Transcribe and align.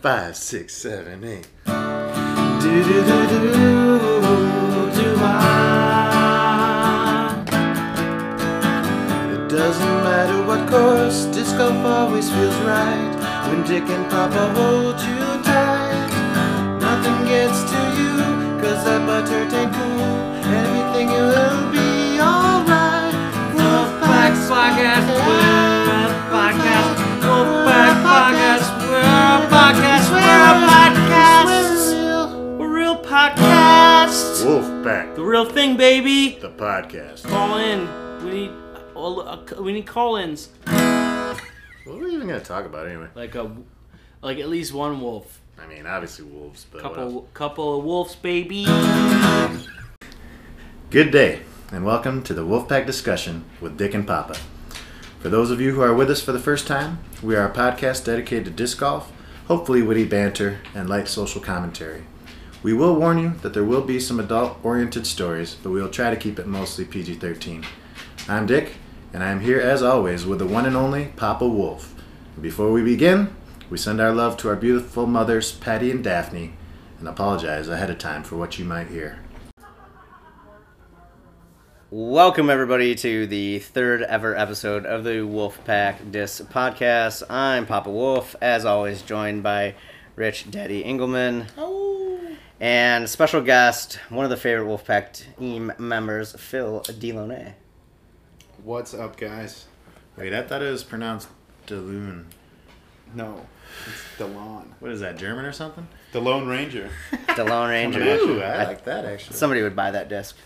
Five, 0.00 0.36
six, 0.36 0.74
seven, 0.74 1.24
eight. 1.24 1.48
Do 1.66 1.72
do 1.72 3.02
do 3.02 3.26
do 3.28 3.40
do 4.94 5.16
I? 5.18 5.24
It 9.34 9.48
doesn't 9.50 9.96
matter 10.04 10.40
what 10.46 10.68
course, 10.70 11.24
disc 11.34 11.56
golf 11.58 11.84
always 11.84 12.30
feels 12.30 12.54
right. 12.58 13.12
When 13.48 13.64
Dick 13.66 13.90
and 13.90 14.08
Papa 14.08 14.52
hold 14.54 15.00
you 15.00 15.42
tight, 15.42 16.10
nothing 16.80 17.26
gets 17.26 17.64
to 17.64 17.80
you, 17.98 18.14
cause 18.62 18.84
that 18.84 19.04
butter 19.04 19.42
ain't 19.56 19.72
cool. 19.74 20.14
Everything 20.46 21.08
will 21.08 21.72
be 21.72 22.20
alright. 22.20 23.14
Wolfpack 23.52 24.32
podcast, 24.46 25.17
real 35.28 35.44
thing, 35.44 35.76
baby. 35.76 36.38
the 36.40 36.48
podcast. 36.48 37.24
Call 37.28 37.58
in. 37.58 38.24
We 38.24 38.30
need. 38.30 38.50
uh, 38.96 39.62
We 39.62 39.72
need 39.74 39.86
call-ins. 39.86 40.48
What 40.64 40.74
are 40.74 41.36
we 41.86 42.14
even 42.14 42.26
gonna 42.28 42.40
talk 42.40 42.64
about 42.64 42.86
anyway? 42.86 43.08
Like 43.14 43.34
a, 43.34 43.54
like 44.22 44.38
at 44.38 44.48
least 44.48 44.72
one 44.72 45.00
wolf. 45.00 45.40
I 45.62 45.66
mean, 45.66 45.86
obviously 45.86 46.24
wolves, 46.24 46.66
but? 46.70 46.80
Couple, 46.80 47.28
couple 47.34 47.78
of 47.78 47.84
wolves, 47.84 48.14
baby. 48.16 48.64
Good 50.90 51.10
day, 51.10 51.40
and 51.70 51.84
welcome 51.84 52.22
to 52.22 52.32
the 52.32 52.42
Wolfpack 52.42 52.86
discussion 52.86 53.44
with 53.60 53.76
Dick 53.76 53.92
and 53.94 54.06
Papa. 54.06 54.36
For 55.20 55.28
those 55.28 55.50
of 55.50 55.60
you 55.60 55.74
who 55.74 55.82
are 55.82 55.92
with 55.94 56.10
us 56.10 56.22
for 56.22 56.32
the 56.32 56.38
first 56.38 56.66
time, 56.66 57.00
we 57.22 57.36
are 57.36 57.46
a 57.46 57.52
podcast 57.52 58.04
dedicated 58.06 58.44
to 58.46 58.50
disc 58.50 58.78
golf, 58.78 59.12
hopefully 59.46 59.82
witty 59.82 60.04
banter, 60.04 60.58
and 60.74 60.88
light 60.88 61.08
social 61.08 61.40
commentary. 61.42 62.04
We 62.60 62.72
will 62.72 62.96
warn 62.96 63.18
you 63.18 63.34
that 63.42 63.54
there 63.54 63.62
will 63.62 63.82
be 63.82 64.00
some 64.00 64.18
adult 64.18 64.58
oriented 64.64 65.06
stories, 65.06 65.54
but 65.54 65.70
we 65.70 65.80
will 65.80 65.88
try 65.88 66.10
to 66.10 66.16
keep 66.16 66.40
it 66.40 66.46
mostly 66.48 66.84
PG 66.84 67.14
13. 67.14 67.64
I'm 68.26 68.46
Dick, 68.46 68.74
and 69.12 69.22
I 69.22 69.30
am 69.30 69.38
here 69.40 69.60
as 69.60 69.80
always 69.80 70.26
with 70.26 70.40
the 70.40 70.46
one 70.46 70.66
and 70.66 70.76
only 70.76 71.12
Papa 71.14 71.46
Wolf. 71.46 71.94
And 72.34 72.42
before 72.42 72.72
we 72.72 72.82
begin, 72.82 73.32
we 73.70 73.78
send 73.78 74.00
our 74.00 74.12
love 74.12 74.36
to 74.38 74.48
our 74.48 74.56
beautiful 74.56 75.06
mothers, 75.06 75.52
Patty 75.52 75.92
and 75.92 76.02
Daphne, 76.02 76.54
and 76.98 77.06
apologize 77.06 77.68
ahead 77.68 77.90
of 77.90 77.98
time 77.98 78.24
for 78.24 78.34
what 78.34 78.58
you 78.58 78.64
might 78.64 78.88
hear. 78.88 79.20
Welcome 81.90 82.50
everybody 82.50 82.96
to 82.96 83.28
the 83.28 83.60
third 83.60 84.02
ever 84.02 84.34
episode 84.34 84.84
of 84.84 85.04
the 85.04 85.20
Wolfpack 85.20 86.10
Disc 86.10 86.42
Podcast. 86.50 87.22
I'm 87.30 87.66
Papa 87.66 87.88
Wolf, 87.88 88.34
as 88.42 88.64
always, 88.64 89.02
joined 89.02 89.44
by 89.44 89.76
Rich 90.16 90.50
Daddy 90.50 90.84
Engelman 90.84 91.46
and 92.60 93.08
special 93.08 93.40
guest, 93.40 93.94
one 94.08 94.24
of 94.24 94.30
the 94.30 94.36
favorite 94.36 94.66
Wolfpack 94.66 95.36
team 95.38 95.72
members, 95.78 96.32
Phil 96.38 96.80
Delone. 96.86 97.52
What's 98.64 98.94
up, 98.94 99.16
guys? 99.16 99.66
Wait, 100.16 100.34
I 100.34 100.42
thought 100.42 100.62
it 100.62 100.70
was 100.70 100.82
pronounced 100.82 101.28
Deloon. 101.66 102.24
No, 103.14 103.46
it's 103.86 104.02
DeLon. 104.22 104.64
What 104.80 104.90
is 104.90 105.00
that, 105.00 105.16
German 105.16 105.44
or 105.44 105.52
something? 105.52 105.86
The 106.12 106.20
Lone 106.20 106.46
Ranger. 106.48 106.90
DeLone 107.28 107.68
Ranger. 107.70 108.02
Ooh, 108.02 108.42
I 108.42 108.64
like 108.64 108.84
that 108.84 109.04
actually. 109.04 109.36
Somebody 109.36 109.62
would 109.62 109.76
buy 109.76 109.92
that 109.92 110.08
disc 110.08 110.36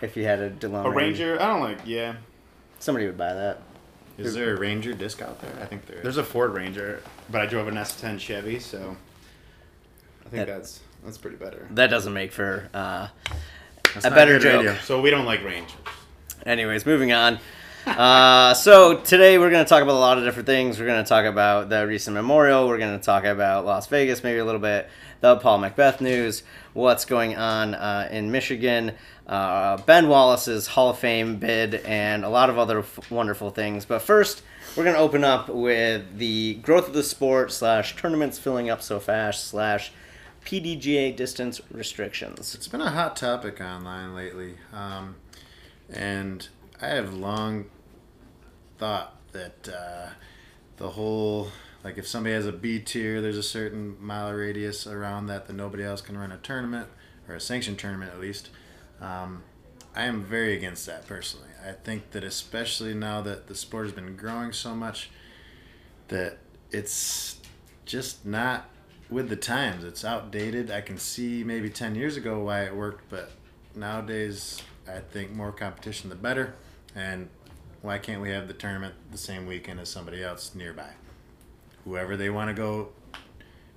if 0.00 0.16
you 0.16 0.24
had 0.24 0.40
a 0.40 0.50
DeLone 0.50 0.86
A 0.86 0.90
Ranger? 0.90 1.40
I 1.40 1.46
don't 1.46 1.60
like, 1.60 1.78
yeah. 1.84 2.16
Somebody 2.80 3.06
would 3.06 3.18
buy 3.18 3.34
that. 3.34 3.60
Is 4.16 4.34
there 4.34 4.54
a 4.54 4.58
Ranger 4.58 4.94
disc 4.94 5.22
out 5.22 5.40
there? 5.40 5.52
I 5.62 5.66
think 5.66 5.86
there 5.86 5.98
is. 5.98 6.02
There's 6.02 6.16
a 6.16 6.24
Ford 6.24 6.52
Ranger, 6.52 7.02
but 7.30 7.40
I 7.40 7.46
drove 7.46 7.68
an 7.68 7.74
S10 7.76 8.18
Chevy, 8.18 8.58
so 8.58 8.96
I 10.26 10.28
think 10.30 10.46
That- 10.46 10.58
that's 10.58 10.80
that's 11.04 11.18
pretty 11.18 11.36
better. 11.36 11.66
That 11.70 11.88
doesn't 11.88 12.12
make 12.12 12.32
for 12.32 12.68
uh, 12.74 13.08
a 14.04 14.10
better 14.10 14.34
good 14.34 14.42
joke. 14.42 14.64
radio. 14.64 14.76
So 14.82 15.00
we 15.00 15.10
don't 15.10 15.26
like 15.26 15.44
Rangers. 15.44 15.72
Anyways, 16.44 16.86
moving 16.86 17.12
on. 17.12 17.38
Uh, 17.86 18.52
so 18.54 18.98
today 18.98 19.38
we're 19.38 19.50
going 19.50 19.64
to 19.64 19.68
talk 19.68 19.82
about 19.82 19.94
a 19.94 19.98
lot 19.98 20.18
of 20.18 20.24
different 20.24 20.46
things. 20.46 20.78
We're 20.78 20.86
going 20.86 21.02
to 21.02 21.08
talk 21.08 21.24
about 21.24 21.68
the 21.68 21.86
recent 21.86 22.14
memorial. 22.14 22.68
We're 22.68 22.78
going 22.78 22.98
to 22.98 23.04
talk 23.04 23.24
about 23.24 23.64
Las 23.64 23.86
Vegas, 23.86 24.22
maybe 24.22 24.38
a 24.38 24.44
little 24.44 24.60
bit 24.60 24.88
the 25.20 25.36
Paul 25.36 25.58
McBeth 25.58 26.00
news, 26.00 26.42
what's 26.74 27.04
going 27.04 27.36
on 27.36 27.74
uh, 27.74 28.08
in 28.10 28.30
Michigan, 28.30 28.92
uh, 29.26 29.76
Ben 29.78 30.08
Wallace's 30.08 30.68
Hall 30.68 30.90
of 30.90 30.98
Fame 30.98 31.36
bid, 31.36 31.76
and 31.76 32.24
a 32.24 32.28
lot 32.28 32.50
of 32.50 32.58
other 32.58 32.80
f- 32.80 33.10
wonderful 33.10 33.50
things. 33.50 33.84
But 33.84 34.02
first, 34.02 34.42
we're 34.76 34.84
going 34.84 34.94
to 34.94 35.02
open 35.02 35.24
up 35.24 35.48
with 35.48 36.18
the 36.18 36.54
growth 36.62 36.88
of 36.88 36.94
the 36.94 37.02
sport 37.02 37.52
slash 37.52 37.96
tournaments 37.96 38.38
filling 38.38 38.70
up 38.70 38.80
so 38.80 39.00
fast 39.00 39.48
slash 39.48 39.92
PDGA 40.48 41.14
distance 41.14 41.60
restrictions. 41.70 42.54
It's 42.54 42.68
been 42.68 42.80
a 42.80 42.90
hot 42.90 43.16
topic 43.16 43.60
online 43.60 44.14
lately, 44.14 44.54
um, 44.72 45.16
and 45.90 46.48
I 46.80 46.86
have 46.86 47.12
long 47.12 47.66
thought 48.78 49.14
that 49.32 49.68
uh, 49.68 50.08
the 50.78 50.88
whole 50.88 51.48
like 51.84 51.98
if 51.98 52.08
somebody 52.08 52.34
has 52.34 52.46
a 52.46 52.52
B 52.52 52.78
tier, 52.78 53.20
there's 53.20 53.36
a 53.36 53.42
certain 53.42 53.98
mile 54.00 54.32
radius 54.32 54.86
around 54.86 55.26
that 55.26 55.48
that 55.48 55.52
nobody 55.52 55.84
else 55.84 56.00
can 56.00 56.16
run 56.16 56.32
a 56.32 56.38
tournament 56.38 56.88
or 57.28 57.34
a 57.34 57.40
sanctioned 57.40 57.78
tournament 57.78 58.10
at 58.10 58.18
least. 58.18 58.48
Um, 59.02 59.42
I 59.94 60.04
am 60.04 60.22
very 60.22 60.56
against 60.56 60.86
that 60.86 61.06
personally. 61.06 61.50
I 61.62 61.72
think 61.72 62.12
that 62.12 62.24
especially 62.24 62.94
now 62.94 63.20
that 63.20 63.48
the 63.48 63.54
sport 63.54 63.84
has 63.84 63.92
been 63.92 64.16
growing 64.16 64.52
so 64.52 64.74
much, 64.74 65.10
that 66.08 66.38
it's 66.70 67.36
just 67.84 68.24
not 68.24 68.70
with 69.10 69.28
the 69.28 69.36
times. 69.36 69.84
It's 69.84 70.04
outdated. 70.04 70.70
I 70.70 70.80
can 70.80 70.98
see 70.98 71.42
maybe 71.44 71.70
10 71.70 71.94
years 71.94 72.16
ago 72.16 72.40
why 72.40 72.64
it 72.64 72.74
worked, 72.74 73.08
but 73.08 73.30
nowadays 73.74 74.62
I 74.86 75.00
think 75.00 75.32
more 75.32 75.52
competition 75.52 76.10
the 76.10 76.16
better. 76.16 76.54
And 76.94 77.28
why 77.82 77.98
can't 77.98 78.20
we 78.20 78.30
have 78.30 78.48
the 78.48 78.54
tournament 78.54 78.94
the 79.10 79.18
same 79.18 79.46
weekend 79.46 79.80
as 79.80 79.88
somebody 79.88 80.22
else 80.22 80.54
nearby? 80.54 80.90
Whoever 81.84 82.16
they 82.16 82.30
want 82.30 82.48
to 82.48 82.54
go 82.54 82.90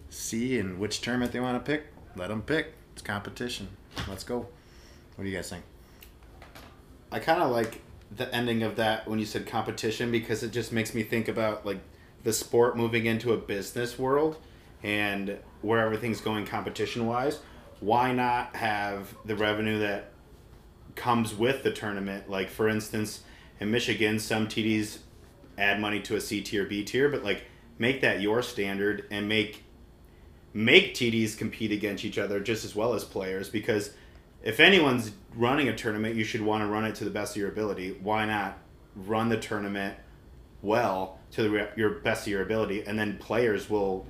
see 0.09 0.59
and 0.59 0.79
which 0.79 1.01
tournament 1.01 1.31
they 1.31 1.39
want 1.39 1.63
to 1.63 1.71
pick, 1.71 1.87
let 2.15 2.29
them 2.29 2.41
pick. 2.41 2.73
It's 2.93 3.01
competition. 3.01 3.69
Let's 4.07 4.23
go. 4.23 4.47
What 5.15 5.23
do 5.23 5.29
you 5.29 5.35
guys 5.35 5.49
think? 5.49 5.63
I 7.11 7.19
kind 7.19 7.41
of 7.41 7.51
like 7.51 7.81
the 8.15 8.33
ending 8.33 8.63
of 8.63 8.75
that 8.77 9.07
when 9.07 9.19
you 9.19 9.25
said 9.25 9.45
competition 9.45 10.11
because 10.11 10.43
it 10.43 10.51
just 10.51 10.73
makes 10.73 10.93
me 10.93 11.03
think 11.03 11.27
about 11.27 11.65
like 11.65 11.79
the 12.23 12.33
sport 12.33 12.75
moving 12.75 13.05
into 13.05 13.33
a 13.33 13.37
business 13.37 13.97
world 13.97 14.37
and 14.83 15.37
where 15.61 15.79
everything's 15.79 16.21
going 16.21 16.45
competition 16.45 17.05
wise. 17.05 17.39
Why 17.79 18.11
not 18.11 18.55
have 18.55 19.15
the 19.25 19.35
revenue 19.35 19.79
that 19.79 20.11
comes 20.95 21.35
with 21.35 21.63
the 21.63 21.71
tournament? 21.71 22.29
Like 22.29 22.49
for 22.49 22.67
instance, 22.67 23.21
in 23.59 23.71
Michigan, 23.71 24.19
some 24.19 24.47
TDs 24.47 24.99
add 25.57 25.79
money 25.79 26.01
to 26.01 26.15
a 26.15 26.21
C 26.21 26.41
tier, 26.41 26.65
B 26.65 26.83
tier, 26.83 27.09
but 27.09 27.23
like 27.23 27.45
make 27.77 28.01
that 28.01 28.21
your 28.21 28.41
standard 28.41 29.05
and 29.11 29.27
make 29.27 29.63
make 30.53 30.93
TDs 30.93 31.37
compete 31.37 31.71
against 31.71 32.03
each 32.03 32.17
other 32.17 32.39
just 32.39 32.65
as 32.65 32.75
well 32.75 32.93
as 32.93 33.05
players 33.05 33.47
because 33.47 33.91
if 34.43 34.59
anyone's 34.59 35.11
running 35.35 35.69
a 35.69 35.75
tournament, 35.75 36.15
you 36.15 36.23
should 36.23 36.41
want 36.41 36.63
to 36.63 36.67
run 36.67 36.83
it 36.83 36.95
to 36.95 37.03
the 37.03 37.11
best 37.11 37.35
of 37.35 37.39
your 37.39 37.49
ability. 37.49 37.97
Why 38.01 38.25
not 38.25 38.57
run 38.95 39.29
the 39.29 39.37
tournament 39.37 39.95
well 40.61 41.19
to 41.31 41.43
the, 41.43 41.69
your 41.75 41.89
best 41.99 42.27
of 42.27 42.31
your 42.31 42.41
ability, 42.41 42.83
and 42.83 42.97
then 42.97 43.17
players 43.17 43.69
will 43.69 44.05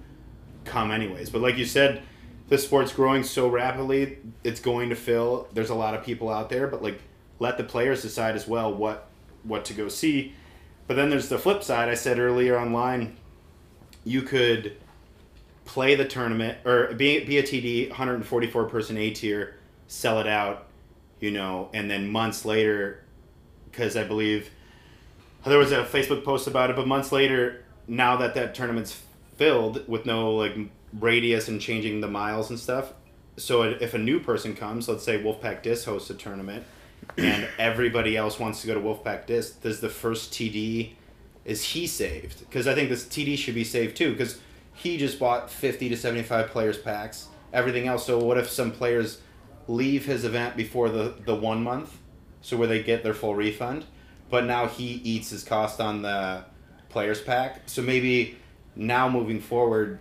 come 0.66 0.92
anyways. 0.92 1.30
But 1.30 1.42
like 1.42 1.58
you 1.58 1.66
said, 1.66 2.04
the 2.48 2.58
sport's 2.58 2.92
growing 2.92 3.24
so 3.24 3.48
rapidly, 3.48 4.18
it's 4.44 4.60
going 4.60 4.90
to 4.90 4.96
fill. 4.96 5.48
There's 5.54 5.70
a 5.70 5.76
lot 5.76 5.96
of 5.96 6.04
people 6.04 6.30
out 6.30 6.50
there, 6.50 6.68
but 6.68 6.84
like 6.84 7.00
let 7.40 7.58
the 7.58 7.64
players 7.64 8.02
decide 8.02 8.36
as 8.36 8.48
well 8.48 8.74
what 8.74 9.08
what 9.44 9.66
to 9.66 9.74
go 9.74 9.88
see. 9.88 10.34
But 10.88 10.96
then 10.96 11.10
there's 11.10 11.30
the 11.30 11.40
flip 11.40 11.64
side. 11.64 11.90
I 11.90 11.96
said 11.96 12.20
earlier 12.20 12.60
online, 12.60 13.16
you 14.04 14.22
could 14.22 14.78
play 15.66 15.96
the 15.96 16.06
tournament 16.06 16.58
or 16.66 16.94
be, 16.94 17.24
be 17.24 17.38
a 17.38 17.44
TD 17.44 17.90
144 17.90 18.66
person 18.66 18.98
A 18.98 19.10
tier, 19.12 19.56
sell 19.88 20.20
it 20.20 20.28
out, 20.28 20.68
you 21.20 21.32
know, 21.32 21.70
and 21.74 21.90
then 21.90 22.10
months 22.10 22.44
later, 22.44 23.04
because 23.72 23.96
I 23.96 24.04
believe 24.04 24.50
there 25.46 25.58
was 25.58 25.72
a 25.72 25.86
Facebook 25.86 26.24
post 26.24 26.48
about 26.48 26.70
it, 26.70 26.76
but 26.76 26.88
months 26.88 27.12
later, 27.12 27.64
now 27.88 28.18
that 28.18 28.34
that 28.36 28.54
tournament's 28.54 29.02
filled 29.42 29.88
with 29.88 30.06
no 30.06 30.36
like 30.36 30.56
radius 31.00 31.48
and 31.48 31.60
changing 31.60 32.00
the 32.00 32.08
miles 32.08 32.52
and 32.52 32.60
stuff, 32.60 32.94
so 33.38 33.64
if 33.64 33.96
a 33.96 33.98
new 33.98 34.20
person 34.20 34.56
comes, 34.56 34.88
let's 34.88 35.04
say 35.04 35.20
Wolfpack 35.20 35.64
Disc 35.64 35.86
hosts 35.86 36.12
a 36.12 36.14
tournament, 36.14 36.64
and 37.18 37.48
everybody 37.58 38.16
else 38.16 38.38
wants 38.38 38.62
to 38.62 38.68
go 38.68 38.76
to 38.76 38.80
Wolfpack 38.80 39.26
Disc, 39.26 39.60
does 39.64 39.80
the 39.80 39.90
first 39.90 40.32
TD 40.32 40.92
is 41.44 41.64
he 41.64 41.88
saved? 41.88 42.42
Because 42.42 42.68
I 42.68 42.76
think 42.76 42.90
this 42.90 43.04
TD 43.06 43.36
should 43.36 43.56
be 43.56 43.64
saved 43.64 43.98
too. 43.98 44.12
Because 44.12 44.40
he 44.76 44.98
just 44.98 45.18
bought 45.18 45.50
fifty 45.50 45.90
to 45.90 45.98
seventy 45.98 46.22
five 46.22 46.52
players 46.52 46.78
packs. 46.78 47.28
Everything 47.52 47.88
else. 47.88 48.06
So 48.06 48.20
what 48.20 48.38
if 48.38 48.48
some 48.48 48.72
players 48.72 49.22
leave 49.68 50.06
his 50.06 50.24
event 50.24 50.56
before 50.56 50.90
the 50.90 51.16
the 51.26 51.34
one 51.34 51.64
month, 51.64 51.98
so 52.42 52.58
where 52.58 52.68
they 52.68 52.84
get 52.84 53.02
their 53.04 53.16
full 53.16 53.34
refund, 53.34 53.86
but 54.30 54.46
now 54.46 54.68
he 54.68 55.02
eats 55.04 55.32
his 55.32 55.44
cost 55.44 55.82
on 55.82 56.04
the 56.04 56.46
players 56.90 57.22
pack. 57.22 57.64
So 57.66 57.82
maybe 57.82 58.38
now 58.76 59.10
moving 59.10 59.40
forward, 59.40 60.00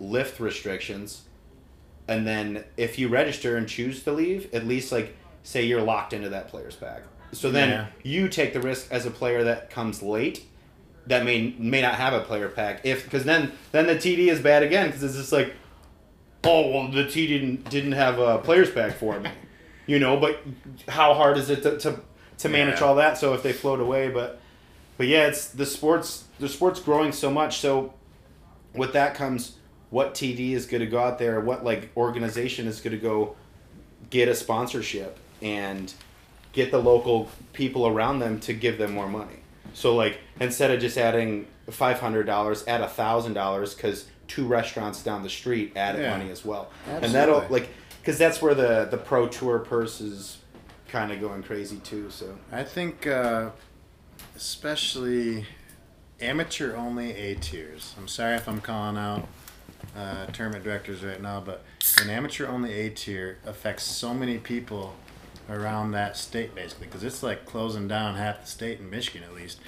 lift 0.00 0.40
restrictions, 0.40 1.22
and 2.08 2.26
then 2.26 2.64
if 2.76 2.98
you 2.98 3.08
register 3.08 3.56
and 3.56 3.68
choose 3.68 4.02
to 4.04 4.12
leave, 4.12 4.52
at 4.54 4.66
least 4.66 4.92
like 4.92 5.16
say 5.42 5.64
you're 5.64 5.82
locked 5.82 6.12
into 6.12 6.28
that 6.30 6.48
players 6.48 6.76
pack. 6.76 7.02
So 7.32 7.50
then 7.50 7.68
Yeah. 7.70 7.86
you 8.02 8.28
take 8.28 8.52
the 8.52 8.60
risk 8.60 8.88
as 8.90 9.06
a 9.06 9.10
player 9.10 9.44
that 9.44 9.70
comes 9.70 10.02
late 10.02 10.44
that 11.06 11.24
may 11.24 11.54
may 11.58 11.82
not 11.82 11.96
have 11.96 12.14
a 12.14 12.20
player 12.20 12.48
pack 12.48 12.80
if 12.84 13.04
because 13.04 13.24
then 13.24 13.52
then 13.72 13.86
the 13.86 13.94
TD 13.94 14.28
is 14.28 14.40
bad 14.40 14.62
again 14.62 14.86
because 14.86 15.02
it's 15.02 15.16
just 15.16 15.32
like 15.32 15.52
oh 16.44 16.70
well 16.70 16.88
the 16.88 17.04
TD 17.04 17.28
didn't 17.28 17.68
didn't 17.70 17.92
have 17.92 18.18
a 18.18 18.38
players 18.38 18.70
pack 18.70 18.94
for 18.94 19.20
me 19.20 19.30
you 19.86 19.98
know 19.98 20.16
but 20.18 20.40
how 20.88 21.12
hard 21.12 21.36
is 21.36 21.50
it 21.50 21.62
to 21.62 21.76
to, 21.78 22.00
to 22.38 22.48
manage 22.48 22.80
Yeah. 22.80 22.86
all 22.86 22.94
that 22.94 23.18
so 23.18 23.34
if 23.34 23.42
they 23.42 23.52
float 23.52 23.80
away 23.80 24.08
but 24.08 24.40
but 24.96 25.06
yeah 25.06 25.26
it's 25.26 25.48
the 25.48 25.66
sports 25.66 26.24
the 26.38 26.48
sports 26.48 26.80
growing 26.80 27.12
so 27.12 27.30
much 27.30 27.58
so 27.58 27.92
with 28.74 28.92
that 28.92 29.14
comes 29.14 29.56
what 29.90 30.14
TD 30.14 30.52
is 30.52 30.66
going 30.66 30.80
to 30.80 30.86
go 30.86 30.98
out 30.98 31.18
there 31.18 31.40
what 31.40 31.64
like 31.64 31.90
organization 31.96 32.66
is 32.66 32.80
going 32.80 32.92
to 32.96 32.98
go 33.02 33.36
get 34.10 34.28
a 34.28 34.34
sponsorship 34.34 35.18
and 35.42 35.92
get 36.52 36.70
the 36.70 36.78
local 36.78 37.28
people 37.52 37.86
around 37.86 38.18
them 38.20 38.38
to 38.40 38.52
give 38.52 38.78
them 38.78 38.92
more 38.92 39.08
money. 39.08 39.36
So 39.72 39.94
like 39.96 40.18
instead 40.40 40.70
of 40.70 40.80
just 40.80 40.96
adding 40.96 41.46
five 41.70 41.98
hundred 41.98 42.24
dollars, 42.26 42.64
add 42.68 42.80
a 42.80 42.88
thousand 42.88 43.34
dollars 43.34 43.74
because 43.74 44.06
two 44.28 44.46
restaurants 44.46 45.02
down 45.02 45.22
the 45.22 45.28
street 45.30 45.72
added 45.76 46.02
Yeah. 46.02 46.16
money 46.16 46.30
as 46.30 46.44
well, 46.44 46.70
and 46.86 47.12
that'll 47.12 47.44
like 47.50 47.68
because 48.00 48.18
that's 48.18 48.40
where 48.40 48.54
the 48.54 48.86
the 48.90 48.96
pro 48.98 49.26
tour 49.26 49.58
purse 49.58 50.00
is 50.00 50.38
kind 50.88 51.10
of 51.10 51.20
going 51.20 51.42
crazy 51.42 51.78
too. 51.78 52.08
So 52.10 52.36
I 52.52 52.62
think, 52.62 53.06
uh, 53.08 53.50
especially 54.36 55.46
amateur 56.20 56.74
only 56.76 57.12
A 57.12 57.34
tiers. 57.36 57.94
I'm 57.98 58.08
sorry 58.08 58.36
if 58.36 58.48
I'm 58.48 58.60
calling 58.60 58.96
out 58.96 59.28
uh, 59.96 60.26
tournament 60.26 60.64
directors 60.64 61.04
right 61.04 61.20
now, 61.20 61.40
but 61.40 61.64
an 62.02 62.10
amateur 62.10 62.46
only 62.46 62.72
A 62.72 62.90
tier 62.90 63.38
affects 63.46 63.84
so 63.84 64.14
many 64.14 64.38
people 64.38 64.94
around 65.50 65.92
that 65.92 66.16
state 66.16 66.54
basically 66.54 66.86
because 66.86 67.04
it's 67.04 67.22
like 67.22 67.44
closing 67.44 67.86
down 67.86 68.14
half 68.14 68.40
the 68.40 68.46
state 68.46 68.80
in 68.80 68.90
Michigan 68.90 69.22
at 69.22 69.34
least. 69.34 69.60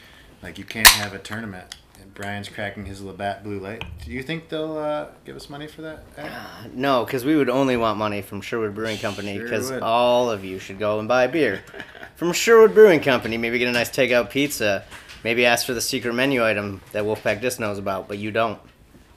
Like 0.42 0.58
you 0.58 0.64
can't 0.64 0.88
have 0.88 1.12
a 1.12 1.18
tournament. 1.18 1.76
And 2.00 2.12
Brian's 2.12 2.48
cracking 2.50 2.84
his 2.84 3.00
Labatt 3.00 3.42
Blue 3.42 3.58
Light. 3.58 3.82
Do 4.04 4.10
you 4.10 4.22
think 4.22 4.50
they'll 4.50 4.76
uh, 4.76 5.06
give 5.24 5.34
us 5.34 5.48
money 5.48 5.66
for 5.66 5.80
that? 5.82 6.04
Ed? 6.18 6.30
No, 6.74 7.04
because 7.04 7.24
we 7.24 7.36
would 7.36 7.48
only 7.48 7.76
want 7.76 7.98
money 7.98 8.20
from 8.20 8.42
Sherwood 8.42 8.74
Brewing 8.74 8.98
Company 8.98 9.38
because 9.38 9.70
would. 9.70 9.82
all 9.82 10.30
of 10.30 10.44
you 10.44 10.58
should 10.58 10.78
go 10.78 10.98
and 10.98 11.08
buy 11.08 11.26
beer 11.26 11.62
from 12.16 12.32
Sherwood 12.32 12.74
Brewing 12.74 13.00
Company. 13.00 13.36
Maybe 13.36 13.58
get 13.58 13.68
a 13.68 13.72
nice 13.72 13.90
takeout 13.90 14.30
pizza. 14.30 14.84
Maybe 15.22 15.46
ask 15.46 15.66
for 15.66 15.74
the 15.74 15.80
secret 15.80 16.14
menu 16.14 16.44
item 16.44 16.80
that 16.92 17.04
Wolfpack 17.04 17.40
Disc 17.40 17.60
knows 17.60 17.78
about, 17.78 18.08
but 18.08 18.18
you 18.18 18.30
don't. 18.30 18.58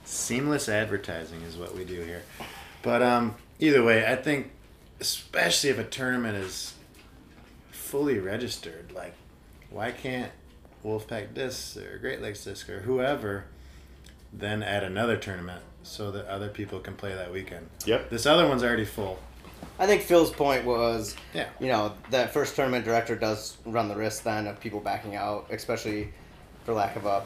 Seamless 0.04 0.68
advertising 0.68 1.42
is 1.42 1.56
what 1.56 1.74
we 1.74 1.84
do 1.84 2.02
here. 2.02 2.22
But 2.82 3.02
um, 3.02 3.36
either 3.58 3.82
way, 3.82 4.06
I 4.06 4.16
think, 4.16 4.50
especially 5.00 5.70
if 5.70 5.78
a 5.78 5.84
tournament 5.84 6.36
is 6.36 6.74
fully 7.70 8.18
registered, 8.18 8.92
like, 8.92 9.14
why 9.70 9.92
can't 9.92 10.32
Wolfpack 10.84 11.34
Disc 11.34 11.76
or 11.76 11.98
Great 11.98 12.20
Lakes 12.20 12.44
Disc 12.44 12.68
or 12.68 12.80
whoever 12.80 13.44
then 14.32 14.62
add 14.62 14.84
another 14.84 15.16
tournament 15.16 15.62
so 15.82 16.10
that 16.10 16.26
other 16.26 16.48
people 16.48 16.80
can 16.80 16.94
play 16.94 17.14
that 17.14 17.32
weekend? 17.32 17.68
Yep. 17.84 18.10
This 18.10 18.26
other 18.26 18.48
one's 18.48 18.64
already 18.64 18.84
full. 18.84 19.20
I 19.80 19.86
think 19.86 20.02
Phil's 20.02 20.30
point 20.30 20.64
was, 20.66 21.16
Yeah. 21.34 21.46
you 21.58 21.68
know, 21.68 21.94
that 22.10 22.32
first 22.32 22.54
tournament 22.54 22.84
director 22.84 23.16
does 23.16 23.56
run 23.64 23.88
the 23.88 23.96
risk 23.96 24.22
then 24.22 24.46
of 24.46 24.60
people 24.60 24.78
backing 24.78 25.16
out, 25.16 25.46
especially 25.50 26.12
for 26.64 26.74
lack 26.74 26.96
of 26.96 27.06
a 27.06 27.22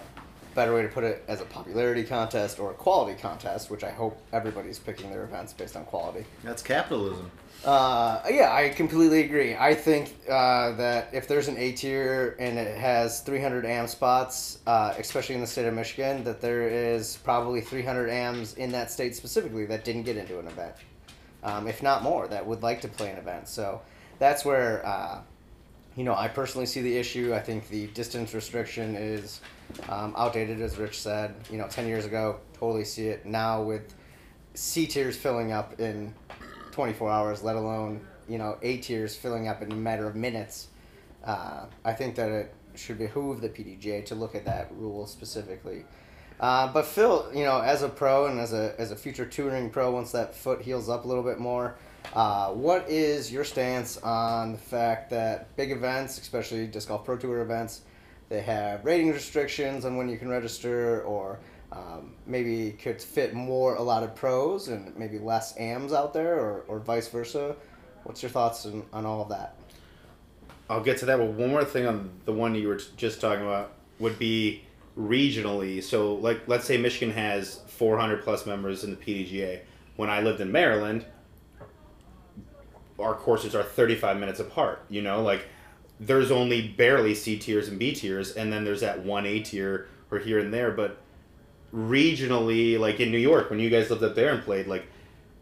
better 0.54 0.72
way 0.72 0.82
to 0.82 0.88
put 0.88 1.02
it, 1.02 1.24
as 1.26 1.40
a 1.40 1.44
popularity 1.44 2.04
contest 2.04 2.60
or 2.60 2.70
a 2.70 2.74
quality 2.74 3.20
contest, 3.20 3.70
which 3.70 3.82
I 3.82 3.90
hope 3.90 4.16
everybody's 4.32 4.78
picking 4.78 5.10
their 5.10 5.24
events 5.24 5.52
based 5.52 5.74
on 5.76 5.84
quality. 5.84 6.24
That's 6.44 6.62
capitalism. 6.62 7.28
Uh, 7.64 8.20
yeah, 8.30 8.52
I 8.54 8.68
completely 8.68 9.22
agree. 9.24 9.56
I 9.56 9.74
think 9.74 10.14
uh, 10.30 10.72
that 10.76 11.08
if 11.12 11.26
there's 11.26 11.48
an 11.48 11.56
A 11.58 11.72
tier 11.72 12.36
and 12.38 12.56
it 12.56 12.76
has 12.78 13.20
300 13.22 13.64
AM 13.64 13.88
spots, 13.88 14.58
uh, 14.68 14.94
especially 14.96 15.34
in 15.34 15.40
the 15.40 15.46
state 15.48 15.66
of 15.66 15.74
Michigan, 15.74 16.22
that 16.22 16.40
there 16.40 16.68
is 16.68 17.16
probably 17.24 17.60
300 17.60 18.08
AMs 18.10 18.54
in 18.54 18.70
that 18.72 18.92
state 18.92 19.16
specifically 19.16 19.66
that 19.66 19.82
didn't 19.84 20.02
get 20.04 20.16
into 20.16 20.38
an 20.38 20.46
event, 20.46 20.74
um, 21.44 21.69
if 21.69 21.82
not 21.82 22.02
more, 22.02 22.26
that 22.29 22.46
would 22.46 22.62
like 22.62 22.81
to 22.81 22.88
play 22.88 23.11
an 23.11 23.19
event. 23.19 23.49
So 23.49 23.82
that's 24.19 24.44
where, 24.44 24.85
uh, 24.85 25.20
you 25.96 26.02
know, 26.02 26.14
I 26.14 26.29
personally 26.29 26.67
see 26.67 26.81
the 26.81 26.96
issue. 26.96 27.35
I 27.35 27.41
think 27.41 27.69
the 27.69 27.87
distance 27.88 28.35
restriction 28.35 28.96
is 28.96 29.41
um, 29.88 30.14
outdated, 30.17 30.61
as 30.61 30.79
Rich 30.79 31.00
said. 31.00 31.35
You 31.50 31.58
know, 31.58 31.69
10 31.69 31.87
years 31.87 32.06
ago, 32.06 32.41
totally 32.55 32.85
see 32.85 33.08
it 33.08 33.26
now 33.26 33.62
with 33.62 33.94
C 34.55 34.87
tiers 34.87 35.17
filling 35.17 35.52
up 35.52 35.79
in 35.79 36.14
24 36.73 37.11
hours, 37.11 37.43
let 37.43 37.56
alone 37.56 38.00
you 38.29 38.38
know 38.38 38.56
A 38.62 38.79
tiers 38.79 39.14
filling 39.14 39.49
up 39.49 39.62
in 39.62 39.70
a 39.70 39.76
matter 39.76 40.06
of 40.06 40.17
minutes. 40.17 40.69
Uh, 41.23 41.67
I 41.84 41.93
think 41.93 42.17
that 42.17 42.31
it 42.31 42.55
should 42.74 42.98
behoove 42.98 43.41
the 43.41 43.48
PDGA 43.48 44.05
to 44.06 44.15
look 44.15 44.34
at 44.34 44.44
that 44.44 44.70
rule 44.77 45.06
specifically. 45.06 45.84
Uh, 46.41 46.72
but 46.72 46.84
Phil, 46.84 47.31
you 47.34 47.44
know, 47.44 47.60
as 47.60 47.82
a 47.82 47.88
pro 47.88 48.26
and 48.26 48.41
as 48.41 48.53
a 48.53 48.74
as 48.79 48.91
a 48.91 48.96
future 48.96 49.24
touring 49.24 49.70
pro, 49.70 49.91
once 49.93 50.12
that 50.12 50.34
foot 50.34 50.60
heals 50.60 50.88
up 50.88 51.05
a 51.05 51.08
little 51.08 51.22
bit 51.22 51.38
more, 51.38 51.76
uh, 52.12 52.50
what 52.50 52.88
is 52.88 53.32
your 53.32 53.44
stance 53.44 53.96
on 53.98 54.53
the 54.53 54.58
fact 54.58 55.10
that 55.10 55.55
big 55.56 55.70
events, 55.70 56.19
especially 56.19 56.67
disc 56.67 56.88
golf 56.88 57.05
pro 57.05 57.17
tour 57.17 57.41
events, 57.41 57.82
they 58.29 58.41
have 58.43 58.84
rating 58.84 59.10
restrictions 59.12 59.84
on 59.84 59.96
when 59.96 60.08
you 60.08 60.19
can 60.19 60.29
register, 60.29 61.03
or 61.03 61.38
um, 61.72 62.14
maybe 62.26 62.72
could 62.72 63.00
fit 63.00 63.34
more 63.34 63.76
allotted 63.76 64.14
pros 64.14 64.69
and 64.69 64.96
maybe 64.96 65.19
less 65.19 65.56
AMs 65.56 65.93
out 65.93 66.12
there, 66.12 66.38
or, 66.38 66.64
or 66.69 66.79
vice 66.81 67.08
versa? 67.08 67.56
What's 68.03 68.22
your 68.22 68.31
thoughts 68.31 68.67
on, 68.67 68.84
on 68.93 69.06
all 69.06 69.22
of 69.22 69.29
that? 69.31 69.56
I'll 70.69 70.82
get 70.82 70.98
to 70.98 71.06
that. 71.06 71.19
But 71.19 71.29
one 71.32 71.50
more 71.50 71.64
thing 71.64 71.86
on 71.86 72.10
the 72.24 72.32
one 72.32 72.55
you 72.55 72.69
were 72.69 72.81
just 72.96 73.20
talking 73.20 73.44
about 73.44 73.72
would 73.98 74.19
be 74.19 74.62
regionally. 74.96 75.82
So, 75.82 76.15
like, 76.15 76.46
let's 76.46 76.65
say 76.65 76.77
Michigan 76.77 77.15
has 77.15 77.60
400 77.67 78.22
plus 78.22 78.46
members 78.46 78.84
in 78.84 78.91
the 78.91 78.96
PDGA. 78.96 79.60
When 79.96 80.10
I 80.10 80.20
lived 80.20 80.41
in 80.41 80.51
Maryland, 80.51 81.05
our 82.98 83.15
courses 83.15 83.55
are 83.55 83.63
35 83.63 84.19
minutes 84.19 84.41
apart. 84.41 84.84
You 84.89 85.03
know, 85.03 85.22
like 85.22 85.46
there's 86.01 86.31
only 86.31 86.69
barely 86.69 87.15
C 87.15 87.39
tiers 87.39 87.69
and 87.69 87.79
B 87.79 87.94
tiers, 87.94 88.32
and 88.32 88.53
then 88.53 88.65
there's 88.65 88.81
that 88.81 89.05
one 89.05 89.27
A 89.27 89.41
tier 89.41 89.89
or 90.10 90.19
here 90.19 90.39
and 90.39 90.53
there. 90.53 90.70
But 90.70 91.01
regionally, 91.72 92.79
like 92.79 93.01
in 93.01 93.10
New 93.10 93.19
York, 93.19 93.51
when 93.51 93.58
you 93.58 93.70
guys 93.70 93.91
lived 93.91 94.03
up 94.03 94.15
there 94.15 94.32
and 94.32 94.43
played, 94.43 94.67
like, 94.67 94.86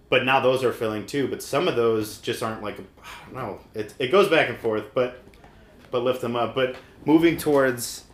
but 0.08 0.24
now 0.24 0.40
those 0.40 0.62
are 0.62 0.72
filling 0.72 1.06
too. 1.06 1.28
But 1.28 1.42
some 1.42 1.68
of 1.68 1.76
those 1.76 2.18
just 2.18 2.42
aren't 2.42 2.62
like, 2.62 2.78
I 2.78 3.24
don't 3.24 3.34
know. 3.34 3.60
It, 3.74 3.94
it 3.98 4.08
goes 4.08 4.28
back 4.28 4.48
and 4.48 4.58
forth, 4.58 4.84
but 4.94 5.22
but 5.90 6.02
lift 6.02 6.20
them 6.20 6.36
up. 6.36 6.54
But 6.54 6.76
moving 7.04 7.36
towards 7.36 8.04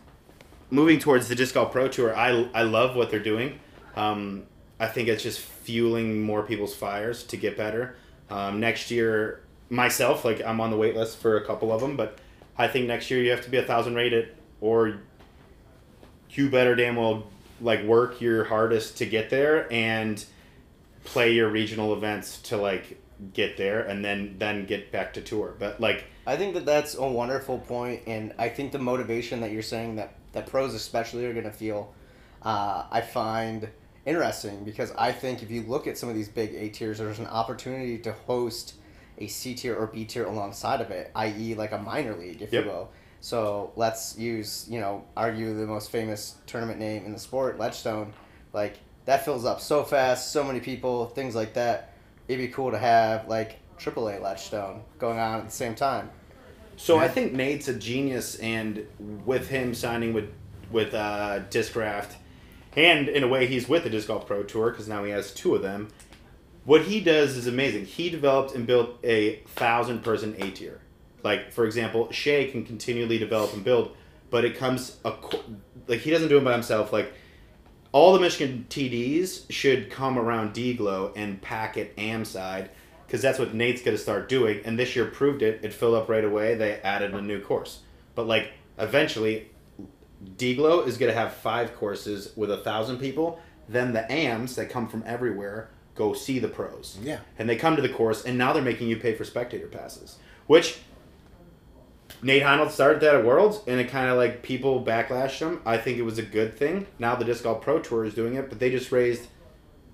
moving 0.69 0.99
towards 0.99 1.27
the 1.27 1.35
disc 1.35 1.53
golf 1.53 1.71
pro 1.71 1.87
tour, 1.87 2.15
I 2.15 2.49
I 2.53 2.63
love 2.63 2.95
what 2.95 3.09
they're 3.09 3.19
doing. 3.19 3.59
Um, 3.95 4.43
I 4.79 4.87
think 4.87 5.07
it's 5.07 5.23
just 5.23 5.39
fueling 5.39 6.21
more 6.21 6.43
people's 6.43 6.75
fires 6.75 7.23
to 7.25 7.37
get 7.37 7.57
better. 7.57 7.95
Um, 8.29 8.59
next 8.59 8.91
year, 8.91 9.41
myself, 9.69 10.23
like 10.23 10.41
I'm 10.45 10.61
on 10.61 10.71
the 10.71 10.77
wait 10.77 10.95
list 10.95 11.17
for 11.17 11.37
a 11.37 11.45
couple 11.45 11.71
of 11.71 11.81
them, 11.81 11.97
but 11.97 12.19
I 12.57 12.67
think 12.67 12.87
next 12.87 13.09
year 13.11 13.21
you 13.21 13.31
have 13.31 13.43
to 13.43 13.49
be 13.49 13.57
a 13.57 13.63
thousand 13.63 13.95
rated, 13.95 14.35
or 14.61 15.01
you 16.31 16.49
better 16.49 16.75
damn 16.75 16.95
well 16.95 17.27
like 17.61 17.83
work 17.83 18.21
your 18.21 18.45
hardest 18.45 18.97
to 18.97 19.05
get 19.05 19.29
there 19.29 19.71
and 19.71 20.23
play 21.03 21.33
your 21.33 21.49
regional 21.49 21.93
events 21.93 22.41
to 22.41 22.57
like 22.57 23.01
get 23.33 23.57
there 23.57 23.81
and 23.81 24.03
then 24.03 24.35
then 24.37 24.65
get 24.65 24.91
back 24.91 25.13
to 25.13 25.21
tour. 25.21 25.55
But 25.57 25.81
like 25.81 26.05
I 26.25 26.37
think 26.37 26.53
that 26.53 26.65
that's 26.65 26.95
a 26.95 27.07
wonderful 27.07 27.59
point, 27.59 28.03
and 28.07 28.33
I 28.37 28.49
think 28.49 28.71
the 28.71 28.79
motivation 28.79 29.41
that 29.41 29.51
you're 29.51 29.61
saying 29.61 29.95
that 29.95 30.13
that 30.33 30.47
pros 30.47 30.73
especially 30.73 31.25
are 31.25 31.33
going 31.33 31.45
to 31.45 31.51
feel, 31.51 31.93
uh, 32.43 32.85
I 32.91 33.01
find 33.01 33.69
interesting 34.05 34.63
because 34.63 34.91
I 34.97 35.11
think 35.11 35.43
if 35.43 35.51
you 35.51 35.63
look 35.63 35.87
at 35.87 35.97
some 35.97 36.09
of 36.09 36.15
these 36.15 36.29
big 36.29 36.53
A 36.55 36.69
tiers, 36.69 36.99
there's 36.99 37.19
an 37.19 37.27
opportunity 37.27 37.97
to 37.99 38.11
host 38.13 38.75
a 39.17 39.27
C 39.27 39.53
tier 39.53 39.75
or 39.75 39.87
B 39.87 40.05
tier 40.05 40.25
alongside 40.25 40.81
of 40.81 40.91
it, 40.91 41.11
i.e., 41.15 41.53
like 41.55 41.71
a 41.73 41.77
minor 41.77 42.15
league, 42.15 42.41
if 42.41 42.53
Yep. 42.53 42.63
you 42.65 42.69
will. 42.71 42.89
So 43.21 43.73
let's 43.75 44.17
use, 44.17 44.65
you 44.69 44.79
know, 44.79 45.03
argue 45.17 45.53
the 45.53 45.67
most 45.67 45.91
famous 45.91 46.35
tournament 46.47 46.79
name 46.79 47.05
in 47.05 47.11
the 47.11 47.19
sport, 47.19 47.59
Ledgestone. 47.59 48.13
Like 48.53 48.77
that 49.05 49.25
fills 49.25 49.43
up 49.45 49.59
so 49.59 49.83
fast, 49.83 50.31
so 50.31 50.43
many 50.43 50.59
people, 50.61 51.07
things 51.07 51.35
like 51.35 51.53
that. 51.55 51.93
It'd 52.29 52.39
be 52.45 52.51
cool 52.53 52.71
to 52.71 52.77
have 52.77 53.27
like 53.27 53.57
AAA 53.77 54.21
Ledgestone 54.21 54.83
going 54.99 55.19
on 55.19 55.39
at 55.39 55.45
the 55.45 55.51
same 55.51 55.75
time. 55.75 56.09
So 56.79 56.97
I 56.97 57.09
think 57.09 57.33
Nate's 57.33 57.67
a 57.67 57.73
genius, 57.73 58.37
and 58.37 58.87
with 59.25 59.49
him 59.49 59.73
signing 59.73 60.13
with 60.13 60.31
with 60.71 60.93
uh, 60.93 61.41
Discraft, 61.49 62.13
and 62.73 63.09
in 63.09 63.21
a 63.21 63.27
way 63.27 63.47
he's 63.47 63.67
with 63.67 63.83
the 63.83 63.89
Disc 63.89 64.07
Golf 64.07 64.25
Pro 64.25 64.43
Tour 64.43 64.71
because 64.71 64.87
now 64.87 65.03
he 65.03 65.11
has 65.11 65.33
two 65.33 65.53
of 65.55 65.61
them. 65.61 65.89
What 66.63 66.83
he 66.83 67.01
does 67.01 67.35
is 67.35 67.47
amazing. 67.47 67.85
He 67.85 68.09
developed 68.09 68.55
and 68.55 68.65
built 68.65 68.97
a 69.03 69.41
thousand 69.47 70.03
person 70.03 70.37
A 70.39 70.51
tier. 70.51 70.79
Like 71.21 71.51
for 71.51 71.65
example, 71.65 72.09
Shea 72.13 72.49
can 72.49 72.63
continually 72.63 73.17
develop 73.17 73.51
and 73.53 73.61
build, 73.61 73.93
but 74.29 74.45
it 74.45 74.55
comes 74.55 74.99
a 75.03 75.13
like 75.87 75.99
he 75.99 76.11
doesn't 76.11 76.29
do 76.29 76.37
it 76.37 76.45
by 76.45 76.53
himself. 76.53 76.93
Like 76.93 77.11
all 77.91 78.13
the 78.13 78.21
Michigan 78.21 78.65
TDs 78.69 79.51
should 79.51 79.91
come 79.91 80.17
around 80.17 80.53
D-Glow 80.53 81.11
and 81.17 81.41
pack 81.41 81.75
it 81.75 81.93
AM 81.97 82.23
side 82.23 82.69
because 83.09 83.23
that's 83.23 83.39
what 83.39 83.55
Nate's 83.55 83.81
going 83.81 83.97
to 83.97 84.01
start 84.01 84.29
doing. 84.29 84.61
And 84.65 84.77
this 84.77 84.95
year 84.95 85.05
proved 85.05 85.41
it. 85.41 85.61
It 85.63 85.73
filled 85.73 85.95
up 85.95 86.09
right 86.09 86.23
away. 86.23 86.53
They 86.53 86.75
added 86.81 87.15
a 87.15 87.21
new 87.21 87.41
course. 87.41 87.79
But 88.13 88.27
like 88.27 88.51
eventually, 88.77 89.49
D-Glow 90.37 90.81
is 90.81 90.99
going 90.99 91.11
to 91.11 91.17
have 91.17 91.33
five 91.33 91.75
courses 91.75 92.31
with 92.35 92.51
a 92.51 92.57
thousand 92.57 92.99
people. 92.99 93.39
Then 93.67 93.93
the 93.93 94.09
AMs 94.11 94.55
that 94.57 94.69
come 94.69 94.87
from 94.87 95.03
everywhere 95.07 95.71
go 95.95 96.13
see 96.13 96.37
the 96.37 96.47
pros. 96.47 96.99
Yeah. 97.01 97.21
And 97.39 97.49
they 97.49 97.55
come 97.55 97.75
to 97.77 97.81
the 97.81 97.89
course, 97.89 98.23
and 98.23 98.37
now 98.37 98.53
they're 98.53 98.61
making 98.61 98.89
you 98.89 98.97
pay 98.97 99.15
for 99.15 99.25
spectator 99.25 99.65
passes, 99.65 100.17
which 100.45 100.77
Nate 102.21 102.43
Heinold 102.43 102.69
started 102.69 103.01
that 103.01 103.15
at 103.15 103.25
Worlds, 103.25 103.61
and 103.65 103.79
it 103.79 103.89
kind 103.89 104.11
of 104.11 104.17
like 104.17 104.43
people 104.43 104.85
backlashed 104.85 105.39
him. 105.39 105.61
I 105.65 105.77
think 105.77 105.97
it 105.97 106.03
was 106.03 106.19
a 106.19 106.23
good 106.23 106.55
thing. 106.55 106.85
Now 106.99 107.15
the 107.15 107.25
Disc 107.25 107.43
Golf 107.43 107.61
Pro 107.61 107.79
Tour 107.79 108.05
is 108.05 108.13
doing 108.13 108.35
it, 108.35 108.49
but 108.49 108.59
they 108.59 108.69
just 108.69 108.91
raised 108.91 109.27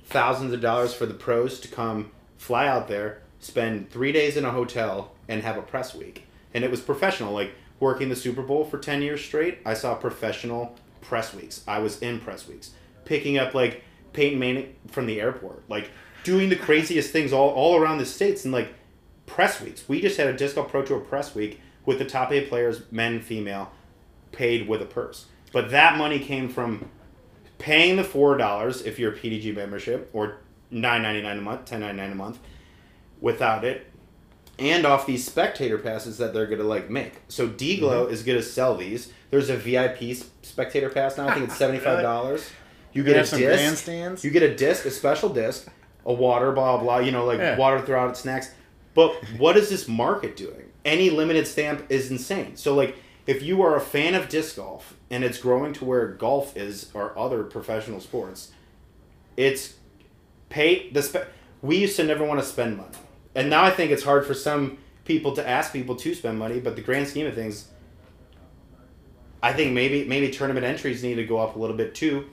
thousands 0.04 0.52
of 0.52 0.60
dollars 0.60 0.94
for 0.94 1.06
the 1.06 1.14
pros 1.14 1.62
to 1.62 1.70
come 1.70 2.12
fly 2.38 2.68
out 2.68 2.88
there, 2.88 3.22
spend 3.40 3.90
three 3.90 4.12
days 4.12 4.38
in 4.38 4.46
a 4.46 4.52
hotel, 4.52 5.12
and 5.28 5.42
have 5.42 5.58
a 5.58 5.62
press 5.62 5.96
week. 5.96 6.26
And 6.54 6.64
it 6.64 6.72
was 6.72 6.82
professional. 6.82 7.34
Like 7.34 7.52
working 7.80 8.10
the 8.10 8.16
Super 8.16 8.42
Bowl 8.42 8.66
for 8.66 8.78
10 8.78 9.02
years 9.02 9.24
straight, 9.24 9.60
I 9.66 9.74
saw 9.74 9.96
professional 9.96 10.76
press 11.02 11.34
weeks. 11.34 11.64
I 11.68 11.80
was 11.80 12.02
in 12.02 12.20
press 12.20 12.48
weeks. 12.48 12.72
Picking 13.04 13.38
up 13.38 13.54
like 13.54 13.84
Peyton 14.14 14.40
Manning 14.40 14.76
from 14.88 15.06
the 15.06 15.20
airport, 15.20 15.64
like 15.70 15.92
doing 16.24 16.50
the 16.50 16.56
craziest 16.56 17.12
things 17.12 17.32
all, 17.32 17.50
all 17.50 17.78
around 17.78 18.00
the 18.00 18.06
states 18.06 18.46
and 18.46 18.54
like 18.54 18.74
press 19.26 19.62
weeks. 19.62 19.88
We 19.88 20.02
just 20.02 20.18
had 20.18 20.28
a 20.28 20.34
Disc 20.34 20.56
Golf 20.56 20.70
Pro 20.70 20.84
Tour 20.84 21.00
press 21.00 21.36
week 21.36 21.62
with 21.86 22.00
the 22.00 22.06
top 22.06 22.32
eight 22.32 22.50
players, 22.50 22.82
men, 22.92 23.22
female, 23.22 23.72
paid 24.32 24.68
with 24.68 24.82
a 24.82 24.86
purse. 24.86 25.26
But 25.52 25.72
that 25.72 25.98
money 25.98 26.20
came 26.20 26.50
from 26.50 26.90
paying 27.58 27.96
the 27.96 28.04
four 28.04 28.38
dollars 28.38 28.82
if 28.82 29.00
you're 29.00 29.14
a 29.14 29.18
PDG 29.18 29.56
membership 29.56 30.10
or 30.14 30.38
nine 30.72 31.02
ninety 31.02 31.22
nine 31.22 31.38
a 31.38 31.42
month, 31.42 31.66
ten 31.66 31.80
ninety 31.82 31.98
nine 31.98 32.12
a 32.12 32.16
month, 32.16 32.40
without 33.22 33.64
it, 33.64 33.92
and 34.60 34.86
off 34.86 35.06
these 35.06 35.26
spectator 35.26 35.78
passes 35.78 36.18
that 36.18 36.34
they're 36.34 36.48
gonna 36.48 36.64
like 36.64 36.90
make. 36.90 37.22
So 37.28 37.48
D 37.48 37.78
Glow 37.78 38.06
mm-hmm. 38.06 38.14
is 38.14 38.24
gonna 38.24 38.42
sell 38.42 38.76
these. 38.76 39.12
There's 39.30 39.50
a 39.50 39.58
VIP 39.58 40.18
spectator 40.42 40.90
pass 40.90 41.18
now. 41.18 41.28
I 41.28 41.34
think 41.34 41.48
it's 41.48 41.58
seventy 41.58 41.80
five 41.80 42.02
dollars. 42.02 42.50
You 42.94 43.04
get 43.04 43.18
a 43.18 43.26
some 43.26 43.40
disc. 43.40 43.60
grandstands. 43.62 44.24
You 44.24 44.32
get 44.32 44.44
a 44.44 44.56
disc, 44.56 44.86
a 44.86 44.92
special 44.92 45.30
disc, 45.30 45.68
a 46.06 46.14
water, 46.14 46.52
blah 46.52 46.78
blah. 46.78 47.00
You 47.00 47.12
know, 47.12 47.26
like 47.26 47.40
Yeah. 47.40 47.58
water 47.58 47.82
throughout 47.82 48.18
snacks. 48.18 48.52
But 48.94 49.14
what 49.38 49.58
is 49.58 49.70
this 49.70 49.88
market 49.88 50.38
doing? 50.38 50.72
Any 50.86 51.10
limited 51.10 51.48
stamp 51.48 51.86
is 51.90 52.10
insane. 52.10 52.56
So 52.56 52.74
like, 52.74 52.96
if 53.28 53.44
you 53.44 53.62
are 53.64 53.76
a 53.76 53.82
fan 53.82 54.16
of 54.16 54.30
disc 54.30 54.56
golf 54.56 54.96
and 55.10 55.24
it's 55.24 55.38
growing 55.38 55.74
to 55.74 55.86
where 55.86 56.08
golf 56.08 56.56
is 56.56 56.90
or 56.94 57.18
other 57.18 57.44
professional 57.44 58.00
sports, 58.00 58.52
it's 59.36 59.74
pay 60.56 60.90
the 60.90 61.04
spe- 61.04 61.28
we 61.62 61.78
used 61.78 61.98
to 61.98 62.04
never 62.04 62.24
want 62.24 62.40
to 62.40 62.46
spend 62.46 62.78
money, 62.78 62.98
and 63.36 63.50
now 63.50 63.64
I 63.64 63.72
think 63.72 63.92
it's 63.92 64.04
hard 64.04 64.26
for 64.26 64.34
some 64.34 64.78
people 65.04 65.34
to 65.34 65.48
ask 65.48 65.74
people 65.74 65.96
to 65.98 66.16
spend 66.16 66.40
money. 66.40 66.60
But 66.62 66.78
the 66.78 66.82
grand 66.82 67.10
scheme 67.10 67.28
of 67.28 67.36
things, 67.36 67.68
I 69.44 69.52
think 69.52 69.74
maybe 69.74 70.06
maybe 70.06 70.32
tournament 70.32 70.66
entries 70.66 71.04
need 71.04 71.16
to 71.16 71.26
go 71.26 71.38
up 71.40 71.58
a 71.58 71.60
little 71.60 71.76
bit 71.76 71.94
too. 71.94 72.30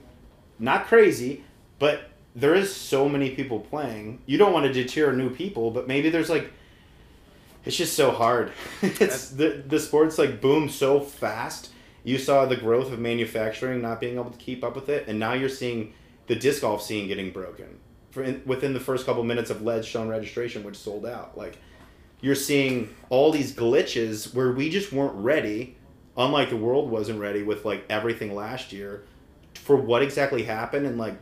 Not 0.57 0.87
crazy, 0.87 1.43
but 1.79 2.09
there 2.33 2.55
is 2.55 2.73
so 2.73 3.09
many 3.09 3.31
people 3.31 3.59
playing. 3.59 4.21
You 4.25 4.37
don't 4.37 4.53
want 4.53 4.65
to 4.67 4.73
deter 4.73 5.11
new 5.11 5.29
people, 5.29 5.71
but 5.71 5.87
maybe 5.87 6.09
there's 6.09 6.29
like 6.29 6.51
it's 7.65 7.75
just 7.75 7.93
so 7.93 8.11
hard. 8.11 8.53
it's 8.81 9.31
the 9.31 9.63
the 9.67 9.79
sports 9.79 10.17
like 10.17 10.39
boom 10.39 10.69
so 10.69 11.01
fast. 11.01 11.71
You 12.05 12.17
saw 12.17 12.45
the 12.45 12.57
growth 12.57 12.91
of 12.91 12.99
manufacturing 12.99 13.81
not 13.81 13.99
being 13.99 14.15
able 14.15 14.31
to 14.31 14.37
keep 14.37 14.63
up 14.63 14.75
with 14.75 14.87
it, 14.87 15.09
and 15.09 15.19
now 15.19 15.33
you're 15.33 15.49
seeing 15.49 15.93
the 16.27 16.35
disc 16.35 16.61
golf 16.61 16.81
scene 16.81 17.07
getting 17.09 17.31
broken 17.31 17.79
in, 18.15 18.41
within 18.45 18.73
the 18.73 18.79
first 18.79 19.05
couple 19.05 19.23
minutes 19.23 19.49
of 19.49 19.61
Ledgestone 19.61 20.07
registration, 20.07 20.63
which 20.63 20.75
sold 20.77 21.05
out. 21.05 21.37
Like 21.37 21.57
you're 22.21 22.35
seeing 22.35 22.93
all 23.09 23.31
these 23.31 23.53
glitches 23.53 24.33
where 24.33 24.51
we 24.51 24.69
just 24.69 24.91
weren't 24.93 25.15
ready, 25.15 25.75
unlike 26.17 26.49
the 26.49 26.57
world 26.57 26.89
wasn't 26.89 27.19
ready 27.19 27.43
with 27.43 27.65
like 27.65 27.85
everything 27.89 28.35
last 28.35 28.71
year 28.71 29.03
for 29.55 29.75
what 29.75 30.01
exactly 30.01 30.43
happened 30.43 30.85
and 30.85 30.97
like 30.97 31.15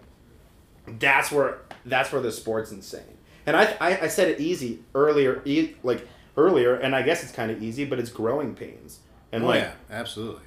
that's 0.99 1.31
where 1.31 1.59
that's 1.85 2.11
where 2.11 2.21
the 2.21 2.31
sport's 2.31 2.71
insane. 2.71 3.17
And 3.45 3.55
I 3.55 3.75
I, 3.79 4.01
I 4.01 4.07
said 4.07 4.27
it 4.29 4.39
easy 4.39 4.83
earlier, 4.95 5.41
e- 5.45 5.75
like 5.83 6.07
earlier, 6.37 6.75
and 6.75 6.95
I 6.95 7.01
guess 7.01 7.23
it's 7.23 7.31
kind 7.31 7.51
of 7.51 7.61
easy, 7.61 7.85
but 7.85 7.99
it's 7.99 8.09
growing 8.09 8.55
pains. 8.55 8.99
And 9.31 9.43
Oh 9.43 9.47
like 9.47 9.61
yeah, 9.61 9.73
absolutely. 9.89 10.43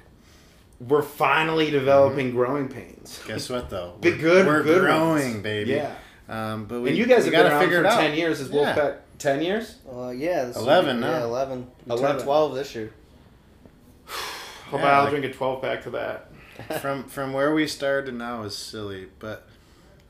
we're 0.79 1.01
finally 1.01 1.69
developing 1.71 2.27
mm-hmm. 2.27 2.37
growing 2.37 2.67
pains. 2.69 3.21
Guess 3.27 3.49
what 3.49 3.69
though? 3.69 3.95
We're- 4.01 4.17
good, 4.17 4.45
We're 4.45 4.63
good 4.63 4.81
growing, 4.81 5.31
ones. 5.31 5.43
baby. 5.43 5.71
Yeah. 5.71 5.95
Um, 6.27 6.65
but 6.65 6.81
we, 6.81 6.89
and 6.89 6.97
you 6.97 7.05
guys 7.05 7.25
we 7.25 7.25
have 7.25 7.31
been 7.31 7.33
gotta 7.43 7.49
around 7.55 7.61
figure 7.63 7.77
for 7.81 7.85
it 7.85 7.91
out. 7.91 7.99
ten 7.99 8.17
years 8.17 8.41
as 8.41 8.49
Yeah. 8.49 8.75
Wolfpack. 8.75 8.97
Ten 9.17 9.41
years? 9.41 9.75
Uh, 9.91 10.09
yeah, 10.09 10.45
this 10.45 10.57
11 10.57 10.97
be- 10.97 11.01
now. 11.01 11.11
Yeah, 11.19 11.23
11. 11.23 11.67
We 11.85 11.91
11. 11.93 12.23
12 12.23 12.55
this 12.55 12.75
year. 12.75 12.91
How 14.05 14.77
Yeah, 14.77 14.83
about 14.83 14.93
I'll 14.93 15.01
like- 15.03 15.09
drink 15.11 15.25
a 15.25 15.31
twelve 15.33 15.61
pack 15.61 15.83
to 15.83 15.89
that? 15.91 16.31
from 16.81 17.03
from 17.05 17.33
where 17.33 17.53
we 17.53 17.67
started 17.67 18.13
now 18.15 18.43
is 18.43 18.55
silly, 18.57 19.07
but 19.19 19.47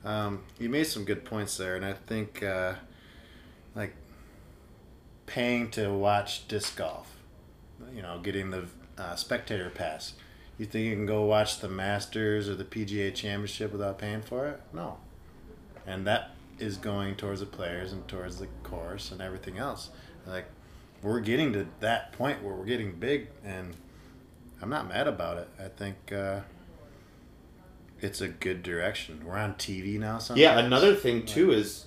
um, 0.04 0.44
you 0.58 0.68
made 0.68 0.84
some 0.86 1.04
good 1.04 1.24
points 1.24 1.56
there, 1.56 1.74
and 1.76 1.84
I 1.84 1.92
think 1.92 2.42
uh, 2.42 2.74
like 3.74 3.94
paying 5.26 5.70
to 5.72 5.88
watch 5.92 6.46
disc 6.48 6.76
golf, 6.76 7.16
you 7.94 8.02
know, 8.02 8.20
getting 8.22 8.50
the 8.50 8.64
uh, 8.96 9.16
spectator 9.16 9.68
pass. 9.70 10.14
You 10.58 10.64
think 10.66 10.86
you 10.86 10.94
can 10.94 11.04
go 11.06 11.24
watch 11.24 11.58
the 11.60 11.68
Masters 11.68 12.48
or 12.48 12.54
the 12.54 12.64
PGA 12.64 13.14
Championship 13.14 13.72
without 13.72 13.98
paying 13.98 14.22
for 14.22 14.46
it? 14.46 14.60
No, 14.72 14.96
and 15.86 16.06
that 16.06 16.30
is 16.58 16.76
going 16.76 17.14
towards 17.16 17.40
the 17.40 17.46
players 17.46 17.92
and 17.92 18.06
towards 18.08 18.38
the 18.38 18.46
course 18.62 19.12
and 19.12 19.20
everything 19.20 19.58
else. 19.58 19.90
Like 20.26 20.46
we're 21.02 21.20
getting 21.20 21.52
to 21.52 21.66
that 21.80 22.12
point 22.12 22.42
where 22.42 22.54
we're 22.54 22.64
getting 22.64 22.92
big 22.92 23.28
and 23.44 23.74
I'm 24.62 24.70
not 24.70 24.88
mad 24.88 25.06
about 25.06 25.36
it. 25.38 25.48
I 25.58 25.68
think 25.68 26.12
uh, 26.12 26.40
it's 28.00 28.20
a 28.20 28.28
good 28.28 28.62
direction. 28.62 29.22
We're 29.24 29.36
on 29.36 29.54
TV 29.54 29.98
now. 29.98 30.18
Sometimes. 30.18 30.40
Yeah, 30.40 30.58
another 30.58 30.94
thing 30.94 31.24
too 31.26 31.52
is 31.52 31.86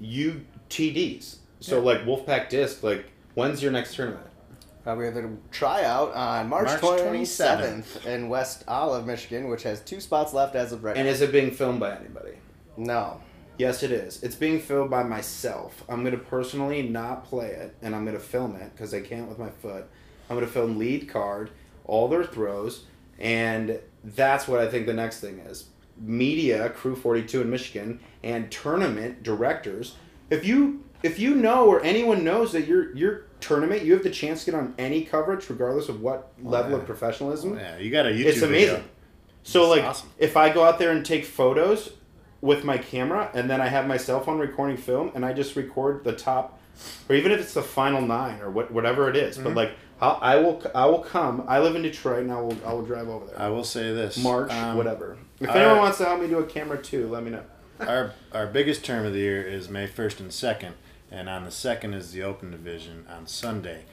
you 0.00 0.44
TDs. 0.70 1.36
So 1.60 1.76
Yeah. 1.76 1.82
like 1.84 2.04
Wolfpack 2.04 2.48
Disc, 2.48 2.82
like 2.82 3.06
when's 3.34 3.62
your 3.62 3.72
next 3.72 3.94
tournament? 3.94 4.26
Uh, 4.86 4.94
we 4.94 5.04
have 5.04 5.14
the 5.14 5.28
tryout 5.50 6.14
on 6.14 6.48
March, 6.48 6.66
March 6.66 6.80
27th 6.80 8.06
in 8.06 8.28
West 8.28 8.62
Olive, 8.68 9.04
Michigan, 9.04 9.48
which 9.48 9.64
has 9.64 9.80
two 9.80 10.00
spots 10.00 10.32
left 10.32 10.54
as 10.54 10.70
of 10.72 10.84
right 10.84 10.96
And 10.96 11.06
now. 11.06 11.12
is 11.12 11.20
it 11.22 11.32
being 11.32 11.50
filmed 11.50 11.80
by 11.80 11.96
anybody? 11.96 12.34
No. 12.76 13.20
Yes, 13.58 13.82
it 13.82 13.90
is. 13.90 14.22
It's 14.22 14.34
being 14.34 14.60
filmed 14.60 14.90
by 14.90 15.02
myself. 15.02 15.82
I'm 15.88 16.04
gonna 16.04 16.18
personally 16.18 16.82
not 16.82 17.24
play 17.24 17.48
it, 17.48 17.74
and 17.80 17.94
I'm 17.94 18.04
gonna 18.04 18.18
film 18.18 18.54
it 18.56 18.72
because 18.72 18.92
I 18.92 19.00
can't 19.00 19.28
with 19.28 19.38
my 19.38 19.50
foot. 19.50 19.86
I'm 20.28 20.36
gonna 20.36 20.46
film 20.46 20.78
lead 20.78 21.08
card, 21.08 21.50
all 21.84 22.08
their 22.08 22.24
throws, 22.24 22.84
and 23.18 23.80
that's 24.04 24.46
what 24.46 24.60
I 24.60 24.68
think 24.68 24.86
the 24.86 24.92
next 24.92 25.20
thing 25.20 25.38
is. 25.38 25.68
Media, 25.98 26.68
Crew 26.70 26.94
42 26.94 27.40
in 27.40 27.50
Michigan, 27.50 28.00
and 28.22 28.50
tournament 28.50 29.22
directors. 29.22 29.96
If 30.28 30.44
you 30.44 30.84
if 31.02 31.18
you 31.18 31.34
know 31.34 31.66
or 31.66 31.82
anyone 31.82 32.24
knows 32.24 32.52
that 32.52 32.66
your 32.66 32.94
your 32.94 33.26
tournament, 33.40 33.84
you 33.84 33.94
have 33.94 34.02
the 34.02 34.10
chance 34.10 34.44
to 34.44 34.50
get 34.50 34.58
on 34.58 34.74
any 34.78 35.04
coverage, 35.04 35.48
regardless 35.48 35.88
of 35.88 36.02
what 36.02 36.32
oh, 36.44 36.48
level 36.48 36.72
yeah. 36.72 36.78
of 36.78 36.86
professionalism. 36.86 37.52
Oh, 37.52 37.56
yeah, 37.56 37.78
you 37.78 37.90
got 37.90 38.06
a 38.06 38.10
YouTube. 38.10 38.24
It's 38.26 38.42
amazing. 38.42 38.74
Video. 38.76 38.84
So 39.44 39.68
like 39.70 39.84
awesome. 39.84 40.10
if 40.18 40.36
I 40.36 40.52
go 40.52 40.64
out 40.64 40.78
there 40.78 40.90
and 40.90 41.06
take 41.06 41.24
photos 41.24 41.90
with 42.46 42.64
my 42.64 42.78
camera 42.78 43.30
and 43.34 43.50
then 43.50 43.60
I 43.60 43.68
have 43.68 43.86
my 43.86 43.96
cell 43.96 44.20
phone 44.20 44.38
recording 44.38 44.76
film 44.76 45.10
and 45.14 45.24
I 45.24 45.32
just 45.32 45.56
record 45.56 46.04
the 46.04 46.12
top 46.14 46.58
or 47.08 47.16
even 47.16 47.32
if 47.32 47.40
it's 47.40 47.54
the 47.54 47.62
final 47.62 48.00
9 48.00 48.40
or 48.40 48.50
what 48.50 48.70
whatever 48.70 49.08
it 49.10 49.16
is, 49.16 49.36
Mm-hmm. 49.36 49.44
but 49.44 49.54
like 49.54 49.72
I'll, 50.00 50.18
I 50.20 50.36
will 50.36 50.62
I 50.74 50.84
will 50.86 50.98
come. 51.00 51.44
I 51.48 51.58
live 51.60 51.74
in 51.74 51.82
Detroit 51.82 52.20
and 52.24 52.32
I 52.32 52.40
will 52.40 52.56
I 52.66 52.72
will 52.72 52.82
drive 52.82 53.08
over 53.08 53.26
there. 53.26 53.38
I 53.40 53.48
will 53.48 53.64
say 53.64 53.92
this. 53.94 54.16
March 54.18 54.52
um, 54.52 54.76
whatever. 54.76 55.16
If 55.40 55.48
our- 55.50 55.56
anyone 55.56 55.78
wants 55.78 55.98
to 55.98 56.04
help 56.04 56.20
me 56.20 56.28
do 56.28 56.38
a 56.38 56.44
camera 56.44 56.80
too, 56.82 57.08
let 57.08 57.22
me 57.24 57.30
know. 57.30 57.42
Our 57.80 58.12
our 58.32 58.46
biggest 58.46 58.84
term 58.84 59.04
of 59.06 59.12
the 59.14 59.18
year 59.20 59.42
is 59.42 59.68
May 59.70 59.86
first 59.86 60.20
and 60.20 60.32
second, 60.32 60.74
and 61.10 61.28
on 61.30 61.44
the 61.44 61.50
second 61.50 61.94
is 61.94 62.12
the 62.12 62.22
Open 62.22 62.50
Division 62.50 63.06
on 63.10 63.26
Sunday. 63.26 63.84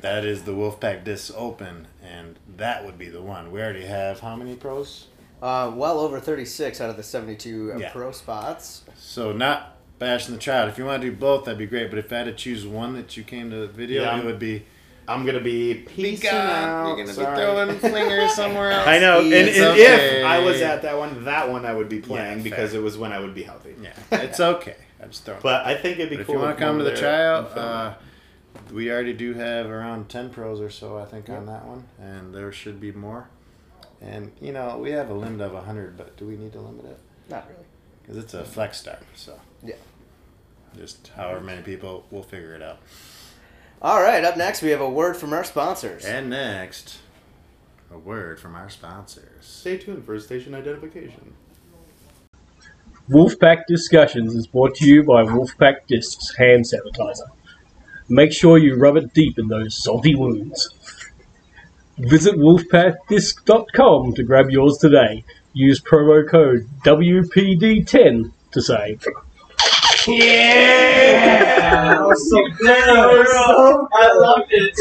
That 0.00 0.24
is 0.24 0.42
the 0.42 0.52
Wolfpack 0.52 1.04
Disc 1.04 1.32
Open, 1.36 1.86
and 2.02 2.38
that 2.56 2.84
would 2.84 2.98
be 2.98 3.08
the 3.08 3.22
one. 3.22 3.50
We 3.50 3.60
already 3.62 3.86
have 3.86 4.20
how 4.20 4.36
many 4.36 4.54
pros? 4.54 5.06
Uh, 5.42 5.70
well 5.74 6.00
over 6.00 6.18
36 6.18 6.80
out 6.80 6.88
of 6.90 6.96
the 6.96 7.02
72 7.02 7.72
uh, 7.74 7.78
Yeah. 7.78 7.90
pro 7.92 8.10
spots. 8.10 8.84
So 8.96 9.32
not 9.32 9.76
bashing 9.98 10.34
the 10.34 10.40
tryout. 10.40 10.68
If 10.68 10.78
you 10.78 10.84
want 10.86 11.02
to 11.02 11.10
do 11.10 11.16
both, 11.16 11.44
that'd 11.44 11.58
be 11.58 11.66
great. 11.66 11.90
But 11.90 11.98
if 11.98 12.12
I 12.12 12.18
had 12.18 12.24
to 12.26 12.32
choose 12.34 12.66
one 12.66 12.94
that 12.94 13.16
you 13.16 13.22
came 13.22 13.50
to 13.50 13.56
the 13.56 13.66
video, 13.66 14.02
Yeah. 14.04 14.18
it 14.18 14.24
would 14.24 14.38
be 14.38 14.64
I'm 15.08 15.24
gonna 15.24 15.38
be 15.40 15.74
peacing 15.86 16.30
out. 16.30 16.88
You're 16.88 16.96
gonna 16.96 17.12
Sorry. 17.12 17.36
be 17.36 17.78
throwing 17.78 17.78
flingers 17.94 18.30
somewhere 18.30 18.72
else. 18.72 18.88
I 18.88 18.98
know, 18.98 19.20
and, 19.20 19.32
and 19.32 19.48
okay. 19.48 20.20
if 20.20 20.26
I 20.26 20.40
was 20.40 20.60
at 20.60 20.82
that 20.82 20.98
one, 20.98 21.24
that 21.24 21.48
one 21.48 21.64
I 21.64 21.72
would 21.72 21.88
be 21.88 22.00
playing 22.00 22.38
Yeah, 22.38 22.42
because 22.42 22.72
fair. 22.72 22.80
it 22.80 22.82
was 22.82 22.98
when 22.98 23.12
I 23.12 23.20
would 23.20 23.32
be 23.34 23.44
healthy. 23.44 23.76
Yeah, 23.80 23.92
it's 24.10 24.40
okay. 24.40 24.74
I'm 25.00 25.10
just 25.10 25.24
throwing. 25.24 25.40
But 25.42 25.64
I 25.64 25.76
think 25.76 25.98
it'd 26.00 26.10
be 26.10 26.16
But 26.16 26.20
if 26.22 26.26
cool. 26.26 26.36
you 26.36 26.40
want 26.42 26.58
to 26.58 26.64
come 26.64 26.78
to 26.78 26.84
the 26.84 26.90
there 26.90 26.98
tryout, 26.98 27.56
uh, 27.56 27.94
we 28.72 28.90
already 28.90 29.12
do 29.12 29.34
have 29.34 29.66
around 29.66 30.08
10 30.08 30.30
pros 30.30 30.60
or 30.60 30.70
so, 30.70 30.98
I 30.98 31.04
think, 31.04 31.28
on 31.30 31.46
that 31.46 31.64
one. 31.66 31.84
And 32.00 32.34
there 32.34 32.50
should 32.50 32.80
be 32.80 32.90
more. 32.90 33.28
And, 34.00 34.32
you 34.40 34.52
know, 34.52 34.78
we 34.78 34.90
have 34.90 35.10
a 35.10 35.14
limit 35.14 35.40
of 35.40 35.52
100, 35.52 35.96
but 35.96 36.16
do 36.16 36.26
we 36.26 36.36
need 36.36 36.52
to 36.52 36.60
limit 36.60 36.84
it? 36.84 36.98
Not 37.28 37.46
really. 37.48 37.64
Because 38.02 38.16
it's 38.18 38.34
a 38.34 38.44
flex 38.44 38.78
start, 38.78 39.02
so. 39.14 39.38
Yeah. 39.64 39.76
Just 40.76 41.08
however 41.16 41.40
many 41.40 41.62
people, 41.62 42.04
we'll 42.10 42.22
figure 42.22 42.54
it 42.54 42.62
out. 42.62 42.78
All 43.82 44.02
right, 44.02 44.24
up 44.24 44.36
next 44.36 44.62
we 44.62 44.70
have 44.70 44.80
a 44.80 44.88
word 44.88 45.16
from 45.16 45.32
our 45.32 45.44
sponsors. 45.44 46.04
And 46.04 46.30
next, 46.30 46.98
a 47.90 47.98
word 47.98 48.38
from 48.38 48.54
our 48.54 48.70
sponsors. 48.70 49.44
Stay 49.44 49.78
tuned 49.78 50.04
for 50.04 50.18
station 50.20 50.54
identification. 50.54 51.34
Wolfpack 53.08 53.62
Discussions 53.68 54.34
is 54.34 54.46
brought 54.46 54.74
to 54.76 54.86
you 54.86 55.04
by 55.04 55.24
Wolfpack 55.24 55.86
Discs 55.86 56.34
Hand 56.36 56.64
Sanitizer. 56.64 57.28
Make 58.08 58.32
sure 58.32 58.58
you 58.58 58.76
rub 58.76 58.96
it 58.96 59.12
deep 59.14 59.38
in 59.38 59.48
those 59.48 59.82
salty 59.82 60.14
wounds. 60.14 60.70
Visit 61.98 62.36
wolfpackdisc.com 62.36 64.14
to 64.14 64.22
grab 64.22 64.50
yours 64.50 64.76
today. 64.78 65.24
Use 65.54 65.80
promo 65.80 66.28
code 66.28 66.68
WPD10 66.84 68.32
to 68.52 68.62
save. 68.62 69.02
Yeah! 70.06 72.04
so 72.14 72.44
so 72.60 73.88
I 73.92 74.12
loved 74.14 74.52
it. 74.52 74.78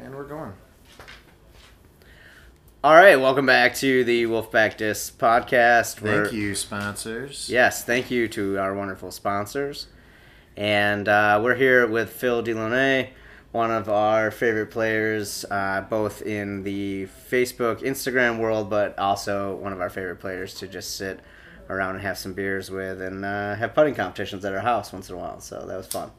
And 0.00 0.14
we're 0.14 0.24
going. 0.24 0.52
All 2.84 2.94
right, 2.94 3.16
welcome 3.16 3.46
back 3.46 3.74
to 3.76 4.04
the 4.04 4.26
Wolfpack 4.26 4.76
Disc 4.76 5.18
podcast. 5.18 5.94
Thank 5.96 6.04
We're- 6.30 6.36
you, 6.36 6.54
sponsors. 6.54 7.48
Yes, 7.50 7.82
thank 7.82 8.12
you 8.12 8.28
to 8.28 8.58
our 8.58 8.72
wonderful 8.74 9.10
sponsors. 9.10 9.88
And 10.56 11.08
uh, 11.08 11.40
we're 11.42 11.56
here 11.56 11.84
with 11.88 12.10
Phil 12.10 12.44
Delaunay, 12.44 13.08
one 13.56 13.70
of 13.70 13.88
our 13.88 14.30
favorite 14.30 14.70
players, 14.70 15.46
uh, 15.50 15.80
both 15.88 16.20
in 16.20 16.62
the 16.62 17.08
Facebook, 17.30 17.80
Instagram 17.80 18.38
world, 18.38 18.68
but 18.68 18.96
also 18.98 19.56
one 19.56 19.72
of 19.72 19.80
our 19.80 19.88
favorite 19.88 20.20
players 20.20 20.52
to 20.52 20.68
just 20.68 20.96
sit 20.98 21.20
around 21.70 21.94
and 21.94 22.02
have 22.02 22.18
some 22.18 22.34
beers 22.34 22.70
with 22.70 23.00
and 23.00 23.24
uh, 23.24 23.54
have 23.54 23.74
putting 23.74 23.94
competitions 23.94 24.44
at 24.44 24.52
our 24.52 24.60
house 24.60 24.92
once 24.92 25.08
in 25.08 25.16
a 25.16 25.18
while. 25.18 25.40
So 25.40 25.64
that 25.66 25.74
was 25.74 25.86
fun. 25.86 26.10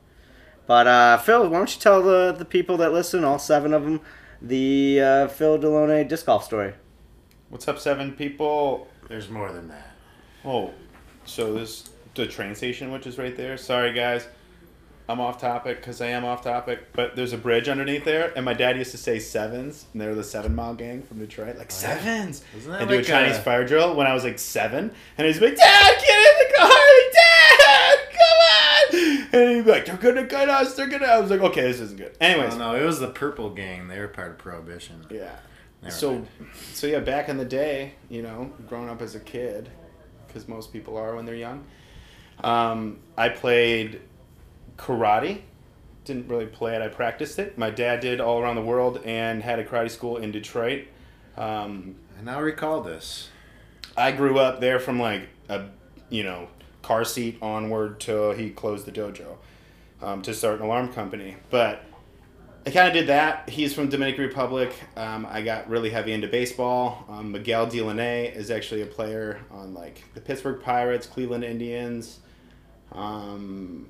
But 0.65 0.87
uh, 0.87 1.17
Phil, 1.19 1.47
why 1.47 1.59
don't 1.59 1.73
you 1.73 1.79
tell 1.79 2.01
the, 2.01 2.35
the 2.35 2.43
people 2.43 2.75
that 2.77 2.91
listen, 2.91 3.23
all 3.23 3.37
seven 3.37 3.71
of 3.71 3.83
them, 3.83 4.01
the 4.41 4.99
uh, 4.99 5.27
Phil 5.27 5.59
Delaunay 5.59 6.07
disc 6.07 6.25
golf 6.25 6.43
story? 6.43 6.73
What's 7.49 7.67
up, 7.67 7.77
seven 7.77 8.13
people? 8.13 8.87
There's 9.07 9.29
more 9.29 9.51
than 9.51 9.67
that. 9.67 9.95
Oh, 10.43 10.73
so 11.25 11.53
this 11.53 11.89
the 12.15 12.25
train 12.25 12.55
station, 12.55 12.91
which 12.91 13.05
is 13.05 13.19
right 13.19 13.37
there. 13.37 13.57
Sorry, 13.57 13.93
guys, 13.93 14.27
I'm 15.09 15.21
off 15.21 15.39
topic 15.39 15.77
because 15.77 16.01
I 16.01 16.07
am 16.07 16.25
off 16.25 16.41
topic. 16.43 16.91
But 16.93 17.15
there's 17.15 17.31
a 17.33 17.37
bridge 17.37 17.69
underneath 17.69 18.03
there, 18.03 18.33
and 18.35 18.43
my 18.43 18.53
dad 18.53 18.77
used 18.77 18.91
to 18.91 18.97
say 18.97 19.19
sevens, 19.19 19.85
and 19.93 20.01
they're 20.01 20.15
the 20.15 20.23
Seven 20.23 20.53
Mile 20.55 20.75
Gang 20.75 21.01
from 21.03 21.19
Detroit. 21.19 21.57
Like 21.57 21.69
yeah? 21.69 21.75
sevens, 21.97 22.43
Isn't 22.57 22.71
that 22.71 22.81
and 22.81 22.89
do 22.89 22.99
a 22.99 23.03
Chinese 23.03 23.37
a- 23.37 23.41
fire 23.41 23.65
drill 23.65 23.95
when 23.95 24.05
I 24.07 24.13
was 24.13 24.23
like 24.23 24.37
seven, 24.39 24.91
and 25.17 25.27
he's 25.27 25.39
like, 25.41 25.55
"Dad, 25.55 25.95
get 26.01 26.09
in 26.09 26.47
the 26.49 26.57
car, 26.57 26.69
like, 26.69 27.13
Dad, 27.13 27.99
come 28.11 28.39
on!" 28.51 29.27
And 29.41 29.55
he'd 29.55 29.65
be 29.65 29.71
like, 29.71 29.85
"They're 29.85 29.95
gonna 29.97 30.25
cut 30.27 30.49
us, 30.49 30.75
they're 30.75 30.87
gonna." 30.87 31.05
I 31.07 31.19
was 31.19 31.31
like, 31.31 31.39
"Okay, 31.41 31.61
this 31.61 31.79
isn't 31.79 31.97
good." 31.97 32.15
Anyways, 32.19 32.55
Oh, 32.55 32.57
no, 32.57 32.75
it 32.75 32.83
was 32.83 32.99
the 32.99 33.07
Purple 33.09 33.49
Gang. 33.51 33.87
They 33.87 33.99
were 33.99 34.07
part 34.09 34.31
of 34.31 34.37
Prohibition. 34.37 35.05
yeah. 35.09 35.37
Never 35.83 35.93
So, 35.95 36.11
mind. 36.13 36.27
so 36.73 36.87
yeah, 36.87 36.99
back 36.99 37.29
in 37.29 37.37
the 37.37 37.45
day, 37.45 37.93
you 38.09 38.23
know, 38.23 38.51
growing 38.67 38.89
up 38.89 39.01
as 39.01 39.13
a 39.15 39.19
kid, 39.19 39.69
because 40.27 40.47
most 40.47 40.73
people 40.73 40.97
are 40.97 41.15
when 41.15 41.25
they're 41.25 41.35
young, 41.35 41.63
um, 42.43 42.99
I 43.17 43.29
played 43.29 44.01
karate. 44.77 45.41
Didn't 46.05 46.29
really 46.29 46.45
play 46.45 46.75
it. 46.75 46.81
I 46.81 46.87
practiced 46.87 47.37
it. 47.39 47.57
My 47.57 47.69
dad 47.69 47.99
did 47.99 48.21
all 48.21 48.39
around 48.39 48.55
the 48.55 48.61
world 48.61 49.01
and 49.03 49.43
had 49.43 49.59
a 49.59 49.65
karate 49.65 49.91
school 49.91 50.17
in 50.17 50.31
Detroit. 50.31 50.87
Um, 51.35 51.95
I 52.17 52.23
now 52.23 52.41
recall 52.41 52.81
this. 52.81 53.29
I 53.95 54.11
grew 54.11 54.39
up 54.39 54.59
there 54.61 54.79
from 54.79 54.99
like 54.99 55.29
a 55.49 55.65
you 56.09 56.23
know 56.23 56.47
car 56.81 57.03
seat 57.03 57.37
onward 57.41 57.99
till 57.99 58.31
he 58.31 58.49
closed 58.49 58.85
the 58.85 58.91
dojo 58.91 59.37
um, 60.01 60.21
to 60.21 60.33
start 60.33 60.59
an 60.59 60.65
alarm 60.65 60.93
company. 60.93 61.35
But 61.49 61.83
I 62.65 62.69
kind 62.69 62.87
of 62.87 62.93
did 62.93 63.07
that. 63.07 63.49
He's 63.49 63.73
from 63.73 63.89
Dominican 63.89 64.25
Republic. 64.25 64.73
Um, 64.95 65.25
I 65.29 65.41
got 65.41 65.69
really 65.69 65.89
heavy 65.89 66.13
into 66.13 66.27
baseball. 66.27 67.05
Um, 67.07 67.31
Miguel 67.31 67.65
Delaney 67.67 68.27
is 68.27 68.51
actually 68.51 68.81
a 68.81 68.85
player 68.85 69.39
on 69.51 69.73
like 69.73 70.03
the 70.13 70.21
Pittsburgh 70.21 70.61
Pirates, 70.61 71.07
Cleveland 71.07 71.43
Indians, 71.43 72.19
um, 72.91 73.87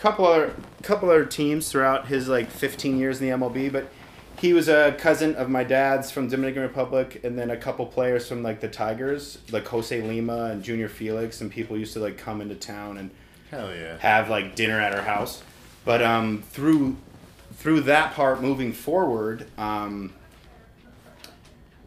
couple 0.00 0.26
other 0.26 0.54
couple 0.82 1.10
other 1.10 1.26
teams 1.26 1.70
throughout 1.70 2.06
his 2.06 2.26
like 2.26 2.50
15 2.50 2.98
years 2.98 3.20
in 3.20 3.28
the 3.28 3.36
MLB. 3.36 3.70
But 3.70 3.90
he 4.38 4.54
was 4.54 4.68
a 4.68 4.96
cousin 4.98 5.34
of 5.36 5.50
my 5.50 5.62
dad's 5.62 6.10
from 6.10 6.28
Dominican 6.28 6.62
Republic, 6.62 7.20
and 7.22 7.38
then 7.38 7.50
a 7.50 7.56
couple 7.56 7.86
players 7.86 8.26
from 8.26 8.42
like 8.42 8.60
the 8.60 8.68
Tigers, 8.68 9.38
like 9.52 9.66
Jose 9.66 10.00
Lima 10.00 10.46
and 10.46 10.64
Junior 10.64 10.88
Felix, 10.88 11.40
and 11.40 11.50
people 11.50 11.76
used 11.76 11.92
to 11.92 12.00
like 12.00 12.16
come 12.16 12.40
into 12.40 12.54
town 12.54 12.96
and 12.96 13.10
Hell 13.50 13.74
yeah. 13.74 13.98
have 13.98 14.30
like 14.30 14.54
dinner 14.54 14.80
at 14.80 14.94
our 14.94 15.02
house. 15.02 15.42
But 15.84 16.02
um, 16.02 16.42
through 16.50 16.96
through 17.54 17.82
that 17.82 18.14
part 18.14 18.40
moving 18.40 18.72
forward, 18.72 19.46
um, 19.58 20.14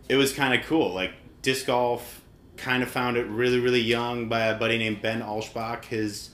it 0.08 0.16
was 0.16 0.34
kind 0.34 0.54
of 0.54 0.66
cool. 0.68 0.94
Like 0.94 1.14
disc 1.42 1.66
golf, 1.66 2.22
kind 2.58 2.84
of 2.84 2.90
found 2.90 3.18
it 3.18 3.26
really 3.26 3.60
really 3.60 3.82
young 3.82 4.30
by 4.30 4.46
a 4.46 4.58
buddy 4.58 4.78
named 4.78 5.02
Ben 5.02 5.22
Alschbach. 5.22 5.86
His 5.86 6.30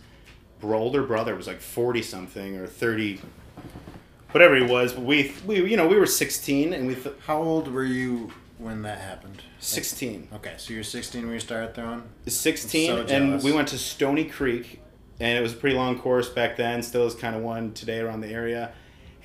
older 0.63 1.03
brother 1.03 1.35
was 1.35 1.47
like 1.47 1.61
forty 1.61 2.01
something 2.01 2.57
or 2.57 2.67
thirty, 2.67 3.21
whatever 4.31 4.55
he 4.55 4.63
was. 4.63 4.93
But 4.93 5.03
we 5.03 5.33
we 5.45 5.69
you 5.69 5.77
know 5.77 5.87
we 5.87 5.97
were 5.97 6.05
sixteen 6.05 6.73
and 6.73 6.87
we 6.87 6.95
th- 6.95 7.15
How 7.25 7.41
old 7.41 7.71
were 7.71 7.83
you 7.83 8.31
when 8.57 8.81
that 8.83 8.99
happened? 8.99 9.41
sixteen. 9.59 10.27
Okay, 10.33 10.53
so 10.57 10.73
you're 10.73 10.83
16 10.83 11.23
when 11.23 11.33
you 11.33 11.39
started 11.39 11.73
throwing? 11.75 12.03
16 12.27 12.87
So 12.87 13.13
and 13.13 13.41
we 13.43 13.51
went 13.51 13.69
to 13.69 13.77
Stony 13.77 14.25
Creek 14.25 14.81
and 15.19 15.37
it 15.37 15.41
was 15.41 15.53
a 15.53 15.55
pretty 15.55 15.75
long 15.75 15.97
course 15.99 16.29
back 16.29 16.55
then 16.57 16.81
still 16.83 17.05
is 17.07 17.15
kind 17.15 17.35
of 17.35 17.41
one 17.41 17.73
today 17.73 17.99
around 17.99 18.21
the 18.21 18.29
area 18.29 18.71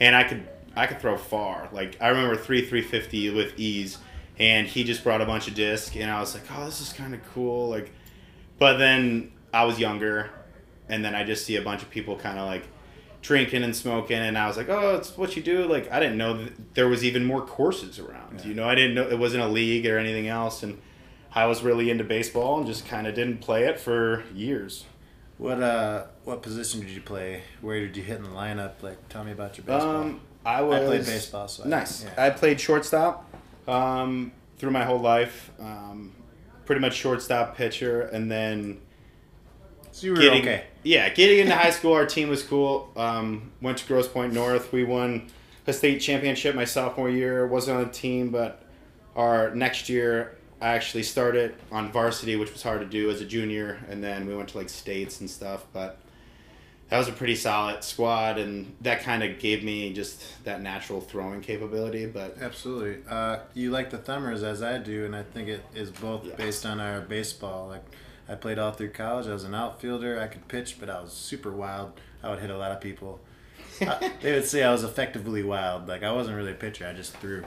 and 0.01 0.15
I 0.17 0.25
could 0.25 0.49
I 0.77 0.87
could 0.87 1.01
throw 1.01 1.17
far 1.17 1.69
like 1.73 1.97
I 2.01 2.09
remember 2.09 2.37
3 2.37 2.61
350 2.63 3.31
with 3.31 3.59
ease 3.59 3.99
and 4.39 4.67
he 4.67 4.83
just 4.83 5.05
brought 5.05 5.21
a 5.21 5.27
bunch 5.27 5.47
of 5.47 5.55
disc 5.55 5.95
and 5.97 6.11
I 6.11 6.19
was 6.21 6.35
like 6.35 6.45
oh 6.57 6.65
this 6.65 6.81
is 6.81 6.93
kind 6.93 7.15
of 7.15 7.21
cool 7.33 7.69
like 7.69 7.93
but 8.59 8.79
then 8.79 9.31
I 9.53 9.65
was 9.65 9.79
younger 9.79 10.31
and 10.89 11.05
then 11.05 11.15
I 11.15 11.25
just 11.25 11.45
see 11.47 11.57
a 11.57 11.63
bunch 11.63 11.83
of 11.83 11.91
people 11.91 12.17
kind 12.17 12.39
of 12.39 12.47
like 12.47 12.65
drinking 13.23 13.63
and 13.63 13.75
smoking 13.75 14.19
and 14.19 14.37
I 14.37 14.47
was 14.47 14.57
like 14.57 14.69
oh 14.69 14.97
it's 14.97 15.17
what 15.17 15.35
you 15.35 15.43
do 15.43 15.67
like 15.67 15.91
I 15.91 15.99
didn't 15.99 16.19
know 16.19 16.47
there 16.75 16.89
was 16.89 17.03
even 17.03 17.25
more 17.25 17.41
courses 17.41 17.99
around 17.99 18.45
you 18.45 18.53
know 18.53 18.69
I 18.69 18.75
didn't 18.75 18.95
know 18.95 19.09
it 19.09 19.19
wasn't 19.19 19.43
a 19.45 19.49
league 19.49 19.87
or 19.87 19.97
anything 19.99 20.29
else 20.29 20.63
and 20.63 20.79
I 21.35 21.47
was 21.47 21.63
really 21.63 21.91
into 21.91 22.05
baseball 22.05 22.59
and 22.59 22.67
just 22.67 22.87
kind 22.87 23.07
of 23.07 23.15
didn't 23.15 23.39
play 23.41 23.65
it 23.65 23.81
for 23.81 24.23
years. 24.33 24.85
What 25.37 25.61
uh, 25.61 26.05
what 26.23 26.43
position 26.43 26.81
did 26.81 26.91
you 26.91 27.01
play? 27.01 27.43
Where 27.61 27.81
did 27.81 27.97
you 27.97 28.05
hit 28.05 28.19
in 28.19 28.23
the 28.23 28.31
lineup? 28.31 28.83
Like, 28.83 29.09
tell 29.09 29.25
me 29.25 29.33
about 29.33 29.59
your 29.59 29.67
baseball. 29.67 29.97
Um, 29.97 30.21
I 30.47 30.63
was 30.63 30.81
I 30.81 30.87
played 30.87 31.07
baseball, 31.07 31.49
so 31.49 31.65
I- 31.65 31.69
nice. 31.69 32.05
yeah. 32.05 32.27
I 32.27 32.31
played 32.31 32.61
shortstop 32.61 33.29
um, 33.67 34.31
through 34.59 34.71
my 34.71 34.85
whole 34.85 35.01
life. 35.01 35.51
Um, 35.59 36.15
pretty 36.67 36.81
much 36.81 36.95
shortstop, 36.95 37.57
pitcher, 37.57 38.03
and 38.03 38.31
then 38.31 38.81
so 39.95 40.07
you 40.09 40.13
were 40.13 40.19
getting 40.19 40.43
okay. 40.43 40.65
yeah, 40.83 41.09
getting 41.09 41.39
into 41.39 41.55
high 41.55 41.71
school. 41.71 41.93
Our 41.93 42.05
team 42.05 42.29
was 42.29 42.43
cool. 42.43 42.91
Um, 42.97 43.53
went 43.61 43.79
to 43.79 43.87
Grosse 43.87 44.09
Pointe 44.09 44.35
North. 44.35 44.73
We 44.73 44.83
won 44.83 45.29
a 45.69 45.73
state 45.73 46.01
championship 46.01 46.57
my 46.57 46.65
sophomore 46.65 47.09
year. 47.09 47.47
wasn't 47.47 47.79
on 47.79 47.85
the 47.85 47.93
team, 47.93 48.31
but 48.31 48.61
our 49.15 49.55
next 49.55 49.89
year 49.89 50.37
I 50.61 50.71
actually 50.71 51.05
started 51.05 51.55
on 51.71 51.93
varsity, 51.93 52.35
which 52.35 52.53
was 52.53 52.61
hard 52.61 52.81
to 52.81 52.87
do 52.87 53.09
as 53.09 53.21
a 53.21 53.25
junior, 53.25 53.79
and 53.89 54.03
then 54.03 54.27
we 54.27 54.35
went 54.35 54.49
to 54.49 54.59
like 54.59 54.69
states 54.69 55.21
and 55.21 55.31
stuff. 55.31 55.65
But 55.73 56.01
that 56.89 56.99
was 56.99 57.07
a 57.07 57.13
pretty 57.13 57.37
solid 57.37 57.85
squad, 57.85 58.37
and 58.37 58.75
that 58.81 59.03
kind 59.03 59.23
of 59.23 59.39
gave 59.39 59.63
me 59.63 59.93
just 59.93 60.43
that 60.43 60.61
natural 60.61 61.01
throwing 61.01 61.41
capability. 61.41 62.07
But 62.07 62.37
Absolutely. 62.41 63.01
Uh, 63.09 63.39
you 63.55 63.71
like 63.71 63.91
the 63.91 63.99
Thumbers 63.99 64.43
as 64.43 64.61
I 64.61 64.79
do, 64.79 65.05
and 65.05 65.15
I 65.15 65.23
think 65.23 65.49
it 65.49 65.65
is 65.73 65.93
both 65.93 66.25
Yeah. 66.25 66.35
based 66.35 66.67
on 66.67 66.81
our 66.81 67.01
baseball. 67.01 67.69
Like, 67.69 67.85
I 68.29 68.35
played 68.37 68.59
all 68.59 68.73
through 68.73 68.91
college. 68.91 69.27
I 69.27 69.33
was 69.33 69.45
an 69.45 69.55
outfielder. 69.55 70.19
I 70.21 70.27
could 70.29 70.49
pitch, 70.49 70.77
but 70.81 70.89
I 70.89 71.01
was 71.01 71.13
super 71.13 71.53
wild. 71.53 71.93
I 72.23 72.31
would 72.31 72.41
hit 72.41 72.51
a 72.51 72.57
lot 72.57 72.73
of 72.73 72.81
people. 72.81 73.21
I, 73.81 74.13
they 74.23 74.33
would 74.33 74.47
say 74.47 74.63
I 74.63 74.73
was 74.73 74.83
effectively 74.85 75.43
wild. 75.43 75.89
Like 75.89 76.03
I 76.03 76.13
wasn't 76.13 76.37
really 76.37 76.53
a 76.53 76.57
pitcher. 76.57 76.87
I 76.87 76.93
just 76.95 77.17
threw. 77.19 77.45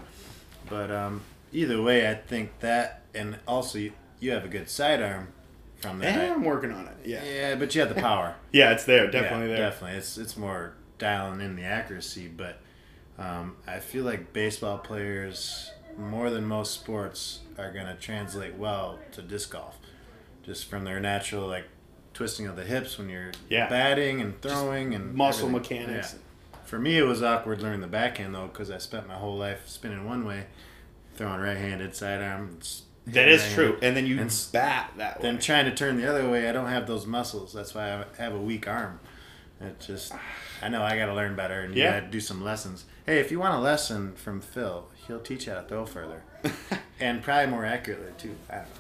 But 0.69 0.91
um, 0.91 1.21
either 1.51 1.81
way, 1.81 2.09
I 2.09 2.13
think 2.15 2.59
that, 2.59 3.01
and 3.15 3.39
also 3.47 3.79
you, 3.79 3.93
you 4.19 4.31
have 4.31 4.45
a 4.45 4.49
good 4.49 4.69
sidearm 4.69 5.29
from 5.77 5.99
that. 5.99 6.19
and 6.19 6.33
I'm 6.33 6.43
working 6.43 6.71
on 6.71 6.85
it. 6.87 6.95
Yeah, 7.05 7.23
Yeah, 7.23 7.55
but 7.55 7.73
you 7.73 7.81
have 7.81 7.93
the 7.93 8.01
power. 8.01 8.35
yeah, 8.51 8.71
it's 8.71 8.83
there, 8.85 9.09
definitely 9.09 9.49
Yeah, 9.49 9.55
there. 9.55 9.69
Definitely, 9.69 9.97
it's 9.97 10.17
it's 10.17 10.35
more 10.37 10.73
dialing 10.97 11.41
in 11.41 11.55
the 11.55 11.63
accuracy, 11.63 12.27
but 12.27 12.59
Um, 13.19 13.55
I 13.65 13.79
feel 13.79 14.03
like 14.03 14.31
baseball 14.31 14.77
players, 14.77 15.71
more 15.97 16.29
than 16.29 16.45
most 16.45 16.73
sports, 16.73 17.39
are 17.57 17.71
going 17.71 17.87
to 17.87 17.95
translate 17.95 18.55
well 18.55 18.99
to 19.13 19.23
disc 19.23 19.51
golf, 19.51 19.77
just 20.47 20.65
from 20.65 20.83
their 20.85 20.99
natural 20.99 21.45
like 21.47 21.65
twisting 22.15 22.47
of 22.47 22.55
the 22.55 22.63
hips 22.63 22.97
when 22.97 23.09
you're 23.09 23.31
Yeah. 23.49 23.67
batting 23.69 24.21
and 24.21 24.41
throwing 24.41 24.95
and 24.95 25.13
muscle 25.13 25.49
everything. 25.49 25.81
mechanics. 25.83 26.13
Yeah. 26.15 26.57
For 26.65 26.79
me, 26.79 26.97
it 26.97 27.03
was 27.03 27.21
awkward 27.21 27.61
learning 27.61 27.81
the 27.81 27.87
backhand 27.87 28.33
though, 28.33 28.47
because 28.47 28.71
I 28.71 28.79
spent 28.79 29.07
my 29.07 29.13
whole 29.15 29.37
life 29.37 29.63
spinning 29.67 30.05
one 30.07 30.25
way, 30.25 30.45
throwing 31.15 31.39
right-handed 31.41 31.95
sidearm. 31.95 32.57
That 33.05 33.27
is 33.29 33.53
true. 33.53 33.77
And 33.81 33.95
then 33.95 34.05
you 34.05 34.19
And 34.19 34.33
bat 34.51 34.91
that 34.97 35.17
way. 35.17 35.21
Then 35.21 35.37
trying 35.39 35.65
to 35.65 35.75
turn 35.75 35.97
the 35.97 36.09
other 36.09 36.27
way, 36.29 36.49
I 36.49 36.51
don't 36.51 36.67
have 36.69 36.87
those 36.87 37.05
muscles. 37.05 37.53
That's 37.53 37.75
why 37.75 37.93
I 37.93 38.21
have 38.21 38.33
a 38.33 38.39
weak 38.39 38.67
arm. 38.67 38.99
It 39.61 39.79
just, 39.79 40.13
I 40.61 40.69
know 40.69 40.81
I 40.83 40.97
got 40.97 41.05
to 41.07 41.13
learn 41.13 41.35
better 41.35 41.61
and 41.61 41.73
you 41.75 41.83
Yeah. 41.83 41.99
got 41.99 42.05
to 42.07 42.11
do 42.11 42.19
some 42.19 42.43
lessons. 42.43 42.85
Hey, 43.05 43.19
if 43.19 43.31
you 43.31 43.39
want 43.39 43.55
a 43.55 43.59
lesson 43.59 44.13
from 44.15 44.41
Phil, 44.41 44.87
he'll 45.07 45.19
teach 45.21 45.45
you 45.45 45.53
how 45.53 45.61
to 45.61 45.67
throw 45.67 45.85
further 45.85 46.23
and 46.99 47.21
probably 47.23 47.47
more 47.49 47.65
accurately 47.65 48.11
too. 48.17 48.35
I 48.49 48.55
don't 48.55 48.65
know. 48.65 48.71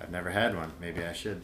I've 0.00 0.10
never 0.10 0.30
had 0.30 0.56
one. 0.56 0.72
Maybe 0.80 1.02
I 1.04 1.12
should. 1.12 1.42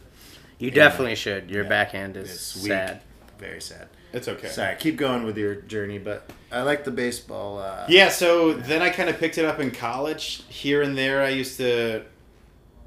You 0.58 0.70
definitely 0.70 1.14
should. 1.16 1.50
Your 1.50 1.64
Yeah. 1.64 1.68
backhand 1.68 2.16
is 2.16 2.30
It's 2.30 2.66
sad. 2.66 3.02
Very 3.38 3.60
sad. 3.60 3.88
it's 4.14 4.28
okay. 4.28 4.48
Sorry, 4.48 4.76
keep 4.78 4.96
going 4.96 5.24
with 5.24 5.36
your 5.36 5.56
journey, 5.56 5.98
but 5.98 6.30
I 6.50 6.62
like 6.62 6.84
the 6.84 6.90
baseball. 6.90 7.58
Uh, 7.58 7.84
Yeah, 7.88 8.08
so 8.08 8.54
then 8.54 8.80
I 8.80 8.88
kind 8.88 9.10
of 9.10 9.18
picked 9.18 9.36
it 9.36 9.44
up 9.44 9.60
in 9.60 9.70
college. 9.70 10.42
Here 10.48 10.80
and 10.80 10.96
there, 10.96 11.22
I 11.22 11.28
used 11.28 11.58
to 11.58 12.02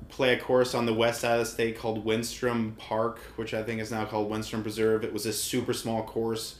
play 0.09 0.33
a 0.33 0.39
course 0.39 0.73
on 0.73 0.87
the 0.87 0.93
west 0.93 1.21
side 1.21 1.33
of 1.39 1.45
the 1.45 1.51
state 1.51 1.77
called 1.77 2.03
Winstrom 2.03 2.75
Park, 2.77 3.19
which 3.35 3.53
I 3.53 3.61
think 3.61 3.79
is 3.79 3.91
now 3.91 4.05
called 4.05 4.31
Winstrom 4.31 4.63
Preserve. 4.63 5.03
It 5.03 5.13
was 5.13 5.27
a 5.27 5.33
super 5.33 5.71
small 5.73 6.01
course 6.01 6.55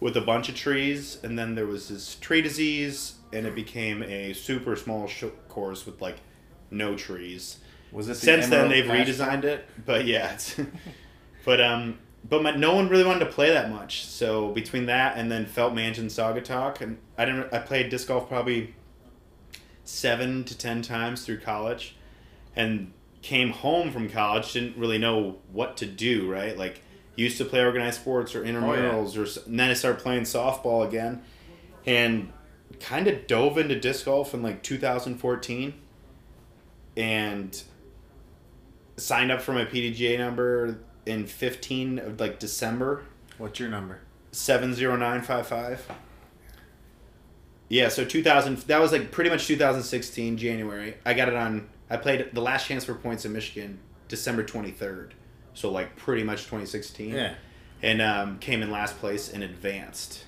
with 0.00 0.16
a 0.16 0.22
bunch 0.22 0.48
of 0.48 0.54
trees, 0.54 1.18
and 1.22 1.38
then 1.38 1.54
there 1.54 1.66
was 1.66 1.88
this 1.88 2.14
tree 2.14 2.40
disease, 2.40 3.16
and 3.32 3.46
it 3.46 3.54
became 3.54 4.02
a 4.02 4.32
super 4.32 4.74
small 4.74 5.06
sh- 5.06 5.24
course 5.50 5.84
with 5.84 6.00
like 6.00 6.16
no 6.70 6.96
trees. 6.96 7.58
Was 7.92 8.08
it 8.08 8.14
the 8.14 8.18
Since 8.20 8.48
then, 8.48 8.68
they've 8.68 8.84
redesigned 8.84 9.44
it, 9.44 9.66
but 9.84 10.06
yeah, 10.06 10.32
it's, 10.32 10.56
but 11.44 11.60
um, 11.60 11.98
but 12.28 12.42
my, 12.42 12.54
no 12.54 12.74
one 12.74 12.88
really 12.88 13.04
wanted 13.04 13.20
to 13.20 13.30
play 13.30 13.50
that 13.50 13.70
much. 13.70 14.04
So 14.04 14.50
between 14.50 14.86
that 14.86 15.16
and 15.16 15.30
then 15.30 15.46
Felt 15.46 15.74
Mansion 15.74 16.06
Saugatuck, 16.06 16.80
and 16.80 16.98
I 17.16 17.24
didn't. 17.24 17.52
I 17.52 17.58
played 17.58 17.88
disc 17.88 18.08
golf 18.08 18.28
probably 18.28 18.74
seven 19.84 20.44
to 20.44 20.56
ten 20.56 20.82
times 20.82 21.24
through 21.24 21.40
college, 21.40 21.96
and 22.54 22.92
came 23.22 23.50
home 23.50 23.90
from 23.90 24.08
college 24.08 24.52
didn't 24.52 24.76
really 24.76 24.98
know 24.98 25.36
what 25.52 25.76
to 25.78 25.86
do. 25.86 26.30
Right, 26.30 26.56
like 26.56 26.82
used 27.16 27.38
to 27.38 27.44
play 27.44 27.64
organized 27.64 28.00
sports 28.00 28.34
or 28.34 28.44
intramurals, 28.44 29.16
or 29.16 29.48
and 29.48 29.58
then 29.58 29.70
I 29.70 29.74
started 29.74 30.02
playing 30.02 30.22
softball 30.22 30.86
again, 30.86 31.22
and 31.86 32.32
kind 32.80 33.08
of 33.08 33.26
dove 33.26 33.58
into 33.58 33.78
disc 33.78 34.04
golf 34.04 34.34
in 34.34 34.42
like 34.42 34.62
2014, 34.62 35.74
and 36.96 37.62
signed 38.98 39.32
up 39.32 39.40
for 39.40 39.52
my 39.52 39.64
PDGA 39.64 40.18
number 40.18 40.78
in 41.06 41.26
15 41.26 41.98
of 41.98 42.20
like 42.20 42.38
December 42.38 43.04
What's 43.38 43.60
your 43.60 43.68
number? 43.68 44.00
70955. 44.32 45.88
Yeah, 47.68 47.88
so 47.88 48.04
2000 48.04 48.58
that 48.58 48.80
was 48.80 48.92
like 48.92 49.10
pretty 49.10 49.30
much 49.30 49.46
2016 49.46 50.36
January. 50.36 50.96
I 51.06 51.14
got 51.14 51.28
it 51.28 51.34
on 51.34 51.68
I 51.88 51.96
played 51.96 52.30
the 52.32 52.40
last 52.40 52.66
chance 52.66 52.84
for 52.84 52.94
points 52.94 53.24
in 53.24 53.32
Michigan 53.32 53.78
December 54.08 54.44
23rd. 54.44 55.12
So 55.54 55.70
like 55.70 55.96
pretty 55.96 56.24
much 56.24 56.40
2016. 56.44 57.14
Yeah. 57.14 57.34
And 57.80 58.02
um, 58.02 58.38
came 58.40 58.62
in 58.62 58.70
last 58.70 58.98
place 58.98 59.32
and 59.32 59.42
advanced. 59.42 60.24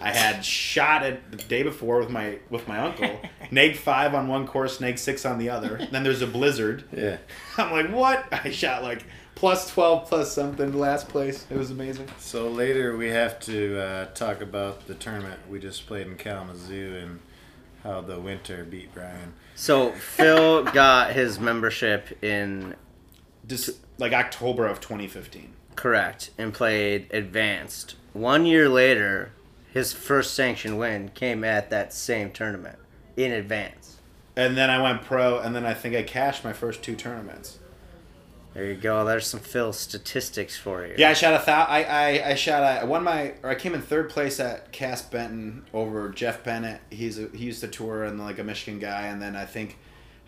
I 0.00 0.10
had 0.12 0.44
shot 0.44 1.04
it 1.04 1.30
the 1.30 1.36
day 1.36 1.62
before 1.62 1.98
with 1.98 2.10
my 2.10 2.38
with 2.50 2.66
my 2.68 2.78
uncle. 2.78 3.20
neg 3.50 3.76
5 3.76 4.14
on 4.14 4.28
one 4.28 4.46
course, 4.46 4.80
neg 4.80 4.98
6 4.98 5.24
on 5.24 5.38
the 5.38 5.48
other. 5.50 5.86
Then 5.90 6.02
there's 6.02 6.22
a 6.22 6.26
blizzard. 6.26 6.84
Yeah. 6.92 7.18
I'm 7.56 7.72
like, 7.72 7.90
"What?" 7.90 8.26
I 8.32 8.50
shot 8.50 8.82
like 8.82 9.04
plus 9.34 9.70
12 9.70 10.08
plus 10.08 10.32
something 10.32 10.72
last 10.78 11.08
place. 11.08 11.46
It 11.50 11.56
was 11.56 11.70
amazing. 11.70 12.08
So 12.18 12.48
later 12.48 12.96
we 12.96 13.08
have 13.08 13.38
to 13.40 13.78
uh, 13.80 14.04
talk 14.14 14.40
about 14.40 14.86
the 14.86 14.94
tournament 14.94 15.40
we 15.50 15.58
just 15.60 15.86
played 15.86 16.06
in 16.06 16.16
Kalamazoo 16.16 16.96
and 17.02 17.20
how 17.82 18.00
the 18.00 18.18
winter 18.18 18.64
beat 18.64 18.92
Brian. 18.94 19.34
So 19.54 19.92
Phil 19.92 20.64
got 20.64 21.12
his 21.12 21.38
membership 21.38 22.22
in 22.24 22.74
Just 23.46 23.78
like 23.98 24.12
October 24.12 24.66
of 24.66 24.80
2015. 24.80 25.52
correct 25.76 26.30
and 26.38 26.52
played 26.54 27.06
advanced. 27.12 27.94
One 28.12 28.46
year 28.46 28.68
later, 28.68 29.32
his 29.76 29.92
first 29.92 30.32
sanctioned 30.32 30.78
win 30.78 31.10
came 31.10 31.44
at 31.44 31.68
that 31.68 31.92
same 31.92 32.30
tournament 32.30 32.78
in 33.14 33.30
advance. 33.30 33.96
And 34.34 34.56
then 34.56 34.70
I 34.70 34.80
went 34.80 35.02
pro, 35.02 35.38
and 35.38 35.54
then 35.54 35.66
I 35.66 35.74
think 35.74 35.94
I 35.94 36.02
cashed 36.02 36.42
my 36.44 36.54
first 36.54 36.82
two 36.82 36.96
tournaments. 36.96 37.58
There 38.54 38.64
you 38.64 38.74
go. 38.74 39.04
There's 39.04 39.26
some 39.26 39.40
Phil 39.40 39.74
statistics 39.74 40.56
for 40.56 40.86
you. 40.86 40.94
Yeah, 40.96 41.10
I 41.10 41.12
shot 41.12 41.38
a 41.38 41.44
thou. 41.44 41.64
I, 41.64 41.82
I 41.82 42.30
I 42.30 42.34
shot 42.36 42.62
a 42.62 42.80
I 42.80 42.84
won 42.84 43.04
my 43.04 43.34
or 43.42 43.50
I 43.50 43.54
came 43.54 43.74
in 43.74 43.82
third 43.82 44.08
place 44.08 44.40
at 44.40 44.72
Cass 44.72 45.02
Benton 45.02 45.66
over 45.74 46.08
Jeff 46.08 46.42
Bennett. 46.42 46.80
He's 46.88 47.18
a, 47.18 47.28
he 47.34 47.44
used 47.44 47.60
to 47.60 47.68
tour 47.68 48.02
and 48.04 48.18
like 48.18 48.38
a 48.38 48.44
Michigan 48.44 48.80
guy, 48.80 49.08
and 49.08 49.20
then 49.20 49.36
I 49.36 49.44
think 49.44 49.76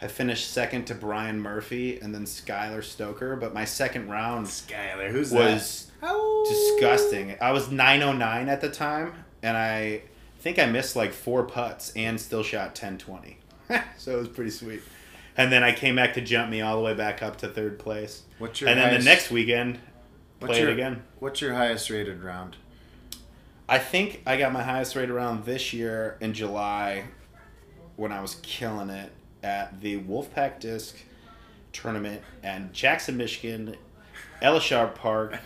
I 0.02 0.08
finished 0.08 0.50
second 0.50 0.84
to 0.88 0.94
Brian 0.94 1.40
Murphy 1.40 1.98
and 1.98 2.14
then 2.14 2.26
Skylar 2.26 2.84
Stoker. 2.84 3.34
But 3.34 3.54
my 3.54 3.64
second 3.64 4.10
round 4.10 4.46
Skyler, 4.46 5.10
who's 5.10 5.32
was 5.32 5.90
that? 6.02 6.44
disgusting. 6.50 7.36
I 7.40 7.52
was 7.52 7.70
909 7.70 8.50
at 8.50 8.60
the 8.60 8.68
time, 8.68 9.14
and 9.42 9.56
I 9.56 10.02
think 10.40 10.58
I 10.58 10.66
missed 10.66 10.96
like 10.96 11.12
four 11.12 11.44
putts 11.44 11.92
and 11.96 12.20
still 12.20 12.42
shot 12.42 12.68
1020. 12.68 13.38
so 13.96 14.12
it 14.12 14.18
was 14.18 14.28
pretty 14.28 14.50
sweet. 14.50 14.82
And 15.36 15.52
then 15.52 15.62
I 15.62 15.72
came 15.72 15.96
back 15.96 16.14
to 16.14 16.20
jump 16.20 16.50
me 16.50 16.60
all 16.60 16.76
the 16.76 16.82
way 16.82 16.94
back 16.94 17.22
up 17.22 17.36
to 17.38 17.48
third 17.48 17.78
place. 17.78 18.22
What's 18.38 18.60
your 18.60 18.70
And 18.70 18.78
then 18.78 18.98
the 18.98 19.04
next 19.04 19.30
weekend, 19.30 19.78
play 20.40 20.60
your, 20.60 20.70
it 20.70 20.72
again. 20.72 21.02
What's 21.20 21.40
your 21.40 21.54
highest 21.54 21.90
rated 21.90 22.22
round? 22.22 22.56
I 23.68 23.78
think 23.78 24.22
I 24.26 24.36
got 24.36 24.52
my 24.52 24.62
highest 24.62 24.96
rated 24.96 25.14
round 25.14 25.44
this 25.44 25.72
year 25.72 26.16
in 26.20 26.32
July 26.32 27.04
when 27.96 28.12
I 28.12 28.20
was 28.20 28.36
killing 28.36 28.90
it 28.90 29.12
at 29.42 29.80
the 29.80 30.00
Wolfpack 30.00 30.58
Disc 30.58 30.96
tournament 31.72 32.22
and 32.42 32.72
Jackson, 32.72 33.16
Michigan, 33.16 33.76
Ella 34.40 34.60
Sharp 34.60 34.96
Park, 34.96 35.38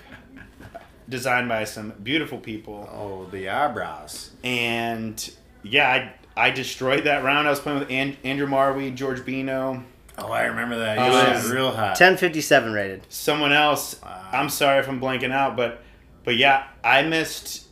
designed 1.09 1.49
by 1.49 1.65
some 1.65 1.93
beautiful 2.03 2.38
people. 2.38 2.88
Oh, 2.93 3.27
the 3.31 3.49
eyebrows. 3.49 4.31
And 4.45 5.31
yeah, 5.62 6.12
I, 6.37 6.47
I 6.47 6.51
destroyed 6.51 7.05
that 7.05 7.25
round. 7.25 7.47
I 7.47 7.51
was 7.51 7.61
playing 7.61 7.81
with 7.81 7.91
An- 7.91 8.17
Andrew 8.25 8.47
Marwe, 8.47 8.95
George 8.95 9.25
Bino, 9.25 9.85
Oh, 10.19 10.31
I 10.31 10.43
remember 10.45 10.79
that. 10.79 10.99
You 10.99 11.05
Uh, 11.05 11.41
shot 11.41 11.51
real 11.53 11.71
hot. 11.71 11.99
1057 11.99 12.73
rated. 12.73 13.03
someone 13.09 13.51
else. 13.53 13.97
Wow. 14.03 14.29
I'm 14.31 14.49
sorry 14.51 14.79
if 14.81 14.88
I'm 14.88 15.01
blanking 15.01 15.33
out, 15.33 15.57
but 15.57 15.81
but 16.25 16.37
yeah, 16.37 16.65
I 16.85 17.01
missed 17.03 17.67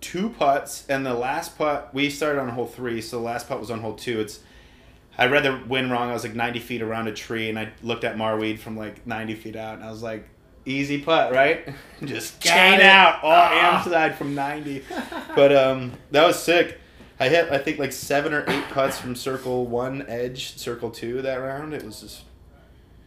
two 0.00 0.30
putts, 0.30 0.86
and 0.88 1.04
the 1.04 1.12
last 1.14 1.56
putt 1.58 1.90
we 1.92 2.08
started 2.08 2.40
on 2.40 2.48
hole 2.48 2.66
three, 2.66 3.02
so 3.02 3.18
the 3.18 3.22
last 3.22 3.46
putt 3.46 3.60
was 3.60 3.70
on 3.70 3.80
hole 3.80 3.94
two. 3.94 4.20
It's 4.20 4.40
I 5.18 5.26
read 5.26 5.44
the 5.44 5.60
wind 5.68 5.90
wrong. 5.92 6.08
I 6.08 6.14
was 6.14 6.24
like 6.24 6.34
90 6.34 6.60
feet 6.60 6.80
around 6.80 7.08
a 7.08 7.12
tree, 7.12 7.50
and 7.50 7.58
I 7.58 7.68
looked 7.82 8.04
at 8.04 8.16
Marwede 8.16 8.58
from 8.58 8.74
like 8.76 9.06
90 9.06 9.34
feet 9.34 9.54
out, 9.56 9.74
and 9.74 9.84
I 9.84 9.90
was 9.90 10.02
like, 10.02 10.26
easy 10.64 11.00
putt, 11.02 11.32
right? 11.32 11.68
Just 12.04 12.42
Got 12.42 12.50
chain 12.54 12.74
it. 12.80 12.82
out 12.86 13.22
all 13.22 13.30
Ah. 13.32 13.84
am 13.84 13.90
side 13.90 14.16
from 14.16 14.34
90. 14.34 14.84
but 15.34 15.54
um, 15.54 15.92
that 16.10 16.26
was 16.26 16.42
sick. 16.42 16.78
I 17.20 17.28
hit 17.28 17.50
I 17.52 17.58
think 17.58 17.78
like 17.78 17.92
seven 17.92 18.32
or 18.34 18.44
eight 18.48 18.64
putts 18.70 18.98
from 18.98 19.14
circle 19.14 19.66
one 19.66 20.04
edge, 20.08 20.56
circle 20.56 20.90
two 20.90 21.22
that 21.22 21.36
round. 21.36 21.72
It 21.74 21.84
was 21.84 22.00
just, 22.00 22.22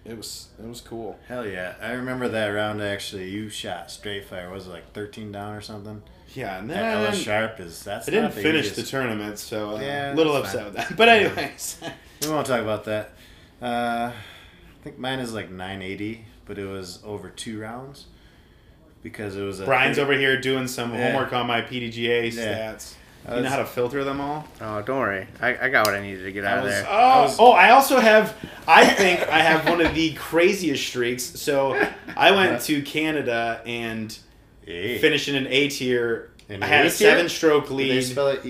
it 0.06 0.16
was 0.16 0.48
it 0.58 0.66
was 0.68 0.80
cool. 0.80 1.20
Hell 1.28 1.46
yeah. 1.46 1.74
I 1.82 1.92
remember 1.92 2.30
that 2.30 2.48
round 2.48 2.82
actually. 2.82 3.30
You 3.30 3.50
shot 3.50 3.92
straight 3.92 4.26
fire. 4.26 4.50
Was 4.50 4.68
it 4.68 4.70
like 4.70 4.94
13 4.94 5.32
down 5.34 5.54
or 5.54 5.62
something? 5.62 6.02
Yeah, 6.34 6.60
and 6.60 6.70
then 6.70 6.78
That 6.78 6.98
I 6.98 7.06
Ella 7.08 7.16
Sharp 7.16 7.60
is 7.60 7.84
that's 7.84 8.08
I 8.08 8.12
didn't 8.12 8.24
not 8.26 8.36
the 8.36 8.42
finish 8.42 8.66
the 8.68 8.72
easiest. 8.74 8.92
tournament, 8.92 9.40
so 9.40 9.76
uh, 9.78 9.80
Yeah, 9.80 10.14
a 10.14 10.16
little 10.16 10.36
upset 10.36 10.56
fine. 10.56 10.66
with 10.66 10.76
that. 10.76 10.96
But 10.98 11.10
anyways, 11.10 11.80
We 12.22 12.30
won't 12.30 12.46
talk 12.48 12.62
about 12.62 12.86
that. 12.86 13.12
Uh, 13.62 14.12
I 14.12 14.84
think 14.84 14.98
mine 14.98 15.20
is 15.20 15.34
like 15.34 15.50
980, 15.50 16.26
but 16.46 16.58
it 16.58 16.66
was 16.66 17.00
over 17.04 17.30
two 17.30 17.60
rounds 17.60 18.06
because 19.04 19.36
it 19.36 19.42
was 19.44 19.60
a 19.60 19.66
Brian's 19.66 20.00
over 20.00 20.14
here 20.14 20.40
doing 20.40 20.68
some 20.68 20.94
Yeah. 20.94 21.08
homework 21.12 21.34
on 21.34 21.48
my 21.48 21.62
PDGA 21.62 22.32
Yeah. 22.34 22.74
stats. 22.74 22.94
I 23.28 23.38
You 23.38 23.42
know 23.44 23.50
how 23.50 23.58
to 23.58 23.66
filter 23.66 24.04
them 24.04 24.22
all? 24.22 24.48
Oh, 24.62 24.84
don't 24.84 25.00
worry. 25.00 25.26
I, 25.42 25.58
I 25.66 25.70
got 25.70 25.88
what 25.88 25.96
I 25.96 26.02
needed 26.02 26.24
to 26.26 26.32
get 26.32 26.46
out 26.46 26.60
of 26.60 26.66
there. 26.66 26.86
Oh, 26.88 27.24
was- 27.24 27.40
oh, 27.40 27.52
I 27.54 27.72
also 27.72 28.00
have. 28.00 28.36
I 28.68 28.86
think 28.86 29.22
I 29.28 29.40
have 29.40 29.68
one 29.68 29.82
of 29.82 29.96
the 29.96 30.14
craziest 30.14 30.86
streaks. 30.86 31.24
So 31.24 31.74
I 32.16 32.32
went 32.32 32.62
to 32.64 32.84
Canada 32.84 33.62
and 33.66 34.16
Yeah. 34.68 35.00
finished 35.00 35.28
in 35.28 35.36
an 35.36 35.48
A 35.48 35.70
tier. 35.70 36.30
An 36.50 36.62
I 36.62 36.68
had 36.68 36.86
A 36.86 36.88
a 36.90 36.92
seven-stroke 36.92 37.68
Did 37.68 37.78
they 37.80 37.84
lead. 37.94 38.04
spell 38.04 38.28
it 38.28 38.44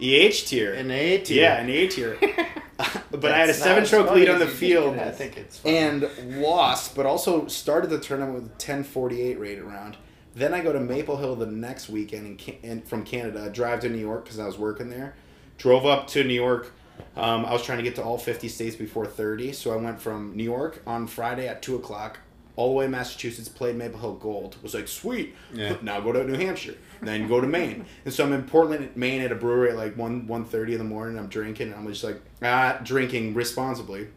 EH? 0.00 0.28
EH 0.28 0.46
tier. 0.46 0.74
An 0.74 0.90
A 0.90 1.18
tier. 1.18 1.42
Yeah, 1.42 1.60
an 1.60 1.70
A 1.70 1.88
tier. 1.88 2.18
but 3.10 3.32
I 3.32 3.38
had 3.38 3.48
a 3.48 3.54
seven-stroke 3.54 4.10
lead 4.10 4.28
on 4.28 4.38
the 4.38 4.46
field. 4.46 4.98
I 4.98 5.10
think 5.10 5.36
it's 5.36 5.64
and 5.64 6.08
lost, 6.40 6.94
but 6.94 7.06
also 7.06 7.46
started 7.46 7.90
the 7.90 8.00
tournament 8.00 8.34
with 8.34 8.50
1048 8.52 9.38
rated 9.38 9.64
round. 9.64 9.96
Then 10.34 10.52
I 10.52 10.62
go 10.62 10.72
to 10.72 10.80
Maple 10.80 11.16
Hill 11.16 11.36
the 11.36 11.46
next 11.46 11.88
weekend 11.88 12.40
Ca- 12.40 12.58
in, 12.62 12.82
from 12.82 13.04
Canada. 13.04 13.48
Drive 13.50 13.80
to 13.80 13.88
New 13.88 13.98
York 13.98 14.24
because 14.24 14.40
I 14.40 14.46
was 14.46 14.58
working 14.58 14.90
there. 14.90 15.14
Drove 15.58 15.86
up 15.86 16.08
to 16.08 16.24
New 16.24 16.34
York. 16.34 16.72
Um, 17.16 17.44
I 17.44 17.52
was 17.52 17.62
trying 17.62 17.78
to 17.78 17.84
get 17.84 17.94
to 17.96 18.02
all 18.02 18.18
50 18.18 18.48
states 18.48 18.76
before 18.76 19.06
30, 19.06 19.52
so 19.52 19.72
I 19.72 19.76
went 19.76 20.00
from 20.00 20.36
New 20.36 20.44
York 20.44 20.82
on 20.86 21.06
Friday 21.06 21.46
at 21.46 21.62
2 21.62 21.76
o'clock 21.76 22.18
all 22.56 22.68
the 22.68 22.74
way 22.74 22.84
to 22.84 22.90
Massachusetts, 22.90 23.48
played 23.48 23.76
Maple 23.76 23.98
Hill 23.98 24.14
Gold. 24.14 24.56
Was 24.62 24.74
like, 24.74 24.86
sweet. 24.88 25.34
Yeah. 25.52 25.76
Now 25.82 26.00
go 26.00 26.12
to 26.12 26.22
New 26.24 26.34
Hampshire. 26.38 26.76
Then 27.02 27.26
go 27.28 27.40
to 27.40 27.46
Maine. 27.46 27.84
And 28.04 28.14
so 28.14 28.24
I'm 28.24 28.32
in 28.32 28.44
Portland, 28.44 28.90
Maine 28.96 29.20
at 29.22 29.32
a 29.32 29.34
brewery 29.34 29.70
at 29.70 29.76
like 29.76 29.96
1 29.96 30.26
1.30 30.28 30.72
in 30.72 30.78
the 30.78 30.84
morning. 30.84 31.18
I'm 31.18 31.26
drinking. 31.28 31.68
And 31.72 31.76
I'm 31.76 31.86
just 31.88 32.04
like, 32.04 32.20
ah, 32.42 32.78
drinking 32.82 33.34
responsibly. 33.34 34.08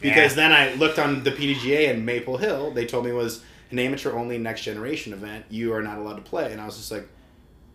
Because 0.00 0.34
then 0.34 0.52
I 0.52 0.74
looked 0.74 0.98
on 0.98 1.24
the 1.24 1.30
PDGA 1.30 1.90
and 1.90 2.06
Maple 2.06 2.38
Hill. 2.38 2.70
They 2.70 2.86
told 2.86 3.04
me 3.04 3.10
it 3.10 3.14
was 3.14 3.42
an 3.70 3.78
amateur 3.78 4.12
only 4.12 4.38
next 4.38 4.62
generation 4.62 5.12
event. 5.12 5.44
You 5.50 5.74
are 5.74 5.82
not 5.82 5.98
allowed 5.98 6.16
to 6.16 6.22
play. 6.22 6.52
And 6.52 6.60
I 6.60 6.64
was 6.66 6.76
just 6.76 6.90
like, 6.90 7.06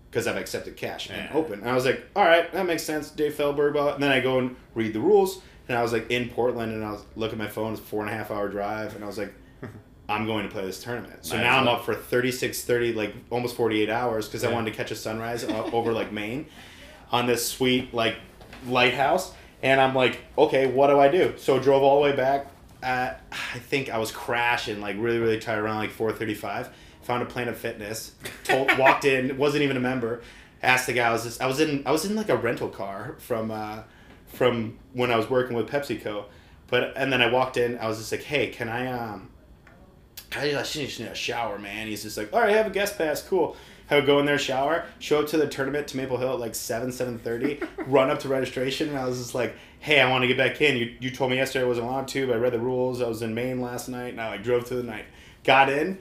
because 0.10 0.26
I've 0.28 0.38
accepted 0.38 0.76
cash 0.78 1.10
and 1.10 1.18
Yeah. 1.30 1.38
open. 1.38 1.60
And 1.60 1.70
I 1.70 1.74
was 1.76 1.86
like, 1.86 2.04
all 2.16 2.24
right, 2.24 2.52
that 2.54 2.66
makes 2.66 2.84
sense. 2.84 3.12
Dave 3.12 3.34
Feldberg. 3.36 3.74
Blah. 3.74 3.96
And 3.96 4.04
then 4.04 4.12
I 4.12 4.22
go 4.22 4.40
and 4.40 4.56
read 4.74 4.94
the 4.94 5.00
rules. 5.02 5.42
And 5.68 5.78
I 5.78 5.82
was 5.84 5.92
like 5.94 6.10
in 6.10 6.30
Portland 6.30 6.72
and 6.72 6.84
I 6.86 6.92
was 6.94 7.04
look 7.16 7.32
at 7.32 7.38
my 7.38 7.48
phone. 7.48 7.74
It's 7.74 7.82
a 7.82 7.84
four 7.84 8.02
and 8.02 8.10
a 8.10 8.14
half 8.16 8.32
hour 8.32 8.48
drive. 8.50 8.96
And 8.96 9.04
I 9.04 9.08
was 9.08 9.18
like, 9.18 9.34
I'm 10.08 10.26
going 10.26 10.44
to 10.44 10.52
play 10.52 10.66
this 10.66 10.84
tournament. 10.84 11.26
So 11.26 11.38
now 11.38 11.60
I'm 11.60 11.68
up 11.68 11.84
for 11.84 11.96
36, 11.96 12.64
30, 12.64 12.94
like 12.94 13.16
almost 13.32 13.56
48 13.56 13.90
hours 13.90 14.28
because 14.28 14.44
I 14.44 14.52
wanted 14.52 14.72
to 14.72 14.78
catch 14.78 14.92
a 14.92 14.96
sunrise 14.96 15.44
over 15.44 15.94
like 15.94 16.12
Maine 16.12 16.46
on 17.12 17.26
this 17.26 17.48
sweet 17.48 17.94
like 17.94 18.18
lighthouse. 18.68 19.34
And 19.64 19.82
I'm 19.82 19.96
like, 19.96 20.22
okay, 20.38 20.68
what 20.68 20.88
do 20.88 21.00
I 21.00 21.08
do? 21.08 21.34
So 21.38 21.58
I 21.58 21.60
drove 21.60 21.82
all 21.82 21.96
the 21.96 22.10
way 22.10 22.16
back. 22.16 22.52
At, 22.84 23.24
I 23.32 23.58
think 23.60 23.90
I 23.90 23.98
was 23.98 24.12
crashing, 24.12 24.80
like 24.80 24.96
really, 25.00 25.18
really 25.18 25.40
tired 25.40 25.64
around 25.64 25.78
like 25.78 25.92
4:35. 25.92 26.70
Found 27.04 27.24
a 27.24 27.26
Planet 27.26 27.54
of 27.56 27.60
Fitness. 27.60 28.14
Told, 28.44 28.78
walked 28.78 29.06
in, 29.06 29.38
wasn't 29.38 29.64
even 29.64 29.78
a 29.78 29.80
member. 29.80 30.22
Asked 30.62 30.88
the 30.88 30.94
guy. 30.94 31.08
I 31.08 31.12
was 31.12 31.24
just, 31.24 31.42
I 31.42 31.48
was 31.48 31.60
in, 31.60 31.82
I 31.88 31.92
was 31.92 32.06
in 32.06 32.16
like 32.16 32.30
a 32.30 32.38
rental 32.38 32.70
car 32.70 33.16
from, 33.18 33.50
uh, 33.50 33.84
from 34.28 34.78
when 34.94 35.12
I 35.12 35.16
was 35.16 35.30
working 35.30 35.56
with 35.56 35.68
PepsiCo. 35.68 36.26
But 36.68 36.94
and 36.96 37.12
then 37.12 37.22
I 37.22 37.32
walked 37.32 37.58
in. 37.58 37.78
I 37.80 37.88
was 37.88 37.98
just 37.98 38.12
like, 38.12 38.24
hey, 38.24 38.48
can 38.48 38.70
I 38.70 38.88
um, 38.88 39.30
I 40.38 40.52
just 40.52 41.00
need 41.00 41.08
a 41.08 41.16
shower, 41.16 41.58
man. 41.60 41.88
He's 41.88 42.04
just 42.04 42.18
like, 42.18 42.34
all 42.34 42.42
right, 42.42 42.50
I 42.50 42.58
have 42.58 42.68
a 42.68 42.72
guest 42.72 42.98
pass, 42.98 43.22
cool. 43.22 43.56
I 43.90 43.96
would 43.96 44.08
go 44.08 44.20
in 44.20 44.26
there, 44.26 44.40
shower, 44.40 44.86
show 44.98 45.20
up 45.20 45.28
to 45.28 45.38
the 45.38 45.48
tournament 45.48 45.88
to 45.90 45.98
Maple 45.98 46.18
Hill 46.18 46.34
at 46.34 46.40
like 46.40 46.56
seven, 46.56 46.92
seven 46.92 47.20
thirty, 47.20 47.60
run 47.86 48.10
up 48.10 48.20
to 48.20 48.28
registration, 48.28 48.90
and 48.90 48.98
I 48.98 49.06
was 49.06 49.20
just 49.20 49.36
like, 49.36 49.56
hey, 49.80 50.02
I 50.02 50.10
want 50.10 50.24
to 50.24 50.28
get 50.28 50.38
back 50.38 50.60
in. 50.62 50.78
You, 50.78 50.96
you 51.00 51.12
told 51.12 51.30
me 51.30 51.38
yesterday 51.38 51.66
I 51.66 51.68
wasn't 51.68 51.88
allowed 51.88 52.08
to, 52.10 52.26
but 52.26 52.36
I 52.36 52.40
read 52.40 52.54
the 52.54 52.60
rules. 52.60 53.02
I 53.02 53.08
was 53.08 53.22
in 53.22 53.36
Maine 53.36 53.62
last 53.62 53.88
night, 53.88 54.14
and 54.14 54.22
I 54.22 54.30
like 54.30 54.44
drove 54.44 54.68
through 54.68 54.78
the 54.78 54.84
night, 54.84 55.06
got 55.44 55.70
in. 55.70 56.00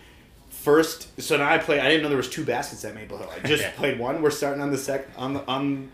First, 0.48 1.20
so 1.20 1.36
now 1.36 1.50
I 1.50 1.58
play. 1.58 1.78
I 1.78 1.88
didn't 1.88 2.04
know 2.04 2.08
there 2.08 2.16
was 2.16 2.30
two 2.30 2.44
baskets 2.44 2.84
at 2.86 2.94
Maple 2.94 3.18
Hill. 3.18 3.30
I 3.30 3.46
just 3.46 3.64
played 3.76 3.98
one. 3.98 4.22
We're 4.22 4.30
starting 4.30 4.62
on 4.62 4.70
the 4.70 4.78
sec 4.78 5.06
on 5.16 5.34
the 5.34 5.46
on 5.46 5.90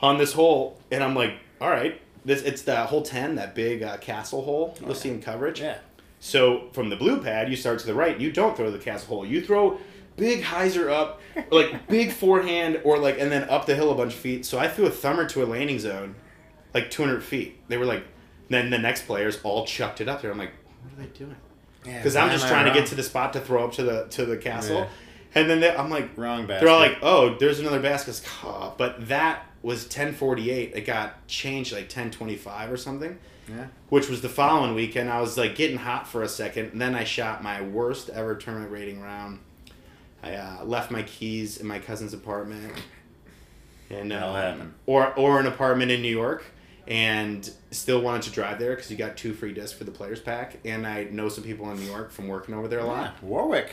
on 0.00 0.18
this 0.18 0.34
hole, 0.34 0.78
and 0.92 1.02
I'm 1.02 1.16
like, 1.16 1.32
all 1.60 1.70
right, 1.70 2.00
this 2.24 2.42
it's 2.42 2.62
the 2.62 2.76
hole 2.86 3.02
ten, 3.02 3.34
that 3.36 3.56
big 3.56 3.82
uh, 3.82 3.96
castle 3.96 4.42
hole 4.42 4.76
you'll 4.80 4.94
see 4.94 5.08
in 5.10 5.20
coverage. 5.20 5.60
Yeah. 5.60 5.78
So 6.20 6.68
from 6.72 6.88
the 6.90 6.96
blue 6.96 7.20
pad, 7.22 7.48
you 7.48 7.56
start 7.56 7.78
to 7.80 7.86
the 7.86 7.94
right. 7.94 8.18
You 8.18 8.32
don't 8.32 8.56
throw 8.56 8.70
the 8.70 8.78
castle 8.78 9.08
hole. 9.08 9.26
You 9.26 9.40
throw 9.44 9.78
big 10.16 10.42
hyzer 10.42 10.90
up, 10.90 11.20
like 11.50 11.86
big 11.88 12.12
forehand, 12.12 12.80
or 12.84 12.98
like 12.98 13.18
and 13.20 13.30
then 13.30 13.48
up 13.48 13.66
the 13.66 13.74
hill 13.74 13.90
a 13.90 13.94
bunch 13.94 14.14
of 14.14 14.18
feet. 14.18 14.44
So 14.44 14.58
I 14.58 14.68
threw 14.68 14.86
a 14.86 14.90
thumber 14.90 15.26
to 15.28 15.44
a 15.44 15.46
landing 15.46 15.78
zone, 15.78 16.16
like 16.74 16.90
200 16.90 17.22
feet. 17.22 17.60
They 17.68 17.76
were 17.76 17.84
like, 17.86 18.04
then 18.48 18.70
the 18.70 18.78
next 18.78 19.06
players 19.06 19.38
all 19.44 19.64
chucked 19.66 20.00
it 20.00 20.08
up 20.08 20.22
there. 20.22 20.30
I'm 20.32 20.38
like, 20.38 20.52
what 20.82 20.92
are 20.98 21.06
they 21.06 21.16
doing? 21.18 21.36
Because 21.84 22.16
I'm 22.16 22.30
just 22.30 22.48
trying 22.48 22.66
to 22.66 22.72
get 22.72 22.88
to 22.88 22.94
the 22.96 23.02
spot 23.04 23.32
to 23.34 23.40
throw 23.40 23.64
up 23.64 23.72
to 23.74 23.82
the 23.84 24.06
to 24.10 24.26
the 24.26 24.36
castle, 24.36 24.78
Yeah. 24.78 24.88
and 25.36 25.48
then 25.48 25.60
they, 25.60 25.70
I'm 25.74 25.88
like, 25.88 26.18
Wrong 26.18 26.46
basket. 26.46 26.64
they're 26.64 26.74
all 26.74 26.80
like, 26.80 26.98
oh, 27.02 27.36
there's 27.38 27.60
another 27.60 27.80
basket. 27.80 28.10
It's 28.10 28.22
But 28.76 29.06
that 29.08 29.46
was 29.62 29.84
1048. 29.84 30.72
It 30.74 30.80
got 30.82 31.26
changed 31.28 31.72
like 31.72 31.82
1025 31.84 32.72
or 32.72 32.76
something 32.76 33.18
Yeah. 33.48 33.66
which 33.88 34.08
was 34.08 34.20
the 34.20 34.28
following 34.28 34.74
weekend. 34.74 35.08
I 35.10 35.20
was 35.20 35.36
like 35.38 35.54
getting 35.56 35.78
hot 35.78 36.06
for 36.06 36.22
a 36.22 36.28
second, 36.28 36.72
and 36.72 36.80
then 36.80 36.94
I 36.94 37.04
shot 37.04 37.42
my 37.42 37.62
worst 37.62 38.10
ever 38.10 38.34
tournament 38.34 38.70
rating 38.72 39.00
round. 39.00 39.40
I 40.22 40.34
uh, 40.34 40.64
left 40.64 40.90
my 40.90 41.02
keys 41.04 41.56
in 41.58 41.66
my 41.66 41.78
cousin's 41.78 42.12
apartment, 42.12 42.74
and 43.90 44.12
uh, 44.12 44.56
or 44.86 45.14
or 45.18 45.40
an 45.40 45.46
apartment 45.46 45.90
in 45.90 46.02
New 46.02 46.14
York, 46.14 46.44
and 46.86 47.48
still 47.70 48.00
wanted 48.00 48.22
to 48.22 48.30
drive 48.30 48.58
there 48.58 48.74
because 48.74 48.90
you 48.90 48.96
got 48.96 49.16
two 49.16 49.32
free 49.32 49.52
discs 49.52 49.76
for 49.78 49.84
the 49.84 49.90
players 49.92 50.20
pack, 50.20 50.58
and 50.64 50.86
I 50.86 51.04
know 51.04 51.28
some 51.28 51.44
people 51.44 51.70
in 51.70 51.78
New 51.78 51.86
York 51.86 52.10
from 52.10 52.28
working 52.28 52.54
over 52.54 52.68
there 52.68 52.80
a 52.80 52.84
lot. 52.86 53.14
Yeah. 53.22 53.28
Warwick. 53.28 53.72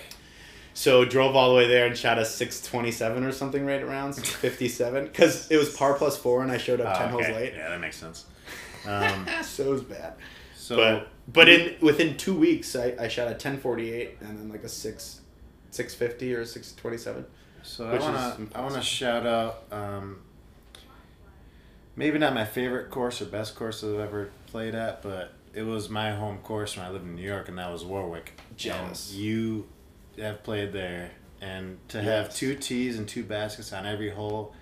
So 0.78 1.06
drove 1.06 1.36
all 1.38 1.50
the 1.50 1.56
way 1.56 1.68
there 1.70 1.86
and 1.88 1.98
shot 1.98 2.20
a 2.20 2.26
six 2.26 2.62
twenty 2.62 2.92
seven 2.92 3.24
or 3.24 3.32
something 3.32 3.66
right 3.66 3.82
around 3.82 4.14
fifty 4.16 4.68
seven 4.70 5.06
because 5.06 5.50
it 5.50 5.58
was 5.58 5.76
par 5.76 5.94
plus 5.96 6.18
four, 6.18 6.44
and 6.44 6.52
I 6.52 6.58
showed 6.58 6.80
up 6.82 6.98
ten 6.98 7.12
Oh, 7.12 7.16
okay. 7.18 7.26
holes 7.32 7.38
late. 7.42 7.54
Yeah, 7.56 7.70
that 7.70 7.80
makes 7.80 7.98
sense. 7.98 8.26
Um, 8.88 9.28
So 9.44 9.74
it 9.74 9.90
bad. 9.90 10.14
so 10.56 10.76
but 10.76 11.08
but 11.28 11.50
in 11.50 11.76
within 11.82 12.18
two 12.18 12.38
weeks 12.38 12.76
I, 12.76 12.96
I 13.00 13.08
shot 13.08 13.28
a 13.28 13.32
1048 13.32 14.18
and 14.22 14.38
then 14.38 14.50
like 14.50 14.64
a 14.64 14.70
6 14.70 15.22
650 15.72 16.34
or 16.34 16.46
627 16.46 17.26
So 17.64 17.88
I 17.88 17.98
wanna 18.00 18.38
I 18.56 18.62
wanna 18.62 18.82
shout 18.82 19.26
out 19.26 19.64
um, 19.72 20.22
maybe 21.96 22.18
not 22.20 22.34
my 22.34 22.46
favorite 22.46 22.90
course 22.90 23.22
or 23.22 23.26
best 23.26 23.56
course 23.56 23.84
I've 23.84 24.00
ever 24.00 24.30
played 24.48 24.76
at, 24.76 25.02
but 25.02 25.34
it 25.54 25.64
was 25.64 25.90
my 25.90 26.12
home 26.12 26.40
course 26.40 26.76
when 26.78 26.86
I 26.86 26.90
lived 26.90 27.06
in 27.06 27.16
New 27.16 27.22
York, 27.28 27.48
and 27.48 27.58
that 27.58 27.72
was 27.72 27.86
Warwick. 27.86 28.40
Jealous. 28.58 29.12
And 29.12 29.20
you 29.22 29.68
have 30.20 30.44
played 30.44 30.74
there, 30.74 31.12
and 31.42 31.78
to 31.90 32.02
have 32.02 32.34
two 32.36 32.56
tees 32.56 32.98
and 32.98 33.08
two 33.08 33.24
baskets 33.24 33.72
on 33.74 33.86
every 33.86 34.10
hole, 34.10 34.54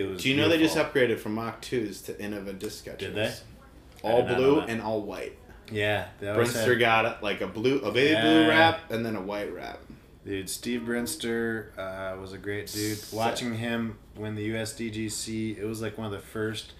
it 0.00 0.10
was. 0.10 0.22
do 0.22 0.28
you 0.30 0.36
know 0.36 0.48
they 0.48 0.58
just 0.58 0.76
upgraded 0.76 1.18
from 1.18 1.34
Mach 1.34 1.60
2s 1.62 2.04
to 2.06 2.12
Innova 2.14 2.58
disc 2.58 2.84
Did 2.98 3.14
they? 3.14 3.32
All 4.02 4.22
blue 4.22 4.60
and 4.60 4.80
all 4.80 5.02
white 5.02 5.36
Yeah, 5.70 6.08
Brinster 6.20 6.78
got 6.78 7.22
like 7.22 7.40
a 7.40 7.46
blue 7.46 7.78
a 7.80 7.92
baby 7.92 8.10
Yeah. 8.12 8.22
blue 8.22 8.48
wrap 8.48 8.90
and 8.90 9.04
then 9.04 9.16
a 9.16 9.20
white 9.22 9.52
wrap 9.54 9.78
Dude, 10.24 10.50
Steve 10.50 10.82
Brinster 10.82 11.76
uh, 11.78 12.20
was 12.20 12.34
a 12.34 12.38
great 12.38 12.66
dude. 12.70 12.98
Watching 13.10 13.54
him 13.54 13.98
win 14.16 14.34
the 14.34 14.50
USDGC, 14.50 15.56
it 15.58 15.64
was 15.64 15.80
like 15.80 15.96
one 15.96 16.06
of 16.06 16.12
the 16.12 16.18
first 16.18 16.74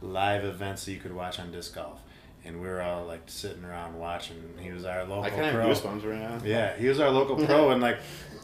live 0.00 0.44
events 0.44 0.86
that 0.86 0.92
you 0.92 0.98
could 0.98 1.14
watch 1.14 1.38
on 1.38 1.52
disc 1.52 1.74
golf, 1.74 2.00
and 2.42 2.58
we 2.60 2.66
were 2.66 2.80
all 2.80 3.04
like 3.04 3.20
sitting 3.26 3.64
around 3.66 3.98
watching. 3.98 4.36
He 4.58 4.70
was 4.72 4.86
our 4.86 5.02
local 5.04 5.24
I 5.24 5.30
kind 5.30 5.44
of 5.44 5.52
pro. 5.52 5.66
goosebumps 5.68 6.04
right 6.10 6.18
now 6.18 6.38
Yeah, 6.42 6.74
he 6.76 6.88
was 6.88 6.98
our 6.98 7.10
local 7.10 7.36
pro, 7.36 7.70
and 7.72 7.82
like 7.82 7.98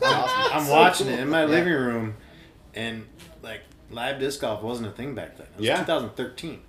I'm, 0.04 0.60
I'm 0.62 0.68
watching 0.68 1.08
it 1.08 1.18
in 1.18 1.30
my 1.30 1.46
living 1.46 1.72
room, 1.72 2.14
and 2.74 3.06
like 3.42 3.62
live 3.92 4.18
disc 4.18 4.40
golf 4.40 4.62
wasn't 4.62 4.88
a 4.88 4.92
thing 4.92 5.14
back 5.14 5.36
then. 5.36 5.46
It 5.54 5.58
was 5.58 5.66
Yeah. 5.66 5.76
2013, 5.80 6.62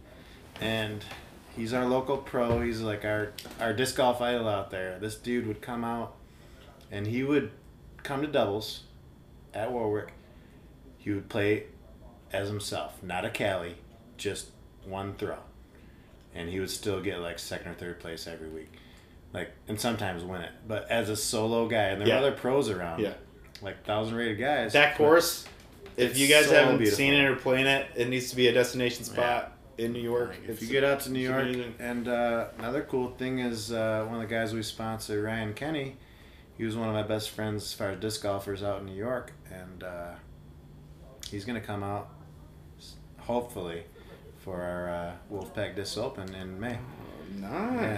and 0.62 1.04
he's 1.56 1.74
our 1.74 1.86
local 1.86 2.18
pro. 2.18 2.62
He's 2.62 2.82
like 2.82 3.06
our 3.06 3.34
our 3.60 3.74
disc 3.74 3.96
golf 3.96 4.22
idol 4.22 4.48
out 4.48 4.70
there. 4.72 5.00
This 5.00 5.16
dude 5.16 5.48
would 5.48 5.62
come 5.62 5.84
out, 5.84 6.16
and 6.92 7.08
he 7.08 7.24
would 7.24 7.52
come 8.04 8.22
to 8.22 8.28
doubles 8.28 8.84
at 9.54 9.72
Warwick. 9.72 10.14
He 10.98 11.12
would 11.12 11.30
play 11.30 11.66
as 12.32 12.48
himself, 12.50 13.02
not 13.04 13.26
a 13.26 13.30
Cali, 13.30 13.76
just 14.18 14.48
one 14.86 15.14
throw, 15.16 15.38
and 16.34 16.50
he 16.50 16.60
would 16.60 16.70
still 16.70 17.02
get 17.02 17.20
like 17.20 17.40
second 17.40 17.72
or 17.72 17.74
third 17.76 18.00
place 18.00 18.28
every 18.28 18.50
week 18.50 18.72
like 19.34 19.52
and 19.68 19.80
sometimes 19.80 20.24
win 20.24 20.42
it. 20.42 20.52
But 20.68 20.90
as 20.92 21.10
a 21.10 21.16
solo 21.16 21.68
guy, 21.68 21.84
and 21.86 22.00
there 22.02 22.08
Yeah. 22.08 22.16
are 22.16 22.20
other 22.20 22.32
pros 22.34 22.70
around, 22.70 23.00
yeah 23.02 23.14
like 23.62 23.84
thousand 23.86 24.16
rated 24.16 24.38
guys. 24.40 24.74
that 24.74 24.96
course 24.98 25.46
if 25.98 26.18
you 26.18 26.28
guys 26.28 26.48
so 26.48 26.56
haven't 26.56 26.78
beautiful. 26.78 26.98
seen 26.98 27.14
it 27.14 27.26
or 27.26 27.36
playing 27.36 27.66
it 27.68 27.88
it 27.96 28.10
needs 28.10 28.30
to 28.30 28.36
be 28.36 28.48
a 28.48 28.54
destination 28.54 29.04
spot 29.04 29.52
in 29.78 29.92
New 29.94 30.00
York 30.02 30.30
Like, 30.30 30.38
if 30.44 30.50
It's- 30.50 30.62
you 30.62 30.68
get 30.70 30.84
out 30.84 31.00
to 31.02 31.12
New 31.12 31.20
York, 31.20 31.44
amazing. 31.44 31.76
and 31.80 32.08
uh, 32.08 32.46
another 32.60 32.82
cool 32.84 33.10
thing 33.18 33.40
is 33.40 33.72
uh, 33.72 34.06
one 34.06 34.16
of 34.16 34.22
the 34.22 34.34
guys 34.34 34.54
we 34.54 34.62
sponsor, 34.64 35.22
Ryan 35.24 35.54
Kenny. 35.54 35.98
He 36.58 36.64
was 36.64 36.76
one 36.78 36.88
of 36.88 36.94
my 36.94 37.02
best 37.04 37.32
friends 37.32 37.64
as 37.64 37.74
far 37.74 37.90
as 37.90 38.00
disc 38.00 38.22
golfers 38.22 38.62
out 38.62 38.80
in 38.82 38.86
New 38.86 38.96
York, 38.96 39.34
and 39.52 39.84
uh, 39.84 40.12
he's 41.32 41.44
gonna 41.46 41.60
come 41.60 41.82
out, 41.82 42.10
hopefully, 43.20 43.84
for 44.38 44.62
our 44.62 44.90
uh, 44.90 45.12
Wolfpack 45.32 45.76
Disc 45.76 45.98
Open 45.98 46.34
in 46.36 46.60
May. 46.60 46.78
Yeah, 47.42 47.50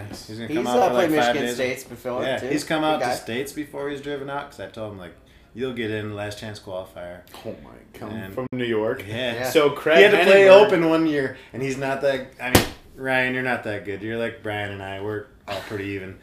nice 0.08 0.28
he's 0.28 0.38
gonna 0.38 0.48
He's 0.48 0.58
come 0.58 0.68
uh, 0.68 0.70
out 0.70 0.88
for 0.90 0.94
played 0.96 1.12
like 1.12 1.20
five 1.20 1.36
Michigan 1.36 1.42
days. 1.48 1.56
States 1.56 1.84
before 1.84 2.24
Yeah, 2.24 2.38
too. 2.38 2.48
he's 2.48 2.64
come 2.64 2.82
Good 2.84 3.04
out 3.04 3.12
to 3.12 3.18
states 3.18 3.52
before 3.52 3.90
he's 3.90 4.00
driven 4.02 4.30
out 4.30 4.46
because 4.52 4.60
I 4.62 4.68
told 4.68 4.94
him 4.94 5.00
like 5.00 5.14
you'll 5.56 5.74
get 5.74 5.90
in 5.90 6.14
last 6.16 6.38
chance 6.38 6.60
qualifier. 6.60 7.22
oh 7.46 7.56
my 7.64 7.72
come 7.94 8.12
And- 8.12 8.34
from 8.34 8.46
New 8.52 8.66
York 8.66 9.04
Yeah. 9.08 9.34
Yeah. 9.36 9.50
so 9.50 9.72
Craig 9.72 9.98
He 9.98 10.04
had 10.04 10.12
to 10.12 10.24
play 10.24 10.42
Henningberg- 10.46 10.66
open 10.68 10.90
one 10.90 11.08
year, 11.08 11.38
and 11.54 11.64
he's 11.64 11.78
not 11.78 12.02
that. 12.02 12.28
I 12.42 12.52
mean, 12.52 12.66
Ryan, 12.98 13.34
you're 13.34 13.44
not 13.44 13.64
that 13.64 13.86
good. 13.86 14.02
You're 14.02 14.18
like 14.18 14.44
Brian 14.44 14.72
and 14.72 14.84
I. 14.84 15.02
We're 15.02 15.26
all 15.48 15.60
pretty 15.62 15.86
even. 15.90 16.18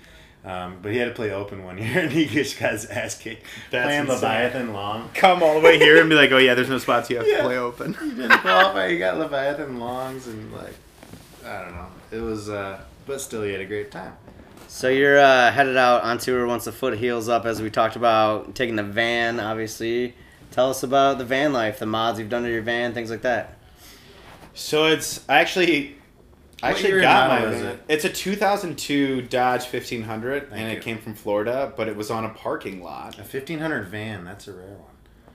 Um, 0.45 0.79
but 0.83 0.91
he 0.91 0.99
had 0.99 1.05
to 1.07 1.15
play 1.15 1.31
open 1.31 1.65
one 1.65 1.79
year, 1.79 1.99
and 2.01 2.11
he 2.11 2.27
just 2.27 2.59
got 2.59 2.73
his 2.73 2.87
ass 2.87 3.17
kicked. 3.17 3.45
That's 3.71 3.87
playing 3.87 4.01
insane. 4.01 4.15
Leviathan 4.17 4.73
long. 4.73 5.11
come 5.15 5.41
all 5.43 5.55
the 5.55 5.61
way 5.61 5.79
here 5.79 6.01
and 6.01 6.09
be 6.11 6.17
like, 6.17 6.33
oh 6.33 6.39
yeah, 6.39 6.55
there's 6.55 6.69
no 6.69 6.79
spots 6.79 7.09
you 7.11 7.17
have 7.19 7.27
Yeah. 7.29 7.39
to 7.39 7.43
play 7.45 7.57
open. 7.59 7.95
He 7.95 8.11
didn't 8.11 8.39
qualify. 8.41 8.89
He 8.91 8.99
got 8.99 9.19
Leviathan 9.19 9.79
longs, 9.79 10.27
and 10.27 10.53
like, 10.53 10.75
I 11.47 11.61
don't 11.63 11.73
know. 11.75 11.87
It 12.11 12.21
was, 12.21 12.49
uh, 12.51 12.81
but 13.07 13.21
still, 13.21 13.43
he 13.43 13.53
had 13.53 13.61
a 13.61 13.67
great 13.67 13.91
time. 13.93 14.13
So 14.75 14.89
you're 14.89 15.19
uh, 15.19 15.53
headed 15.53 15.77
out 15.77 16.03
on 16.03 16.17
tour 16.17 16.47
once 16.47 16.65
the 16.65 16.73
foot 16.73 16.97
heals 16.97 17.29
up, 17.29 17.45
as 17.45 17.61
we 17.61 17.69
talked 17.69 17.95
about, 17.95 18.55
taking 18.55 18.75
the 18.75 18.83
van, 18.83 19.39
obviously. 19.39 20.15
Tell 20.51 20.71
us 20.71 20.83
about 20.83 21.19
the 21.19 21.27
van 21.27 21.53
life, 21.53 21.79
the 21.79 21.85
mods 21.85 22.19
you've 22.19 22.31
done 22.31 22.43
to 22.45 22.51
your 22.51 22.63
van, 22.63 22.95
things 22.95 23.11
like 23.11 23.21
that. 23.21 23.59
So 24.55 24.87
it's 24.87 25.29
I 25.29 25.41
actually 25.41 25.97
I 26.63 26.71
What 26.71 26.77
actually 26.79 27.01
got 27.03 27.29
my 27.29 27.51
van. 27.51 27.67
it? 27.67 27.83
It's 27.87 28.07
a 28.07 28.09
2002 28.09 29.21
Dodge 29.23 29.61
1500 29.67 30.49
Thank 30.49 30.53
and 30.63 30.71
you. 30.73 30.79
it 30.79 30.83
came 30.83 30.97
from 30.97 31.15
Florida, 31.17 31.71
but 31.77 31.87
it 31.87 31.95
was 31.95 32.11
on 32.11 32.25
a 32.25 32.31
parking 32.31 32.83
lot 32.83 33.17
A 33.19 33.23
1500 33.23 33.89
van, 33.89 34.25
that's 34.25 34.49
a 34.49 34.55
rare 34.55 34.69
one. 34.69 35.35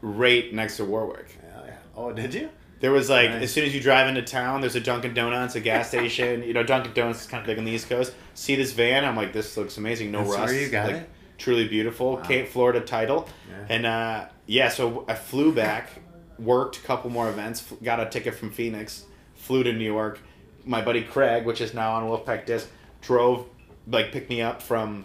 right 0.00 0.50
next 0.52 0.78
to 0.78 0.86
Warwick. 0.86 1.36
Yeah, 1.42 1.66
yeah. 1.66 1.76
Oh, 1.94 2.10
did 2.10 2.32
you? 2.32 2.48
There 2.82 2.90
was 2.92 3.08
like 3.08 3.30
Nice. 3.30 3.44
as 3.44 3.52
soon 3.52 3.64
as 3.64 3.74
you 3.74 3.80
drive 3.80 4.08
into 4.08 4.20
town, 4.22 4.60
there's 4.60 4.74
a 4.74 4.80
Dunkin' 4.80 5.14
Donuts, 5.14 5.54
a 5.54 5.60
gas 5.60 5.88
station. 5.94 6.42
you 6.42 6.52
know, 6.52 6.62
Dunkin' 6.62 6.92
Donuts 6.92 7.22
is 7.22 7.26
kind 7.26 7.40
of 7.40 7.46
big 7.46 7.56
on 7.58 7.64
the 7.64 7.70
East 7.72 7.88
Coast. 7.88 8.12
See 8.34 8.54
this 8.56 8.72
van? 8.72 9.04
I'm 9.04 9.16
like, 9.16 9.32
this 9.32 9.56
looks 9.56 9.78
amazing. 9.78 10.10
No 10.10 10.24
That's 10.24 10.36
rust. 10.36 10.54
you 10.54 10.68
got 10.68 10.86
like, 10.88 10.96
it? 10.96 11.10
Truly 11.38 11.66
beautiful. 11.68 12.16
Wow. 12.16 12.22
Cape 12.22 12.48
Florida 12.48 12.80
title. 12.80 13.28
Yeah. 13.48 13.66
And 13.68 13.86
uh, 13.86 14.24
yeah, 14.46 14.68
so 14.68 15.04
I 15.08 15.14
flew 15.14 15.52
back, 15.54 15.90
worked 16.38 16.76
a 16.76 16.80
couple 16.80 17.08
more 17.08 17.28
events, 17.30 17.64
got 17.82 18.00
a 18.00 18.06
ticket 18.10 18.34
from 18.34 18.50
Phoenix, 18.50 19.04
flew 19.36 19.62
to 19.62 19.72
New 19.72 19.84
York. 19.84 20.18
My 20.64 20.82
buddy 20.82 21.02
Craig, 21.02 21.44
which 21.46 21.60
is 21.60 21.74
now 21.74 21.92
on 21.94 22.04
Wolfpack 22.04 22.46
Disc, 22.46 22.68
drove 23.00 23.46
like 23.88 24.12
picked 24.12 24.28
me 24.30 24.42
up 24.42 24.60
from 24.62 25.04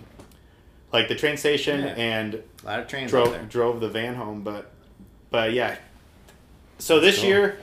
like 0.94 1.08
the 1.08 1.16
train 1.16 1.38
station 1.38 1.82
Yeah. 1.82 1.94
and 1.96 2.44
A 2.64 2.66
lot 2.66 2.80
of 2.80 2.88
trains 2.88 3.10
drove 3.12 3.50
drove 3.50 3.80
the 3.82 3.90
van 3.90 4.16
home, 4.16 4.42
but 4.42 4.72
but 5.30 5.54
yeah. 5.54 5.76
So 6.80 7.00
this 7.00 7.18
cool. 7.20 7.28
year, 7.30 7.58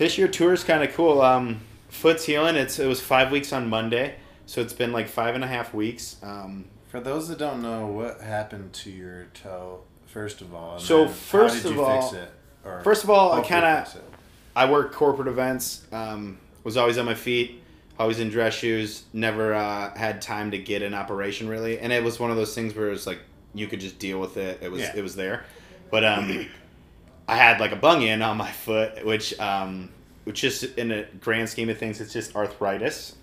this 0.00 0.16
year 0.16 0.26
tour 0.26 0.54
is 0.54 0.64
kind 0.64 0.82
of 0.82 0.94
cool. 0.94 1.20
Um, 1.20 1.60
Foot's 1.90 2.24
healing. 2.24 2.56
It's 2.56 2.78
it 2.78 2.86
was 2.86 3.00
five 3.00 3.30
weeks 3.30 3.52
on 3.52 3.68
Monday, 3.68 4.14
so 4.46 4.60
it's 4.62 4.72
been 4.72 4.92
like 4.92 5.08
five 5.08 5.34
and 5.34 5.44
a 5.44 5.46
half 5.46 5.74
weeks. 5.74 6.16
Um, 6.22 6.64
For 6.88 7.00
those 7.00 7.28
that 7.28 7.38
don't 7.38 7.60
know, 7.62 7.86
what 7.86 8.20
happened 8.20 8.72
to 8.74 8.90
your 8.90 9.26
toe, 9.34 9.80
first 10.06 10.40
of 10.40 10.54
all? 10.54 10.78
So 10.78 11.06
first 11.06 11.64
of 11.66 11.78
all- 11.78 12.00
fix 12.10 12.14
it? 12.14 12.32
Or 12.64 12.80
first 12.82 13.04
of 13.04 13.10
all, 13.10 13.32
I 13.32 13.42
kind 13.42 13.64
of. 13.64 14.00
I 14.56 14.70
work 14.70 14.92
corporate 14.92 15.28
events. 15.28 15.82
Um, 15.92 16.38
was 16.64 16.76
always 16.76 16.96
on 16.98 17.06
my 17.06 17.14
feet, 17.14 17.62
always 17.98 18.20
in 18.20 18.30
dress 18.30 18.54
shoes. 18.54 19.04
Never 19.12 19.52
uh, 19.54 19.94
had 19.96 20.22
time 20.22 20.50
to 20.52 20.58
get 20.58 20.82
an 20.82 20.94
operation 20.94 21.48
really, 21.48 21.78
and 21.78 21.92
it 21.92 22.02
was 22.02 22.18
one 22.18 22.30
of 22.30 22.36
those 22.36 22.54
things 22.54 22.74
where 22.74 22.88
it 22.88 22.92
was 22.92 23.06
like 23.06 23.18
you 23.52 23.66
could 23.66 23.80
just 23.80 23.98
deal 23.98 24.18
with 24.20 24.36
it. 24.38 24.60
It 24.62 24.70
was 24.72 24.80
Yeah. 24.82 24.92
it 24.96 25.02
was 25.02 25.16
there, 25.16 25.44
but 25.90 26.04
um, 26.04 26.48
I 27.30 27.36
had 27.36 27.60
like 27.60 27.72
a 27.72 27.76
bunion 27.76 28.22
on 28.22 28.36
my 28.36 28.50
foot, 28.50 29.04
which 29.04 29.38
um, 29.38 29.90
which 30.24 30.40
just 30.40 30.64
in 30.76 30.88
the 30.88 31.06
grand 31.20 31.48
scheme 31.48 31.68
of 31.68 31.78
things, 31.78 32.00
it's 32.00 32.12
just 32.12 32.34
arthritis 32.34 33.14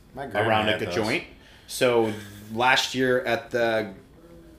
around 0.47 0.67
like 0.67 0.81
a 0.81 0.85
those. 0.85 0.95
joint. 0.95 1.23
So 1.67 2.13
last 2.53 2.95
year 2.95 3.21
at 3.25 3.51
the 3.51 3.93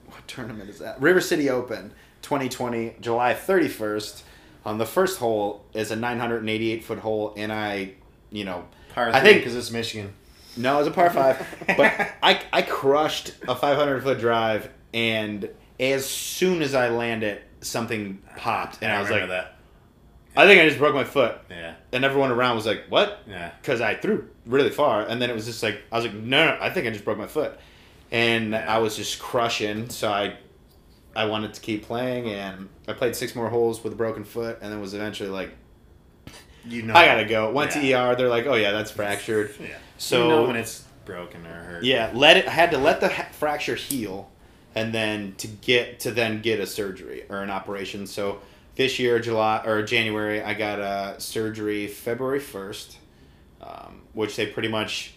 what 0.05 0.27
tournament 0.27 0.69
is 0.69 0.79
that? 0.79 1.01
River 1.01 1.21
City 1.21 1.49
Open 1.49 1.91
2020, 2.21 2.95
July 3.01 3.33
31st. 3.33 4.23
On 4.65 4.77
the 4.77 4.85
first 4.85 5.19
hole 5.19 5.63
is 5.73 5.89
a 5.89 5.95
988 5.95 6.83
foot 6.83 6.99
hole, 6.99 7.33
and 7.37 7.51
I, 7.51 7.93
you 8.29 8.43
know, 8.43 8.65
Par 8.93 9.09
I 9.11 9.21
think 9.21 9.37
because 9.39 9.55
it's 9.55 9.71
Michigan. 9.71 10.13
no, 10.57 10.75
it 10.75 10.79
was 10.79 10.87
a 10.87 10.91
par 10.91 11.09
five, 11.09 11.37
but 11.77 11.93
I 12.21 12.41
I 12.51 12.61
crushed 12.61 13.31
a 13.47 13.55
500 13.55 14.03
foot 14.03 14.19
drive, 14.19 14.69
and 14.93 15.49
as 15.79 16.05
soon 16.05 16.61
as 16.61 16.75
I 16.75 16.89
landed, 16.89 17.41
something 17.61 18.21
popped, 18.37 18.79
and 18.81 18.91
I, 18.91 19.01
was 19.01 19.09
like, 19.09 19.27
that. 19.27 19.55
I 20.37 20.45
think 20.45 20.61
I 20.61 20.65
just 20.67 20.77
broke 20.79 20.95
my 20.95 21.03
foot, 21.03 21.37
Yeah, 21.49 21.73
and 21.91 22.05
everyone 22.05 22.31
around 22.31 22.55
was 22.55 22.65
like, 22.65 22.83
what? 22.89 23.19
yeah. 23.27 23.51
because 23.61 23.81
I 23.81 23.95
threw 23.95 24.27
really 24.45 24.69
far, 24.69 25.01
and 25.01 25.21
then 25.21 25.29
it 25.29 25.33
was 25.33 25.45
just 25.45 25.61
like 25.63 25.81
I 25.91 25.97
was 25.97 26.05
like, 26.05 26.13
no, 26.15 26.45
no, 26.45 26.57
I 26.61 26.69
think 26.69 26.87
I 26.87 26.91
just 26.91 27.03
broke 27.05 27.17
my 27.17 27.27
foot, 27.27 27.59
and 28.11 28.51
Yeah. 28.51 28.75
I 28.75 28.79
was 28.79 28.95
just 28.95 29.19
crushing. 29.19 29.89
So 29.89 30.09
I, 30.11 30.35
I 31.15 31.25
wanted 31.25 31.53
to 31.55 31.61
keep 31.61 31.83
playing, 31.83 32.27
and 32.29 32.69
I 32.87 32.93
played 32.93 33.15
six 33.15 33.35
more 33.35 33.49
holes 33.49 33.83
with 33.83 33.93
a 33.93 33.95
broken 33.95 34.23
foot, 34.23 34.59
and 34.61 34.71
then 34.71 34.79
was 34.79 34.93
eventually 34.93 35.29
like, 35.29 35.51
You 36.65 36.83
know. 36.83 36.93
I 36.93 37.05
gotta 37.05 37.25
go. 37.25 37.51
Went 37.51 37.75
Yeah. 37.75 37.81
to 38.05 38.11
ER. 38.11 38.15
They're 38.15 38.29
like, 38.29 38.45
oh 38.45 38.55
yeah, 38.55 38.71
that's 38.71 38.91
fractured. 38.91 39.53
Yeah. 39.59 39.69
So 39.97 40.23
you 40.23 40.29
know 40.29 40.43
when 40.45 40.55
it's 40.55 40.83
broken 41.05 41.45
or 41.45 41.49
hurt. 41.63 41.83
yeah, 41.83 42.11
let 42.13 42.37
it. 42.37 42.47
I 42.47 42.51
had 42.51 42.71
to 42.71 42.77
let 42.77 43.01
the 43.01 43.09
ha- 43.09 43.27
fracture 43.31 43.75
heal, 43.75 44.29
and 44.75 44.93
then 44.93 45.35
to 45.37 45.47
get 45.47 45.99
to 46.01 46.11
then 46.11 46.41
get 46.41 46.59
a 46.59 46.67
surgery 46.67 47.25
or 47.29 47.41
an 47.41 47.49
operation. 47.49 48.07
So 48.07 48.39
this 48.75 48.99
year, 48.99 49.19
July 49.19 49.61
or 49.65 49.83
January, 49.83 50.41
I 50.41 50.53
got 50.53 50.79
a 50.79 51.19
surgery 51.19 51.87
February 51.87 52.39
first, 52.39 52.97
um, 53.61 54.01
which 54.13 54.35
they 54.35 54.45
pretty 54.45 54.69
much 54.69 55.13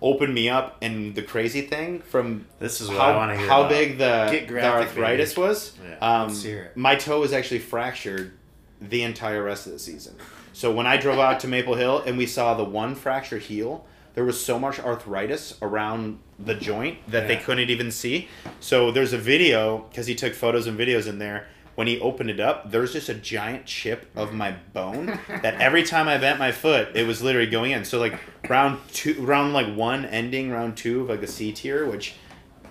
opened 0.00 0.34
me 0.34 0.48
up. 0.48 0.76
And 0.82 1.14
the 1.14 1.22
crazy 1.22 1.62
thing 1.62 2.00
from 2.00 2.46
This 2.58 2.80
is 2.80 2.88
what 2.88 2.98
how 2.98 3.12
I 3.12 3.16
want 3.16 3.32
to 3.32 3.38
hear. 3.38 3.48
how 3.48 3.60
about. 3.60 3.70
big 3.70 3.98
the, 3.98 4.44
the 4.48 4.64
arthritis 4.64 5.34
baby. 5.34 5.48
was. 5.48 5.72
Yeah, 5.82 5.98
um, 6.22 6.28
let's 6.28 6.42
hear 6.42 6.62
it. 6.64 6.76
My 6.76 6.94
toe 6.94 7.20
was 7.20 7.32
actually 7.32 7.60
fractured 7.60 8.32
the 8.80 9.02
entire 9.02 9.42
rest 9.42 9.66
of 9.66 9.72
the 9.72 9.78
season. 9.78 10.16
So 10.52 10.72
when 10.72 10.86
I 10.86 10.98
drove 10.98 11.18
out 11.18 11.40
to 11.40 11.48
Maple 11.48 11.74
Hill 11.74 12.02
and 12.04 12.18
we 12.18 12.26
saw 12.26 12.54
the 12.54 12.64
one 12.64 12.94
fracture 12.94 13.38
heal, 13.38 13.86
there 14.14 14.24
was 14.24 14.44
so 14.44 14.58
much 14.58 14.78
arthritis 14.78 15.56
around 15.62 16.18
the 16.38 16.54
joint 16.54 16.98
that 17.08 17.28
they 17.28 17.36
couldn't 17.36 17.70
even 17.70 17.90
see. 17.90 18.28
So 18.60 18.90
there's 18.90 19.12
a 19.12 19.18
video 19.18 19.78
because 19.88 20.06
he 20.06 20.14
took 20.14 20.34
photos 20.34 20.66
and 20.66 20.78
videos 20.78 21.06
in 21.06 21.18
there. 21.18 21.46
When 21.74 21.86
he 21.86 21.98
opened 22.00 22.28
it 22.28 22.38
up, 22.38 22.70
there's 22.70 22.92
just 22.92 23.08
a 23.08 23.14
giant 23.14 23.64
chip 23.64 24.10
of 24.14 24.34
my 24.34 24.56
bone 24.74 25.06
that 25.28 25.54
every 25.60 25.82
time 25.82 26.06
I 26.06 26.18
bent 26.18 26.38
my 26.38 26.52
foot, 26.52 26.94
it 26.94 27.06
was 27.06 27.22
literally 27.22 27.48
going 27.48 27.70
in. 27.70 27.86
So 27.86 27.98
like 27.98 28.18
round 28.48 28.78
two, 28.92 29.14
round 29.22 29.54
like 29.54 29.74
one, 29.74 30.04
ending 30.04 30.50
round 30.50 30.76
two 30.76 31.02
of 31.02 31.08
like 31.08 31.22
a 31.22 31.26
C 31.26 31.50
tier, 31.52 31.86
which 31.86 32.14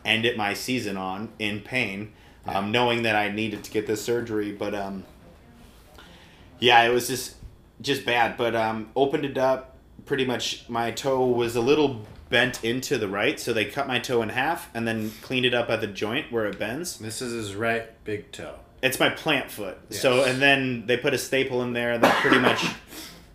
ended 0.05 0.37
my 0.37 0.53
season 0.53 0.97
on 0.97 1.29
in 1.39 1.61
pain, 1.61 2.13
um, 2.45 2.71
knowing 2.71 3.01
that 3.03 3.15
I 3.15 3.29
needed 3.29 3.63
to 3.63 3.71
get 3.71 3.87
this 3.87 4.03
surgery. 4.03 4.51
But 4.51 4.75
um, 4.75 5.03
yeah, 6.59 6.83
it 6.83 6.93
was 6.93 7.07
just 7.07 7.37
just 7.81 8.05
bad. 8.05 8.37
But 8.37 8.55
um, 8.55 8.91
opened 8.95 9.25
it 9.25 9.37
up. 9.39 9.70
Pretty 10.11 10.25
much, 10.25 10.65
my 10.67 10.91
toe 10.91 11.25
was 11.25 11.55
a 11.55 11.61
little 11.61 12.01
bent 12.29 12.65
into 12.65 12.97
the 12.97 13.07
right, 13.07 13.39
so 13.39 13.53
they 13.53 13.63
cut 13.63 13.87
my 13.87 13.97
toe 13.97 14.21
in 14.21 14.27
half 14.27 14.69
and 14.75 14.85
then 14.85 15.11
cleaned 15.21 15.45
it 15.45 15.53
up 15.53 15.69
at 15.69 15.79
the 15.79 15.87
joint 15.87 16.33
where 16.33 16.45
it 16.47 16.59
bends. 16.59 16.97
This 16.97 17.21
is 17.21 17.31
his 17.31 17.55
right 17.55 17.85
big 18.03 18.29
toe. 18.33 18.55
It's 18.83 18.99
my 18.99 19.07
plant 19.07 19.49
foot. 19.49 19.77
So 19.93 20.25
and 20.25 20.41
then 20.41 20.85
they 20.85 20.97
put 20.97 21.13
a 21.13 21.17
staple 21.17 21.61
in 21.61 21.71
there 21.71 21.97
that 21.97 22.15
pretty 22.17 22.39
much. 22.39 22.65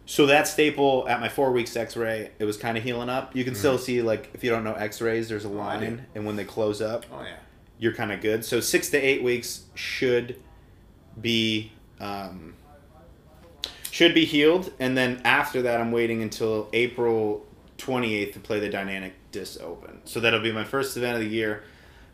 So 0.05 0.27
that 0.27 0.47
staple 0.47 1.07
at 1.09 1.19
my 1.19 1.31
four 1.31 1.51
weeks 1.51 1.75
X-ray, 1.75 2.31
it 2.39 2.45
was 2.45 2.59
kind 2.59 2.77
of 2.77 2.85
healing 2.85 3.09
up. 3.09 3.35
You 3.35 3.43
can 3.43 3.55
still 3.55 3.79
see 3.79 4.03
like 4.03 4.29
if 4.35 4.45
you 4.45 4.51
don't 4.51 4.65
know 4.65 4.75
X-rays, 4.75 5.31
there's 5.31 5.47
a 5.47 5.49
line, 5.49 6.05
and 6.15 6.27
when 6.27 6.37
they 6.37 6.45
close 6.45 6.83
up, 6.83 7.07
Oh 7.11 7.23
yeah. 7.23 7.37
you're 7.79 7.95
kind 7.95 8.13
of 8.13 8.21
good. 8.21 8.45
So 8.45 8.61
six 8.61 8.91
to 8.91 8.99
eight 8.99 9.23
weeks 9.23 9.63
should 9.75 10.37
be 11.19 11.73
um, 12.01 12.55
should 13.97 14.13
be 14.13 14.27
healed, 14.27 14.71
and 14.79 14.95
then 14.95 15.23
after 15.25 15.63
that, 15.63 15.81
I'm 15.81 15.91
waiting 15.91 16.21
until 16.21 16.69
April 16.75 17.47
28th 17.79 18.35
to 18.35 18.41
play 18.41 18.61
the 18.61 18.69
Dynamic 18.69 19.15
Disc 19.33 19.59
Open. 19.63 20.03
So 20.05 20.21
that'll 20.21 20.41
be 20.41 20.53
my 20.53 20.65
first 20.65 20.99
event 20.99 21.17
of 21.17 21.23
the 21.23 21.35
year, 21.35 21.65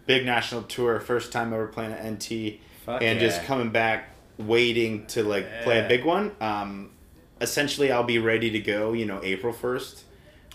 big 0.06 0.24
national 0.24 0.62
tour, 0.62 1.00
first 1.00 1.32
time 1.32 1.52
ever 1.52 1.66
playing 1.66 1.90
at 1.90 2.04
NT, 2.08 2.60
Fuck 2.86 3.02
and 3.02 3.18
just 3.18 3.42
coming 3.42 3.70
back 3.70 4.10
waiting 4.38 5.06
to 5.06 5.24
like 5.24 5.64
play 5.64 5.84
a 5.84 5.88
big 5.88 6.04
one. 6.04 6.30
Um, 6.40 6.90
essentially, 7.40 7.90
I'll 7.90 8.04
be 8.04 8.18
ready 8.20 8.50
to 8.52 8.60
go, 8.60 8.92
you 8.92 9.04
know, 9.04 9.18
April 9.24 9.52
1st, 9.52 10.02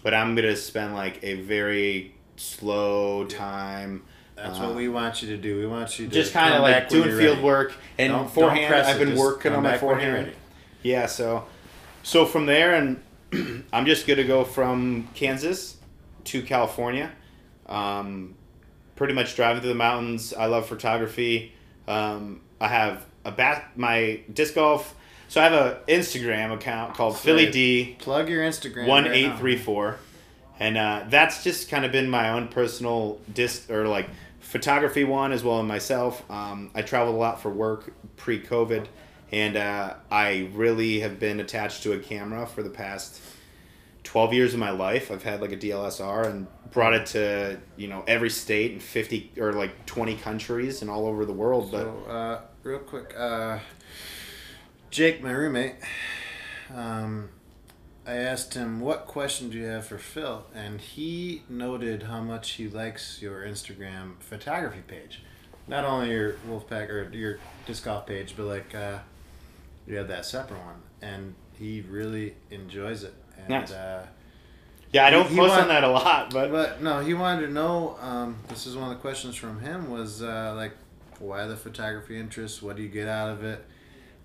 but 0.03 0.13
I'm 0.13 0.34
gonna 0.34 0.55
spend 0.55 0.95
like 0.95 1.21
a 1.23 1.34
very 1.41 2.15
slow 2.38 3.25
time. 3.25 4.03
That's 4.38 4.59
uh, 4.59 4.67
what 4.67 4.75
we 4.75 4.88
want 4.88 5.21
you 5.21 5.28
to 5.36 5.38
do. 5.38 5.59
We 5.59 5.67
want 5.67 5.99
you 5.99 6.07
to 6.07 6.13
just 6.13 6.32
kind 6.32 6.53
of 6.53 6.61
like 6.61 6.88
doing 6.88 7.09
field 7.09 7.19
ready. 7.19 7.41
work 7.41 7.73
and 7.97 8.13
Don't- 8.13 8.21
don't 8.23 8.34
forehand. 8.34 8.73
I've 8.73 8.97
been 8.97 9.17
working 9.17 9.51
come 9.51 9.57
on 9.57 9.63
my 9.63 9.71
back 9.71 9.82
when 9.82 9.99
you're 9.99 10.11
forehand. 10.13 10.32
Yeah, 10.84 11.05
so 11.05 11.45
so 12.03 12.25
from 12.25 12.45
there, 12.45 12.75
and 12.75 13.01
I'm 13.73 13.86
just 13.86 14.07
gonna 14.07 14.23
go 14.23 14.43
from 14.43 15.07
Kansas 15.13 15.78
to 16.25 16.41
California. 16.41 17.11
Um, 17.65 18.36
pretty 18.95 19.13
much 19.13 19.36
driving 19.36 19.61
through 19.61 19.69
the 19.69 19.75
mountains. 19.75 20.34
I 20.34 20.45
love 20.45 20.67
photography. 20.67 21.53
Um, 21.88 22.41
I 22.59 22.67
have 22.67 23.05
a 23.25 23.32
bat 23.32 23.71
my 23.75 24.21
disc 24.34 24.55
golf. 24.55 24.95
So 25.30 25.41
I 25.41 25.43
have 25.43 25.53
a 25.53 25.82
Instagram 25.89 26.53
account 26.53 26.95
called 26.95 27.17
Philly. 27.17 27.51
D 27.51 27.97
Plug 27.99 28.30
your 28.30 28.43
Instagram. 28.43 28.88
one 28.88 29.07
eight 29.07 29.38
three 29.38 29.57
four, 29.57 29.97
and 30.59 30.78
uh, 30.78 31.03
that's 31.09 31.43
just 31.43 31.69
kind 31.69 31.84
of 31.84 31.91
been 31.91 32.09
my 32.09 32.30
own 32.30 32.47
personal 32.47 33.19
disc 33.34 33.69
or 33.69 33.88
like 33.88 34.09
photography 34.39 35.03
one 35.03 35.34
as 35.34 35.43
well 35.43 35.59
as 35.59 35.65
myself. 35.65 36.23
Um, 36.32 36.71
I 36.73 36.82
traveled 36.82 37.15
a 37.15 37.19
lot 37.19 37.41
for 37.41 37.49
work 37.49 37.91
pre 38.15 38.41
COVID, 38.41 38.88
and 39.32 39.57
uh, 39.57 39.95
I 40.09 40.49
really 40.53 41.01
have 41.01 41.19
been 41.19 41.39
attached 41.39 41.84
to 41.84 41.93
a 41.93 41.99
camera 41.99 42.45
for 42.45 42.63
the 42.63 42.69
past. 42.69 43.21
12 44.03 44.32
years 44.32 44.53
of 44.53 44.59
my 44.61 44.69
life 44.69 45.11
i've 45.11 45.23
had 45.23 45.41
like 45.41 45.51
a 45.51 45.57
dlsr 45.57 46.28
and 46.28 46.47
brought 46.71 46.93
it 46.93 47.05
to 47.07 47.59
you 47.75 47.89
know 47.89 48.05
every 48.07 48.30
state 48.30 48.71
and 48.71 48.82
50 48.82 49.34
or 49.38 49.51
like 49.51 49.86
20 49.86 50.15
countries 50.15 50.82
and 50.82 50.89
all 50.89 51.07
over 51.07 51.25
the 51.25 51.34
world 51.34 51.69
but 51.73 51.84
So, 51.84 52.09
uh, 52.09 52.41
real 52.63 52.80
quick, 52.80 53.13
uh, 53.17 53.59
Jake, 54.91 55.21
my 55.21 55.32
roommate, 55.32 55.75
um, 56.73 57.30
I 58.05 58.13
asked 58.13 58.53
him 58.53 58.80
what 58.80 59.05
question 59.05 59.49
do 59.49 59.57
you 59.57 59.65
have 59.65 59.86
for 59.86 59.97
Phil, 59.97 60.45
and 60.55 60.80
he 60.80 61.43
noted 61.49 62.03
how 62.03 62.21
much 62.21 62.51
he 62.51 62.67
likes 62.69 63.21
your 63.21 63.41
Instagram 63.41 64.19
photography 64.21 64.82
page. 64.88 65.23
Not 65.67 65.84
only 65.84 66.11
your 66.11 66.34
Wolfpack 66.49 66.89
or 66.89 67.09
your 67.13 67.39
disc 67.65 67.84
golf 67.84 68.05
page, 68.07 68.36
but 68.38 68.45
like 68.45 68.73
uh, 68.73 68.99
you 69.88 69.97
have 69.97 70.07
that 70.09 70.25
separate 70.25 70.59
one, 70.59 70.81
and 71.01 71.33
he 71.57 71.81
really 71.89 72.35
enjoys 72.51 73.03
it. 73.03 73.13
And, 73.38 73.49
Nice. 73.49 73.71
Uh, 73.71 74.05
Yeah, 74.91 75.05
I 75.05 75.09
don't 75.09 75.27
He 75.27 75.35
post 75.35 75.53
on 75.53 75.67
that 75.67 75.83
a 75.83 75.89
lot, 75.89 76.31
but 76.31 76.51
but 76.51 76.81
no, 76.81 77.01
he 77.01 77.13
wanted 77.13 77.47
to 77.47 77.53
know. 77.53 77.97
Um, 78.01 78.38
this 78.47 78.67
is 78.67 78.75
one 78.75 78.89
of 78.89 78.97
the 78.97 79.01
questions 79.01 79.35
from 79.35 79.59
him 79.59 79.89
was 79.89 80.21
uh, 80.21 80.53
like, 80.55 80.73
why 81.19 81.45
the 81.45 81.57
photography 81.57 82.17
interest? 82.17 82.61
What 82.61 82.75
do 82.77 82.83
you 82.83 82.89
get 82.89 83.07
out 83.07 83.29
of 83.29 83.43
it? 83.43 83.65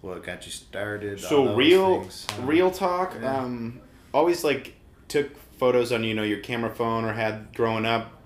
What 0.03 0.25
got 0.25 0.45
you 0.47 0.53
started? 0.53 1.21
so 1.21 1.55
real. 1.55 2.07
Uh, 2.39 2.43
real 2.43 2.71
talk 2.71 3.15
yeah. 3.21 3.39
um 3.39 3.81
always 4.13 4.45
like 4.45 4.75
took 5.09 5.37
photos 5.59 5.93
on 5.93 6.05
you 6.05 6.15
know 6.15 6.23
your 6.23 6.41
camera 6.41 6.71
phone 6.71 7.05
or 7.05 7.13
had 7.13 7.55
growing 7.55 7.87
up 7.87 8.22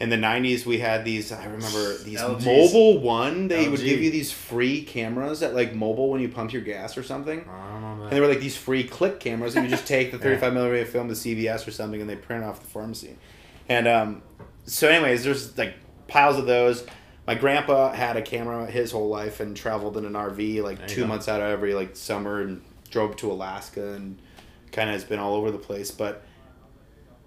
in 0.00 0.10
the 0.10 0.16
90s 0.16 0.64
we 0.64 0.78
had 0.78 1.04
these 1.04 1.32
i 1.32 1.44
remember 1.44 1.98
these 1.98 2.20
LGs. 2.20 2.44
mobile 2.44 3.00
one 3.00 3.48
they 3.48 3.68
would 3.68 3.80
give 3.80 4.00
you 4.00 4.10
these 4.10 4.30
free 4.30 4.82
cameras 4.82 5.42
at 5.42 5.54
like 5.54 5.74
mobile 5.74 6.10
when 6.10 6.20
you 6.20 6.28
pumped 6.28 6.52
your 6.52 6.62
gas 6.62 6.96
or 6.96 7.02
something. 7.02 7.40
I 7.48 7.72
don't 7.72 7.82
know 7.82 8.04
and 8.04 8.12
they 8.12 8.20
were 8.20 8.28
like 8.28 8.40
these 8.40 8.56
free 8.56 8.84
click 8.84 9.18
cameras 9.20 9.56
and 9.56 9.64
you 9.64 9.70
just 9.70 9.86
take 9.86 10.12
the 10.12 10.18
35 10.26 10.52
millimeter 10.52 10.84
film 10.84 11.08
to 11.08 11.14
cvs 11.14 11.66
or 11.66 11.70
something 11.72 12.00
and 12.00 12.08
they 12.08 12.16
print 12.16 12.44
off 12.44 12.60
the 12.60 12.66
pharmacy. 12.68 13.16
And 13.68 13.88
um 13.88 14.22
so 14.64 14.88
anyways 14.88 15.24
there's 15.24 15.56
like 15.58 15.74
piles 16.06 16.38
of 16.38 16.46
those. 16.46 16.86
My 17.26 17.34
grandpa 17.34 17.92
had 17.92 18.16
a 18.16 18.22
camera 18.22 18.66
his 18.66 18.92
whole 18.92 19.08
life 19.08 19.40
and 19.40 19.56
traveled 19.56 19.96
in 19.98 20.04
an 20.06 20.14
RV 20.14 20.62
like 20.62 20.78
There 20.78 20.88
two 20.88 21.06
months 21.06 21.28
out 21.28 21.40
of 21.40 21.48
every 21.48 21.74
like 21.74 21.96
summer 21.96 22.40
and 22.40 22.62
drove 22.90 23.16
to 23.16 23.30
Alaska 23.30 23.94
and 23.94 24.18
kind 24.72 24.88
of 24.88 24.94
has 24.94 25.04
been 25.04 25.18
all 25.18 25.34
over 25.34 25.50
the 25.50 25.58
place. 25.58 25.90
But 25.90 26.22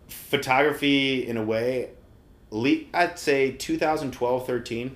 photography, 0.08 1.28
in 1.28 1.38
a 1.38 1.44
way, 1.44 1.92
I'd 2.94 3.18
say 3.20 3.52
2012, 3.52 4.46
13 4.48 4.96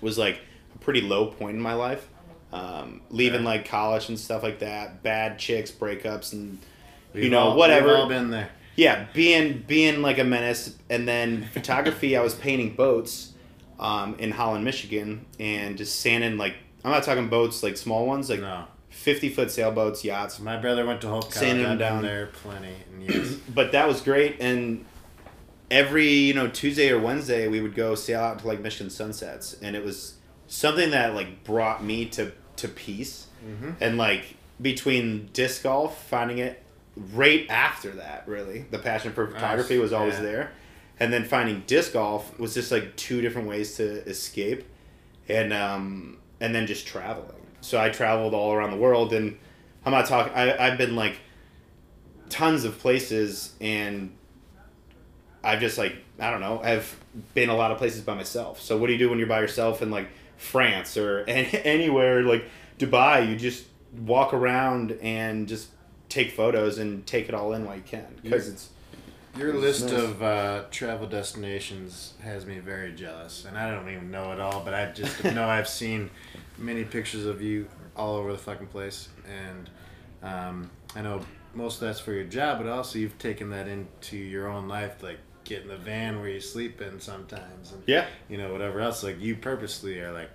was 0.00 0.16
like 0.18 0.40
a 0.74 0.78
pretty 0.78 1.00
low 1.00 1.26
point 1.26 1.56
in 1.56 1.62
my 1.62 1.74
life. 1.74 2.06
Um, 2.52 3.00
leaving 3.10 3.44
like 3.44 3.68
college 3.68 4.08
and 4.08 4.18
stuff 4.18 4.42
like 4.42 4.58
that, 4.60 5.02
bad 5.04 5.38
chicks, 5.38 5.70
breakups, 5.70 6.32
and 6.32 6.58
We've 7.12 7.24
you 7.24 7.30
know 7.30 7.40
all- 7.40 7.56
whatever 7.56 7.88
We've 7.88 7.96
all 7.96 8.08
been 8.08 8.30
there. 8.30 8.50
yeah 8.76 9.06
being 9.12 9.64
being 9.66 10.00
like 10.02 10.18
a 10.18 10.24
menace 10.24 10.74
and 10.88 11.06
then 11.08 11.44
photography 11.52 12.16
i 12.16 12.20
was 12.22 12.34
painting 12.36 12.74
boats 12.76 13.32
um, 13.80 14.14
in 14.20 14.30
holland 14.30 14.64
michigan 14.64 15.26
and 15.40 15.76
just 15.76 15.98
sanding 16.00 16.38
like 16.38 16.54
i'm 16.84 16.92
not 16.92 17.02
talking 17.02 17.28
boats 17.28 17.64
like 17.64 17.76
small 17.76 18.06
ones 18.06 18.30
like 18.30 18.38
No, 18.40 18.64
50 18.90 19.28
foot 19.30 19.50
sailboats 19.50 20.04
yachts 20.04 20.38
my 20.38 20.56
brother 20.56 20.86
went 20.86 21.00
to 21.00 21.08
Hope 21.08 21.22
College. 21.22 21.34
Sanding 21.34 21.64
them 21.64 21.78
down. 21.78 22.02
there 22.02 22.26
plenty. 22.26 22.74
And 22.92 23.02
yes, 23.02 23.34
but 23.54 23.72
that 23.72 23.88
was 23.88 24.00
great 24.02 24.36
and 24.40 24.84
every 25.70 26.08
you 26.08 26.34
know 26.34 26.48
tuesday 26.48 26.90
or 26.90 26.98
wednesday 26.98 27.46
we 27.46 27.60
would 27.60 27.74
go 27.74 27.94
sail 27.94 28.20
out 28.20 28.40
to 28.40 28.46
like 28.46 28.60
michigan 28.60 28.90
sunsets. 28.90 29.56
And 29.62 29.76
it 29.76 29.84
was 29.84 30.14
something 30.46 30.90
that 30.90 31.14
like 31.14 31.44
brought 31.44 31.82
me 31.82 32.06
to 32.06 32.32
to 32.56 32.68
peace. 32.68 33.26
And 33.80 33.96
like 33.96 34.36
between 34.60 35.30
disc 35.32 35.62
golf 35.62 36.04
finding 36.06 36.38
it 36.38 36.62
right 37.14 37.46
after 37.48 37.92
that 37.92 38.24
really 38.26 38.66
the 38.70 38.78
passion 38.78 39.12
for 39.12 39.26
photography 39.28 39.78
was 39.78 39.92
always 39.92 40.14
yeah. 40.14 40.22
there. 40.22 40.52
And 40.98 41.12
then 41.12 41.24
finding 41.24 41.62
disc 41.66 41.94
golf 41.94 42.38
was 42.38 42.52
just 42.52 42.70
like 42.70 42.94
two 42.96 43.22
different 43.22 43.48
ways 43.48 43.76
to 43.76 44.06
escape. 44.06 44.64
And 45.28 45.52
um 45.52 46.18
and 46.40 46.54
then 46.54 46.66
just 46.66 46.86
traveling. 46.86 47.46
So 47.60 47.80
i 47.80 47.90
traveled 47.90 48.34
all 48.34 48.52
around 48.52 48.72
the 48.72 48.76
world. 48.76 49.12
And 49.12 49.38
i'm 49.86 49.92
not 49.92 50.06
talking 50.06 50.32
I, 50.34 50.66
i've 50.66 50.76
been 50.76 50.96
like 50.96 51.18
tons 52.28 52.64
of 52.64 52.78
places 52.78 53.54
and 53.60 54.12
I've 55.42 55.60
just 55.60 55.78
like 55.78 55.96
I 56.18 56.30
don't 56.30 56.40
know 56.40 56.60
I've 56.62 56.94
been 57.34 57.48
a 57.48 57.56
lot 57.56 57.70
of 57.70 57.78
places 57.78 58.02
by 58.02 58.14
myself. 58.14 58.60
So 58.60 58.76
what 58.76 58.88
do 58.88 58.92
you 58.92 58.98
do 58.98 59.10
when 59.10 59.18
you're 59.18 59.28
by 59.28 59.40
yourself 59.40 59.82
in 59.82 59.90
like 59.90 60.08
France 60.36 60.96
or 60.96 61.18
an- 61.28 61.46
anywhere 61.46 62.22
like 62.22 62.44
Dubai? 62.78 63.28
You 63.28 63.36
just 63.36 63.66
walk 63.96 64.32
around 64.32 64.92
and 65.02 65.48
just 65.48 65.68
take 66.08 66.32
photos 66.32 66.78
and 66.78 67.06
take 67.06 67.28
it 67.28 67.34
all 67.34 67.52
in 67.52 67.64
while 67.64 67.76
you 67.76 67.82
can 67.82 68.06
because 68.22 68.48
it's 68.48 68.70
your 69.36 69.54
list 69.54 69.84
nice. 69.84 69.92
of 69.92 70.22
uh, 70.22 70.64
travel 70.70 71.06
destinations 71.06 72.14
has 72.22 72.44
me 72.46 72.58
very 72.58 72.92
jealous, 72.92 73.44
and 73.44 73.56
I 73.56 73.70
don't 73.70 73.88
even 73.88 74.10
know 74.10 74.32
it 74.32 74.40
all, 74.40 74.60
but 74.64 74.74
I 74.74 74.90
just 74.90 75.22
know 75.34 75.48
I've 75.48 75.68
seen 75.68 76.10
many 76.58 76.84
pictures 76.84 77.26
of 77.26 77.40
you 77.40 77.68
all 77.96 78.16
over 78.16 78.32
the 78.32 78.38
fucking 78.38 78.66
place, 78.68 79.08
and 79.28 79.70
um, 80.22 80.70
I 80.96 81.02
know 81.02 81.20
most 81.54 81.76
of 81.76 81.80
that's 81.82 82.00
for 82.00 82.12
your 82.12 82.24
job, 82.24 82.58
but 82.58 82.68
also 82.68 82.98
you've 82.98 83.18
taken 83.18 83.50
that 83.50 83.68
into 83.68 84.16
your 84.16 84.48
own 84.48 84.68
life, 84.68 85.02
like 85.02 85.18
get 85.44 85.62
in 85.62 85.68
the 85.68 85.76
van 85.76 86.20
where 86.20 86.28
you 86.28 86.40
sleep 86.40 86.80
in 86.80 87.00
sometimes, 87.00 87.72
and 87.72 87.82
yeah. 87.86 88.06
you 88.28 88.38
know 88.38 88.52
whatever 88.52 88.80
else. 88.80 89.02
Like 89.02 89.20
you 89.20 89.36
purposely 89.36 90.00
are 90.00 90.12
like, 90.12 90.30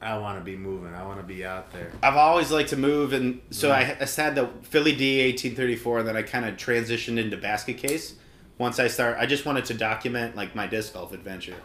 I 0.00 0.18
want 0.18 0.38
to 0.38 0.44
be 0.44 0.56
moving, 0.56 0.94
I 0.94 1.04
want 1.04 1.20
to 1.20 1.26
be 1.26 1.44
out 1.44 1.72
there. 1.72 1.90
I've 2.02 2.16
always 2.16 2.50
liked 2.50 2.70
to 2.70 2.76
move, 2.76 3.12
and 3.12 3.40
so 3.50 3.70
I, 3.70 3.96
I 4.00 4.04
had 4.04 4.34
the 4.34 4.48
Philly 4.62 4.94
D 4.94 5.20
eighteen 5.20 5.54
thirty 5.54 5.76
four, 5.76 5.98
and 5.98 6.08
then 6.08 6.16
I 6.16 6.22
kind 6.22 6.44
of 6.44 6.56
transitioned 6.56 7.18
into 7.18 7.36
basket 7.36 7.78
case. 7.78 8.14
Once 8.58 8.78
I 8.78 8.88
start, 8.88 9.18
I 9.18 9.26
just 9.26 9.44
wanted 9.44 9.66
to 9.66 9.74
document 9.74 10.34
like 10.34 10.54
my 10.54 10.66
disc 10.66 10.94
golf 10.94 11.12
adventure. 11.12 11.56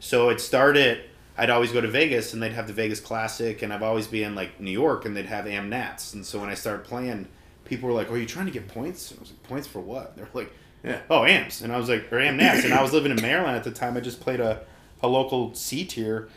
So 0.00 0.30
it 0.30 0.40
started. 0.40 1.02
I'd 1.36 1.50
always 1.50 1.70
go 1.70 1.80
to 1.80 1.88
Vegas, 1.88 2.32
and 2.32 2.42
they'd 2.42 2.52
have 2.52 2.66
the 2.66 2.72
Vegas 2.72 2.98
Classic, 2.98 3.62
and 3.62 3.72
I've 3.72 3.82
always 3.82 4.08
been 4.08 4.24
in 4.24 4.34
like 4.34 4.58
New 4.58 4.72
York, 4.72 5.04
and 5.04 5.16
they'd 5.16 5.26
have 5.26 5.46
Am 5.46 5.68
Nats. 5.68 6.14
And 6.14 6.26
so 6.26 6.40
when 6.40 6.48
I 6.48 6.54
started 6.54 6.84
playing, 6.84 7.28
people 7.64 7.88
were 7.88 7.94
like, 7.94 8.10
"Are 8.10 8.16
you 8.16 8.26
trying 8.26 8.46
to 8.46 8.52
get 8.52 8.66
points?" 8.66 9.14
I 9.16 9.20
was 9.20 9.30
like, 9.30 9.42
"Points 9.44 9.66
for 9.68 9.80
what?" 9.80 10.16
They're 10.16 10.28
like, 10.34 10.52
Yeah. 10.84 11.00
"Oh, 11.10 11.24
Ams," 11.24 11.60
and 11.62 11.72
I 11.72 11.76
was 11.78 11.88
like, 11.88 12.12
"Or 12.12 12.20
Am 12.20 12.36
Nats," 12.36 12.64
and 12.64 12.72
I 12.72 12.82
was 12.82 12.92
living 12.92 13.10
in 13.12 13.20
Maryland 13.20 13.56
at 13.56 13.64
the 13.64 13.70
time. 13.70 13.96
I 13.96 14.00
just 14.00 14.20
played 14.20 14.40
a, 14.40 14.62
a 15.02 15.08
local 15.08 15.54
C 15.54 15.84
tier, 15.84 16.28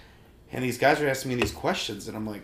and 0.51 0.63
these 0.63 0.77
guys 0.77 0.99
are 1.01 1.07
asking 1.07 1.29
me 1.29 1.35
these 1.41 1.51
questions, 1.51 2.07
and 2.07 2.15
I'm 2.17 2.25
like. 2.27 2.41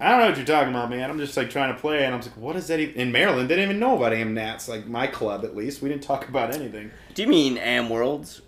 I 0.00 0.10
don't 0.10 0.18
know 0.20 0.26
what 0.26 0.36
you're 0.36 0.44
talking 0.44 0.70
about, 0.70 0.90
man. 0.90 1.08
I'm 1.08 1.18
just 1.20 1.36
like 1.36 1.50
trying 1.50 1.72
to 1.72 1.80
play, 1.80 2.04
and 2.04 2.12
I 2.12 2.16
was 2.16 2.26
like, 2.26 2.36
"What 2.36 2.56
is 2.56 2.66
that?" 2.66 2.80
Even? 2.80 2.94
In 2.96 3.12
Maryland, 3.12 3.48
they 3.48 3.54
didn't 3.54 3.70
even 3.70 3.78
know 3.80 3.96
about 3.96 4.12
Am 4.12 4.34
Nats. 4.34 4.68
Like 4.68 4.86
my 4.88 5.06
club, 5.06 5.44
at 5.44 5.56
least, 5.56 5.80
we 5.82 5.88
didn't 5.88 6.02
talk 6.02 6.28
about 6.28 6.52
anything. 6.52 6.90
Do 7.14 7.22
you 7.22 7.28
mean 7.28 7.56
Am 7.58 7.88
Worlds? 7.88 8.42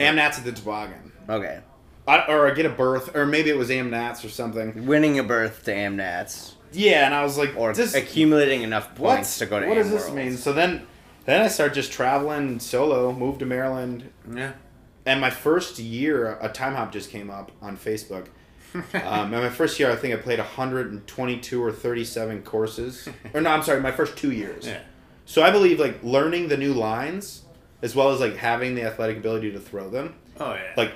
Am 0.00 0.16
Nats 0.16 0.38
at 0.38 0.44
the 0.44 0.50
toboggan, 0.52 1.12
Okay. 1.28 1.60
I, 2.08 2.24
or 2.26 2.50
I 2.50 2.54
get 2.54 2.64
a 2.66 2.70
berth, 2.70 3.14
or 3.14 3.26
maybe 3.26 3.50
it 3.50 3.56
was 3.58 3.70
Am 3.70 3.90
Nats 3.90 4.24
or 4.24 4.30
something. 4.30 4.86
Winning 4.86 5.18
a 5.18 5.22
berth 5.22 5.62
to 5.64 5.74
Am 5.74 5.94
Nats. 5.96 6.56
Yeah, 6.72 7.04
and 7.04 7.14
I 7.14 7.22
was 7.22 7.36
like, 7.36 7.54
Or 7.54 7.74
this, 7.74 7.94
accumulating 7.94 8.62
enough 8.62 8.94
points 8.94 9.38
to 9.38 9.46
go 9.46 9.60
to 9.60 9.66
what 9.66 9.76
Am 9.76 9.82
does 9.84 9.92
this 9.92 10.02
Worlds. 10.04 10.16
mean? 10.16 10.36
So 10.38 10.54
then, 10.54 10.86
then 11.24 11.42
I 11.42 11.48
started 11.48 11.74
just 11.74 11.92
traveling 11.92 12.58
solo. 12.60 13.12
Moved 13.12 13.40
to 13.40 13.46
Maryland, 13.46 14.10
Yeah. 14.32 14.52
and 15.06 15.20
my 15.20 15.30
first 15.30 15.78
year, 15.78 16.38
a 16.40 16.48
time 16.48 16.74
hop 16.74 16.92
just 16.92 17.10
came 17.10 17.30
up 17.30 17.52
on 17.60 17.76
Facebook. 17.76 18.26
um, 18.74 18.82
and 18.94 19.30
my 19.32 19.50
first 19.50 19.78
year, 19.78 19.90
I 19.90 19.96
think 19.96 20.14
I 20.14 20.16
played 20.16 20.38
122 20.38 21.62
or 21.62 21.70
37 21.72 22.42
courses. 22.42 23.08
Or 23.34 23.40
no, 23.40 23.50
I'm 23.50 23.62
sorry, 23.62 23.80
my 23.80 23.92
first 23.92 24.16
two 24.16 24.32
years. 24.32 24.66
Yeah. 24.66 24.80
So 25.26 25.42
I 25.42 25.50
believe 25.50 25.78
like 25.78 26.02
learning 26.02 26.48
the 26.48 26.56
new 26.56 26.72
lines, 26.72 27.42
as 27.82 27.94
well 27.94 28.10
as 28.10 28.20
like 28.20 28.36
having 28.36 28.74
the 28.74 28.82
athletic 28.82 29.18
ability 29.18 29.52
to 29.52 29.60
throw 29.60 29.88
them. 29.90 30.14
Oh 30.40 30.54
yeah. 30.54 30.72
Like 30.76 30.92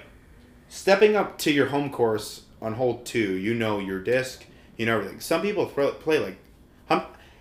stepping 0.69 1.17
up 1.17 1.39
to 1.39 1.53
your 1.53 1.67
home 1.67 1.91
course 1.91 2.43
on 2.63 2.75
hole 2.75 2.99
two, 3.05 3.35
you 3.37 3.55
know 3.55 3.79
your 3.79 4.01
disc, 4.01 4.45
you 4.79 4.87
know 4.87 4.97
everything. 4.99 5.21
Some 5.21 5.43
people 5.43 5.67
throw 5.67 5.91
play 5.93 6.19
like, 6.19 6.39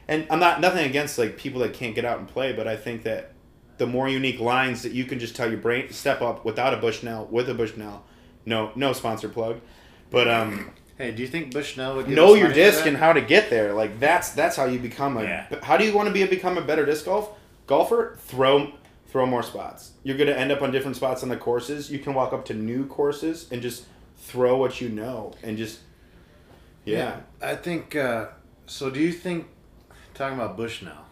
and 0.07 0.27
I'm 0.29 0.39
not 0.39 0.61
nothing 0.61 0.85
against 0.85 1.17
like 1.17 1.37
people 1.37 1.61
that 1.61 1.73
can't 1.73 1.95
get 1.95 2.05
out 2.05 2.19
and 2.19 2.27
play, 2.27 2.53
but 2.53 2.67
I 2.67 2.75
think 2.75 3.03
that 3.03 3.31
the 3.77 3.87
more 3.87 4.07
unique 4.07 4.39
lines 4.39 4.83
that 4.83 4.93
you 4.93 5.05
can 5.05 5.19
just 5.19 5.35
tell 5.35 5.49
your 5.49 5.59
brain 5.59 5.91
step 5.91 6.21
up 6.21 6.45
without 6.45 6.73
a 6.73 6.77
Bushnell, 6.77 7.25
with 7.25 7.49
a 7.49 7.53
Bushnell, 7.53 8.03
no 8.45 8.71
no 8.75 8.93
sponsor 8.93 9.29
plug, 9.29 9.61
but 10.11 10.27
um 10.27 10.71
hey, 10.97 11.11
do 11.11 11.21
you 11.21 11.27
think 11.27 11.53
Bushnell 11.53 11.95
would 11.95 12.07
know 12.07 12.35
your 12.35 12.51
disc 12.51 12.85
and 12.85 12.97
how 12.97 13.13
to 13.13 13.21
get 13.21 13.49
there. 13.49 13.73
Like 13.73 13.99
that's 13.99 14.31
that's 14.31 14.55
how 14.55 14.65
you 14.65 14.79
become 14.79 15.17
a. 15.17 15.23
Yeah. 15.23 15.59
How 15.63 15.77
do 15.77 15.85
you 15.85 15.95
want 15.95 16.07
to 16.07 16.13
be 16.13 16.23
a, 16.23 16.27
become 16.27 16.57
a 16.57 16.61
better 16.61 16.85
disc 16.85 17.05
golf 17.05 17.29
golfer? 17.67 18.17
Throw 18.21 18.73
throw 19.07 19.25
more 19.25 19.43
spots. 19.43 19.91
You're 20.03 20.17
gonna 20.17 20.31
end 20.31 20.51
up 20.51 20.61
on 20.61 20.71
different 20.71 20.95
spots 20.95 21.23
on 21.23 21.29
the 21.29 21.37
courses. 21.37 21.91
You 21.91 21.99
can 21.99 22.13
walk 22.13 22.33
up 22.33 22.45
to 22.45 22.53
new 22.53 22.85
courses 22.85 23.47
and 23.51 23.61
just 23.61 23.85
throw 24.17 24.57
what 24.57 24.81
you 24.81 24.89
know 24.89 25.33
and 25.43 25.57
just. 25.57 25.79
Yeah. 26.85 27.21
I 27.41 27.55
think. 27.55 27.95
Uh, 27.95 28.27
so, 28.67 28.89
do 28.89 28.99
you 28.99 29.11
think 29.11 29.47
talking 30.15 30.37
about 30.37 30.57
Bushnell? 30.57 31.05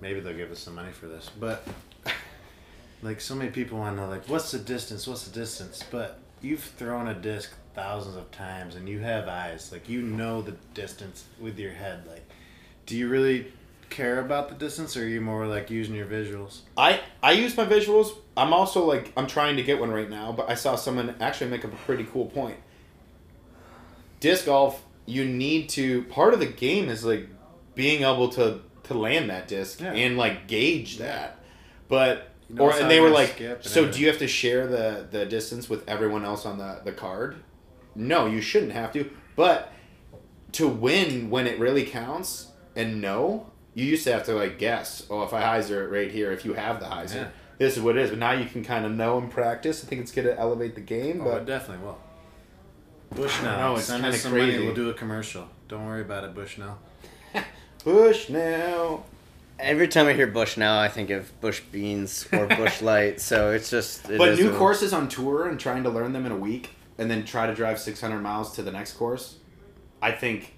Maybe 0.00 0.20
they'll 0.20 0.36
give 0.36 0.50
us 0.50 0.58
some 0.58 0.74
money 0.74 0.90
for 0.90 1.06
this, 1.06 1.30
but 1.38 1.66
like 3.02 3.20
so 3.20 3.34
many 3.34 3.50
people 3.50 3.78
want 3.78 3.96
to 3.96 4.02
know, 4.02 4.08
like, 4.08 4.28
what's 4.28 4.50
the 4.50 4.58
distance? 4.58 5.06
What's 5.06 5.28
the 5.28 5.38
distance? 5.38 5.84
But 5.88 6.18
you've 6.40 6.62
thrown 6.62 7.06
a 7.08 7.14
disc 7.14 7.54
thousands 7.74 8.16
of 8.16 8.30
times, 8.32 8.74
and 8.74 8.88
you 8.88 8.98
have 9.00 9.28
eyes. 9.28 9.70
Like, 9.70 9.88
you 9.88 10.02
know 10.02 10.42
the 10.42 10.56
distance 10.74 11.24
with 11.40 11.58
your 11.58 11.72
head. 11.72 12.04
Like, 12.06 12.24
do 12.86 12.96
you 12.96 13.08
really 13.08 13.52
care 13.90 14.20
about 14.20 14.48
the 14.48 14.54
distance, 14.54 14.96
or 14.96 15.04
are 15.04 15.06
you 15.06 15.20
more 15.20 15.46
like 15.46 15.70
using 15.70 15.94
your 15.94 16.06
visuals? 16.06 16.60
I 16.76 17.00
I 17.22 17.32
use 17.32 17.56
my 17.56 17.66
visuals. 17.66 18.16
I'm 18.36 18.52
also 18.52 18.84
like 18.84 19.12
I'm 19.16 19.26
trying 19.26 19.56
to 19.56 19.62
get 19.62 19.78
one 19.78 19.90
right 19.90 20.10
now, 20.10 20.32
but 20.32 20.50
I 20.50 20.54
saw 20.54 20.74
someone 20.74 21.14
actually 21.20 21.50
make 21.50 21.64
up 21.64 21.72
a 21.72 21.76
pretty 21.76 22.04
cool 22.04 22.26
point. 22.26 22.56
Disc 24.18 24.46
golf, 24.46 24.82
you 25.06 25.24
need 25.24 25.68
to 25.70 26.02
part 26.04 26.34
of 26.34 26.40
the 26.40 26.46
game 26.46 26.88
is 26.88 27.04
like 27.04 27.28
being 27.74 28.02
able 28.02 28.28
to 28.30 28.60
to 28.84 28.94
land 28.94 29.30
that 29.30 29.46
disc 29.48 29.80
Yeah. 29.80 29.92
and 29.92 30.16
like 30.16 30.46
gauge 30.48 30.98
that. 30.98 31.38
But 31.88 32.30
You 32.48 32.56
know 32.56 32.64
or 32.64 32.72
and 32.72 32.90
they 32.90 33.00
were 33.00 33.10
like, 33.10 33.40
so 33.60 33.90
do 33.90 34.00
you 34.00 34.08
have 34.08 34.18
to 34.18 34.28
share 34.28 34.66
the 34.66 35.06
the 35.10 35.24
distance 35.26 35.68
with 35.70 35.88
everyone 35.88 36.24
else 36.24 36.44
on 36.46 36.58
the 36.58 36.80
the 36.84 36.92
card? 36.92 37.36
No, 37.94 38.26
you 38.26 38.40
shouldn't 38.40 38.72
have 38.72 38.92
to. 38.94 39.10
But 39.36 39.72
to 40.52 40.68
win 40.68 41.30
when 41.30 41.46
it 41.46 41.58
really 41.58 41.84
counts 41.84 42.48
and 42.76 43.00
know, 43.00 43.50
you 43.74 43.84
used 43.86 44.04
to 44.04 44.12
have 44.12 44.24
to 44.24 44.34
like 44.34 44.58
guess. 44.58 45.06
Oh, 45.10 45.22
if 45.22 45.32
I 45.32 45.42
hyzer 45.42 45.82
it 45.84 45.88
right 45.88 46.10
here, 46.10 46.32
if 46.32 46.44
you 46.44 46.54
have 46.54 46.80
the 46.80 46.86
hyzer, 46.86 47.14
Yeah. 47.14 47.28
this 47.58 47.76
is 47.76 47.82
what 47.82 47.96
it 47.96 48.02
is. 48.04 48.10
But 48.10 48.18
now 48.18 48.32
you 48.32 48.44
can 48.46 48.62
kind 48.64 48.84
of 48.84 48.92
know 48.92 49.16
and 49.18 49.30
practice. 49.30 49.82
I 49.84 49.86
think 49.86 50.00
it's 50.00 50.12
gonna 50.12 50.30
elevate 50.36 50.74
the 50.74 50.80
game. 50.82 51.20
Oh, 51.22 51.24
but 51.24 51.42
it 51.42 51.46
definitely 51.46 51.84
will. 51.86 51.98
Bush 53.14 53.40
I 53.40 53.44
now. 53.44 53.56
know, 53.68 53.76
it's 53.76 53.84
Send 53.86 54.02
kinda 54.02 54.16
us 54.16 54.22
some 54.22 54.32
money. 54.32 54.44
crazy. 54.52 54.64
We'll 54.64 54.74
do 54.74 54.88
a 54.90 54.94
commercial. 54.94 55.48
Don't 55.68 55.86
worry 55.86 56.00
about 56.02 56.24
it, 56.24 56.34
Bushnell. 57.84 59.06
Every 59.58 59.86
time 59.88 60.06
I 60.06 60.12
hear 60.14 60.26
Bushnell, 60.26 60.76
I 60.76 60.88
think 60.88 61.10
of 61.10 61.40
Bush 61.40 61.60
Beans 61.60 62.26
or 62.32 62.46
Busch 62.46 62.82
Light. 62.82 63.20
So 63.20 63.52
it's 63.52 63.70
just. 63.70 64.08
it 64.10 64.18
But 64.18 64.38
new 64.38 64.50
a- 64.52 64.58
courses 64.58 64.92
on 64.92 65.08
tour 65.08 65.48
and 65.48 65.58
trying 65.58 65.82
to 65.84 65.90
learn 65.90 66.12
them 66.12 66.26
in 66.26 66.32
a 66.32 66.36
week 66.36 66.70
and 66.98 67.10
then 67.10 67.24
try 67.24 67.46
to 67.46 67.54
drive 67.54 67.78
600 67.78 68.20
miles 68.20 68.54
to 68.56 68.62
the 68.62 68.72
next 68.72 68.94
course, 68.94 69.36
I 70.00 70.12
think 70.12 70.54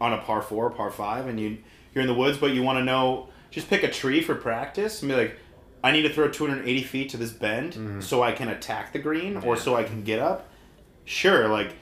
on 0.00 0.12
a 0.12 0.18
par 0.18 0.42
four, 0.42 0.70
par 0.70 0.90
five, 0.90 1.26
and 1.26 1.38
you 1.38 1.58
you're 1.94 2.02
in 2.02 2.08
the 2.08 2.14
woods, 2.14 2.38
but 2.38 2.52
you 2.52 2.62
want 2.62 2.78
to 2.78 2.84
know, 2.84 3.28
just 3.50 3.68
pick 3.68 3.82
a 3.82 3.90
tree 3.90 4.20
for 4.20 4.34
practice 4.34 5.02
and 5.02 5.10
be 5.10 5.16
like, 5.16 5.36
I 5.82 5.92
need 5.92 6.02
to 6.02 6.12
throw 6.12 6.28
280 6.28 6.82
feet 6.84 7.08
to 7.10 7.16
this 7.16 7.32
bend 7.32 7.72
mm-hmm. 7.72 8.00
so 8.00 8.22
I 8.22 8.32
can 8.32 8.48
attack 8.48 8.92
the 8.92 8.98
green 8.98 9.36
or 9.38 9.56
so 9.56 9.74
I 9.74 9.82
can 9.82 10.04
get 10.04 10.18
up. 10.18 10.48
Sure, 11.04 11.48
like 11.48 11.74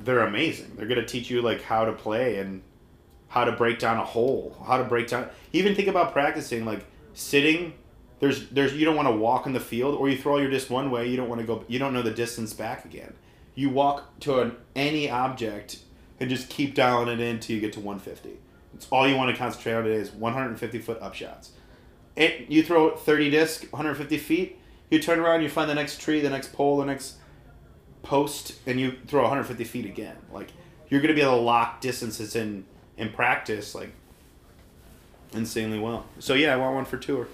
they're 0.00 0.20
amazing. 0.20 0.72
They're 0.76 0.86
gonna 0.86 1.06
teach 1.06 1.30
you 1.30 1.40
like 1.40 1.62
how 1.62 1.84
to 1.84 1.92
play 1.92 2.38
and 2.38 2.62
how 3.34 3.44
to 3.44 3.50
break 3.50 3.80
down 3.80 3.96
a 3.96 4.04
hole, 4.04 4.56
how 4.64 4.78
to 4.78 4.84
break 4.84 5.08
down. 5.08 5.28
Even 5.52 5.74
think 5.74 5.88
about 5.88 6.12
practicing 6.12 6.64
like 6.64 6.86
sitting. 7.14 7.74
There's 8.20 8.48
there's 8.50 8.74
you 8.74 8.84
don't 8.84 8.94
want 8.94 9.08
to 9.08 9.16
walk 9.16 9.46
in 9.46 9.52
the 9.52 9.60
field 9.60 9.96
or 9.96 10.08
you 10.08 10.16
throw 10.16 10.38
your 10.38 10.48
disc 10.48 10.70
one 10.70 10.88
way. 10.92 11.08
You 11.08 11.16
don't 11.16 11.28
want 11.28 11.40
to 11.40 11.46
go. 11.46 11.64
You 11.66 11.80
don't 11.80 11.92
know 11.92 12.00
the 12.00 12.12
distance 12.12 12.52
back 12.52 12.84
again. 12.84 13.12
You 13.56 13.70
walk 13.70 14.20
to 14.20 14.38
an, 14.38 14.56
any 14.76 15.10
object 15.10 15.80
and 16.20 16.30
just 16.30 16.48
keep 16.48 16.76
dialing 16.76 17.08
it 17.08 17.18
in 17.18 17.40
till 17.40 17.56
you 17.56 17.60
get 17.60 17.72
to 17.72 17.80
150. 17.80 18.38
It's 18.72 18.86
all 18.92 19.08
you 19.08 19.16
want 19.16 19.32
to 19.32 19.36
concentrate 19.36 19.74
on. 19.74 19.82
today 19.82 19.96
is 19.96 20.12
150 20.12 20.78
foot 20.78 21.02
up 21.02 21.14
shots. 21.14 21.50
It, 22.14 22.48
you 22.48 22.62
throw 22.62 22.96
30 22.96 23.30
disc 23.30 23.64
150 23.72 24.16
feet. 24.16 24.60
You 24.92 25.00
turn 25.00 25.18
around, 25.18 25.42
you 25.42 25.48
find 25.48 25.68
the 25.68 25.74
next 25.74 26.00
tree, 26.00 26.20
the 26.20 26.30
next 26.30 26.52
pole, 26.52 26.78
the 26.78 26.84
next 26.84 27.16
post, 28.04 28.54
and 28.64 28.78
you 28.78 28.96
throw 29.08 29.22
150 29.22 29.64
feet 29.64 29.86
again. 29.86 30.18
Like 30.32 30.52
you're 30.88 31.00
gonna 31.00 31.14
be 31.14 31.20
able 31.20 31.38
to 31.38 31.42
lock 31.42 31.80
distances 31.80 32.36
in 32.36 32.66
in 32.96 33.10
practice 33.12 33.74
like 33.74 33.90
insanely 35.32 35.78
well. 35.78 36.06
So 36.18 36.34
yeah, 36.34 36.54
I 36.54 36.56
want 36.56 36.74
one 36.74 36.84
for 36.84 36.96
tour, 36.96 37.28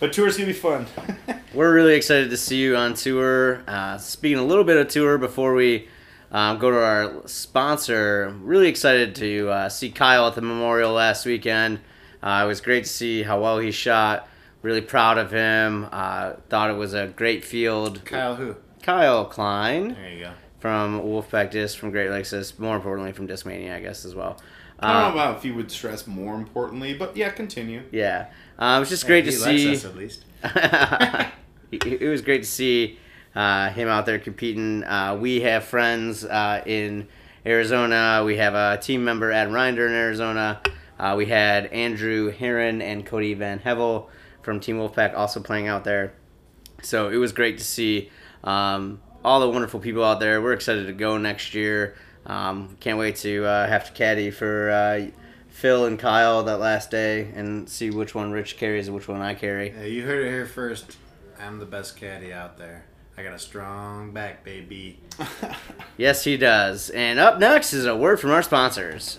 but 0.00 0.12
tour's 0.12 0.36
gonna 0.36 0.46
be 0.48 0.52
fun. 0.52 0.86
We're 1.54 1.74
really 1.74 1.94
excited 1.94 2.30
to 2.30 2.36
see 2.36 2.58
you 2.58 2.76
on 2.76 2.94
tour. 2.94 3.62
Uh, 3.66 3.98
speaking 3.98 4.38
a 4.38 4.44
little 4.44 4.64
bit 4.64 4.76
of 4.76 4.88
tour 4.88 5.16
before 5.18 5.54
we 5.54 5.88
um, 6.30 6.58
go 6.58 6.70
to 6.70 6.76
our 6.78 7.22
sponsor, 7.26 8.34
really 8.42 8.68
excited 8.68 9.14
to 9.16 9.48
uh, 9.48 9.68
see 9.68 9.90
Kyle 9.90 10.26
at 10.26 10.34
the 10.34 10.42
Memorial 10.42 10.92
last 10.92 11.24
weekend. 11.24 11.80
Uh, 12.22 12.42
it 12.44 12.46
was 12.46 12.60
great 12.60 12.84
to 12.84 12.90
see 12.90 13.22
how 13.22 13.40
well 13.40 13.58
he 13.58 13.70
shot. 13.70 14.28
Really 14.62 14.80
proud 14.80 15.16
of 15.16 15.30
him. 15.30 15.86
Uh, 15.92 16.34
thought 16.48 16.70
it 16.70 16.76
was 16.76 16.92
a 16.92 17.06
great 17.06 17.44
field. 17.44 18.04
Kyle 18.04 18.34
who? 18.34 18.56
Kyle 18.82 19.24
Klein 19.24 19.94
There 19.94 20.10
you 20.12 20.24
go. 20.24 20.32
from 20.58 21.00
Wolfpack 21.02 21.50
Disc 21.50 21.78
from 21.78 21.90
Great 21.90 22.10
Lakes, 22.10 22.30
Disc, 22.30 22.58
more 22.58 22.76
importantly 22.76 23.12
from 23.12 23.26
Discmania, 23.28 23.74
I 23.74 23.80
guess 23.80 24.04
as 24.04 24.14
well. 24.14 24.38
I 24.78 24.92
don't 24.92 25.14
know 25.14 25.20
about 25.20 25.38
if 25.38 25.44
you 25.44 25.54
would 25.54 25.70
stress 25.70 26.06
more 26.06 26.34
importantly, 26.34 26.94
but 26.94 27.16
yeah, 27.16 27.30
continue. 27.30 27.82
yeah, 27.92 28.26
uh, 28.58 28.74
it 28.76 28.80
was 28.80 28.88
just 28.90 29.06
great 29.06 29.24
Hey, 29.24 29.30
to 29.30 29.36
he 29.36 29.42
see. 29.58 29.68
Likes 29.68 29.84
us 29.84 29.90
at 29.90 29.96
least. 29.96 30.24
it 31.72 32.02
it 32.02 32.08
was 32.08 32.22
great 32.22 32.42
to 32.42 32.48
see 32.48 32.98
uh, 33.34 33.70
him 33.70 33.88
out 33.88 34.06
there 34.06 34.18
competing. 34.18 34.84
Uh, 34.84 35.16
we 35.20 35.40
have 35.40 35.64
friends 35.64 36.24
uh, 36.24 36.62
in 36.66 37.08
Arizona. 37.44 38.22
We 38.24 38.36
have 38.36 38.54
a 38.54 38.78
team 38.80 39.04
member, 39.04 39.32
Adam 39.32 39.52
Rinder, 39.52 39.86
in 39.86 39.94
Arizona. 39.94 40.60
Uh, 40.98 41.14
we 41.16 41.26
had 41.26 41.66
Andrew 41.66 42.30
Heron 42.30 42.80
and 42.80 43.04
Cody 43.04 43.34
Van 43.34 43.58
Hevel 43.58 44.08
from 44.42 44.60
Team 44.60 44.78
Wolfpack 44.78 45.14
also 45.16 45.40
playing 45.40 45.68
out 45.68 45.84
there. 45.84 46.14
So 46.82 47.08
it 47.08 47.16
was 47.16 47.32
great 47.32 47.58
to 47.58 47.64
see 47.64 48.10
um, 48.44 49.00
all 49.24 49.40
the 49.40 49.48
wonderful 49.50 49.80
people 49.80 50.04
out 50.04 50.20
there. 50.20 50.40
We're 50.40 50.52
excited 50.52 50.86
to 50.86 50.92
go 50.92 51.18
next 51.18 51.54
year. 51.54 51.96
Um, 52.26 52.76
can't 52.80 52.98
wait 52.98 53.16
to 53.16 53.44
uh, 53.44 53.66
have 53.68 53.86
to 53.86 53.92
caddy 53.92 54.30
for 54.30 54.70
uh, 54.70 55.06
Phil 55.48 55.84
and 55.86 55.98
Kyle 55.98 56.42
that 56.44 56.58
last 56.58 56.90
day 56.90 57.30
and 57.34 57.68
see 57.68 57.90
which 57.90 58.14
one 58.14 58.30
Rich 58.32 58.56
carries 58.58 58.86
and 58.88 58.94
which 58.96 59.08
one 59.08 59.20
I 59.22 59.34
carry. 59.34 59.70
Yeah, 59.70 59.84
you 59.84 60.04
heard 60.04 60.26
it 60.26 60.30
here 60.30 60.46
first. 60.46 60.96
I'm 61.40 61.58
the 61.58 61.66
best 61.66 61.96
caddy 61.96 62.32
out 62.32 62.58
there. 62.58 62.84
I 63.16 63.22
got 63.22 63.32
a 63.32 63.38
strong 63.38 64.12
back, 64.12 64.44
baby. 64.44 65.00
Yes, 65.98 66.24
he 66.24 66.36
does. 66.36 66.90
And 66.90 67.18
up 67.18 67.38
next 67.38 67.72
is 67.72 67.86
a 67.86 67.96
word 67.96 68.20
from 68.20 68.30
our 68.30 68.42
sponsors. 68.42 69.18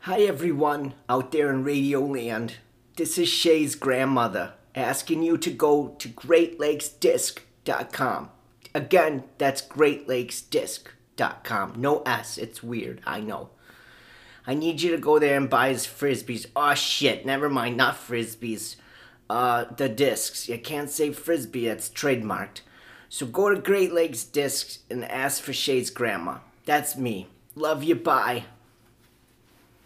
Hi 0.00 0.22
everyone 0.22 0.94
out 1.08 1.30
there 1.30 1.50
in 1.50 1.62
Radio 1.62 2.00
Land. 2.00 2.54
This 2.96 3.16
is 3.16 3.28
Shay's 3.28 3.76
grandmother 3.76 4.54
asking 4.74 5.22
you 5.22 5.38
to 5.38 5.50
go 5.50 5.94
to 6.00 6.08
GreatLakesDisc.com. 6.08 8.30
Again, 8.74 9.22
that's 9.38 9.62
GreatLakesDisc.com. 9.62 10.94
No 11.76 12.02
S, 12.06 12.38
it's 12.38 12.62
weird, 12.62 13.00
I 13.06 13.20
know. 13.20 13.50
I 14.46 14.54
need 14.54 14.80
you 14.80 14.90
to 14.92 14.98
go 14.98 15.18
there 15.18 15.36
and 15.36 15.50
buy 15.50 15.68
his 15.68 15.86
frisbees. 15.86 16.46
Oh 16.56 16.74
shit, 16.74 17.26
never 17.26 17.50
mind, 17.50 17.76
not 17.76 17.96
frisbees. 17.96 18.76
Uh, 19.28 19.64
the 19.76 19.88
discs. 19.88 20.48
You 20.48 20.58
can't 20.58 20.88
say 20.88 21.12
frisbee, 21.12 21.66
that's 21.66 21.90
trademarked. 21.90 22.62
So 23.10 23.26
go 23.26 23.54
to 23.54 23.60
Great 23.60 23.92
Lakes 23.92 24.24
Discs 24.24 24.80
and 24.90 25.04
ask 25.04 25.42
for 25.42 25.52
Shay's 25.52 25.90
grandma. 25.90 26.38
That's 26.64 26.96
me. 26.96 27.26
Love 27.54 27.82
you, 27.82 27.94
bye. 27.94 28.44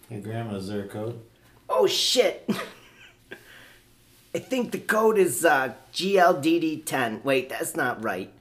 Hey, 0.09 0.21
Grandma, 0.21 0.57
is 0.57 0.69
there 0.69 0.83
a 0.83 0.89
code? 0.89 1.21
Oh 1.69 1.87
shit! 1.87 2.49
I 4.35 4.39
think 4.39 4.73
the 4.73 4.79
code 4.79 5.19
is 5.19 5.45
uh, 5.45 5.75
GLDD10. 5.93 7.25
Wait, 7.25 7.49
that's 7.49 7.77
not 7.77 8.03
right. 8.03 8.33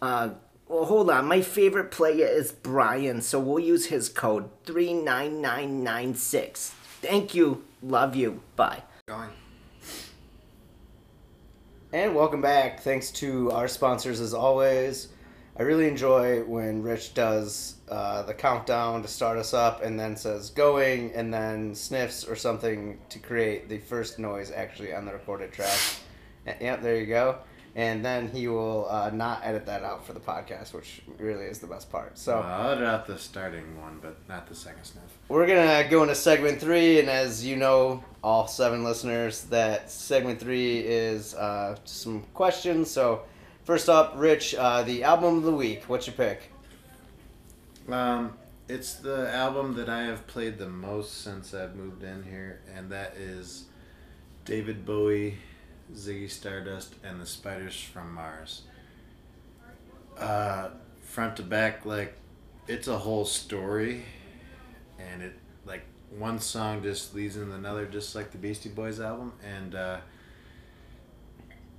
Uh, 0.00 0.30
well, 0.68 0.84
hold 0.84 1.10
on. 1.10 1.26
My 1.26 1.40
favorite 1.42 1.90
player 1.90 2.26
is 2.26 2.52
Brian, 2.52 3.20
so 3.22 3.40
we'll 3.40 3.58
use 3.58 3.86
his 3.86 4.08
code 4.08 4.50
39996. 4.66 6.70
Thank 7.00 7.34
you. 7.34 7.64
Love 7.82 8.14
you. 8.16 8.42
Bye. 8.56 8.82
Going. 9.06 9.30
And 11.92 12.14
welcome 12.14 12.42
back. 12.42 12.80
Thanks 12.80 13.10
to 13.12 13.50
our 13.52 13.68
sponsors 13.68 14.20
as 14.20 14.34
always. 14.34 15.08
I 15.58 15.62
really 15.62 15.88
enjoy 15.88 16.42
when 16.44 16.82
Rich 16.82 17.14
does 17.14 17.76
uh, 17.88 18.22
the 18.22 18.34
countdown 18.34 19.02
to 19.02 19.08
start 19.08 19.38
us 19.38 19.54
up 19.54 19.82
and 19.82 19.98
then 19.98 20.16
says 20.16 20.50
going 20.50 21.12
and 21.14 21.32
then 21.34 21.74
sniffs 21.74 22.24
or 22.24 22.36
something 22.36 22.98
to 23.08 23.18
create 23.18 23.68
the 23.68 23.78
first 23.78 24.18
noise 24.18 24.52
actually 24.52 24.94
on 24.94 25.04
the 25.06 25.12
recorded 25.12 25.52
track. 25.52 25.78
Y- 26.46 26.56
Yep, 26.60 26.82
there 26.82 26.96
you 26.96 27.06
go. 27.06 27.38
And 27.78 28.04
then 28.04 28.26
he 28.26 28.48
will 28.48 28.88
uh, 28.90 29.10
not 29.10 29.42
edit 29.44 29.64
that 29.66 29.84
out 29.84 30.04
for 30.04 30.12
the 30.12 30.18
podcast, 30.18 30.74
which 30.74 31.00
really 31.16 31.44
is 31.44 31.60
the 31.60 31.68
best 31.68 31.92
part. 31.92 32.18
So. 32.18 32.40
I'll 32.40 32.72
edit 32.72 32.82
out 32.82 33.06
the 33.06 33.16
starting 33.16 33.80
one, 33.80 34.00
but 34.02 34.16
not 34.28 34.48
the 34.48 34.56
second 34.56 34.82
sniff. 34.82 35.04
We're 35.28 35.46
gonna 35.46 35.88
go 35.88 36.02
into 36.02 36.16
segment 36.16 36.60
three, 36.60 36.98
and 36.98 37.08
as 37.08 37.46
you 37.46 37.54
know, 37.54 38.02
all 38.24 38.48
seven 38.48 38.82
listeners, 38.82 39.42
that 39.42 39.92
segment 39.92 40.40
three 40.40 40.80
is 40.80 41.36
uh, 41.36 41.76
some 41.84 42.24
questions. 42.34 42.90
So, 42.90 43.22
first 43.62 43.88
up, 43.88 44.14
Rich, 44.16 44.56
uh, 44.56 44.82
the 44.82 45.04
album 45.04 45.36
of 45.36 45.44
the 45.44 45.54
week. 45.54 45.84
What's 45.86 46.08
your 46.08 46.16
pick? 46.16 46.50
Um, 47.88 48.36
it's 48.68 48.94
the 48.94 49.32
album 49.32 49.76
that 49.76 49.88
I 49.88 50.02
have 50.02 50.26
played 50.26 50.58
the 50.58 50.68
most 50.68 51.22
since 51.22 51.54
I've 51.54 51.76
moved 51.76 52.02
in 52.02 52.24
here, 52.24 52.58
and 52.74 52.90
that 52.90 53.14
is 53.16 53.66
David 54.44 54.84
Bowie, 54.84 55.38
Ziggy 55.94 56.30
Stardust, 56.30 56.94
and 57.02 57.20
the 57.20 57.26
Spiders 57.26 57.80
from 57.80 58.14
Mars. 58.14 58.62
Uh, 60.18 60.70
front 61.02 61.36
to 61.36 61.42
back, 61.42 61.86
like 61.86 62.14
it's 62.66 62.88
a 62.88 62.98
whole 62.98 63.24
story, 63.24 64.04
and 64.98 65.22
it 65.22 65.34
like 65.64 65.84
one 66.10 66.38
song 66.38 66.82
just 66.82 67.14
leads 67.14 67.36
into 67.36 67.54
another, 67.54 67.86
just 67.86 68.14
like 68.14 68.30
the 68.30 68.38
Beastie 68.38 68.68
Boys 68.68 69.00
album, 69.00 69.32
and 69.44 69.74
uh, 69.74 69.98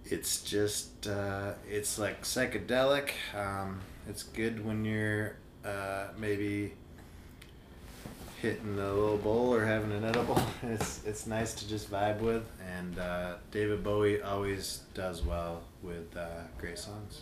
it's 0.05 0.41
just 0.41 1.07
uh, 1.07 1.53
it's 1.67 1.99
like 1.99 2.23
psychedelic. 2.23 3.11
Um, 3.35 3.81
it's 4.07 4.23
good 4.23 4.65
when 4.65 4.85
you're 4.85 5.35
uh, 5.63 6.07
maybe 6.17 6.73
hitting 8.41 8.79
a 8.79 8.93
little 8.93 9.17
bowl 9.17 9.53
or 9.53 9.65
having 9.65 9.91
an 9.91 10.05
edible. 10.05 10.41
It's 10.63 11.03
it's 11.05 11.25
nice 11.25 11.53
to 11.55 11.67
just 11.67 11.89
vibe 11.89 12.19
with, 12.19 12.43
and 12.77 12.99
uh, 12.99 13.35
David 13.51 13.83
Bowie 13.83 14.21
always 14.21 14.81
does 14.93 15.23
well 15.23 15.61
with 15.81 16.15
uh, 16.15 16.27
great 16.57 16.77
songs. 16.77 17.21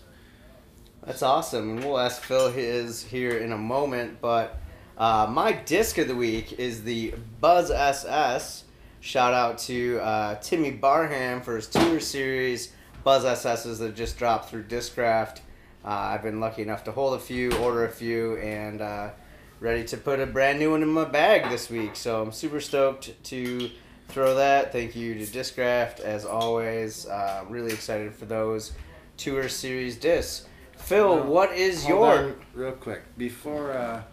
That's 1.05 1.21
awesome, 1.21 1.69
and 1.71 1.79
we'll 1.83 1.99
ask 1.99 2.21
Phil 2.21 2.51
his 2.51 3.03
here 3.03 3.37
in 3.37 3.51
a 3.51 3.57
moment. 3.57 4.19
But 4.19 4.59
uh, 4.97 5.27
my 5.29 5.51
disc 5.51 5.97
of 5.97 6.07
the 6.07 6.15
week 6.15 6.53
is 6.53 6.83
the 6.83 7.13
Buzz 7.39 7.71
SS 7.71 8.63
Shout 8.99 9.33
out 9.33 9.59
to 9.59 9.99
uh, 9.99 10.35
Timmy 10.41 10.71
Barham 10.71 11.41
for 11.41 11.55
his 11.55 11.67
tour 11.67 11.99
series 11.99 12.73
Buzz 13.03 13.23
SSs 13.23 13.79
that 13.79 13.95
just 13.95 14.17
dropped 14.17 14.49
through 14.49 14.63
Discraft. 14.63 15.37
Uh, 15.85 15.89
I've 15.89 16.23
been 16.23 16.41
lucky 16.41 16.63
enough 16.63 16.83
to 16.85 16.91
hold 16.91 17.13
a 17.13 17.19
few, 17.19 17.53
order 17.59 17.85
a 17.85 17.89
few, 17.89 18.35
and 18.37 18.81
uh, 18.81 19.11
ready 19.59 19.83
to 19.85 19.97
put 19.97 20.19
a 20.19 20.25
brand 20.25 20.59
new 20.59 20.71
one 20.71 20.83
in 20.83 20.89
my 20.89 21.05
bag 21.05 21.49
this 21.49 21.69
week. 21.69 21.95
So 21.95 22.21
I'm 22.21 22.31
super 22.31 22.59
stoked 22.59 23.23
to 23.25 23.69
throw 24.07 24.35
that. 24.35 24.71
Thank 24.71 24.95
you 24.95 25.15
to 25.15 25.25
Discraft 25.25 25.99
as 25.99 26.25
always. 26.25 27.07
Uh, 27.07 27.43
really 27.49 27.73
excited 27.73 28.13
for 28.13 28.25
those 28.25 28.73
tour 29.17 29.49
series 29.49 29.97
discs. 29.97 30.47
Phil, 30.77 31.15
Well, 31.15 31.23
what 31.25 31.51
is 31.53 31.87
your 31.87 32.35
real 32.53 32.71
quick 32.71 33.01
before 33.17 33.71
uh, 33.71 34.03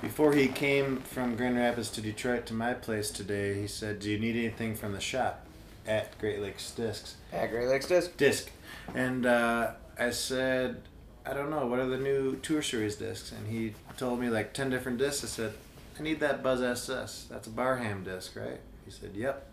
before 0.00 0.32
he 0.32 0.48
came 0.48 0.96
from 0.98 1.36
Grand 1.36 1.56
Rapids 1.56 1.88
to 1.90 2.00
Detroit 2.00 2.44
to 2.46 2.54
my 2.54 2.74
place 2.74 3.10
today. 3.10 3.60
He 3.60 3.68
said, 3.68 4.00
"Do 4.00 4.10
you 4.10 4.18
need 4.18 4.36
anything 4.36 4.74
from 4.74 4.92
the 4.92 5.00
shop 5.00 5.46
at 5.86 6.18
Great 6.18 6.40
Lakes 6.40 6.72
Discs?" 6.72 7.14
at 7.32 7.50
Great 7.50 7.68
Lakes 7.68 7.86
disc? 7.86 8.16
Disc, 8.16 8.50
and 8.94 9.24
uh, 9.24 9.70
I 9.98 10.10
said, 10.10 10.82
"I 11.26 11.32
don't 11.32 11.50
know. 11.50 11.66
What 11.66 11.78
are 11.78 11.86
the 11.86 11.98
new 11.98 12.36
Tour 12.36 12.62
Series 12.62 12.96
discs?" 12.96 13.32
And 13.32 13.46
he 13.46 13.74
told 13.96 14.20
me 14.20 14.28
like 14.28 14.52
ten 14.54 14.70
different 14.70 14.98
discs. 14.98 15.24
I 15.24 15.28
said, 15.28 15.52
"I 15.98 16.02
need 16.02 16.20
that 16.20 16.42
Buzz 16.42 16.62
SS. 16.62 17.26
That's 17.30 17.46
a 17.46 17.50
Barham 17.50 18.04
disc, 18.04 18.36
right?" 18.36 18.60
He 18.84 18.90
said, 18.90 19.10
"Yep." 19.14 19.48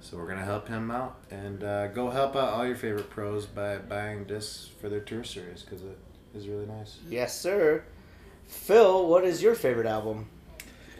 So 0.00 0.16
we're 0.16 0.28
gonna 0.28 0.44
help 0.44 0.68
him 0.68 0.90
out 0.90 1.16
and 1.30 1.64
uh, 1.64 1.88
go 1.88 2.10
help 2.10 2.36
out 2.36 2.50
all 2.50 2.66
your 2.66 2.76
favorite 2.76 3.10
pros 3.10 3.46
by 3.46 3.78
buying 3.78 4.24
discs 4.24 4.68
for 4.80 4.88
their 4.88 5.00
Tour 5.00 5.24
Series 5.24 5.62
because 5.62 5.82
it 5.82 5.98
is 6.34 6.46
really 6.46 6.66
nice. 6.66 6.98
Yes, 7.08 7.38
sir. 7.38 7.82
Phil, 8.46 9.06
what 9.08 9.24
is 9.24 9.42
your 9.42 9.54
favorite 9.54 9.86
album 9.86 10.28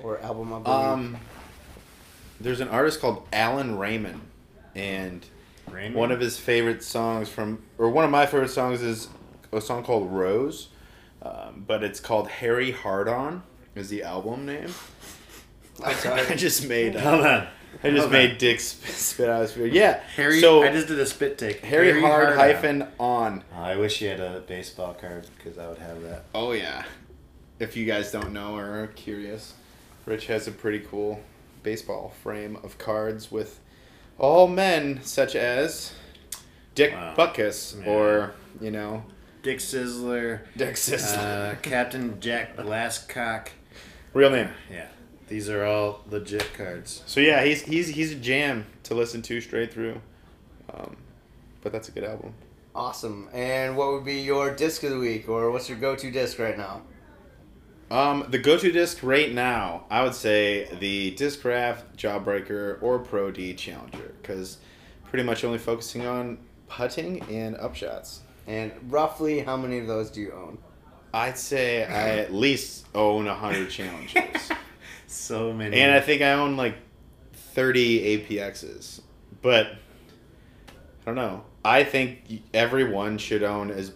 or 0.03 0.21
album? 0.21 0.53
I 0.53 0.59
believe? 0.59 0.81
Um, 0.81 1.17
there's 2.41 2.61
an 2.61 2.69
artist 2.69 3.01
called 3.01 3.27
Alan 3.33 3.79
Raymond, 3.79 4.21
and 4.75 5.25
one 5.93 6.11
of 6.11 6.21
his 6.21 6.39
favorite 6.39 6.83
songs 6.83 7.29
from, 7.29 7.63
or 7.79 7.89
one 7.91 8.05
of 8.05 8.11
my 8.11 8.27
favorite 8.27 8.51
songs 8.51 8.83
is 8.83 9.09
a 9.53 9.61
song 9.61 9.83
called 9.85 10.11
Rose, 10.13 10.69
um, 11.23 11.65
but 11.67 11.83
it's 11.83 12.01
called 12.01 12.29
Harry 12.29 12.71
Hard 12.73 13.09
On 13.09 13.43
is 13.75 13.89
the 13.89 14.03
album 14.03 14.47
name. 14.47 14.73
I 15.85 16.35
just 16.37 16.67
made. 16.67 16.97
Uh, 16.97 17.01
Hold 17.01 17.25
on. 17.27 17.47
I 17.85 17.91
just 17.91 18.01
Hold 18.01 18.13
made 18.13 18.31
on. 18.33 18.39
Dick 18.39 18.61
sp- 18.65 18.87
spit 18.89 19.29
out 19.29 19.43
his 19.43 19.53
beard. 19.53 19.73
Yeah, 19.73 20.01
Harry. 20.17 20.41
So 20.41 20.63
I 20.63 20.73
just 20.73 20.89
did 20.89 20.99
a 20.99 21.07
spit 21.07 21.39
take. 21.39 21.61
Harry, 21.65 22.01
Hard, 22.01 22.31
on. 22.31 22.35
hyphen 22.35 22.89
on. 22.99 23.45
Oh, 23.55 23.61
I 23.63 23.77
wish 23.77 24.01
you 24.03 24.09
had 24.09 24.21
a 24.21 24.41
baseball 24.41 24.95
card 24.95 25.27
because 25.37 25.59
I 25.59 25.69
would 25.69 25.79
have 25.79 26.03
that. 26.03 26.25
Oh 26.35 26.53
yeah. 26.53 26.85
If 27.61 27.77
you 27.77 27.85
guys 27.87 28.11
don't 28.11 28.33
know 28.33 28.57
or 28.57 28.83
are 28.83 28.87
curious, 28.89 29.55
Rich 30.07 30.27
has 30.27 30.49
a 30.49 30.53
pretty 30.53 30.81
cool 30.81 31.21
baseball 31.63 32.13
frame 32.23 32.57
of 32.63 32.79
cards 32.79 33.31
with 33.31 33.61
all 34.17 34.49
men 34.49 35.01
such 35.03 35.37
as 35.37 35.93
Dick 36.75 36.93
Wow. 36.93 37.15
Butkus 37.17 37.81
Yeah. 37.85 37.91
or 37.93 38.35
you 38.61 38.71
know 38.71 39.05
Dick 39.49 39.61
Sizzler, 39.61 40.41
Dick 40.59 40.75
Sizzler. 40.75 41.53
uh, 41.53 41.55
Captain 41.63 42.21
Jack 42.21 42.55
Glasscock. 42.59 43.49
Real 44.13 44.29
name. 44.29 44.51
Yeah, 44.71 44.89
these 45.29 45.49
are 45.49 45.65
all 45.65 46.03
legit 46.11 46.53
cards. 46.53 47.03
So 47.07 47.21
yeah, 47.21 47.43
he's 47.43 47.63
he's 47.63 47.89
he's 47.89 48.13
a 48.13 48.17
jam 48.17 48.67
to 48.83 48.95
listen 48.95 49.23
to 49.23 49.41
straight 49.41 49.73
through. 49.73 50.03
Um, 50.75 50.99
but 51.63 51.73
that's 51.73 51.89
a 51.89 51.93
good 51.93 52.05
album. 52.05 52.35
awesome. 52.75 53.31
And 53.33 53.75
what 53.75 53.91
would 53.93 54.05
be 54.05 54.21
your 54.21 54.55
disc 54.55 54.83
of 54.83 54.91
the 54.91 54.99
week, 54.99 55.31
or 55.31 55.51
what's 55.51 55.71
your 55.71 55.79
go-to 55.79 56.11
disc 56.11 56.39
right 56.39 56.59
now? 56.59 56.83
Um, 57.91 58.27
the 58.29 58.37
go-to 58.39 58.71
disc 58.71 59.03
right 59.03 59.33
now, 59.33 59.87
I 59.91 60.03
would 60.03 60.15
say 60.15 60.69
the 60.79 61.15
Discraft, 61.17 61.97
Jawbreaker, 61.97 62.83
or 62.83 62.99
Pro 62.99 63.31
D 63.31 63.55
Challenger, 63.55 64.15
because 64.21 64.59
pretty 65.07 65.25
much 65.25 65.43
only 65.43 65.57
focusing 65.57 66.05
on 66.07 66.37
putting 66.69 67.23
and 67.23 67.57
upshots. 67.57 68.19
And 68.49 68.73
roughly, 68.89 69.41
how 69.41 69.57
many 69.57 69.79
of 69.79 69.87
those 69.87 70.11
do 70.11 70.21
you 70.21 70.33
own? 70.33 70.59
I'd 71.13 71.39
say 71.39 71.85
I 71.85 72.19
at 72.19 72.33
least 72.33 72.87
own 72.95 73.27
hundred 73.27 73.71
challenges. 73.71 74.51
So 75.11 75.55
many. 75.55 75.81
and 75.81 75.91
I 75.91 76.01
think 76.01 76.21
I 76.21 76.33
own 76.33 76.59
like 76.59 76.75
thirty 77.33 78.19
APXs. 78.19 79.01
But 79.41 79.69
I 79.69 80.75
don't 81.07 81.15
know. 81.15 81.45
I 81.65 81.83
think 81.83 82.43
everyone 82.53 83.17
should 83.17 83.43
own 83.43 83.71
as 83.71 83.93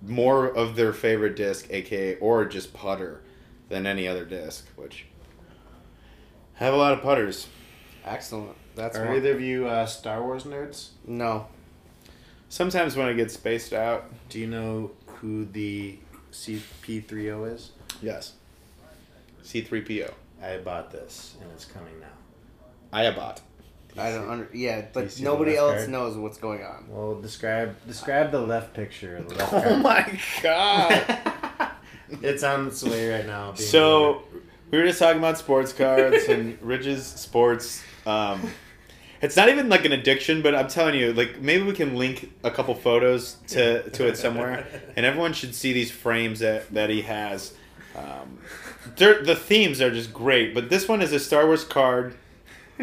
more 0.00 0.46
of 0.46 0.74
their 0.74 0.94
favorite 0.94 1.36
disc, 1.36 1.66
aka 1.70 2.16
or 2.16 2.46
just 2.46 2.72
putter, 2.72 3.20
than 3.68 3.86
any 3.86 4.08
other 4.08 4.24
disc. 4.24 4.66
Which 4.76 5.04
I 6.58 6.64
have 6.64 6.72
a 6.72 6.78
lot 6.78 6.94
of 6.94 7.02
putters. 7.02 7.46
Excellent. 8.06 8.56
That's 8.74 8.96
are 8.96 9.04
one. 9.04 9.16
either 9.16 9.32
of 9.32 9.42
you 9.42 9.68
uh, 9.68 9.84
Star 9.84 10.22
Wars 10.22 10.44
nerds? 10.44 10.90
No. 11.06 11.46
Sometimes 12.48 12.96
when 12.96 13.06
I 13.06 13.12
get 13.12 13.30
spaced 13.30 13.72
out, 13.72 14.10
Do 14.28 14.38
you 14.38 14.46
know 14.46 14.90
who 15.06 15.44
the 15.44 15.98
CP30 16.32 17.54
is? 17.54 17.70
yes. 18.02 18.32
C3PO. 19.44 20.12
I 20.42 20.58
bought 20.58 20.90
this 20.90 21.36
and 21.40 21.50
it's 21.52 21.64
coming 21.64 21.98
now. 22.00 22.06
I 22.92 23.10
bought. 23.10 23.40
I 23.96 24.10
don't 24.12 24.28
under, 24.30 24.48
yeah, 24.52 24.84
but 24.92 25.10
see 25.10 25.24
the 25.24 25.30
nobody 25.30 25.56
else 25.56 25.78
card? 25.78 25.88
knows 25.90 26.16
what's 26.16 26.38
going 26.38 26.62
on. 26.62 26.84
Well, 26.88 27.20
describe 27.20 27.74
describe 27.86 28.30
the 28.30 28.40
left 28.40 28.74
picture. 28.74 29.20
The 29.26 29.34
left 29.34 29.52
Oh 29.54 29.60
card. 29.60 29.82
my 29.82 30.20
god. 30.42 31.70
it's 32.22 32.42
on 32.44 32.68
its 32.68 32.82
way 32.84 33.10
right 33.10 33.26
now. 33.26 33.52
being 33.52 33.68
So 33.68 34.22
we 34.70 34.78
were 34.78 34.84
just 34.86 34.98
talking 35.00 35.18
about 35.18 35.38
sports 35.38 35.72
cards 35.72 36.24
and 36.28 36.56
Rich's 36.62 37.04
sports. 37.06 37.82
Um, 38.06 38.42
it's 39.20 39.36
not 39.36 39.48
even 39.48 39.68
like 39.68 39.84
an 39.84 39.92
addiction, 39.92 40.42
but 40.42 40.54
I'm 40.54 40.68
telling 40.68 40.94
you, 40.94 41.12
like 41.12 41.40
maybe 41.40 41.64
we 41.64 41.72
can 41.72 41.96
link 41.96 42.32
a 42.44 42.50
couple 42.50 42.74
photos 42.74 43.36
to 43.48 43.88
to 43.90 44.06
it 44.06 44.16
somewhere, 44.16 44.66
and 44.96 45.04
everyone 45.04 45.32
should 45.32 45.54
see 45.54 45.72
these 45.72 45.90
frames 45.90 46.40
that 46.40 46.72
that 46.74 46.90
he 46.90 47.02
has. 47.02 47.54
Um, 47.96 48.38
the 48.96 49.36
themes 49.36 49.80
are 49.80 49.90
just 49.90 50.12
great, 50.12 50.54
but 50.54 50.70
this 50.70 50.88
one 50.88 51.02
is 51.02 51.12
a 51.12 51.18
Star 51.18 51.46
Wars 51.46 51.64
card, 51.64 52.14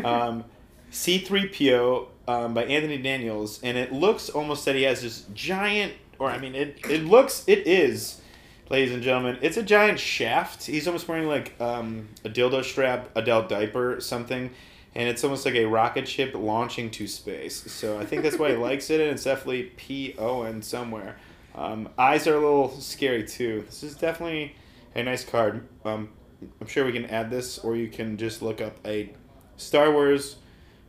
um, 0.03 0.43
C3PO 0.91 2.07
um, 2.27 2.53
by 2.53 2.65
Anthony 2.65 2.97
Daniels, 2.97 3.59
and 3.63 3.77
it 3.77 3.93
looks 3.93 4.29
almost 4.29 4.65
that 4.65 4.75
he 4.75 4.83
has 4.83 5.01
this 5.01 5.25
giant, 5.33 5.93
or 6.19 6.29
I 6.29 6.37
mean, 6.37 6.53
it 6.55 6.79
it 6.89 7.05
looks 7.05 7.43
it 7.47 7.65
is 7.65 8.21
ladies 8.69 8.93
and 8.93 9.03
gentlemen. 9.03 9.37
It's 9.41 9.57
a 9.57 9.63
giant 9.63 9.99
shaft. 9.99 10.65
He's 10.65 10.87
almost 10.87 11.07
wearing 11.07 11.27
like 11.27 11.59
um, 11.61 12.09
a 12.23 12.29
dildo 12.29 12.63
strap, 12.63 13.09
a 13.15 13.19
adult 13.19 13.49
diaper, 13.49 13.99
something, 14.01 14.49
and 14.95 15.09
it's 15.09 15.23
almost 15.23 15.45
like 15.45 15.55
a 15.55 15.65
rocket 15.65 16.07
ship 16.07 16.33
launching 16.35 16.89
to 16.91 17.07
space. 17.07 17.69
So 17.71 17.99
I 17.99 18.05
think 18.05 18.23
that's 18.23 18.37
why 18.39 18.51
he 18.51 18.55
likes 18.69 18.89
it, 18.89 19.01
and 19.01 19.09
it's 19.11 19.23
definitely 19.23 19.63
P 19.75 20.15
O 20.17 20.43
N 20.43 20.61
somewhere. 20.61 21.17
Um, 21.53 21.89
eyes 21.97 22.27
are 22.27 22.35
a 22.35 22.39
little 22.39 22.69
scary 22.79 23.23
too. 23.25 23.63
This 23.65 23.83
is 23.83 23.95
definitely 23.95 24.55
a 24.95 25.03
nice 25.03 25.23
card. 25.23 25.67
Um, 25.85 26.09
I'm 26.61 26.67
sure 26.67 26.85
we 26.85 26.91
can 26.91 27.05
add 27.05 27.29
this, 27.29 27.57
or 27.59 27.75
you 27.75 27.87
can 27.87 28.17
just 28.17 28.41
look 28.41 28.59
up 28.61 28.77
a 28.85 29.13
Star 29.57 29.91
Wars 29.91 30.35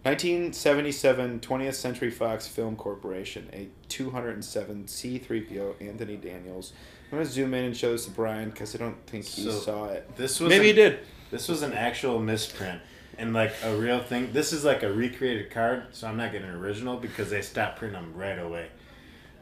1977 0.03 1.41
20th 1.41 1.75
Century 1.75 2.11
Fox 2.11 2.47
Film 2.47 2.77
Corporation, 2.77 3.49
a 3.53 3.69
207 3.89 4.85
C3PO 4.85 5.81
Anthony 5.81 6.17
Daniels. 6.17 6.73
I'm 7.11 7.19
going 7.19 7.25
to 7.27 7.33
zoom 7.33 7.55
in 7.55 7.65
and 7.65 7.77
show 7.77 7.93
this 7.93 8.05
to 8.07 8.11
Brian 8.11 8.51
because 8.51 8.75
I 8.75 8.79
don't 8.79 8.97
think 9.07 9.25
he 9.25 9.43
So, 9.45 9.51
saw 9.51 9.85
it. 9.87 10.17
This 10.17 10.41
was 10.41 10.49
Maybe 10.51 10.71
an- 10.71 10.77
he 10.77 10.83
did. 10.83 10.99
This 11.31 11.49
was 11.49 11.63
an 11.63 11.73
actual 11.73 12.21
misprint 12.21 12.81
and 13.19 13.33
like 13.33 13.53
a 13.64 13.75
real 13.77 14.01
thing. 14.01 14.33
This 14.33 14.53
is 14.53 14.64
like 14.64 14.83
a 14.83 14.93
recreated 14.93 15.51
card, 15.51 15.85
so 15.93 16.07
I'm 16.07 16.17
not 16.17 16.33
getting 16.33 16.49
an 16.49 16.55
original 16.55 16.97
because 16.97 17.31
they 17.31 17.43
stopped 17.43 17.79
printing 17.79 18.01
them 18.01 18.12
right 18.14 18.39
away. 18.39 18.69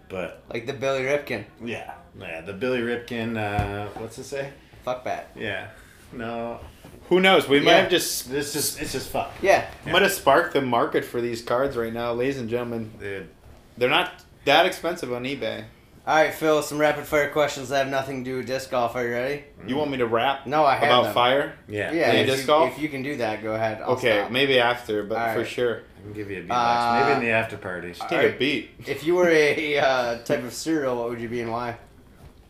But 0.08 0.42
Like 0.52 0.66
the 0.66 0.72
Billy 0.72 1.02
Ripken. 1.02 1.44
yeah, 1.64 1.94
yeah, 2.18 2.40
the 2.42 2.52
Billy 2.52 2.80
Ripken. 2.80 3.36
Uh, 3.36 3.88
what's 3.98 4.18
it 4.18 4.24
say? 4.24 4.50
Fuck 4.84 5.04
that. 5.04 5.30
Yeah, 5.34 5.68
no, 6.12 6.60
Who 7.08 7.20
knows? 7.20 7.48
We 7.48 7.60
might 7.60 7.72
have 7.72 7.90
just 7.90 8.30
this 8.30 8.54
is 8.54 8.78
it's 8.78 8.92
just 8.92 9.08
fuck, 9.10 9.32
Yeah. 9.42 9.66
might 9.86 10.02
have 10.02 10.12
sparked 10.12 10.52
the 10.52 10.60
market 10.62 11.04
for 11.04 11.20
these 11.20 11.42
cards 11.42 11.76
right 11.76 11.92
now, 11.92 12.12
ladies 12.12 12.38
and 12.38 12.48
gentlemen. 12.48 12.92
dude. 13.00 13.28
They're 13.76 13.88
not 13.90 14.12
that 14.44 14.66
expensive 14.66 15.12
on 15.12 15.24
eBay. 15.24 15.64
All 16.06 16.14
right, 16.14 16.34
Phil. 16.34 16.60
Some 16.62 16.76
rapid 16.78 17.06
fire 17.06 17.30
questions 17.30 17.70
that 17.70 17.78
have 17.78 17.88
nothing 17.88 18.24
to 18.24 18.30
do 18.30 18.36
with 18.38 18.46
disc 18.46 18.70
golf. 18.70 18.94
Are 18.94 19.06
you 19.06 19.12
ready? 19.14 19.44
You 19.66 19.76
want 19.76 19.90
me 19.90 19.96
to 19.98 20.06
rap 20.06 20.46
No, 20.46 20.62
I 20.64 20.74
have 20.74 20.82
about 20.84 21.02
them. 21.04 21.14
fire? 21.14 21.54
Yeah, 21.66 21.92
Yeah. 21.92 22.12
If, 22.12 22.26
disc 22.26 22.40
you, 22.42 22.46
golf? 22.46 22.72
if 22.76 22.78
you 22.82 22.90
can 22.90 23.02
do 23.02 23.16
that, 23.16 23.42
go 23.42 23.54
ahead. 23.54 23.80
I'll 23.80 23.92
okay, 23.92 24.18
stop. 24.20 24.30
maybe 24.30 24.58
after, 24.60 25.02
but 25.02 25.16
All 25.16 25.32
for 25.32 25.38
right. 25.40 25.48
sure. 25.48 25.80
I 25.98 26.02
can 26.02 26.12
give 26.12 26.30
you 26.30 26.40
a 26.40 26.44
beatbox. 26.44 26.50
Uh, 26.50 27.00
Maybe 27.06 27.12
in 27.14 27.20
the 27.22 27.30
after 27.30 27.56
party. 27.56 27.92
Take 27.94 28.12
Alright. 28.12 28.34
a 28.34 28.38
beat. 28.38 28.70
If 28.86 29.04
you 29.06 29.14
were 29.14 29.30
a 29.30 29.78
uh, 29.78 30.18
type 30.24 30.44
of 30.44 30.52
cereal, 30.52 30.96
what 30.96 31.08
would 31.08 31.20
you 31.22 31.28
be 31.30 31.40
and 31.40 31.50
why? 31.50 31.78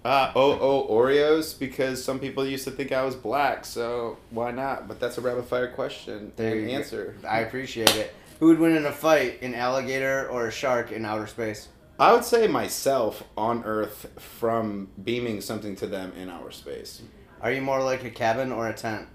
Uh, 0.05 0.33
oh, 0.35 0.59
oh, 0.61 0.93
Oreos, 0.93 1.57
because 1.57 2.03
some 2.03 2.19
people 2.19 2.45
used 2.45 2.65
to 2.65 2.73
think 2.73 2.91
I 2.91 3.05
was 3.05 3.15
black, 3.15 3.65
so 3.65 4.19
why 4.31 4.51
not? 4.51 4.89
But 4.89 4.99
that's 4.99 5.17
a 5.17 5.21
rapid 5.21 5.45
fire 5.45 5.69
question 5.69 6.33
There 6.35 6.51
and 6.53 6.63
you 6.63 6.67
go. 6.67 6.73
answer. 6.75 7.15
I 7.27 7.39
appreciate 7.41 7.95
it. 7.95 8.13
Who 8.41 8.47
would 8.49 8.59
win 8.59 8.77
in 8.77 8.85
a 8.85 8.93
fight, 8.93 9.41
an 9.43 9.55
alligator 9.55 10.29
or 10.29 10.49
a 10.49 10.51
shark 10.51 10.91
in 10.91 11.05
outer 11.05 11.29
space? 11.29 11.69
I 11.99 12.13
would 12.13 12.25
say 12.25 12.49
myself 12.49 13.23
on 13.37 13.63
Earth 13.65 14.07
from 14.19 14.89
beaming 15.03 15.41
something 15.41 15.77
to 15.77 15.87
them 15.87 16.13
in 16.21 16.29
our 16.29 16.51
space. 16.51 17.03
Are 17.41 17.53
you 17.53 17.63
more 17.63 17.83
like 17.83 18.05
a 18.05 18.11
cabin 18.11 18.51
or 18.51 18.69
a 18.69 18.73
tent? 18.73 19.07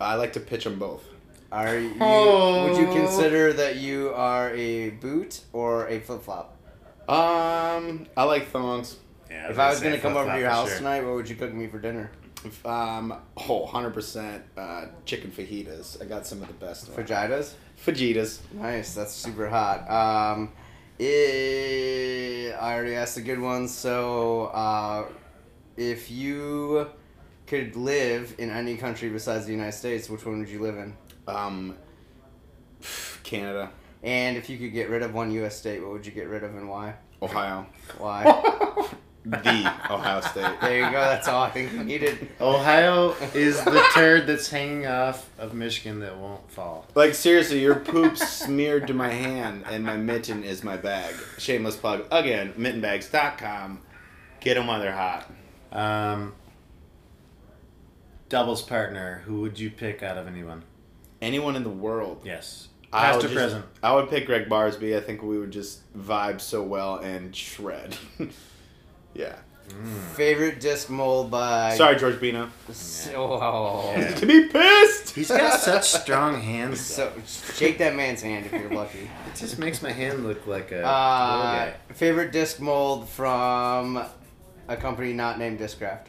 I 0.00 0.14
like 0.14 0.32
to 0.34 0.40
pitch 0.40 0.64
them 0.64 0.78
both. 0.78 1.04
Are 1.52 1.78
you? 1.78 1.94
Oh. 2.00 2.68
Would 2.68 2.78
you 2.78 2.86
consider 2.86 3.52
that 3.54 3.76
you 3.76 4.10
are 4.14 4.54
a 4.54 4.90
boot 4.90 5.42
or 5.52 5.88
a 5.88 6.00
flip 6.00 6.22
flop? 6.22 6.56
Um, 7.08 8.06
I 8.16 8.24
like 8.24 8.48
thongs. 8.48 8.96
Yeah, 9.30 9.50
If 9.50 9.58
I 9.58 9.68
was 9.70 9.80
gonna 9.80 9.98
come 9.98 10.16
over 10.16 10.30
to 10.32 10.38
your 10.38 10.50
house 10.50 10.68
sure. 10.68 10.78
tonight, 10.78 11.02
what 11.02 11.14
would 11.14 11.28
you 11.28 11.36
cook 11.36 11.52
me 11.52 11.66
for 11.66 11.78
dinner? 11.78 12.10
Um, 12.64 13.12
oh, 13.36 13.66
100% 13.66 14.42
uh, 14.56 14.86
chicken 15.04 15.30
fajitas. 15.30 16.00
I 16.00 16.04
got 16.06 16.26
some 16.26 16.42
of 16.42 16.48
the 16.48 16.54
best. 16.54 16.90
Fajitas. 16.94 17.54
Fajitas. 17.84 18.38
Nice. 18.52 18.94
That's 18.94 19.12
super 19.12 19.48
hot. 19.48 19.88
Um, 19.90 20.52
eh, 21.00 22.52
I 22.52 22.74
already 22.74 22.94
asked 22.94 23.16
a 23.16 23.22
good 23.22 23.40
one. 23.40 23.68
So, 23.68 24.46
uh, 24.46 25.06
if 25.76 26.10
you 26.10 26.88
could 27.46 27.76
live 27.76 28.34
in 28.38 28.50
any 28.50 28.76
country 28.76 29.08
besides 29.08 29.46
the 29.46 29.52
United 29.52 29.72
States, 29.72 30.08
which 30.08 30.24
one 30.24 30.40
would 30.40 30.48
you 30.48 30.60
live 30.60 30.76
in? 30.76 30.96
Um, 31.28 31.76
Canada. 33.22 33.70
And 34.02 34.36
if 34.36 34.48
you 34.48 34.58
could 34.58 34.72
get 34.72 34.88
rid 34.88 35.02
of 35.02 35.14
one 35.14 35.30
U.S. 35.32 35.56
state, 35.56 35.80
what 35.82 35.92
would 35.92 36.06
you 36.06 36.12
get 36.12 36.28
rid 36.28 36.44
of 36.44 36.54
and 36.54 36.68
why? 36.68 36.94
Ohio. 37.20 37.66
Why? 37.98 38.24
the 39.30 39.72
Ohio 39.90 40.20
State. 40.20 40.60
there 40.60 40.76
you 40.78 40.90
go. 40.92 41.00
That's 41.00 41.26
all 41.26 41.42
I 41.42 41.50
think 41.50 41.72
you 41.72 41.82
needed. 41.82 42.28
Ohio 42.40 43.14
is 43.34 43.62
the 43.64 43.84
turd 43.92 44.26
that's 44.26 44.48
hanging 44.48 44.86
off 44.86 45.28
of 45.38 45.52
Michigan 45.52 46.00
that 46.00 46.16
won't 46.16 46.48
fall. 46.50 46.86
Like 46.94 47.14
seriously, 47.14 47.60
your 47.60 47.74
poop 47.74 48.16
smeared 48.16 48.86
to 48.86 48.94
my 48.94 49.08
hand, 49.10 49.64
and 49.68 49.84
my 49.84 49.96
mitten 49.96 50.44
is 50.44 50.62
my 50.62 50.76
bag. 50.76 51.14
Shameless 51.38 51.76
plug 51.76 52.06
again. 52.12 52.52
Mittenbags.com. 52.56 53.80
Get 54.40 54.54
them 54.54 54.68
while 54.68 54.80
they're 54.80 54.92
hot. 54.92 55.28
Um, 55.72 56.34
doubles 58.28 58.62
partner. 58.62 59.22
Who 59.26 59.40
would 59.40 59.58
you 59.58 59.70
pick 59.70 60.02
out 60.02 60.16
of 60.16 60.28
anyone? 60.28 60.62
Anyone 61.20 61.56
in 61.56 61.64
the 61.64 61.68
world. 61.70 62.22
Yes, 62.24 62.68
I 62.92 63.06
past 63.06 63.22
would 63.22 63.32
or 63.32 63.34
present. 63.34 63.64
I 63.82 63.92
would 63.94 64.08
pick 64.08 64.26
Gregg 64.26 64.48
Barsby. 64.48 64.96
I 64.96 65.00
think 65.00 65.22
we 65.22 65.36
would 65.38 65.50
just 65.50 65.80
vibe 65.98 66.40
so 66.40 66.62
well 66.62 66.96
and 66.98 67.34
shred. 67.34 67.96
yeah. 69.16 69.36
Favorite 70.14 70.60
disc 70.60 70.88
mold 70.88 71.30
by. 71.30 71.74
Sorry, 71.76 71.96
George 71.96 72.20
Bino. 72.20 72.48
Oh. 73.14 73.92
Yeah. 73.96 74.14
To 74.14 74.26
be 74.26 74.46
pissed. 74.48 75.10
He's 75.14 75.28
got 75.28 75.58
such 75.60 75.84
strong 75.88 76.40
hands. 76.40 76.80
So 76.80 77.12
shake 77.54 77.78
that 77.78 77.96
man's 77.96 78.22
hand 78.22 78.46
if 78.46 78.52
you're 78.52 78.70
lucky. 78.70 79.00
It 79.26 79.34
just 79.34 79.58
makes 79.58 79.82
my 79.82 79.90
hand 79.90 80.24
look 80.24 80.46
like 80.46 80.70
a 80.70 80.82
Uh, 80.86 81.42
guy. 81.66 81.74
favorite 81.94 82.30
disc 82.30 82.60
mold 82.60 83.08
from 83.08 84.04
a 84.68 84.76
company 84.76 85.12
not 85.12 85.38
named 85.38 85.58
Discraft. 85.58 86.06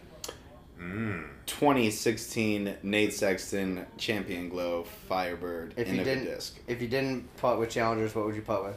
Mm. 0.79 1.25
2016 1.47 2.75
Nate 2.83 3.13
Sexton 3.13 3.85
Champion 3.97 4.49
Glow 4.49 4.83
Firebird 5.09 5.73
If 5.77 5.87
you 5.87 5.95
Innova 5.95 6.03
didn't, 6.03 6.25
disc. 6.25 6.59
if 6.67 6.81
you 6.81 6.87
didn't 6.87 7.35
putt 7.37 7.57
with 7.59 7.69
challengers, 7.71 8.13
what 8.13 8.25
would 8.27 8.35
you 8.35 8.41
putt 8.43 8.63
with? 8.65 8.75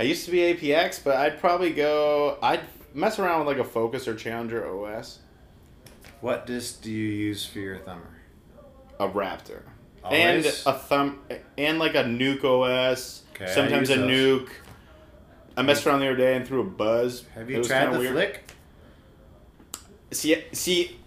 I 0.00 0.04
used 0.04 0.24
to 0.24 0.30
be 0.30 0.38
APX, 0.38 1.04
but 1.04 1.16
I'd 1.16 1.38
probably 1.40 1.74
go. 1.74 2.38
I'd 2.42 2.62
mess 2.94 3.18
around 3.18 3.40
with 3.40 3.48
like 3.48 3.58
a 3.58 3.68
Focus 3.68 4.08
or 4.08 4.14
Challenger 4.14 4.66
OS. 4.66 5.18
What 6.22 6.46
disc 6.46 6.80
do 6.80 6.90
you 6.90 7.06
use 7.06 7.44
for 7.44 7.58
your 7.58 7.76
thumber? 7.76 8.08
A 8.98 9.06
Raptor. 9.06 9.60
Always? 10.02 10.18
And 10.18 10.46
a 10.74 10.78
thumb 10.78 11.18
and 11.58 11.78
like 11.78 11.96
a 11.96 12.04
Nuke 12.04 12.44
OS. 12.44 13.24
Okay, 13.34 13.52
sometimes 13.52 13.90
a 13.90 13.96
those. 13.96 14.10
Nuke. 14.10 14.48
I 15.54 15.60
messed 15.60 15.86
around 15.86 16.00
the 16.00 16.06
other 16.06 16.16
day 16.16 16.34
and 16.34 16.48
threw 16.48 16.62
a 16.62 16.64
buzz. 16.64 17.24
Have 17.34 17.50
you 17.50 17.62
tried 17.62 17.92
the 17.92 17.98
weird. 17.98 18.12
flick? 18.12 18.52
See, 20.12 20.42
see, 20.52 20.98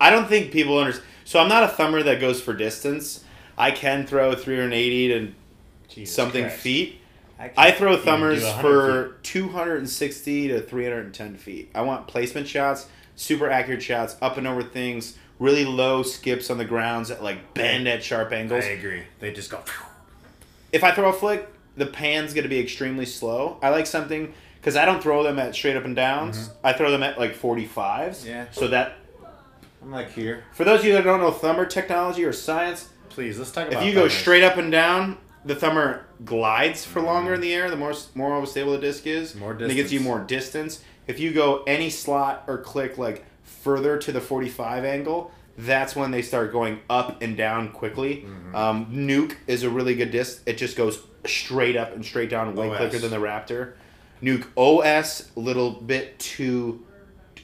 I 0.00 0.08
don't 0.08 0.26
think 0.26 0.52
people 0.52 0.78
understand. 0.78 1.06
So 1.26 1.38
I'm 1.38 1.50
not 1.50 1.64
a 1.64 1.68
thumber 1.68 2.02
that 2.04 2.18
goes 2.18 2.40
for 2.40 2.54
distance. 2.54 3.24
I 3.58 3.72
can 3.72 4.06
throw 4.06 4.34
380 4.34 5.08
to 5.08 5.32
Jesus 5.88 6.16
something 6.16 6.44
Christ. 6.44 6.60
feet. 6.60 6.99
I 7.56 7.70
throw 7.72 7.96
thumbers 7.96 8.46
for 8.54 9.14
feet. 9.14 9.22
260 9.22 10.48
to 10.48 10.60
310 10.60 11.36
feet. 11.36 11.70
I 11.74 11.82
want 11.82 12.06
placement 12.06 12.46
shots, 12.46 12.88
super 13.16 13.48
accurate 13.48 13.82
shots, 13.82 14.16
up 14.20 14.36
and 14.36 14.46
over 14.46 14.62
things, 14.62 15.16
really 15.38 15.64
low 15.64 16.02
skips 16.02 16.50
on 16.50 16.58
the 16.58 16.64
grounds 16.64 17.08
that 17.08 17.22
like 17.22 17.54
bend 17.54 17.88
at 17.88 18.02
sharp 18.02 18.32
angles. 18.32 18.64
I 18.64 18.68
agree. 18.68 19.04
They 19.18 19.32
just 19.32 19.50
go. 19.50 19.60
If 20.72 20.84
I 20.84 20.92
throw 20.92 21.08
a 21.08 21.12
flick, 21.12 21.48
the 21.76 21.86
pan's 21.86 22.32
going 22.32 22.44
to 22.44 22.48
be 22.48 22.60
extremely 22.60 23.04
slow. 23.04 23.58
I 23.60 23.70
like 23.70 23.88
something 23.88 24.32
because 24.60 24.76
I 24.76 24.84
don't 24.84 25.02
throw 25.02 25.24
them 25.24 25.40
at 25.40 25.52
straight 25.52 25.74
up 25.74 25.84
and 25.84 25.96
downs. 25.96 26.50
I 26.62 26.74
throw 26.74 26.92
them 26.92 27.02
at 27.02 27.18
like 27.18 27.34
45s. 27.34 27.66
Mm-hmm. 27.74 28.28
Yeah. 28.28 28.46
So 28.52 28.68
that 28.68 28.98
I'm 29.82 29.90
like 29.90 30.12
here. 30.12 30.44
for 30.52 30.62
those 30.62 30.80
of 30.80 30.86
you 30.86 30.92
that 30.92 31.02
don't 31.02 31.18
know 31.18 31.32
thumber 31.32 31.66
technology 31.66 32.24
or 32.24 32.32
science, 32.32 32.88
Please 33.08 33.36
let's 33.36 33.50
talk 33.50 33.66
about. 33.66 33.82
if 33.82 33.88
you 33.88 33.92
go 33.92 34.06
straight 34.06 34.44
up 34.44 34.58
and 34.58 34.70
down, 34.70 35.18
the 35.44 35.54
thumber 35.54 36.04
glides 36.24 36.84
for 36.84 37.00
longer 37.00 37.34
in 37.34 37.40
the 37.40 37.52
air. 37.54 37.70
The 37.70 37.76
more 37.76 37.94
more 38.14 38.46
stable 38.46 38.72
the 38.72 38.78
disc 38.78 39.06
is, 39.06 39.34
More 39.34 39.52
and 39.52 39.62
it 39.62 39.74
gives 39.74 39.92
you 39.92 40.00
more 40.00 40.20
distance. 40.20 40.82
If 41.06 41.18
you 41.18 41.32
go 41.32 41.62
any 41.66 41.90
slot 41.90 42.44
or 42.46 42.58
click 42.58 42.98
like 42.98 43.24
further 43.42 43.98
to 43.98 44.12
the 44.12 44.20
forty-five 44.20 44.84
angle, 44.84 45.32
that's 45.56 45.96
when 45.96 46.10
they 46.10 46.22
start 46.22 46.52
going 46.52 46.80
up 46.88 47.22
and 47.22 47.36
down 47.36 47.72
quickly. 47.72 48.18
Mm-hmm. 48.26 48.54
Um, 48.54 48.86
Nuke 48.92 49.36
is 49.46 49.62
a 49.62 49.70
really 49.70 49.94
good 49.94 50.10
disc. 50.10 50.42
It 50.46 50.58
just 50.58 50.76
goes 50.76 51.02
straight 51.26 51.76
up 51.76 51.92
and 51.94 52.04
straight 52.04 52.30
down, 52.30 52.54
way 52.54 52.70
OS. 52.70 52.76
quicker 52.78 52.98
than 52.98 53.10
the 53.10 53.16
Raptor. 53.18 53.72
Nuke 54.22 54.46
OS, 54.56 55.30
little 55.36 55.70
bit 55.72 56.18
too, 56.18 56.84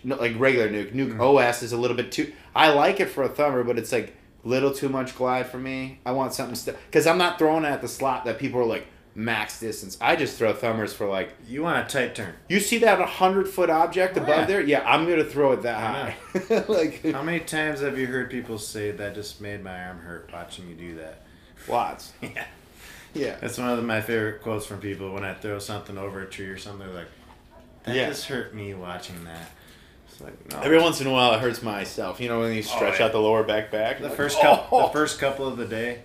no, 0.04 0.16
like 0.16 0.38
regular 0.38 0.68
Nuke. 0.68 0.92
Nuke 0.92 1.12
Mm-hmm. 1.12 1.20
OS 1.20 1.62
is 1.62 1.72
a 1.72 1.76
little 1.76 1.96
bit 1.96 2.12
too. 2.12 2.32
I 2.54 2.70
like 2.72 3.00
it 3.00 3.06
for 3.06 3.22
a 3.22 3.28
thumber, 3.28 3.64
but 3.64 3.78
it's 3.78 3.92
like 3.92 4.15
little 4.46 4.72
too 4.72 4.88
much 4.88 5.16
glide 5.16 5.46
for 5.46 5.58
me. 5.58 5.98
I 6.06 6.12
want 6.12 6.32
something 6.32 6.54
still 6.54 6.76
because 6.86 7.06
I'm 7.06 7.18
not 7.18 7.38
throwing 7.38 7.64
it 7.64 7.68
at 7.68 7.82
the 7.82 7.88
slot 7.88 8.24
that 8.26 8.38
people 8.38 8.60
are 8.60 8.64
like 8.66 8.86
max 9.14 9.58
distance. 9.60 9.96
I 10.00 10.14
just 10.14 10.36
throw 10.38 10.52
thumbers 10.52 10.92
for 10.92 11.06
like 11.08 11.32
You 11.48 11.62
want 11.62 11.84
a 11.84 11.90
tight 11.90 12.14
turn. 12.14 12.34
you 12.48 12.60
see 12.60 12.78
that 12.78 13.00
hundred 13.00 13.48
foot 13.48 13.70
object 13.70 14.16
Oh, 14.18 14.22
above 14.22 14.38
yeah. 14.40 14.44
there. 14.46 14.60
Yeah, 14.60 14.82
I'm 14.86 15.08
gonna 15.08 15.24
throw 15.24 15.52
it 15.52 15.62
that 15.62 15.78
high. 15.78 16.64
like 16.68 17.02
How 17.12 17.22
many 17.22 17.40
times 17.40 17.80
have 17.80 17.98
you 17.98 18.06
heard 18.06 18.30
people 18.30 18.58
say 18.58 18.90
that 18.90 19.14
just 19.14 19.40
made 19.40 19.64
my 19.64 19.86
arm 19.86 19.98
hurt 20.00 20.30
watching 20.32 20.68
you 20.68 20.74
do 20.74 20.94
that? 20.96 21.22
lots. 21.68 22.12
Yeah. 22.22 22.44
Yeah. 23.14 23.36
That's 23.40 23.56
one 23.56 23.70
of 23.70 23.82
my 23.84 24.02
favorite 24.02 24.42
quotes 24.42 24.66
from 24.66 24.78
people 24.80 25.12
when 25.14 25.24
I 25.24 25.32
throw 25.32 25.58
something 25.58 25.96
over 25.96 26.20
a 26.22 26.26
tree 26.26 26.46
or 26.48 26.58
something. 26.58 26.86
They're 26.86 26.94
like, 26.96 27.08
"That 27.84 27.96
Yeah. 27.96 28.08
just 28.10 28.26
hurt 28.26 28.54
me 28.54 28.74
watching 28.74 29.24
that." 29.24 29.50
It's 30.16 30.24
like 30.24 30.50
no. 30.52 30.60
Every 30.60 30.80
once 30.80 31.00
in 31.00 31.06
a 31.06 31.12
while, 31.12 31.34
it 31.34 31.40
hurts 31.40 31.62
myself. 31.62 32.20
You 32.20 32.28
know 32.28 32.40
when 32.40 32.54
you 32.54 32.62
stretch 32.62 33.00
yeah. 33.00 33.06
out 33.06 33.12
the 33.12 33.20
lower 33.20 33.42
back 33.42 33.70
back. 33.70 33.98
the 33.98 34.08
Like, 34.08 34.16
first 34.16 34.38
oh! 34.38 34.42
couple, 34.42 34.82
the 34.82 34.88
first 34.88 35.18
couple 35.18 35.46
of 35.46 35.56
the 35.56 35.66
day. 35.66 36.00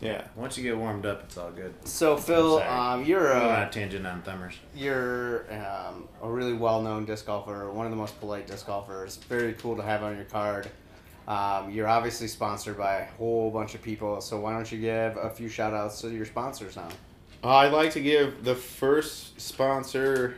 Yeah. 0.00 0.24
Once 0.34 0.58
you 0.58 0.64
get 0.64 0.76
warmed 0.76 1.06
up, 1.06 1.22
it's 1.22 1.38
all 1.38 1.50
good. 1.52 1.72
So 1.86 2.16
Phil, 2.16 2.58
um, 2.58 3.04
you're 3.04 3.30
a 3.30 3.66
a 3.66 3.68
tangent 3.70 4.06
on 4.06 4.22
thumbers. 4.22 4.54
you're 4.74 5.46
um, 5.54 6.08
a 6.20 6.28
really 6.28 6.52
well-known 6.52 7.04
disc 7.04 7.26
golfer, 7.26 7.70
one 7.70 7.86
of 7.86 7.90
the 7.92 7.96
most 7.96 8.18
polite 8.20 8.46
disc 8.46 8.66
golfers. 8.66 9.16
Very 9.28 9.52
cool 9.54 9.76
to 9.76 9.82
have 9.82 10.02
on 10.02 10.16
your 10.16 10.24
card. 10.26 10.68
Um, 11.28 11.70
you're 11.70 11.88
obviously 11.88 12.26
sponsored 12.28 12.76
by 12.76 12.96
a 12.96 13.04
whole 13.12 13.50
bunch 13.50 13.74
of 13.74 13.80
people, 13.82 14.20
so 14.20 14.40
why 14.40 14.52
don't 14.52 14.70
you 14.70 14.78
give 14.78 15.16
a 15.16 15.30
few 15.30 15.48
shout 15.48 15.72
outs 15.72 16.00
to 16.02 16.10
your 16.10 16.26
sponsors 16.26 16.76
now? 16.76 16.88
I'd 17.42 17.72
like 17.72 17.92
to 17.92 18.00
give 18.00 18.44
the 18.44 18.54
first 18.54 19.40
sponsor 19.40 20.34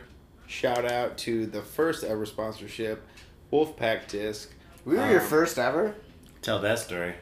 shout 0.47 0.89
out 0.89 1.17
to 1.19 1.45
the 1.45 1.61
first 1.61 2.03
ever 2.03 2.25
sponsorship, 2.25 3.05
Wolfpack 3.51 4.07
Disc. 4.07 4.51
We 4.85 4.95
were 4.95 5.09
your 5.09 5.21
Um, 5.21 5.27
first 5.27 5.59
ever. 5.59 5.95
Tell 6.41 6.59
that 6.59 6.79
story. 6.79 7.15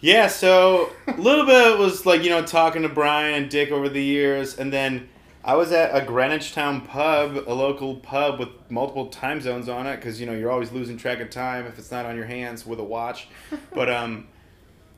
Yeah, 0.00 0.26
so 0.26 0.90
a 1.06 1.12
little 1.12 1.46
bit 1.46 1.78
was 1.78 2.04
like, 2.04 2.22
you 2.22 2.30
know, 2.30 2.44
talking 2.44 2.82
to 2.82 2.88
Brian 2.88 3.34
and 3.34 3.50
Dick 3.50 3.70
over 3.70 3.88
the 3.88 4.02
years, 4.02 4.58
and 4.58 4.72
then 4.72 5.08
I 5.44 5.54
was 5.54 5.70
at 5.70 5.94
a 5.94 6.04
Greenwich 6.04 6.52
Time 6.52 6.80
pub, 6.82 7.36
a 7.46 7.54
local 7.54 7.96
pub 7.96 8.40
with 8.40 8.48
multiple 8.68 9.06
time 9.06 9.40
zones 9.40 9.68
on 9.68 9.86
it, 9.86 9.96
because, 9.96 10.20
you 10.20 10.26
know, 10.26 10.32
you're 10.34 10.50
always 10.50 10.72
losing 10.72 10.96
track 10.96 11.20
of 11.20 11.30
time 11.30 11.66
if 11.66 11.78
it's 11.78 11.92
not 11.92 12.04
on 12.04 12.16
your 12.16 12.26
hands 12.26 12.66
with 12.66 12.80
a 12.80 12.84
watch. 12.84 13.28
but 13.72 13.88
um, 13.88 14.26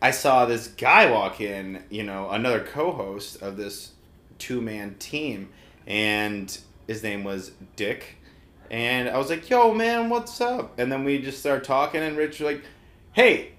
I 0.01 0.11
saw 0.11 0.47
this 0.47 0.69
guy 0.69 1.11
walk 1.11 1.41
in, 1.43 1.85
you 1.91 2.03
know, 2.03 2.31
another 2.31 2.61
co 2.61 2.93
host 2.93 3.43
of 3.43 3.59
this 3.59 3.93
two 4.39 4.63
man 4.63 4.95
team, 4.99 5.51
and 5.87 6.59
his 6.89 7.05
name 7.05 7.23
was 7.23 7.53
Dick. 7.77 8.17
And 8.71 9.09
I 9.09 9.17
was 9.17 9.31
like, 9.31 9.49
yo, 9.49 9.73
man, 9.73 10.11
what's 10.11 10.41
up? 10.41 10.79
And 10.79 10.91
then 10.91 11.05
we 11.05 11.19
just 11.23 11.39
started 11.39 11.65
talking, 11.65 12.03
and 12.03 12.17
Rich 12.17 12.41
was 12.41 12.53
like, 12.55 12.65
hey, 13.13 13.53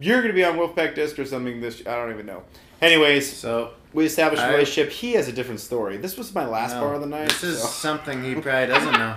you're 0.00 0.20
gonna 0.20 0.34
be 0.34 0.44
on 0.44 0.56
Wolfpack 0.56 0.94
Disc 0.94 1.18
or 1.18 1.24
something. 1.24 1.60
This 1.60 1.80
I 1.86 1.94
don't 1.94 2.10
even 2.10 2.26
know. 2.26 2.42
Anyways, 2.82 3.30
So 3.30 3.72
we 3.92 4.06
established 4.06 4.42
a 4.42 4.48
relationship. 4.50 4.92
He 4.92 5.12
has 5.12 5.28
a 5.28 5.32
different 5.32 5.60
story. 5.60 5.98
This 5.98 6.16
was 6.16 6.34
my 6.34 6.46
last 6.46 6.74
no, 6.74 6.80
bar 6.80 6.94
of 6.94 7.00
the 7.02 7.06
night. 7.06 7.28
This 7.28 7.44
is 7.44 7.60
so- 7.60 7.68
something 7.68 8.24
he 8.24 8.34
probably 8.34 8.66
doesn't 8.66 8.92
know. 8.92 9.14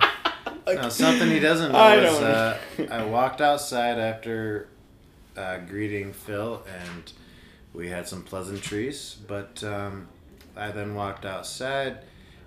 no, 0.66 0.88
something 0.88 1.28
he 1.30 1.40
doesn't 1.40 1.72
know 1.72 1.78
I 1.78 1.96
is 1.96 2.18
don't 2.78 2.90
uh. 2.90 2.94
I 2.94 3.04
walked 3.04 3.40
outside 3.40 3.98
after 3.98 4.68
uh, 5.36 5.58
greeting 5.58 6.12
Phil, 6.12 6.62
and 6.66 7.12
we 7.72 7.88
had 7.88 8.06
some 8.08 8.22
pleasantries. 8.22 9.16
But 9.26 9.62
um, 9.64 10.08
I 10.56 10.70
then 10.70 10.94
walked 10.94 11.24
outside, 11.24 11.98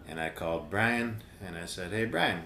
and 0.08 0.20
I 0.20 0.30
called 0.30 0.70
Brian, 0.70 1.22
and 1.46 1.58
I 1.58 1.66
said, 1.66 1.92
"Hey, 1.92 2.06
Brian, 2.06 2.44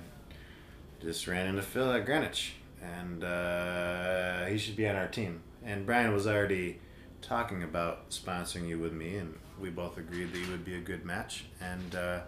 just 1.01 1.27
ran 1.27 1.47
into 1.47 1.61
Phil 1.61 1.91
at 1.91 2.05
Greenwich." 2.05 2.55
and 2.81 3.23
uh, 3.23 4.45
he 4.45 4.57
should 4.57 4.75
be 4.75 4.87
on 4.87 4.95
our 4.95 5.07
team. 5.07 5.41
And 5.63 5.85
Brian 5.85 6.13
was 6.13 6.27
already 6.27 6.79
talking 7.21 7.63
about 7.63 8.09
sponsoring 8.09 8.67
you 8.67 8.79
with 8.79 8.93
me, 8.93 9.17
and 9.17 9.37
we 9.59 9.69
both 9.69 9.97
agreed 9.97 10.33
that 10.33 10.39
you 10.39 10.49
would 10.49 10.65
be 10.65 10.75
a 10.75 10.79
good 10.79 11.05
match. 11.05 11.45
And 11.61 11.95
uh, 11.95 12.19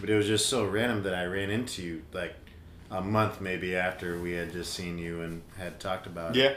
but 0.00 0.10
it 0.10 0.14
was 0.14 0.26
just 0.26 0.46
so 0.46 0.64
random 0.64 1.02
that 1.04 1.14
I 1.14 1.24
ran 1.24 1.50
into 1.50 1.82
you 1.82 2.02
like 2.12 2.34
a 2.90 3.00
month 3.00 3.40
maybe 3.40 3.76
after 3.76 4.20
we 4.20 4.32
had 4.32 4.52
just 4.52 4.74
seen 4.74 4.98
you 4.98 5.22
and 5.22 5.42
had 5.56 5.80
talked 5.80 6.06
about 6.06 6.36
it. 6.36 6.40
Yeah. 6.40 6.54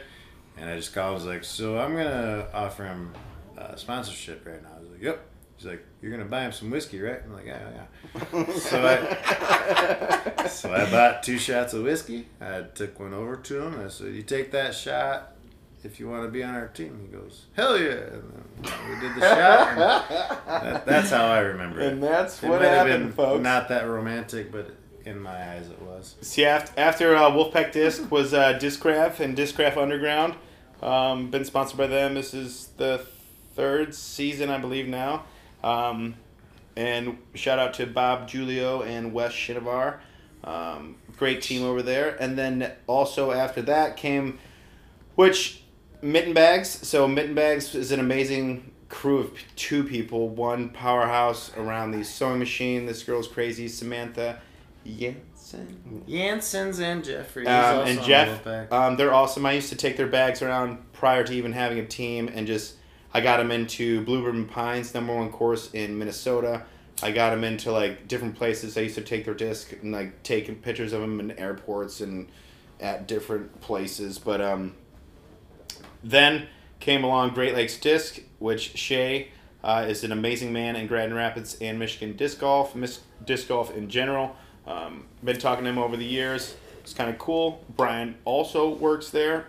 And 0.57 0.69
I 0.69 0.75
just 0.75 0.93
called. 0.93 1.11
I 1.11 1.13
was 1.13 1.25
like, 1.25 1.43
"So 1.43 1.79
I'm 1.79 1.95
gonna 1.95 2.47
offer 2.53 2.83
him 2.83 3.13
uh, 3.57 3.75
sponsorship 3.75 4.45
right 4.45 4.61
now." 4.61 4.69
I 4.75 4.79
was 4.79 4.89
like, 4.89 5.01
"Yep." 5.01 5.25
He's 5.57 5.65
like, 5.65 5.83
"You're 6.01 6.11
gonna 6.11 6.25
buy 6.25 6.41
him 6.43 6.51
some 6.51 6.69
whiskey, 6.71 6.99
right?" 7.01 7.21
I'm 7.23 7.33
like, 7.33 7.45
"Yeah, 7.45 7.59
yeah." 7.75 8.45
so 8.55 8.85
I, 8.85 10.47
so 10.47 10.73
I 10.73 10.89
bought 10.89 11.23
two 11.23 11.37
shots 11.37 11.73
of 11.73 11.83
whiskey. 11.83 12.27
I 12.41 12.61
took 12.73 12.99
one 12.99 13.13
over 13.13 13.35
to 13.37 13.61
him. 13.61 13.79
I 13.79 13.87
said, 13.89 14.13
"You 14.13 14.23
take 14.23 14.51
that 14.51 14.73
shot 14.75 15.33
if 15.83 15.99
you 15.99 16.09
want 16.09 16.23
to 16.25 16.29
be 16.31 16.43
on 16.43 16.55
our 16.55 16.67
team." 16.67 16.99
He 17.09 17.15
goes, 17.15 17.45
"Hell 17.53 17.79
yeah!" 17.79 17.91
And 17.91 18.43
then 18.63 18.73
we 18.89 18.99
did 18.99 19.15
the 19.15 19.21
shot. 19.21 19.67
And 20.47 20.65
that, 20.75 20.85
that's 20.85 21.09
how 21.11 21.25
I 21.27 21.39
remember 21.39 21.79
it. 21.81 21.93
And 21.93 22.03
that's 22.03 22.41
It 22.43 22.49
what 22.49 22.61
might 22.61 22.67
have 22.69 22.87
happened, 22.87 23.03
been 23.05 23.13
folks. 23.13 23.43
Not 23.43 23.69
that 23.69 23.83
romantic, 23.87 24.51
but 24.51 24.71
in 25.05 25.19
my 25.19 25.51
eyes, 25.53 25.67
it 25.69 25.81
was. 25.81 26.15
See, 26.21 26.45
after, 26.45 26.79
after 26.79 27.15
uh, 27.15 27.29
Wolfpack 27.29 27.71
Disc 27.73 28.09
was 28.11 28.33
uh, 28.33 28.57
Discraft 28.59 29.19
and 29.19 29.37
Discraft 29.37 29.77
Underground. 29.77 30.35
Um, 30.81 31.29
been 31.29 31.45
sponsored 31.45 31.77
by 31.77 31.87
them. 31.87 32.15
This 32.15 32.33
is 32.33 32.67
the 32.77 33.05
third 33.55 33.93
season, 33.95 34.49
I 34.49 34.57
believe, 34.57 34.87
now. 34.87 35.23
Um, 35.63 36.15
and 36.75 37.17
shout 37.35 37.59
out 37.59 37.75
to 37.75 37.85
Bob 37.85 38.29
Julio 38.29 38.81
and 38.81 39.13
Wes 39.13 39.31
Shinovar. 39.31 39.99
Um, 40.43 40.97
great 41.17 41.41
team 41.41 41.63
over 41.63 41.81
there. 41.81 42.17
And 42.19 42.37
then 42.37 42.71
also 42.87 43.31
after 43.31 43.61
that 43.63 43.95
came, 43.95 44.39
which 45.15 45.63
Mitten 46.01 46.33
Bags. 46.33 46.69
So 46.87 47.07
Mitten 47.07 47.35
Bags 47.35 47.73
is 47.75 47.91
an 47.91 47.99
amazing 47.99 48.71
crew 48.89 49.19
of 49.19 49.31
two 49.55 49.83
people, 49.83 50.29
one 50.29 50.69
powerhouse 50.69 51.55
around 51.55 51.91
the 51.91 52.03
sewing 52.03 52.39
machine. 52.39 52.85
This 52.85 53.03
girl's 53.03 53.27
crazy, 53.27 53.67
Samantha 53.67 54.41
Jensen. 54.85 56.03
Yansons 56.07 56.79
and 56.79 57.03
Jeffrey. 57.03 57.47
Um, 57.47 57.87
and 57.87 58.01
Jeff, 58.03 58.45
um, 58.71 58.97
they're 58.97 59.13
awesome. 59.13 59.45
I 59.45 59.53
used 59.53 59.69
to 59.69 59.75
take 59.75 59.97
their 59.97 60.07
bags 60.07 60.41
around 60.41 60.91
prior 60.93 61.23
to 61.23 61.33
even 61.33 61.53
having 61.53 61.79
a 61.79 61.85
team, 61.85 62.29
and 62.33 62.45
just 62.47 62.75
I 63.13 63.21
got 63.21 63.37
them 63.37 63.51
into 63.51 64.03
Blueberry 64.05 64.43
Pines, 64.45 64.93
number 64.93 65.15
one 65.15 65.31
course 65.31 65.71
in 65.73 65.97
Minnesota. 65.97 66.63
I 67.01 67.11
got 67.11 67.29
them 67.31 67.43
into 67.43 67.71
like 67.71 68.07
different 68.07 68.35
places. 68.35 68.77
I 68.77 68.81
used 68.81 68.95
to 68.95 69.01
take 69.01 69.25
their 69.25 69.33
disc 69.33 69.71
and 69.71 69.91
like 69.91 70.23
taking 70.23 70.55
pictures 70.55 70.93
of 70.93 71.01
them 71.01 71.19
in 71.19 71.31
airports 71.31 72.01
and 72.01 72.27
at 72.79 73.07
different 73.07 73.61
places. 73.61 74.17
But 74.19 74.41
um, 74.41 74.73
then 76.03 76.47
came 76.79 77.03
along 77.03 77.33
Great 77.33 77.55
Lakes 77.55 77.77
Disc, 77.77 78.19
which 78.39 78.77
Shay 78.77 79.29
uh, 79.63 79.85
is 79.87 80.03
an 80.03 80.11
amazing 80.11 80.51
man 80.51 80.75
in 80.75 80.87
Grand 80.87 81.15
Rapids 81.15 81.57
and 81.61 81.79
Michigan 81.79 82.15
disc 82.17 82.39
golf, 82.39 82.75
mis- 82.75 83.01
disc 83.25 83.47
golf 83.47 83.75
in 83.75 83.89
general. 83.89 84.35
Um, 84.67 85.05
been 85.23 85.39
talking 85.39 85.63
to 85.63 85.69
him 85.69 85.77
over 85.77 85.97
the 85.97 86.05
years. 86.05 86.55
It's 86.81 86.93
kind 86.93 87.09
of 87.09 87.17
cool. 87.17 87.63
Brian 87.75 88.15
also 88.25 88.69
works 88.69 89.09
there. 89.09 89.47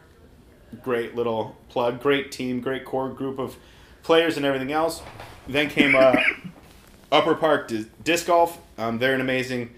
Great 0.83 1.15
little 1.15 1.57
plug. 1.69 2.01
Great 2.01 2.33
team. 2.33 2.61
Great 2.61 2.85
core 2.85 3.09
group 3.11 3.39
of 3.39 3.57
players 4.03 4.37
and 4.37 4.45
everything 4.47 4.73
else. 4.73 5.03
Then 5.49 5.69
came 5.69 5.95
uh, 5.95 6.17
Upper 7.13 7.35
Park 7.35 7.69
Dis- 7.69 7.87
Disc 8.03 8.27
Golf. 8.27 8.59
Um, 8.79 8.99
they're 8.99 9.15
an 9.15 9.21
amazing 9.21 9.75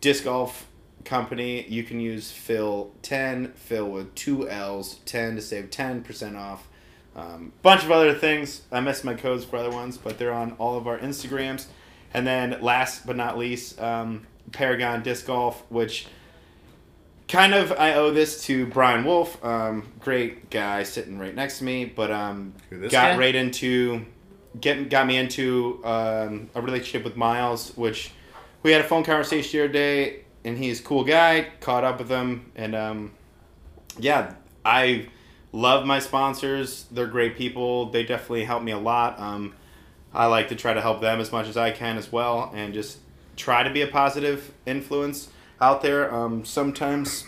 disc 0.00 0.24
golf 0.24 0.66
company. 1.04 1.66
You 1.68 1.84
can 1.84 2.00
use 2.00 2.30
Phil 2.30 2.92
10, 3.02 3.52
Phil 3.54 3.88
with 3.88 4.14
two 4.14 4.48
L's, 4.48 4.96
10 5.06 5.36
to 5.36 5.42
save 5.42 5.70
10% 5.70 6.36
off. 6.38 6.68
Um, 7.14 7.52
bunch 7.62 7.84
of 7.84 7.90
other 7.90 8.14
things. 8.14 8.62
I 8.70 8.80
missed 8.80 9.04
my 9.04 9.14
codes 9.14 9.44
for 9.44 9.56
other 9.56 9.70
ones, 9.70 9.98
but 9.98 10.18
they're 10.18 10.32
on 10.32 10.52
all 10.52 10.76
of 10.76 10.86
our 10.86 10.98
Instagrams. 10.98 11.66
And 12.14 12.26
then 12.26 12.58
last 12.60 13.06
but 13.06 13.16
not 13.16 13.38
least, 13.38 13.80
um, 13.80 14.26
Paragon 14.50 15.02
Disc 15.02 15.26
Golf, 15.26 15.62
which 15.70 16.06
kind 17.32 17.54
of 17.54 17.72
I 17.72 17.94
owe 17.94 18.10
this 18.10 18.44
to 18.44 18.66
Brian 18.66 19.04
Wolf, 19.04 19.42
um, 19.42 19.90
great 20.00 20.50
guy 20.50 20.82
sitting 20.82 21.18
right 21.18 21.34
next 21.34 21.58
to 21.58 21.64
me, 21.64 21.86
but 21.86 22.10
um, 22.10 22.52
got 22.70 22.90
guy? 22.90 23.16
right 23.16 23.34
into 23.34 24.04
getting 24.60 24.88
got 24.88 25.06
me 25.06 25.16
into 25.16 25.80
um, 25.82 26.50
a 26.54 26.60
relationship 26.60 27.04
with 27.04 27.16
Miles, 27.16 27.74
which 27.74 28.12
we 28.62 28.70
had 28.70 28.82
a 28.82 28.84
phone 28.84 29.02
conversation 29.02 29.58
the 29.58 29.64
other 29.64 29.72
day, 29.72 30.24
and 30.44 30.58
he's 30.58 30.80
a 30.80 30.82
cool 30.82 31.04
guy. 31.04 31.48
Caught 31.60 31.84
up 31.84 31.98
with 32.00 32.10
him, 32.10 32.52
and 32.54 32.74
um, 32.74 33.12
yeah, 33.98 34.34
I 34.62 35.08
love 35.52 35.86
my 35.86 36.00
sponsors. 36.00 36.84
They're 36.90 37.06
great 37.06 37.38
people. 37.38 37.86
They 37.86 38.04
definitely 38.04 38.44
help 38.44 38.62
me 38.62 38.72
a 38.72 38.78
lot. 38.78 39.18
Um, 39.18 39.54
I 40.12 40.26
like 40.26 40.48
to 40.48 40.54
try 40.54 40.74
to 40.74 40.82
help 40.82 41.00
them 41.00 41.18
as 41.18 41.32
much 41.32 41.48
as 41.48 41.56
I 41.56 41.70
can 41.70 41.96
as 41.96 42.12
well, 42.12 42.52
and 42.54 42.74
just 42.74 42.98
try 43.36 43.62
to 43.62 43.70
be 43.70 43.80
a 43.80 43.86
positive 43.86 44.52
influence 44.66 45.30
out 45.62 45.80
there. 45.80 46.12
Um, 46.12 46.44
sometimes, 46.44 47.24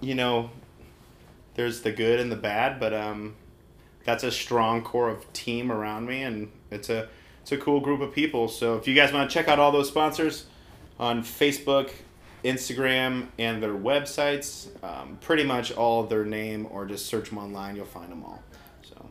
you 0.00 0.14
know, 0.14 0.50
there's 1.54 1.80
the 1.82 1.92
good 1.92 2.20
and 2.20 2.30
the 2.30 2.36
bad, 2.36 2.78
but 2.80 2.92
um, 2.92 3.36
that's 4.04 4.24
a 4.24 4.30
strong 4.32 4.82
core 4.82 5.08
of 5.08 5.32
team 5.32 5.70
around 5.72 6.06
me, 6.06 6.22
and 6.22 6.50
it's 6.70 6.90
a 6.90 7.08
it's 7.40 7.52
a 7.52 7.56
cool 7.56 7.80
group 7.80 8.00
of 8.02 8.12
people. 8.12 8.48
So 8.48 8.76
if 8.76 8.86
you 8.86 8.94
guys 8.94 9.12
want 9.12 9.30
to 9.30 9.32
check 9.32 9.48
out 9.48 9.58
all 9.58 9.72
those 9.72 9.88
sponsors 9.88 10.46
on 10.98 11.22
Facebook, 11.22 11.90
Instagram, 12.44 13.28
and 13.38 13.62
their 13.62 13.72
websites, 13.72 14.66
um, 14.84 15.16
pretty 15.22 15.44
much 15.44 15.72
all 15.72 16.02
their 16.04 16.24
name, 16.26 16.66
or 16.70 16.84
just 16.84 17.06
search 17.06 17.30
them 17.30 17.38
online, 17.38 17.76
you'll 17.76 17.86
find 17.86 18.10
them 18.10 18.22
all. 18.24 18.42
So 18.82 19.08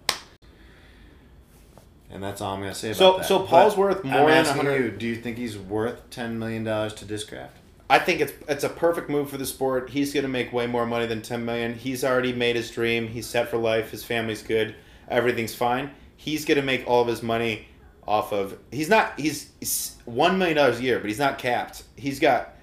And 2.11 2.21
that's 2.21 2.41
all 2.41 2.53
I'm 2.53 2.59
gonna 2.61 2.75
say 2.75 2.89
about 2.89 2.97
So- 2.97 3.17
that. 3.17 3.25
so 3.25 3.39
Paul's 3.39 3.73
But 3.73 3.79
worth 3.79 4.03
more 4.03 4.19
I'm 4.21 4.25
than 4.27 4.37
asking 4.37 4.57
100 4.57 4.83
you. 4.83 4.91
Do 4.91 5.07
you 5.07 5.15
think 5.15 5.37
he's 5.37 5.57
worth 5.57 6.09
ten 6.11 6.37
million 6.37 6.63
dollars 6.63 6.93
to 6.95 7.05
Discraft? 7.05 7.49
I 7.89 7.99
think 7.99 8.19
it's 8.21 8.33
it's 8.49 8.63
a 8.63 8.69
perfect 8.69 9.09
move 9.09 9.29
for 9.29 9.37
the 9.37 9.45
sport. 9.45 9.89
He's 9.91 10.13
gonna 10.13 10.27
make 10.27 10.51
way 10.51 10.67
more 10.67 10.85
money 10.85 11.05
than 11.05 11.21
ten 11.21 11.45
million. 11.45 11.73
He's 11.73 12.03
already 12.03 12.33
made 12.33 12.55
his 12.55 12.69
dream. 12.69 13.07
He's 13.07 13.25
set 13.27 13.49
for 13.49 13.57
life. 13.57 13.91
His 13.91 14.03
family's 14.03 14.41
good. 14.41 14.75
Everything's 15.07 15.55
fine. 15.55 15.91
He's 16.17 16.43
gonna 16.45 16.61
make 16.63 16.85
all 16.87 17.01
of 17.01 17.07
his 17.07 17.23
money 17.23 17.67
off 18.05 18.33
of. 18.33 18.57
He's 18.71 18.89
not. 18.89 19.17
He's, 19.19 19.51
he's 19.59 19.95
one 20.05 20.37
million 20.37 20.57
dollars 20.57 20.79
a 20.79 20.83
year, 20.83 20.99
but 20.99 21.07
he's 21.07 21.19
not 21.19 21.37
capped. 21.37 21.83
He's 21.95 22.19
got 22.19 22.55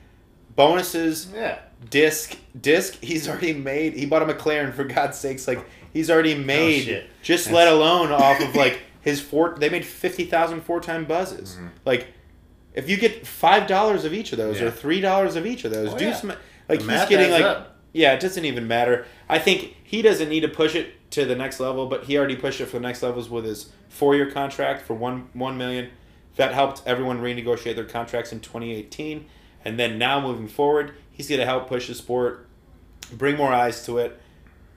bonuses. 0.56 1.28
Yeah. 1.34 1.58
Disc, 1.90 2.36
disc. 2.58 2.98
He's 3.02 3.28
already 3.28 3.52
made. 3.52 3.94
He 3.94 4.06
bought 4.06 4.22
a 4.28 4.32
McLaren 4.32 4.72
for 4.72 4.84
God's 4.84 5.18
sakes. 5.18 5.46
Like 5.46 5.64
he's 5.92 6.10
already 6.10 6.34
made. 6.34 6.82
Oh, 6.82 6.84
shit. 6.84 7.10
Just 7.22 7.46
That's- 7.46 7.66
let 7.66 7.72
alone 7.72 8.12
off 8.12 8.40
of 8.40 8.54
like 8.54 8.80
his 9.00 9.20
four. 9.20 9.54
They 9.58 9.68
made 9.68 9.84
fifty 9.84 10.24
thousand 10.24 10.62
four 10.62 10.80
time 10.80 11.04
buzzes. 11.04 11.54
Mm-hmm. 11.56 11.66
Like 11.84 12.08
if 12.74 12.88
you 12.88 12.96
get 12.96 13.26
five 13.26 13.66
dollars 13.66 14.04
of 14.04 14.12
each 14.12 14.32
of 14.32 14.38
those 14.38 14.60
Yeah. 14.60 14.66
or 14.66 14.70
three 14.70 15.00
dollars 15.00 15.36
of 15.36 15.46
each 15.46 15.64
of 15.64 15.70
those, 15.70 15.92
Oh, 15.94 15.98
do 15.98 16.06
yeah. 16.06 16.14
some 16.14 16.32
like 16.68 16.80
The 16.80 16.98
he's 16.98 17.08
getting 17.08 17.30
like 17.30 17.42
up. 17.44 17.76
yeah, 17.92 18.12
it 18.12 18.20
doesn't 18.20 18.44
even 18.44 18.66
matter. 18.68 19.06
I 19.28 19.38
think 19.38 19.76
he 19.84 20.02
doesn't 20.02 20.28
need 20.28 20.40
to 20.40 20.48
push 20.48 20.74
it 20.74 21.10
to 21.12 21.24
the 21.24 21.36
next 21.36 21.60
level, 21.60 21.86
but 21.86 22.04
he 22.04 22.18
already 22.18 22.36
pushed 22.36 22.60
it 22.60 22.66
for 22.66 22.78
the 22.78 22.82
next 22.82 23.02
levels 23.02 23.28
with 23.30 23.44
his 23.44 23.70
four 23.88 24.14
year 24.16 24.30
contract 24.30 24.86
for 24.86 24.94
one 24.94 25.28
one 25.32 25.56
million. 25.56 25.90
That 26.36 26.52
helped 26.52 26.82
everyone 26.84 27.20
renegotiate 27.20 27.76
their 27.76 27.84
contracts 27.84 28.32
in 28.32 28.40
2018, 28.40 29.26
and 29.64 29.78
then 29.78 29.98
now 29.98 30.20
moving 30.20 30.48
forward, 30.48 30.92
he's 31.12 31.28
going 31.28 31.38
to 31.38 31.46
help 31.46 31.68
push 31.68 31.86
the 31.86 31.94
sport, 31.94 32.48
bring 33.12 33.36
more 33.36 33.52
eyes 33.52 33.84
to 33.86 33.98
it. 33.98 34.20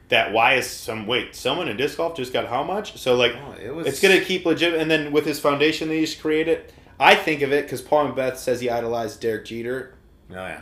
That 0.10 0.32
why 0.32 0.54
is 0.54 0.68
some 0.70 1.08
wait 1.08 1.36
someone 1.36 1.68
in 1.68 1.76
disc 1.76 1.98
golf 1.98 2.16
just 2.16 2.32
got 2.32 2.46
how 2.48 2.64
much? 2.64 2.96
So 2.98 3.16
like 3.16 3.34
Oh, 3.36 3.56
it 3.62 3.74
was- 3.76 3.88
it's 3.88 4.00
gonna 4.00 4.22
keep 4.22 4.46
legit. 4.46 4.76
And 4.76 4.90
then 4.90 5.12
with 5.12 5.26
his 5.26 5.40
foundation 5.40 5.88
that 5.90 5.96
he's 5.96 6.16
created, 6.16 6.72
I 7.00 7.16
think 7.16 7.42
of 7.42 7.52
it 7.52 7.66
because 7.66 7.82
Paul 7.82 8.12
McBeth 8.12 8.38
says 8.38 8.62
he 8.62 8.70
idolized 8.70 9.22
Derek 9.22 9.46
Jeter. 9.46 9.94
Oh 10.32 10.36
yeah. 10.36 10.62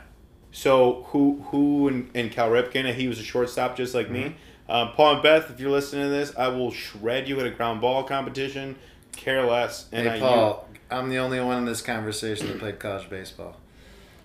So 0.51 1.05
who 1.09 1.43
who 1.49 1.87
and, 1.87 2.09
and 2.13 2.31
Cal 2.31 2.49
Ripken, 2.49 2.93
he 2.93 3.07
was 3.07 3.19
a 3.19 3.23
shortstop 3.23 3.75
just 3.75 3.93
like 3.93 4.09
me. 4.09 4.35
Um, 4.67 4.93
Paul 4.93 5.17
McBeth, 5.17 5.51
if 5.51 5.59
you're 5.59 5.69
listening 5.69 6.03
to 6.03 6.09
this, 6.09 6.35
I 6.35 6.47
will 6.47 6.71
shred 6.71 7.27
you 7.27 7.39
in 7.39 7.45
a 7.45 7.51
ground 7.51 7.81
ball 7.81 8.03
competition. 8.03 8.75
Care 9.11 9.45
less. 9.45 9.87
And 9.91 10.07
Hey 10.07 10.15
I, 10.15 10.19
Paul, 10.19 10.67
I'm 10.89 11.09
the 11.09 11.17
only 11.17 11.39
one 11.39 11.59
in 11.59 11.65
this 11.65 11.81
conversation 11.81 12.47
that 12.47 12.59
played 12.59 12.79
college 12.79 13.09
baseball. 13.09 13.57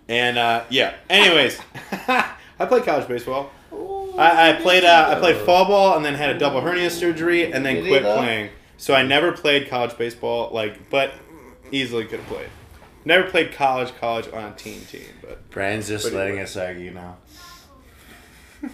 And 0.09 0.39
uh, 0.39 0.65
yeah. 0.71 0.95
Anyways, 1.09 1.61
I 1.93 2.67
played 2.67 2.85
college 2.85 3.07
baseball. 3.07 3.51
I, 4.19 4.51
I 4.51 4.53
played 4.55 4.85
uh, 4.85 5.15
I 5.17 5.21
played 5.21 5.37
fall 5.37 5.67
ball 5.67 5.97
and 5.97 6.05
then 6.05 6.15
had 6.15 6.31
a 6.31 6.39
double 6.39 6.61
hernia 6.61 6.91
surgery 6.91 7.53
and 7.53 7.65
then 7.65 7.83
quit 7.87 8.03
playing. 8.03 8.51
So 8.77 8.95
I 8.95 9.03
never 9.03 9.33
played 9.33 9.69
college 9.69 9.97
baseball. 9.97 10.51
Like, 10.53 10.91
but 10.91 11.13
easily 11.73 12.05
could 12.05 12.21
have 12.21 12.29
played. 12.29 12.49
Never 13.05 13.29
played 13.31 13.53
college 13.53 13.93
college 13.99 14.29
on 14.33 14.45
a 14.53 14.55
team 14.55 14.81
team, 14.83 15.07
but 15.23 15.49
Brian's 15.51 15.89
just 15.89 16.05
Pretty 16.05 16.17
letting 16.17 16.35
well. 16.37 16.45
us 16.45 16.57
argue 16.57 16.91
now. 16.91 17.17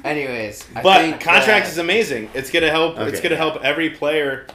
Anyways, 0.05 0.67
I 0.75 0.83
but 0.83 1.01
think 1.01 1.21
contract 1.21 1.65
that- 1.67 1.73
is 1.73 1.79
amazing. 1.79 2.29
It's 2.35 2.51
gonna 2.51 2.71
help. 2.71 2.99
It's 2.99 3.19
Okay. 3.19 3.29
gonna 3.29 3.37
help 3.37 3.63
every 3.65 3.91
player. 3.91 4.47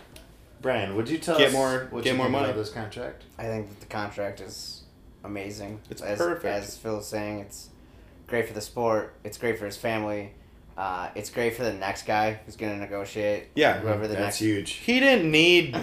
Brian, 0.61 0.95
would 0.95 1.07
you 1.09 1.17
tell 1.17 1.37
Get 1.37 1.47
us 1.47 1.53
more- 1.53 1.87
what 1.89 2.03
get 2.03 2.11
you 2.11 2.17
more 2.17 2.25
think 2.25 2.31
money. 2.33 2.45
about 2.51 2.57
this 2.57 2.69
contract? 2.69 3.23
I 3.39 3.43
think 3.43 3.69
that 3.69 3.79
the 3.79 3.85
contract 3.87 4.41
is 4.41 4.81
amazing. 5.23 5.79
It's 5.89 6.01
as, 6.01 6.17
perfect. 6.17 6.45
As 6.45 6.77
Phil's 6.77 7.07
saying, 7.07 7.39
it's 7.39 7.69
great 8.27 8.47
for 8.47 8.53
the 8.53 8.61
sport. 8.61 9.13
It's 9.23 9.37
great 9.37 9.57
for 9.57 9.65
his 9.65 9.77
family. 9.77 10.33
Uh, 10.77 11.07
it's 11.15 11.29
great 11.29 11.55
for 11.55 11.63
the 11.63 11.73
next 11.73 12.05
guy 12.05 12.39
who's 12.45 12.55
going 12.55 12.73
to 12.73 12.79
negotiate. 12.79 13.47
Yeah, 13.55 13.79
whoever 13.79 14.03
the 14.07 14.13
That's 14.15 14.19
next. 14.19 14.37
huge. 14.39 14.71
He 14.73 14.99
didn't 14.99 15.29
need 15.31 15.75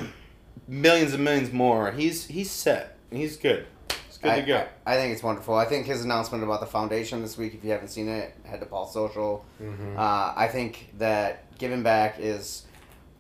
millions 0.67 1.15
and 1.15 1.23
millions 1.25 1.53
more. 1.53 1.93
He's 1.93 2.27
he's 2.27 2.51
set. 2.51 2.97
He's 3.11 3.37
good. 3.37 3.67
He's 4.07 4.19
good 4.19 4.31
I, 4.31 4.41
to 4.41 4.47
go. 4.47 4.67
I, 4.87 4.95
I 4.95 4.97
think 4.97 5.13
it's 5.13 5.23
wonderful. 5.23 5.55
I 5.55 5.65
think 5.65 5.87
his 5.87 6.05
announcement 6.05 6.43
about 6.45 6.61
the 6.61 6.67
foundation 6.67 7.23
this 7.23 7.39
week, 7.39 7.55
if 7.55 7.65
you 7.65 7.71
haven't 7.71 7.89
seen 7.89 8.09
it, 8.09 8.35
head 8.45 8.61
to 8.61 8.67
Paul 8.67 8.87
Social. 8.87 9.45
Mm-hmm. 9.63 9.99
Uh, 9.99 10.33
I 10.37 10.49
think 10.49 10.93
that 10.99 11.57
giving 11.59 11.83
back 11.83 12.19
is 12.19 12.65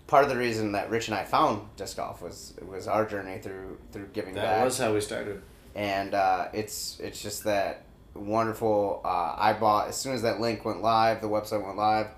part 0.07 0.25
of 0.25 0.31
the 0.31 0.37
reason 0.37 0.73
that 0.73 0.91
Rich 0.91 1.09
and 1.09 1.15
I 1.17 1.25
found 1.25 1.69
disc 1.77 1.97
golf 1.97 2.23
was 2.23 2.55
was 2.67 2.89
our 2.89 3.05
journey 3.07 3.39
through 3.39 3.79
through 3.93 4.09
giving 4.13 4.35
That 4.35 4.43
back. 4.43 4.57
That 4.59 4.65
was 4.65 4.79
how 4.79 4.93
we 4.95 5.01
started. 5.01 5.43
and 5.75 6.15
uh, 6.15 6.49
it's 6.53 6.99
it's 7.01 7.23
just 7.23 7.45
that 7.45 7.85
wonderful. 8.15 9.01
Uh, 9.05 9.35
I 9.39 9.53
bought 9.53 9.89
as 9.89 9.97
soon 9.97 10.15
as 10.15 10.23
that 10.23 10.41
link 10.41 10.65
went 10.65 10.83
live, 10.83 11.21
the 11.21 11.29
website 11.29 11.65
went 11.65 11.77
live, 11.77 12.09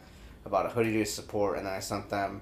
about 0.45 0.67
a 0.67 0.71
hoodie 0.71 0.93
to 0.95 1.05
support, 1.05 1.59
and 1.59 1.67
then 1.67 1.75
I 1.75 1.81
sent 1.81 2.09
them 2.09 2.41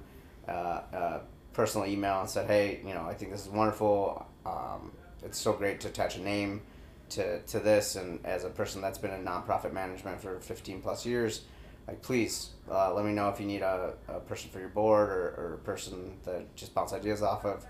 uh, 0.49 0.53
a 0.93 1.21
personal 1.59 1.89
email 1.89 2.21
and 2.21 2.31
said, 2.31 2.47
hey, 2.47 2.81
you 2.87 2.95
know, 2.95 3.03
I 3.03 3.15
think 3.15 3.33
this 3.33 3.45
is 3.45 3.49
wonderful. 3.49 4.25
Um, 4.47 4.93
it's 5.25 5.37
so 5.37 5.53
great 5.53 5.81
to 5.81 5.89
attach 5.89 6.17
a 6.17 6.23
name 6.23 6.63
to 7.11 7.41
to 7.53 7.59
this, 7.59 7.97
and 7.97 8.25
as 8.25 8.45
a 8.45 8.49
person 8.61 8.81
that's 8.81 8.99
been 8.99 9.11
in 9.11 9.25
nonprofit 9.25 9.73
management 9.73 10.21
for 10.21 10.39
fifteen 10.39 10.81
plus 10.81 11.05
years. 11.05 11.43
Like 11.89 12.01
please, 12.01 12.51
uh, 12.71 12.95
let 12.95 13.05
me 13.05 13.13
know 13.13 13.29
if 13.31 13.41
you 13.41 13.47
need 13.47 13.63
a, 13.63 13.95
a 14.07 14.21
person 14.21 14.51
for 14.51 14.61
your 14.61 14.69
board 14.69 15.09
or, 15.09 15.25
or 15.41 15.55
a 15.55 15.65
person 15.65 16.19
that 16.25 16.55
just 16.55 16.75
bounce 16.75 16.93
ideas 16.93 17.23
off 17.23 17.45
of. 17.45 17.67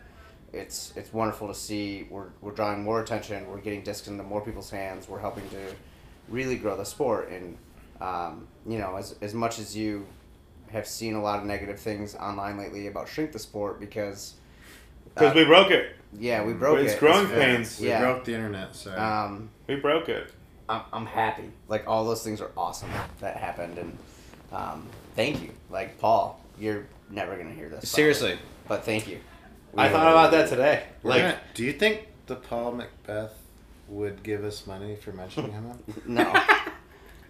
It's 0.52 0.92
it's 0.94 1.10
wonderful 1.14 1.48
to 1.48 1.54
see. 1.54 2.06
We're, 2.10 2.30
we're 2.42 2.52
drawing 2.52 2.82
more 2.82 3.00
attention. 3.00 3.48
We're 3.48 3.64
getting 3.68 3.82
discs 3.82 4.06
into 4.08 4.22
more 4.22 4.42
people's 4.42 4.70
hands. 4.70 5.08
We're 5.08 5.24
helping 5.28 5.48
to 5.48 5.62
really 6.28 6.56
grow 6.56 6.76
the 6.76 6.84
sport. 6.84 7.30
And 7.30 7.56
um, 8.02 8.48
you 8.66 8.78
know 8.78 8.96
as, 8.96 9.16
as 9.22 9.32
much 9.32 9.58
as 9.58 9.74
you 9.74 10.06
have 10.70 10.86
seen 10.86 11.14
a 11.14 11.22
lot 11.22 11.38
of 11.40 11.44
negative 11.44 11.78
things 11.78 12.14
online 12.14 12.56
lately 12.58 12.86
about 12.86 13.08
shrink 13.08 13.32
the 13.32 13.38
sport 13.38 13.80
because 13.80 14.34
Because 15.14 15.34
we 15.34 15.44
broke 15.44 15.70
it. 15.70 15.96
yeah 16.18 16.44
we 16.44 16.52
broke 16.52 16.78
It's 16.78 16.92
it 16.92 16.94
It's 16.94 17.00
growing 17.00 17.26
very- 17.26 17.56
pains. 17.56 17.80
We 17.80 17.88
yeah 17.88 18.00
broke 18.00 18.24
the 18.24 18.34
internet, 18.34 18.74
so 18.76 18.96
um, 18.98 19.50
We 19.66 19.76
broke 19.76 20.08
it. 20.08 20.32
I'm, 20.68 20.82
I'm 20.92 21.06
happy 21.06 21.50
like 21.68 21.84
all 21.88 22.04
those 22.04 22.22
things 22.22 22.40
are 22.40 22.50
awesome 22.56 22.90
that 23.20 23.36
happened 23.36 23.78
and 23.78 23.98
um, 24.52 24.86
thank 25.16 25.42
you 25.42 25.50
like 25.70 25.98
paul 25.98 26.40
you're 26.58 26.86
never 27.10 27.36
gonna 27.36 27.50
hear 27.54 27.68
this 27.68 27.80
probably, 27.80 27.86
Seriously, 27.88 28.38
but 28.68 28.84
thank 28.84 29.08
you 29.08 29.18
I 29.76 29.88
thought 29.90 30.08
about 30.10 30.30
that 30.32 30.48
today. 30.48 30.84
Like, 31.02 31.20
gonna- 31.22 31.40
do 31.54 31.62
you 31.62 31.72
think 31.74 32.08
the 32.26 32.36
Paul 32.36 32.72
McBeth 32.80 33.30
would 33.88 34.22
give 34.22 34.42
us 34.42 34.66
money 34.66 34.96
for 34.96 35.12
mentioning 35.12 35.52
him? 35.52 35.70
No. 36.06 36.24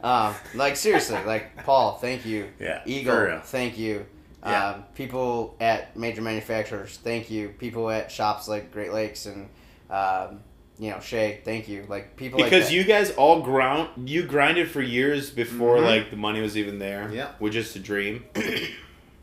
Um, 0.03 0.35
like 0.55 0.77
seriously, 0.77 1.19
like 1.27 1.65
Paul, 1.65 1.97
thank 1.99 2.25
you. 2.27 2.49
Yeah, 2.61 2.83
for 2.83 2.89
Eagle, 2.89 3.17
real. 3.17 3.41
thank 3.41 3.79
you. 3.79 4.07
Yeah. 4.45 4.69
Um, 4.71 4.85
people 4.95 5.57
at 5.61 5.97
major 5.97 6.23
manufacturers, 6.23 6.99
thank 7.03 7.31
you. 7.31 7.49
People 7.59 7.91
at 7.91 8.11
shops 8.13 8.47
like 8.49 8.73
Great 8.73 8.93
Lakes 8.93 9.27
and 9.27 9.49
um, 9.91 10.41
you 10.79 10.91
know 10.91 11.01
Shea, 11.01 11.41
thank 11.45 11.69
you. 11.69 11.85
Like 11.89 12.17
people 12.17 12.39
like 12.41 12.51
because 12.51 12.69
that. 12.69 12.75
you 12.75 12.85
guys 12.85 13.11
all 13.13 13.43
ground 13.43 14.09
you 14.09 14.23
grinded 14.23 14.71
for 14.71 14.81
years 14.81 15.31
before 15.31 15.79
Mhm. 15.79 15.85
like 15.87 16.11
the 16.11 16.17
money 16.17 16.41
was 16.41 16.57
even 16.57 16.79
there 16.79 17.11
Yeah. 17.13 17.33
which 17.41 17.57
is 17.57 17.75
a 17.75 17.81
dream 17.81 18.25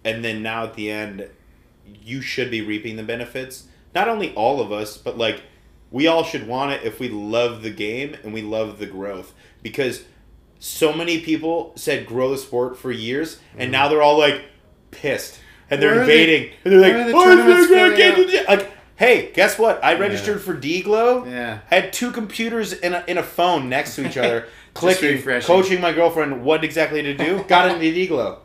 and 0.03 0.23
then 0.23 0.43
now 0.43 0.63
at 0.65 0.73
the 0.73 0.91
end 0.91 1.29
you 2.03 2.19
should 2.21 2.51
be 2.51 2.61
reaping 2.61 2.95
the 2.97 3.03
benefits 3.03 3.65
not 3.93 4.07
only 4.09 4.33
all 4.35 4.59
of 4.59 4.71
us 4.71 4.97
but 4.97 5.17
like 5.17 5.43
we 5.91 6.07
all 6.07 6.23
should 6.25 6.45
want 6.47 6.71
it 6.73 6.83
if 6.83 6.99
we 6.99 7.07
love 7.07 7.61
the 7.61 7.69
game 7.69 8.17
and 8.23 8.33
we 8.33 8.41
love 8.41 8.79
the 8.79 8.85
growth 8.85 9.33
because 9.63 10.03
so 10.67 10.91
many 10.91 11.19
people 11.21 11.71
said 11.75 12.05
grow 12.07 12.31
the 12.31 12.37
sport 12.37 12.75
for 12.77 12.91
years 12.91 13.37
and 13.57 13.71
now 13.71 13.87
they're 13.87 14.01
all 14.01 14.17
like 14.17 14.41
pissed 14.89 15.39
and 15.69 15.79
they're 15.81 15.99
invading, 16.01 16.51
they- 16.63 16.71
and 16.71 16.83
they're 16.83 16.97
like 16.97 17.07
the 17.07 17.13
"Oh, 17.15 17.23
tournaments 17.23 17.63
it's 17.65 17.71
not 17.71 17.91
for 17.91 17.97
gonna 17.97 18.17
you?" 18.19 18.31
get- 18.31 18.47
like 18.49 18.71
hey 18.95 19.31
guess 19.33 19.59
what 19.59 19.83
i 19.83 19.93
registered 19.97 20.41
for 20.41 20.53
d-glow 20.53 21.25
Yeah. 21.25 21.59
I 21.69 21.75
had 21.75 21.93
two 21.93 22.11
computers 22.11 22.73
in 22.73 22.93
a, 22.95 23.03
in 23.07 23.17
a 23.19 23.23
phone 23.23 23.69
next 23.69 23.95
to 23.95 24.07
each 24.07 24.17
other, 24.17 24.47
clicking, 24.73 25.21
coaching 25.41 25.81
my 25.81 25.91
girlfriend 25.93 26.43
what 26.43 26.63
exactly 26.63 27.01
to 27.03 27.13
do. 27.15 27.43
Got 27.47 27.69
into 27.71 27.91
D-Glow. 27.93 28.39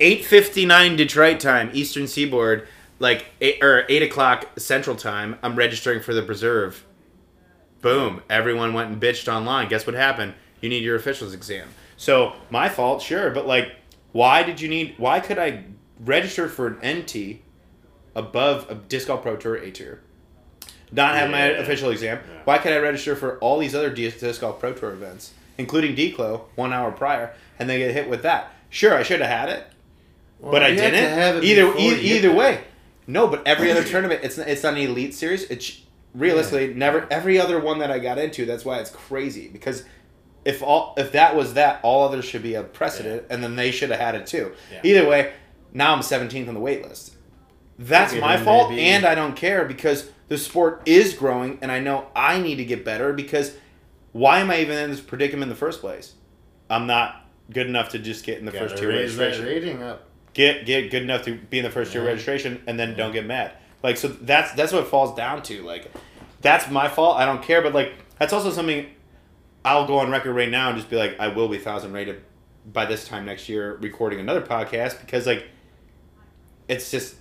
8.59 0.00 0.96
Detroit 0.96 1.40
time, 1.40 1.70
Eastern 1.72 2.06
Seaboard, 2.06 2.68
like, 2.98 3.26
eight, 3.40 3.62
or 3.62 3.84
8 3.88 4.02
o'clock 4.02 4.46
Central 4.58 4.94
time, 4.96 5.36
I'm 5.42 5.56
registering 5.56 6.00
for 6.00 6.14
the 6.14 6.22
Preserve. 6.22 6.84
Boom. 7.80 8.22
Everyone 8.30 8.74
went 8.74 8.90
and 8.90 9.00
bitched 9.02 9.32
online. 9.32 9.68
Guess 9.68 9.86
what 9.86 9.94
happened? 9.96 10.34
You 10.60 10.68
need 10.68 10.82
your 10.82 10.96
officials 10.96 11.34
exam. 11.34 11.68
So, 11.96 12.34
my 12.50 12.68
fault, 12.68 13.02
sure, 13.02 13.30
but, 13.30 13.46
like, 13.46 13.72
why 14.12 14.42
did 14.42 14.60
you 14.60 14.68
need, 14.68 14.94
why 14.98 15.20
could 15.20 15.38
I 15.38 15.64
register 16.00 16.48
for 16.48 16.66
an 16.66 16.98
NT 17.00 17.40
above 18.14 18.70
a 18.70 18.74
Disc 18.74 19.06
Golf 19.08 19.22
Pro 19.22 19.36
Tour 19.36 19.56
A 19.56 19.70
tier? 19.70 20.00
not 20.90 21.14
have 21.16 21.30
my 21.30 21.50
Yeah. 21.50 21.58
official 21.58 21.90
exam. 21.90 22.18
Why 22.44 22.56
could 22.56 22.72
I 22.72 22.78
register 22.78 23.14
for 23.14 23.36
all 23.40 23.58
these 23.58 23.74
other 23.74 23.90
disc 23.90 24.40
golf 24.40 24.58
pro 24.58 24.72
tour 24.72 24.90
events, 24.90 25.32
including 25.58 25.94
Declo, 25.94 26.44
one 26.54 26.72
hour 26.72 26.90
prior, 26.90 27.34
and 27.58 27.68
then 27.68 27.78
get 27.78 27.92
hit 27.92 28.08
with 28.08 28.22
that? 28.22 28.50
Sure, 28.70 28.94
I 28.94 29.02
should 29.02 29.20
have 29.20 29.28
had 29.28 29.48
it, 29.50 29.66
but 30.40 30.62
I 30.62 30.70
didn't. 30.74 30.94
it 30.94 31.44
either 31.44 31.74
e- 31.76 32.00
either 32.16 32.32
way, 32.32 32.60
no. 33.06 33.26
But 33.28 33.46
every 33.46 33.70
other 33.70 33.84
tournament, 33.92 34.20
it's 34.22 34.38
it's 34.38 34.62
not 34.62 34.74
an 34.74 34.78
elite 34.80 35.12
series. 35.12 35.44
It's 35.50 35.82
realistically 36.14 36.72
never 36.72 37.06
every 37.10 37.38
other 37.38 37.60
one 37.60 37.80
that 37.80 37.90
I 37.90 37.98
got 37.98 38.16
into. 38.16 38.46
That's 38.46 38.64
why 38.64 38.78
it's 38.78 38.90
crazy 38.90 39.48
because. 39.48 39.84
If 40.44 40.62
all 40.62 40.94
if 40.96 41.12
that 41.12 41.36
was 41.36 41.54
that, 41.54 41.80
all 41.82 42.04
others 42.06 42.24
should 42.24 42.42
be 42.42 42.54
a 42.54 42.62
precedent, 42.62 43.24
and 43.30 43.42
then 43.42 43.56
they 43.56 43.70
should 43.70 43.90
have 43.90 44.00
had 44.00 44.14
it 44.14 44.26
too. 44.26 44.52
Yeah. 44.72 44.80
Either 44.82 45.08
way, 45.08 45.32
now 45.72 45.92
I'm 45.92 46.00
17th 46.00 46.48
on 46.48 46.54
the 46.54 46.60
wait 46.60 46.82
list. 46.82 47.14
That's 47.78 48.14
my 48.14 48.36
fault, 48.38 48.70
maybe- 48.70 48.82
and 48.82 49.04
I 49.04 49.14
don't 49.14 49.36
care 49.36 49.64
because 49.64 50.10
the 50.28 50.38
sport 50.38 50.82
is 50.86 51.14
growing, 51.14 51.58
and 51.62 51.70
I 51.70 51.80
know 51.80 52.06
I 52.16 52.40
need 52.40 52.56
to 52.56 52.64
get 52.64 52.84
better. 52.84 53.12
Because 53.12 53.56
why 54.12 54.40
am 54.40 54.50
I 54.50 54.60
even 54.60 54.76
in 54.78 54.90
this 54.90 55.00
predicament 55.00 55.44
in 55.44 55.48
the 55.50 55.54
first 55.54 55.80
place? 55.80 56.14
I'm 56.70 56.86
not 56.86 57.24
good 57.52 57.66
enough 57.66 57.90
to 57.90 57.98
just 57.98 58.24
get 58.24 58.38
in 58.38 58.44
the 58.46 58.52
Gotta 58.52 58.68
first 58.70 58.80
tier 58.80 58.88
registration. 58.90 59.44
rating 59.46 59.82
up. 59.82 60.04
Get 60.34 60.66
get 60.66 60.90
good 60.90 61.02
enough 61.02 61.22
to 61.24 61.36
be 61.36 61.58
in 61.58 61.64
the 61.64 61.70
first 61.70 61.92
tier 61.92 62.04
registration, 62.04 62.62
and 62.66 62.78
then 62.78 62.96
don't 62.96 63.12
get 63.12 63.26
mad. 63.26 63.52
Like 63.82 63.96
so, 63.96 64.08
that's 64.08 64.52
that's 64.52 64.72
what 64.72 64.82
it 64.84 64.88
falls 64.88 65.14
down 65.14 65.42
to. 65.44 65.62
Like 65.62 65.90
that's 66.40 66.70
my 66.70 66.88
fault. 66.88 67.16
I 67.18 67.26
don't 67.26 67.42
care, 67.42 67.62
but 67.62 67.74
like 67.74 67.92
that's 68.18 68.32
also 68.32 68.50
something 68.50 68.86
I'll 69.68 69.86
go 69.86 69.98
on 69.98 70.10
record 70.10 70.32
right 70.34 70.50
now 70.50 70.68
and 70.70 70.76
just 70.78 70.88
be 70.88 70.96
like, 70.96 71.18
I 71.20 71.28
will 71.28 71.48
be 71.48 71.58
thousand 71.58 71.92
rated 71.92 72.22
by 72.72 72.86
this 72.86 73.06
time 73.06 73.24
next 73.26 73.48
year, 73.48 73.76
recording 73.80 74.18
another 74.20 74.40
podcast 74.42 75.00
because 75.00 75.26
like 75.26 75.46
it's 76.68 76.90
just 76.90 77.16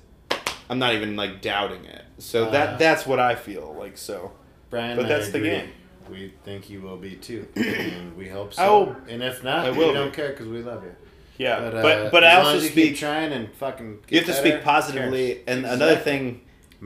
I'm 0.69 0.79
not 0.79 0.93
even 0.95 1.15
like 1.15 1.41
doubting 1.41 1.85
it. 1.85 2.03
So 2.19 2.45
Uh, 2.45 2.51
that 2.51 2.79
that's 2.79 3.05
what 3.05 3.19
I 3.19 3.35
feel 3.35 3.75
like. 3.77 3.97
So 3.97 4.31
Brian, 4.69 4.97
But 4.97 5.07
that's 5.07 5.29
the 5.31 5.39
game. 5.39 5.69
We 6.09 6.33
think 6.45 6.69
you 6.69 6.79
will 6.81 6.95
be 6.97 7.15
too, 7.15 7.47
and 7.57 8.15
we 8.15 8.29
hope 8.29 8.53
so. 8.53 8.63
Oh, 8.63 8.95
and 9.09 9.21
if 9.21 9.43
not, 9.43 9.65
I 9.65 9.71
we 9.71 9.77
will 9.79 9.93
don't 9.93 10.09
be. 10.11 10.15
care 10.15 10.29
because 10.29 10.47
we 10.47 10.61
love 10.63 10.83
you. 10.85 10.95
yeah, 11.37 11.59
But 11.59 11.71
but 11.81 11.97
uh, 11.97 12.09
but, 12.11 12.23
I 12.23 12.35
also 12.37 12.59
speak. 12.61 12.73
keep 12.73 12.95
trying 12.97 13.33
and 13.33 13.53
fucking. 13.55 13.99
You 14.07 14.19
have 14.19 14.27
to 14.27 14.31
better, 14.31 14.49
speak 14.51 14.63
positively, 14.63 15.41
and 15.47 15.65
another 15.65 15.91
Exactly. 15.99 16.11
thing, 16.13 16.41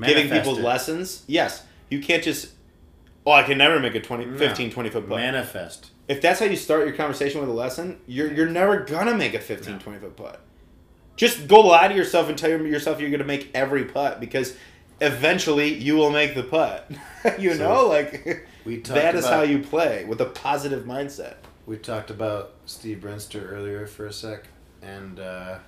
giving 0.07 0.27
people 0.29 0.57
it. 0.57 0.63
lessons. 0.63 1.23
Yes, 1.27 1.63
you 1.91 1.99
can't 2.01 2.23
just. 2.23 2.49
Oh, 3.25 3.31
I 3.31 3.43
can 3.43 3.57
never 3.57 3.79
make 3.79 3.93
a 3.95 4.01
20, 4.01 4.25
No. 4.25 4.37
15, 4.37 4.71
20 4.71 4.89
foot 4.89 5.07
putt. 5.07 5.17
Manifest. 5.19 5.91
If 6.07 6.21
that's 6.21 6.39
how 6.39 6.45
you 6.47 6.55
start 6.55 6.87
your 6.87 6.95
conversation 6.95 7.39
with 7.39 7.49
a 7.49 7.53
lesson, 7.53 7.99
you're 8.07 8.33
you're 8.33 8.49
never 8.49 8.79
gonna 8.79 9.13
make 9.15 9.33
a 9.33 9.39
15, 9.39 9.79
20 9.79 9.99
foot 9.99 10.15
putt. 10.17 10.41
Just 11.15 11.47
go 11.47 11.61
lie 11.61 11.87
to 11.87 11.93
yourself 11.95 12.29
and 12.29 12.37
tell 12.37 12.49
yourself 12.49 12.99
you're 12.99 13.11
gonna 13.11 13.23
make 13.23 13.51
every 13.53 13.85
putt 13.85 14.19
because 14.19 14.57
eventually 14.99 15.73
you 15.73 15.95
will 15.95 16.09
make 16.09 16.33
the 16.35 16.43
putt. 16.43 16.89
you 17.39 17.53
So, 17.53 17.59
know, 17.59 17.87
like 17.87 18.47
We 18.65 18.77
that 18.77 19.15
is 19.15 19.25
about, 19.25 19.33
how 19.37 19.41
you 19.43 19.59
play 19.59 20.05
with 20.05 20.19
a 20.21 20.25
positive 20.25 20.83
mindset. 20.85 21.35
We 21.65 21.77
talked 21.77 22.09
about 22.09 22.53
Steve 22.65 22.97
Brinster 22.99 23.51
earlier 23.51 23.85
for 23.87 24.05
a 24.07 24.13
sec, 24.13 24.47
and 24.81 25.19
uh, 25.19 25.59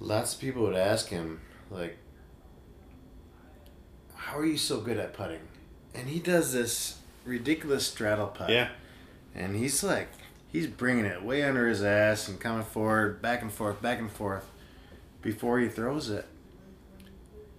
lots 0.00 0.34
of 0.34 0.40
people 0.40 0.62
would 0.62 0.76
ask 0.76 1.08
him, 1.08 1.40
like, 1.70 1.96
"How 4.14 4.38
are 4.38 4.46
you 4.46 4.56
so 4.58 4.80
good 4.80 4.98
at 4.98 5.12
putting?" 5.14 5.40
And 5.94 6.08
he 6.08 6.18
does 6.18 6.52
this 6.52 6.98
ridiculous 7.24 7.86
straddle 7.86 8.26
putt. 8.28 8.50
Yeah, 8.50 8.68
And 9.34 9.54
he's 9.56 9.82
like, 9.84 10.08
he's 10.48 10.66
bringing 10.66 11.04
it 11.04 11.22
way 11.22 11.42
under 11.42 11.68
his 11.68 11.82
ass 11.82 12.28
and 12.28 12.38
coming 12.40 12.64
forward, 12.64 13.22
back 13.22 13.42
and 13.42 13.52
forth, 13.52 13.80
back 13.80 13.98
and 13.98 14.10
forth, 14.10 14.50
before 15.22 15.58
he 15.60 15.68
throws 15.68 16.10
it, 16.10 16.26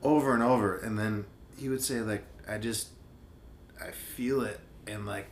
over 0.03 0.33
and 0.33 0.43
over. 0.43 0.77
And 0.77 0.97
then 0.99 1.25
he 1.57 1.69
would 1.69 1.81
say, 1.81 2.01
like, 2.01 2.23
I 2.47 2.57
just, 2.57 2.89
I 3.81 3.91
feel 3.91 4.41
it, 4.41 4.59
and 4.87 5.05
like, 5.05 5.27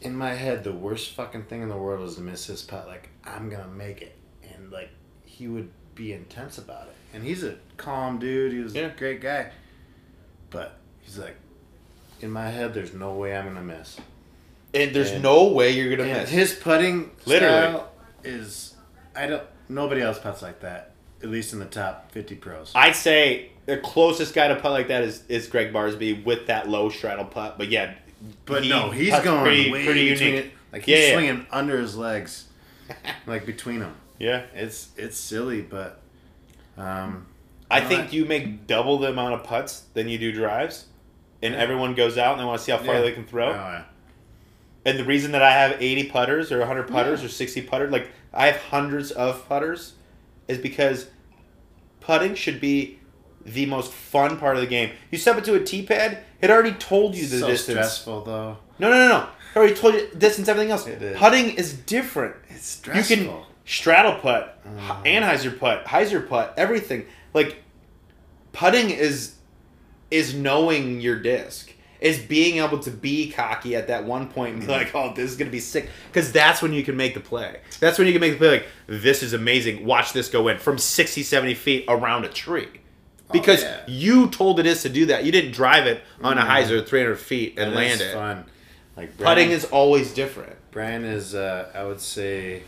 in 0.00 0.16
my 0.16 0.34
head, 0.34 0.64
the 0.64 0.72
worst 0.72 1.12
fucking 1.14 1.44
thing 1.44 1.62
in 1.62 1.68
the 1.68 1.76
world 1.76 2.06
is 2.08 2.16
to 2.16 2.20
miss 2.20 2.46
his 2.46 2.62
putt. 2.62 2.86
Like, 2.86 3.08
I'm 3.24 3.48
gonna 3.48 3.68
make 3.68 4.02
it, 4.02 4.16
and 4.54 4.70
like, 4.70 4.90
he 5.24 5.48
would 5.48 5.70
be 5.94 6.12
intense 6.12 6.58
about 6.58 6.88
it. 6.88 6.94
And 7.14 7.22
he's 7.24 7.42
a 7.44 7.56
calm 7.76 8.18
dude. 8.18 8.52
He 8.52 8.58
was 8.60 8.74
Yeah. 8.74 8.86
a 8.86 8.96
great 8.96 9.20
guy, 9.20 9.50
but 10.50 10.78
he's 11.00 11.18
like, 11.18 11.36
in 12.22 12.30
my 12.30 12.50
head, 12.50 12.74
there's 12.74 12.92
no 12.94 13.12
way 13.14 13.36
I'm 13.36 13.46
gonna 13.46 13.62
miss. 13.62 13.96
and 14.74 14.94
there's 14.94 15.10
And- 15.10 15.22
no 15.22 15.48
way 15.48 15.70
you're 15.72 15.94
gonna 15.94 16.08
miss. 16.10 16.30
his 16.30 16.54
putting 16.54 17.10
Literally. 17.26 17.54
style 17.54 17.92
is 18.24 18.74
I 19.14 19.26
don't 19.26 19.42
nobody 19.68 20.00
else 20.00 20.18
puts 20.18 20.40
like 20.42 20.60
that. 20.60 20.90
At 21.22 21.28
least 21.30 21.52
in 21.52 21.58
the 21.58 21.66
top 21.66 22.10
fifty 22.10 22.34
pros. 22.34 22.72
I'd 22.74 22.96
say 22.96 23.50
the 23.66 23.76
closest 23.76 24.34
guy 24.34 24.48
to 24.48 24.56
putt 24.56 24.72
like 24.72 24.88
that 24.88 25.02
is, 25.04 25.22
is 25.28 25.46
Gregg 25.46 25.72
Barsby 25.72 26.24
with 26.24 26.46
that 26.48 26.68
low 26.68 26.88
straddle 26.88 27.24
putt. 27.26 27.58
But 27.58 27.68
yeah, 27.68 27.94
but 28.46 28.64
he 28.64 28.70
no, 28.70 28.90
he's 28.90 29.16
going 29.20 29.42
pretty, 29.44 29.70
way 29.70 29.84
pretty 29.84 30.00
unique. 30.04 30.20
it. 30.46 30.50
Like 30.72 30.82
he's 30.84 30.98
Yeah, 30.98 31.06
yeah. 31.08 31.12
swinging 31.14 31.46
under 31.52 31.78
his 31.78 31.96
legs, 31.96 32.46
like 33.26 33.44
between 33.46 33.80
them. 33.80 33.94
Yeah, 34.18 34.42
It's 34.54 34.88
it's 34.96 35.16
silly, 35.18 35.60
but 35.60 36.00
um, 36.78 37.26
I 37.70 37.80
think 37.82 38.00
I- 38.04 38.08
you 38.10 38.24
make 38.24 38.66
double 38.66 38.98
the 38.98 39.08
amount 39.08 39.34
of 39.34 39.44
putts 39.44 39.82
than 39.94 40.08
you 40.08 40.18
do 40.18 40.32
drives, 40.32 40.86
and 41.42 41.54
everyone 41.54 41.94
goes 41.94 42.16
out 42.16 42.32
and 42.32 42.40
they 42.40 42.44
want 42.44 42.58
to 42.58 42.64
see 42.64 42.72
how 42.72 42.78
far 42.78 42.96
yeah. 42.96 43.00
they 43.00 43.12
can 43.12 43.24
throw. 43.24 43.48
Oh, 43.48 43.52
yeah. 43.52 43.84
And 44.84 44.98
the 44.98 45.04
reason 45.04 45.32
that 45.32 45.42
I 45.42 45.52
have 45.52 45.76
80 45.80 46.08
putters 46.10 46.50
or 46.50 46.58
100 46.58 46.88
putters 46.88 47.22
or 47.22 47.28
60 47.28 47.62
putters, 47.62 47.92
like 47.92 48.10
I 48.32 48.46
have 48.46 48.56
hundreds 48.56 49.10
of 49.12 49.48
putters, 49.48 49.94
is 50.48 50.58
because 50.58 51.06
putting 52.00 52.34
should 52.34 52.60
be 52.60 52.98
the 53.44 53.66
most 53.66 53.92
fun 53.92 54.38
part 54.38 54.56
of 54.56 54.62
the 54.62 54.68
game. 54.68 54.90
You 55.10 55.18
step 55.18 55.38
into 55.38 55.54
a 55.54 55.62
tee 55.62 55.84
pad, 55.84 56.18
it 56.40 56.50
already 56.50 56.72
told 56.72 57.14
you 57.14 57.26
the 57.26 57.38
so 57.38 57.46
distance. 57.46 57.76
stressful 57.76 58.24
though. 58.24 58.58
No, 58.78 58.90
no, 58.90 58.96
no, 58.96 59.08
no. 59.08 59.28
It 59.54 59.58
already 59.58 59.74
told 59.74 59.94
you 59.94 60.08
distance, 60.16 60.48
everything 60.48 60.72
else. 60.72 60.86
Is. 60.86 61.18
Putting 61.18 61.50
is 61.50 61.74
different. 61.74 62.36
It's 62.48 62.66
stressful. 62.66 63.16
You 63.16 63.24
can 63.24 63.36
straddle 63.64 64.14
putt, 64.20 64.48
Mm. 64.66 65.04
Anhyzer 65.04 65.58
putt, 65.58 65.84
Hyzer 65.86 66.26
putt, 66.28 66.54
everything. 66.56 67.04
Like 67.34 67.62
putting 68.52 68.90
is 68.90 69.34
is 70.12 70.34
knowing 70.34 71.00
your 71.00 71.18
disc. 71.20 71.70
Is 72.00 72.18
being 72.18 72.56
able 72.58 72.80
to 72.80 72.90
be 72.90 73.30
cocky 73.30 73.76
at 73.76 73.86
that 73.86 74.04
one 74.04 74.26
point 74.28 74.54
and 74.54 74.60
be 74.62 74.66
Mm. 74.66 74.70
like, 74.76 74.92
"Oh, 74.92 75.12
this 75.14 75.30
is 75.30 75.36
gonna 75.36 75.52
be 75.52 75.60
sick," 75.60 75.88
because 76.12 76.32
that's 76.32 76.60
when 76.60 76.72
you 76.72 76.82
can 76.82 76.96
make 76.96 77.14
the 77.14 77.20
play. 77.20 77.58
That's 77.78 77.96
when 77.96 78.08
you 78.08 78.12
can 78.12 78.20
make 78.20 78.32
the 78.32 78.38
play. 78.38 78.48
Like, 78.50 78.66
this 78.88 79.22
is 79.22 79.32
amazing. 79.34 79.86
Watch 79.86 80.12
this 80.12 80.28
go 80.28 80.48
in 80.48 80.58
from 80.58 80.78
60, 80.78 81.22
70 81.22 81.54
feet 81.54 81.84
around 81.86 82.24
a 82.24 82.28
tree, 82.28 82.66
because 83.30 83.62
Oh, 83.62 83.66
yeah. 83.68 83.76
you 83.86 84.28
told 84.30 84.58
it 84.58 84.66
is 84.66 84.82
to 84.82 84.88
do 84.88 85.06
that. 85.06 85.22
You 85.24 85.30
didn't 85.30 85.52
drive 85.52 85.86
it 85.86 86.02
on 86.24 86.38
a 86.38 86.42
hyzer 86.42 86.84
three 86.84 87.00
hundred 87.02 87.20
feet 87.20 87.54
and 87.56 87.70
That 87.70 87.76
land 87.76 88.00
it. 88.00 88.12
Fun. 88.14 88.44
Like 88.96 89.16
Putting 89.16 89.52
is 89.52 89.64
always 89.66 90.12
different. 90.12 90.56
Brian 90.72 91.04
is. 91.04 91.36
Uh, 91.36 91.68
I 91.72 91.84
would 91.84 92.00
say 92.00 92.62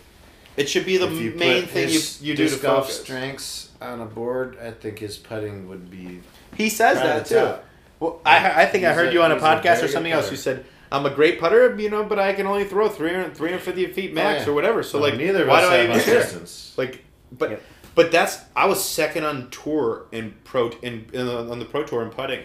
It 0.56 0.68
should 0.68 0.86
be 0.86 0.96
the 0.96 1.08
main 1.10 1.66
thing 1.66 1.88
you, 1.90 2.00
you 2.20 2.36
do 2.36 2.48
to 2.48 2.56
golf 2.58 2.84
focus. 2.84 3.00
strengths 3.02 3.68
on 3.82 4.00
a 4.00 4.04
board, 4.06 4.56
I 4.64 4.70
think 4.70 5.00
his 5.00 5.16
putting 5.16 5.68
would 5.68 5.90
be. 5.90 6.20
He 6.56 6.68
says 6.68 6.98
that 6.98 7.26
too. 7.26 7.34
top. 7.36 7.64
Well, 8.00 8.20
I, 8.26 8.62
I 8.62 8.66
think 8.66 8.84
I 8.84 8.92
heard 8.92 9.08
a- 9.08 9.12
you 9.12 9.22
on 9.22 9.30
a 9.30 9.34
he's 9.34 9.42
a 9.42 9.46
podcast 9.46 9.82
or 9.82 9.88
something 9.88 10.12
else. 10.12 10.30
You 10.30 10.36
said 10.36 10.64
I'm 10.92 11.06
a 11.06 11.10
great 11.10 11.40
putter, 11.40 11.74
you 11.78 11.90
know, 11.90 12.04
but 12.04 12.18
I 12.18 12.32
can 12.34 12.46
only 12.46 12.64
throw 12.64 12.88
300, 12.88 13.36
350 13.36 13.86
feet 13.92 14.10
oh, 14.12 14.14
max 14.14 14.42
Oh, 14.42 14.44
yeah. 14.44 14.50
or 14.50 14.54
whatever. 14.54 14.82
So 14.82 14.98
No, 14.98 15.04
like, 15.04 15.16
neither 15.16 15.42
of 15.42 15.48
why 15.48 15.60
do 15.60 15.66
I 15.68 15.74
have 15.74 15.84
even 15.84 15.96
much 15.96 16.04
care? 16.04 16.20
distance. 16.20 16.74
Like, 16.76 17.04
but 17.32 17.50
Yep. 17.50 17.62
but 17.94 18.12
that's 18.12 18.40
I 18.54 18.66
was 18.66 18.84
second 18.84 19.24
on 19.24 19.50
tour 19.50 20.06
in 20.12 20.34
pro 20.44 20.70
in, 20.82 21.06
in 21.12 21.26
on 21.28 21.58
the 21.58 21.64
pro 21.64 21.82
tour 21.84 22.02
in 22.02 22.10
putting, 22.10 22.44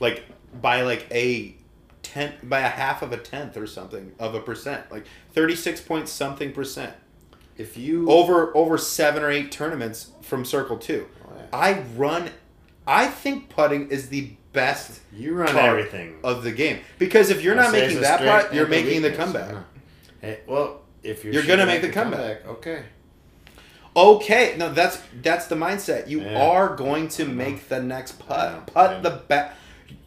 like 0.00 0.24
by 0.60 0.82
like 0.82 1.06
a 1.10 1.54
tenth 2.02 2.34
by 2.42 2.60
a 2.60 2.68
half 2.68 3.00
of 3.02 3.12
a 3.12 3.16
tenth 3.16 3.56
or 3.56 3.66
something 3.66 4.12
of 4.18 4.34
a 4.34 4.40
percent, 4.40 4.90
like 4.90 5.06
thirty 5.32 5.54
six 5.54 5.80
point 5.80 6.08
something 6.08 6.52
percent 6.52 6.92
If 7.56 7.76
you 7.78 8.10
over 8.10 8.54
over 8.56 8.76
seven 8.76 9.22
or 9.22 9.30
eight 9.30 9.52
tournaments 9.52 10.10
from 10.22 10.44
Circle 10.44 10.78
Two. 10.78 11.06
Oh, 11.24 11.30
yeah. 11.36 11.44
I 11.52 11.80
run. 11.96 12.30
I 12.86 13.06
think 13.06 13.48
putting 13.48 13.90
is 13.90 14.08
the 14.08 14.32
best 14.52 15.00
you 15.12 15.34
run 15.34 15.48
part 15.54 15.64
everything. 15.78 16.16
of 16.24 16.42
the 16.42 16.50
game 16.52 16.80
because 16.98 17.30
if 17.30 17.42
you're 17.42 17.56
I'll 17.58 17.64
not 17.64 17.72
making 17.72 18.00
that 18.00 18.20
putt, 18.20 18.54
you're 18.54 18.66
making 18.66 19.02
the 19.02 19.12
comeback. 19.12 19.54
Hey, 20.20 20.40
well, 20.46 20.82
if 21.02 21.24
you're 21.24 21.32
You're 21.34 21.46
gonna 21.46 21.66
make 21.66 21.82
at 21.82 21.88
the 21.88 21.92
comeback. 21.92 22.46
Okay. 22.46 22.84
Okay, 23.94 24.54
no, 24.56 24.72
that's 24.72 25.00
that's 25.22 25.46
the 25.48 25.54
mindset. 25.54 26.08
You 26.08 26.22
Yeah. 26.22 26.40
are 26.42 26.74
going 26.76 27.08
to 27.08 27.26
make 27.26 27.68
the 27.68 27.80
next 27.82 28.12
putt. 28.18 28.38
I. 28.38 28.60
Putt 28.72 29.02
the 29.02 29.10
know. 29.10 29.20
ba- 29.28 29.52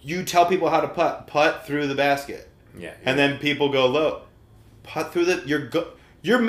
You 0.02 0.24
tell 0.24 0.46
people 0.46 0.70
how 0.70 0.82
to 0.82 0.88
putt. 0.88 1.28
Putt 1.28 1.66
through 1.68 1.88
the 1.88 1.96
basket, 1.96 2.48
Yeah. 2.78 2.94
and 3.06 3.18
then 3.18 3.38
people 3.38 3.70
go 3.70 3.86
low. 3.88 4.22
Putt 4.84 5.14
through 5.14 5.26
the. 5.26 5.44
You're 5.46 5.68
go. 5.68 5.88
You're. 6.24 6.42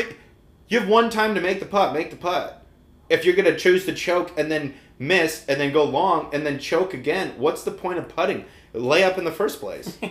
You 0.69 0.81
have 0.81 0.89
one 0.89 1.11
time 1.11 1.35
to 1.35 1.41
make 1.41 1.61
the 1.61 1.67
putt. 1.67 1.93
Make 1.93 2.11
the 2.11 2.17
putt. 2.17 2.65
If 3.11 3.25
you're 3.25 3.37
gonna 3.37 3.57
choose 3.57 3.85
to 3.87 3.93
choke 3.95 4.33
and 4.39 4.51
then 4.51 4.75
miss 4.99 5.45
and 5.47 5.61
then 5.61 5.73
go 5.73 5.85
long 5.85 6.31
and 6.33 6.47
then 6.47 6.59
choke 6.59 6.95
again, 6.95 7.35
what's 7.37 7.65
the 7.65 7.71
point 7.71 7.99
of 7.99 8.09
putting? 8.09 8.45
Lay 8.73 9.03
up 9.03 9.19
in 9.19 9.25
the 9.25 9.33
first 9.33 9.61
place. 9.61 9.99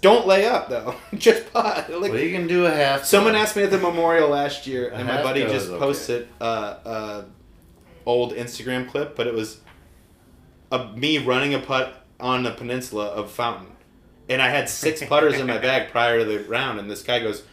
Don't 0.00 0.26
lay 0.26 0.46
up 0.46 0.68
though. 0.68 0.96
Just 1.14 1.52
putt. 1.52 1.90
Like, 1.90 2.12
well, 2.12 2.20
you 2.20 2.34
can 2.34 2.46
do 2.46 2.66
a 2.66 2.70
half. 2.70 3.04
Someone 3.04 3.34
asked 3.34 3.56
me 3.56 3.62
at 3.62 3.70
the 3.70 3.78
memorial 3.78 4.30
last 4.30 4.66
year, 4.66 4.88
and 4.88 5.06
my 5.06 5.22
buddy 5.22 5.42
just 5.42 5.66
is 5.66 5.70
okay. 5.70 5.78
posted 5.78 6.28
a 6.40 6.44
uh, 6.44 6.80
uh, 6.84 7.24
old 8.06 8.32
Instagram 8.32 8.88
clip, 8.88 9.14
but 9.14 9.26
it 9.26 9.34
was 9.34 9.60
a, 10.72 10.88
me 10.94 11.18
running 11.18 11.54
a 11.54 11.58
putt 11.58 12.04
on 12.18 12.42
the 12.42 12.50
peninsula 12.50 13.06
of 13.08 13.30
Fountain, 13.30 13.72
and 14.28 14.40
I 14.40 14.48
had 14.48 14.68
six 14.68 15.04
putters 15.08 15.38
in 15.38 15.46
my 15.46 15.58
bag 15.58 15.90
prior 15.90 16.20
to 16.20 16.24
the 16.24 16.40
round, 16.44 16.78
and 16.78 16.90
this 16.90 17.02
guy 17.02 17.20
goes, 17.20 17.44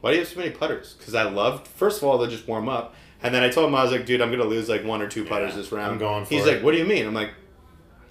"Why 0.00 0.10
do 0.10 0.16
you 0.16 0.22
have 0.22 0.28
so 0.28 0.38
many 0.38 0.50
putters?" 0.50 0.94
Because 0.98 1.14
I 1.14 1.22
loved, 1.22 1.66
first 1.66 2.02
of 2.02 2.08
all, 2.08 2.18
to 2.18 2.30
just 2.30 2.46
warm 2.46 2.68
up, 2.68 2.94
and 3.22 3.34
then 3.34 3.42
I 3.42 3.48
told 3.48 3.68
him 3.68 3.74
I 3.74 3.82
was 3.82 3.92
like, 3.92 4.06
"Dude, 4.06 4.20
I'm 4.20 4.30
gonna 4.30 4.44
lose 4.44 4.68
like 4.68 4.84
one 4.84 5.02
or 5.02 5.08
two 5.08 5.24
putters 5.24 5.50
Yeah, 5.52 5.56
this 5.58 5.72
round." 5.72 5.92
I'm 5.92 5.98
going 5.98 6.24
for 6.24 6.34
He's 6.34 6.46
it. 6.46 6.54
like, 6.56 6.62
"What 6.62 6.72
do 6.72 6.78
you 6.78 6.84
mean?" 6.84 7.06
I'm 7.06 7.14
like, 7.14 7.30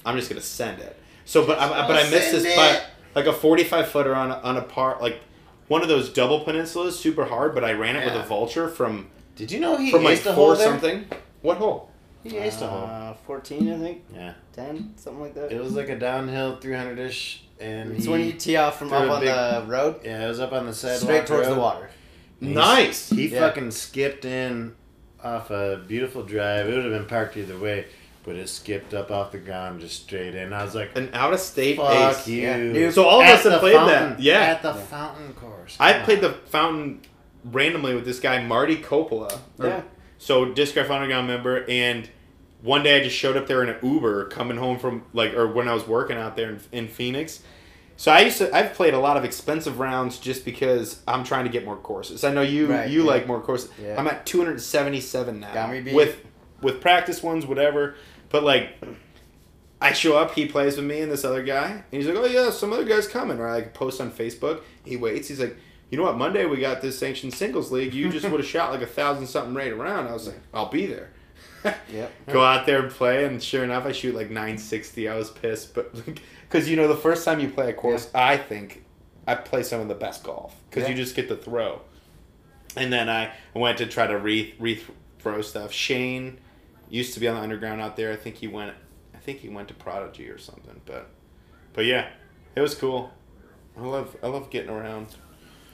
"I'm 0.06 0.16
just 0.18 0.30
gonna 0.30 0.42
send 0.42 0.80
it." 0.82 0.96
So, 1.26 1.46
but 1.46 1.60
I, 1.60 1.88
but 1.88 1.96
I 1.98 2.10
missed 2.10 2.32
send 2.32 2.46
this 2.46 2.46
it. 2.46 2.56
putt 2.56 2.86
like 3.16 3.26
a 3.26 3.34
45 3.34 3.88
footer 3.90 4.16
on 4.16 4.32
a, 4.32 4.36
on 4.36 4.58
a 4.58 4.62
par 4.62 4.98
like 5.02 5.20
one 5.68 5.82
of 5.82 5.88
those 5.90 6.10
double 6.10 6.42
peninsulas, 6.46 6.94
super 6.94 7.26
hard. 7.26 7.54
But 7.54 7.64
I 7.64 7.74
ran 7.74 7.96
it 7.96 8.06
with 8.06 8.16
a 8.16 8.24
vulture 8.26 8.68
from 8.70 9.08
Did 9.36 9.52
you 9.52 9.60
know 9.60 9.76
he 9.78 9.92
from 9.92 10.04
like 10.04 10.20
aced 10.20 10.22
a 10.32 10.34
four 10.34 10.34
hole 10.36 10.56
there? 10.56 10.68
something. 10.68 11.06
What 11.42 11.58
hole? 11.58 11.92
He 12.24 12.32
aced 12.32 12.62
a 12.62 12.68
hole. 12.68 12.84
Uh, 12.90 13.14
14, 13.26 13.72
I 13.72 13.78
think. 13.78 14.04
Yeah. 14.14 14.34
10, 14.54 14.94
something 14.98 15.22
like 15.22 15.34
that. 15.36 15.52
It 15.52 15.62
was 15.62 15.74
like 15.76 15.88
a 15.88 15.98
downhill 15.98 16.58
300 16.58 17.00
ish, 17.00 17.44
and 17.60 17.94
It's 17.94 18.04
he, 18.06 18.12
when 18.12 18.22
you 18.26 18.34
tee 18.34 18.58
off 18.58 18.80
from 18.80 18.92
up 18.92 19.10
on 19.10 19.20
big- 19.22 19.30
the 19.30 19.64
road, 19.68 20.02
yeah, 20.04 20.26
it 20.26 20.28
was 20.28 20.40
up 20.42 20.52
on 20.52 20.66
the 20.66 20.74
sidewalk. 20.74 21.02
straight 21.02 21.26
towards 21.28 21.48
the 21.48 21.56
water. 21.56 21.90
And 22.42 22.50
he- 22.50 22.56
Nice. 22.56 23.10
He 23.12 23.28
Yeah. 23.28 23.40
fucking 23.42 23.72
skipped 23.72 24.26
in 24.26 24.76
off 25.24 25.50
a 25.52 25.82
beautiful 25.88 26.24
drive. 26.24 26.68
It 26.68 26.76
would 26.76 26.84
have 26.86 26.94
been 26.94 27.06
parked 27.06 27.38
either 27.38 27.58
way, 27.58 27.86
but 28.24 28.36
it 28.36 28.48
skipped 28.50 28.94
up 28.94 29.12
off 29.12 29.32
the 29.32 29.38
ground 29.40 29.82
just 29.82 30.04
straight 30.04 30.36
in. 30.36 30.54
I 30.54 30.64
was 30.64 30.76
like, 30.76 30.96
An 30.96 31.10
out 31.14 31.34
of 31.34 31.40
state 31.40 31.78
"Fuck 31.78 32.18
ace. 32.20 32.28
you!" 32.28 32.42
Yeah. 32.48 32.92
So 32.92 33.06
all 33.06 33.22
of 33.22 33.28
At 33.28 33.36
us 33.36 33.44
have 33.44 33.60
played 33.60 33.76
fountain. 33.76 34.10
that. 34.12 34.20
Yeah. 34.22 34.40
at 34.42 34.62
the 34.62 34.74
fountain 34.74 35.34
course. 35.34 35.76
I 35.80 35.94
Come 35.94 36.04
played 36.04 36.22
the 36.22 36.32
fountain 36.34 37.02
randomly 37.46 37.96
with 37.96 38.06
this 38.06 38.20
guy 38.20 38.44
Marty 38.44 38.78
Coppola. 38.78 39.40
Or- 39.60 39.68
Yeah. 39.68 39.82
So 40.20 40.46
disc 40.46 40.74
golf 40.76 40.90
underground 40.90 41.28
member, 41.28 41.64
and 41.70 42.10
one 42.64 42.82
day 42.84 43.00
I 43.00 43.04
just 43.04 43.16
showed 43.16 43.38
up 43.38 43.46
there 43.48 43.62
in 43.62 43.70
an 43.70 43.78
Uber 43.84 44.26
coming 44.30 44.58
home 44.58 44.80
from 44.80 45.04
like, 45.14 45.34
or 45.36 45.48
when 45.48 45.68
I 45.68 45.74
was 45.76 45.88
working 45.88 46.18
out 46.18 46.36
there 46.36 46.50
in, 46.50 46.60
in 46.72 46.88
Phoenix. 46.88 47.42
So 48.00 48.12
I 48.12 48.22
used 48.22 48.38
to, 48.38 48.56
I've 48.56 48.74
played 48.74 48.94
a 48.94 49.00
lot 49.00 49.18
of 49.18 49.26
expensive 49.26 49.80
rounds 49.80 50.20
just 50.20 50.46
because 50.46 51.02
I'm 51.08 51.24
trying 51.24 51.46
to 51.46 51.50
get 51.52 51.66
more 51.66 51.76
courses. 51.76 52.24
I 52.24 52.32
know 52.32 52.42
you, 52.44 52.68
Right, 52.68 52.88
you 52.90 53.02
yeah. 53.02 53.08
like 53.08 53.26
more 53.28 53.42
courses. 53.42 53.72
Yeah. 53.82 54.00
I'm 54.00 54.08
at 54.08 54.26
277 54.28 55.40
now 55.40 55.54
Got 55.54 55.72
me 55.72 55.82
beat. 55.82 55.96
with 55.96 56.18
with 56.62 56.80
practice 56.80 57.22
ones, 57.24 57.46
whatever. 57.46 57.96
But 58.30 58.44
like, 58.44 58.70
I 59.82 59.94
show 59.94 60.18
up, 60.18 60.34
he 60.36 60.46
plays 60.48 60.76
with 60.76 60.86
me 60.86 61.02
and 61.02 61.12
this 61.12 61.24
other 61.26 61.44
guy, 61.44 61.70
and 61.72 61.84
he's 61.92 62.08
like, 62.08 62.16
"Oh 62.18 62.26
yeah, 62.26 62.50
some 62.52 62.74
other 62.74 62.84
guy's 62.86 63.08
coming." 63.08 63.40
Or 63.40 63.48
I 63.48 63.56
like 63.56 63.74
post 63.74 64.00
on 64.02 64.12
Facebook. 64.12 64.62
He 64.84 64.98
waits. 64.98 65.28
He's 65.28 65.40
like, 65.40 65.56
"You 65.92 65.98
know 65.98 66.04
what? 66.04 66.18
Monday 66.18 66.46
we 66.46 66.58
got 66.58 66.82
this 66.82 66.98
sanctioned 66.98 67.34
singles 67.34 67.72
league. 67.72 67.94
You 67.94 68.10
just 68.10 68.26
would 68.30 68.40
have 68.40 68.50
shot 68.50 68.72
like 68.72 68.82
a 68.82 68.88
thousand 68.88 69.28
something 69.28 69.54
right 69.54 69.72
around." 69.72 70.08
I 70.08 70.14
was 70.14 70.28
like, 70.28 70.40
"I'll 70.54 70.70
be 70.70 70.86
there." 70.88 71.12
Yep. 71.92 72.12
Go 72.32 72.44
out 72.44 72.66
there 72.66 72.82
and 72.84 72.92
play, 72.92 73.26
and 73.26 73.42
sure 73.42 73.64
enough, 73.64 73.86
I 73.86 73.92
shoot 73.92 74.16
like 74.16 74.30
960. 74.30 75.08
I 75.10 75.16
was 75.16 75.30
pissed, 75.30 75.74
but 75.76 75.94
because 76.50 76.70
you 76.70 76.76
know 76.76 76.88
the 76.88 76.96
first 76.96 77.26
time 77.26 77.40
you 77.40 77.50
play 77.50 77.70
a 77.70 77.74
course, 77.74 78.10
I 78.14 78.38
think 78.38 78.84
I 79.28 79.36
play 79.36 79.64
some 79.64 79.82
of 79.82 79.88
the 79.88 79.96
best 79.96 80.24
golf 80.24 80.56
because 80.70 80.84
Yeah. 80.84 80.90
you 80.90 80.96
just 80.96 81.16
get 81.16 81.28
to 81.30 81.36
throw. 81.36 81.82
And 82.76 82.92
then 82.94 83.10
I 83.10 83.32
went 83.54 83.78
to 83.80 83.86
try 83.88 84.08
to 84.08 84.18
re 84.18 84.54
re 84.60 84.82
throw 85.20 85.42
stuff. 85.42 85.72
Shane 85.72 86.38
used 86.90 87.14
to 87.16 87.20
be 87.20 87.28
on 87.28 87.36
the 87.36 87.42
underground 87.42 87.82
out 87.82 87.96
there. 87.98 88.12
I 88.12 88.16
think 88.16 88.36
he 88.36 88.48
went. 88.48 88.74
I 89.14 89.18
think 89.18 89.40
he 89.40 89.50
went 89.50 89.68
to 89.70 89.74
Prodigy 89.74 90.30
or 90.30 90.38
something. 90.38 90.82
But 90.86 91.10
but 91.74 91.86
yeah, 91.86 92.10
it 92.56 92.62
was 92.62 92.76
cool. 92.76 93.12
I 93.78 93.82
love 93.82 94.16
I 94.24 94.28
love 94.28 94.50
getting 94.50 94.70
around. 94.70 95.08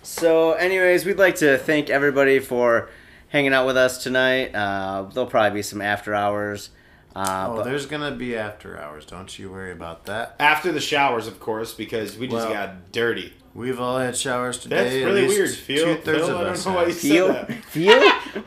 So, 0.01 0.51
anyways, 0.53 1.05
we'd 1.05 1.17
like 1.17 1.35
to 1.35 1.57
thank 1.57 1.89
everybody 1.89 2.39
for 2.39 2.89
hanging 3.29 3.53
out 3.53 3.65
with 3.65 3.77
us 3.77 4.03
tonight. 4.03 4.53
Uh, 4.53 5.03
there'll 5.13 5.29
probably 5.29 5.59
be 5.59 5.61
some 5.61 5.81
after 5.81 6.13
hours. 6.13 6.69
Uh, 7.15 7.48
Oh, 7.52 7.56
but 7.57 7.64
there's 7.65 7.85
gonna 7.85 8.11
be 8.11 8.35
after 8.35 8.80
hours. 8.80 9.06
Don't 9.06 9.38
you 9.38 9.52
worry 9.52 9.72
about 9.72 10.06
that. 10.06 10.35
After 10.40 10.72
the 10.72 10.80
showers, 10.81 11.27
of 11.27 11.40
course, 11.40 11.73
because 11.73 12.18
we 12.18 12.27
just 12.27 12.48
Well, 12.48 12.53
got 12.53 12.91
dirty. 12.91 13.34
We've 13.53 13.80
all 13.80 13.99
had 13.99 14.18
showers 14.18 14.57
today. 14.57 14.84
That's 15.02 15.06
really 15.06 15.27
weird. 15.27 15.49
Phil, 15.52 15.95
two-thirds 15.98 16.26
Phil 16.26 16.30
of 16.38 16.48
I 16.48 16.49
us 16.49 16.64
don't 16.64 16.73
know 16.73 16.80
why 16.80 16.85
you 16.88 16.90
have. 16.90 16.98
feel, 16.98 17.27
said 17.34 17.48
that. 17.49 17.64
feel. 17.65 17.99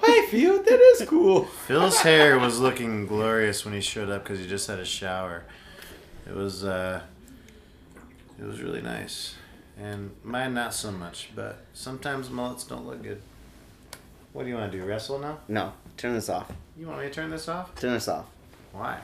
Hi, 0.02 0.26
Phil. 0.30 0.62
That 0.64 0.80
is 0.80 1.08
cool. 1.08 1.44
Phil's 1.44 2.00
hair 2.00 2.40
was 2.40 2.58
looking 2.58 3.06
glorious 3.06 3.64
when 3.64 3.72
he 3.72 3.80
showed 3.80 4.10
up 4.10 4.24
because 4.24 4.40
he 4.40 4.48
just 4.48 4.66
had 4.66 4.80
a 4.80 4.84
shower. 4.84 5.44
It 6.28 6.34
was 6.34 6.64
uh, 6.64 7.02
it 8.38 8.44
was 8.44 8.60
really 8.62 8.82
nice. 8.82 9.36
and 9.78 10.10
mine 10.24 10.54
not 10.54 10.74
so 10.74 10.90
much. 10.90 11.30
But 11.36 11.58
sometimes 11.72 12.28
mullets 12.28 12.64
don't 12.64 12.84
look 12.84 13.00
good. 13.04 13.22
What 14.32 14.42
do 14.42 14.48
you 14.48 14.56
want 14.56 14.72
to 14.72 14.76
do? 14.78 14.84
Wrestle 14.84 15.20
now? 15.20 15.38
No, 15.46 15.72
turn 15.96 16.14
this 16.14 16.28
off. 16.28 16.50
You 16.76 16.88
want 16.88 16.98
me 17.00 17.06
to 17.06 17.12
turn 17.14 17.30
this 17.30 17.48
off? 17.48 17.72
Turn 17.76 17.92
this 17.92 18.08
off. 18.08 18.26
Why? 18.76 19.00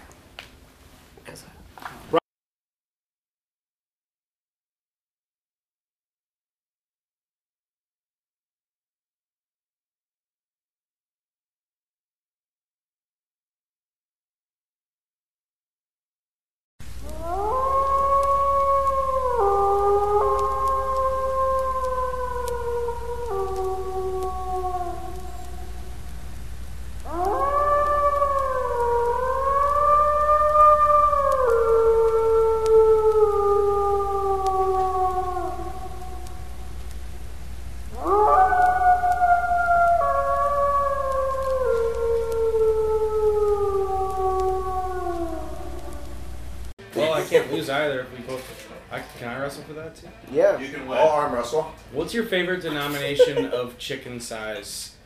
Well, 46.95 47.15
I 47.15 47.23
can't 47.23 47.51
lose 47.51 47.71
either 47.71 48.01
if 48.01 48.13
we 48.13 48.19
both. 48.25 48.69
I, 48.91 49.01
can 49.19 49.29
I 49.29 49.41
wrestle 49.41 49.65
for 49.65 49.73
that 49.75 49.97
too? 49.97 50.09
Yeah. 50.31 50.59
You 50.59 50.69
can 50.69 50.83
I'll 50.83 51.09
arm 51.09 51.35
wrestle. 51.35 51.73
What's 52.13 52.19
your 52.19 52.27
favorite 52.27 52.61
denomination 52.61 53.47
of 53.53 53.79
chicken 53.79 54.21
size? 54.21 54.97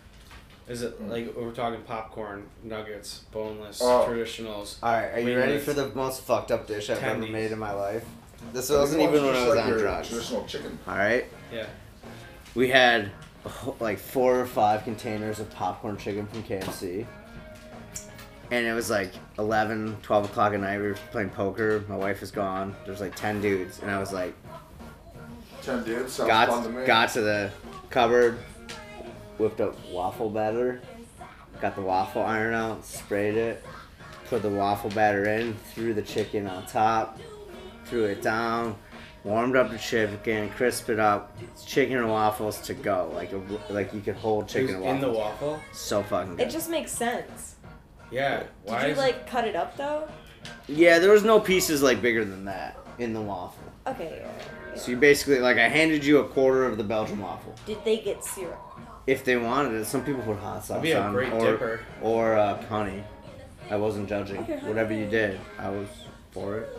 Is 0.66 0.83
it 0.83 0.95
hmm. 0.95 1.09
like 1.09 1.37
we're 1.37 1.53
talking 1.53 1.81
popcorn, 1.83 2.49
nuggets, 2.65 3.20
boneless, 3.31 3.81
Oh. 3.81 4.09
traditionals? 4.09 4.78
All 4.83 4.93
right, 4.93 5.12
are 5.12 5.20
you 5.20 5.37
ready 5.37 5.53
nuts. 5.53 5.65
for 5.66 5.73
the 5.73 5.87
most 5.95 6.23
fucked 6.23 6.51
up 6.51 6.66
dish 6.66 6.91
I've 6.91 7.01
ever 7.01 7.20
Tendies. 7.23 7.31
made 7.31 7.53
in 7.53 7.61
my 7.61 7.70
life? 7.70 8.05
This 8.53 8.70
wasn't 8.70 9.03
even 9.03 9.24
when 9.24 9.37
I 9.37 9.47
was 9.47 9.55
like 9.55 9.65
on 9.66 9.69
your 9.69 9.78
drugs. 9.78 10.09
Traditional 10.09 10.47
chicken. 10.47 10.81
All 10.89 10.97
right, 10.97 11.27
Yeah. 11.53 11.66
we 12.57 12.70
had 12.70 13.12
a 13.45 13.51
whole- 13.51 13.77
like 13.78 14.01
four 14.01 14.41
or 14.41 14.47
five 14.47 14.83
containers 14.83 15.39
of 15.39 15.49
popcorn 15.51 15.99
chicken 15.99 16.27
from 16.27 16.43
KFC. 16.43 17.07
And 18.51 18.66
it 18.66 18.73
was 18.73 18.91
like 18.91 19.12
11, 19.39 19.99
12 20.03 20.24
o'clock 20.24 20.55
at 20.55 20.61
night. 20.61 20.81
We 20.81 20.89
were 20.89 20.99
playing 21.12 21.31
poker. 21.31 21.85
My 21.87 21.97
wife 21.97 22.20
was 22.20 22.33
gone. 22.33 22.74
There's 22.85 23.01
like 23.01 23.15
10 23.15 23.41
dudes. 23.41 23.78
And 23.81 23.93
I 23.93 24.01
was 24.01 24.12
like, 24.12 24.35
Ten 25.66 25.82
dudes. 25.82 26.12
Sounds 26.12 26.30
fun 26.30 26.62
to 26.62 26.68
got, 26.68 26.80
me. 26.80 26.86
got 26.86 27.09
to 27.14 27.20
the 27.22 27.51
cupboard, 27.90 28.38
whipped 29.36 29.60
up 29.60 29.74
waffle 29.90 30.30
batter, 30.30 30.80
got 31.60 31.74
the 31.74 31.82
waffle 31.82 32.22
iron 32.22 32.55
out, 32.55 32.84
sprayed 32.84 33.34
it, 33.34 33.64
put 34.28 34.43
the 34.43 34.48
waffle 34.48 34.90
batter 34.90 35.24
in, 35.24 35.55
threw 35.74 35.93
the 35.93 36.02
chicken 36.02 36.47
on 36.47 36.64
top, 36.66 37.18
threw 37.86 38.05
it 38.05 38.22
down, 38.22 38.76
warmed 39.24 39.56
up 39.56 39.72
the 39.72 39.78
chicken, 39.78 40.51
crisped 40.51 40.88
it 40.88 41.01
up. 41.01 41.36
It's 41.43 41.64
chicken 41.64 41.98
and 41.98 42.09
waffles 42.09 42.60
to 42.60 42.74
go. 42.74 43.10
Like 43.12 43.32
a, 43.32 43.43
like 43.68 43.93
you 43.93 44.01
could 44.01 44.14
hold 44.14 44.44
It 44.44 44.51
chicken 44.51 44.76
was 44.78 44.86
and 44.86 44.98
in 44.98 45.01
the 45.01 45.18
waffle. 45.18 45.60
So 45.72 46.05
fucking 46.05 46.38
It 46.38 46.51
just 46.51 46.70
makes 46.70 46.93
sense. 46.93 47.56
Yeah. 48.12 48.44
Why 48.62 48.82
Did 48.82 48.86
you 48.86 48.93
is 48.93 48.98
like 48.98 49.26
cut 49.26 49.48
it 49.48 49.56
up 49.56 49.76
though? 49.76 50.06
Yeah, 50.68 51.01
there 51.01 51.10
was 51.10 51.24
no 51.24 51.40
pieces 51.40 51.82
like 51.82 52.01
bigger 52.01 52.24
than 52.24 52.44
that 52.44 52.78
in 53.01 53.12
the 53.14 53.20
waffle. 53.20 53.64
Okay. 53.88 54.20
yeah, 54.20 54.26
yeah. 54.26 54.56
So 54.78 54.90
you 54.90 54.97
basically 54.97 55.39
like 55.40 55.57
I 55.59 55.69
handed 55.69 56.05
you 56.05 56.19
a 56.19 56.24
quarter 56.24 56.65
of 56.65 56.77
the 56.78 56.85
Belgian 56.85 57.20
waffle. 57.20 57.55
Did 57.66 57.85
they 57.85 57.98
get 57.98 58.24
syrup? 58.24 58.59
If 59.07 59.24
they 59.24 59.36
wanted 59.36 59.74
it, 59.74 59.85
some 59.86 60.05
people 60.05 60.23
put 60.23 60.39
hot 60.39 60.59
sauce 60.65 60.69
That'd 60.69 60.82
be 60.82 60.90
a 60.93 61.01
on 61.01 61.12
great 61.12 61.32
or, 61.32 61.53
dipper. 61.53 61.81
or 62.03 62.35
uh, 62.36 62.61
honey. 62.66 63.05
I 63.70 63.77
wasn't 63.77 64.09
judging. 64.09 64.39
Okay, 64.39 64.57
honey. 64.57 64.69
Whatever 64.69 64.94
you 64.94 65.07
did, 65.07 65.40
I 65.59 65.70
was 65.70 65.89
for 66.32 66.59
it. 66.59 66.77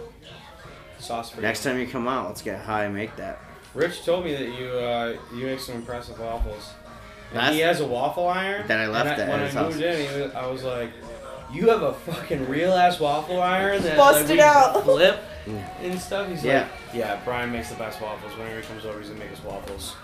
sauce 0.99 1.29
for 1.31 1.41
Next 1.41 1.63
you? 1.65 1.71
time 1.71 1.79
you 1.79 1.87
come 1.87 2.07
out, 2.07 2.27
let's 2.27 2.41
get 2.41 2.59
high 2.61 2.83
and 2.85 2.93
make 2.95 3.15
that. 3.17 3.39
Rich 3.73 4.03
told 4.05 4.25
me 4.25 4.33
that 4.33 4.59
you 4.59 4.67
uh, 4.69 5.15
you 5.35 5.45
make 5.45 5.59
some 5.59 5.75
impressive 5.75 6.19
waffles. 6.19 6.73
And 7.29 7.37
That's- 7.37 7.53
he 7.55 7.59
has 7.61 7.79
a 7.81 7.85
waffle 7.87 8.27
iron. 8.27 8.67
That 8.67 8.79
I 8.79 8.87
left 8.87 9.19
and 9.19 9.21
at 9.21 9.29
when 9.29 9.39
his 9.41 9.55
I 9.55 9.59
house. 9.59 9.71
moved 9.73 9.83
in, 9.83 10.09
he 10.09 10.21
was, 10.21 10.31
I 10.33 10.47
was 10.47 10.63
like, 10.63 10.91
"You 11.53 11.69
have 11.69 11.81
a 11.83 11.93
fucking 11.93 12.47
real 12.49 12.73
ass 12.73 12.99
waffle 12.99 13.41
iron 13.41 13.81
that 13.83 13.97
Bust 13.97 14.21
like, 14.21 14.29
it 14.29 14.33
we 14.33 14.41
out." 14.41 14.83
flip 14.83 15.19
and 15.81 15.99
stuff." 15.99 16.27
He's 16.29 16.43
Yeah. 16.43 16.59
like, 16.61 16.67
"Yeah, 16.93 17.17
Brian 17.25 17.51
makes 17.51 17.69
the 17.69 17.75
best 17.75 18.01
waffles. 18.01 18.35
Whenever 18.37 18.59
he 18.61 18.67
comes 18.67 18.85
over, 18.85 18.99
he's 18.99 19.09
gonna 19.09 19.19
make 19.19 19.31
us 19.31 19.43
waffles." 19.43 19.95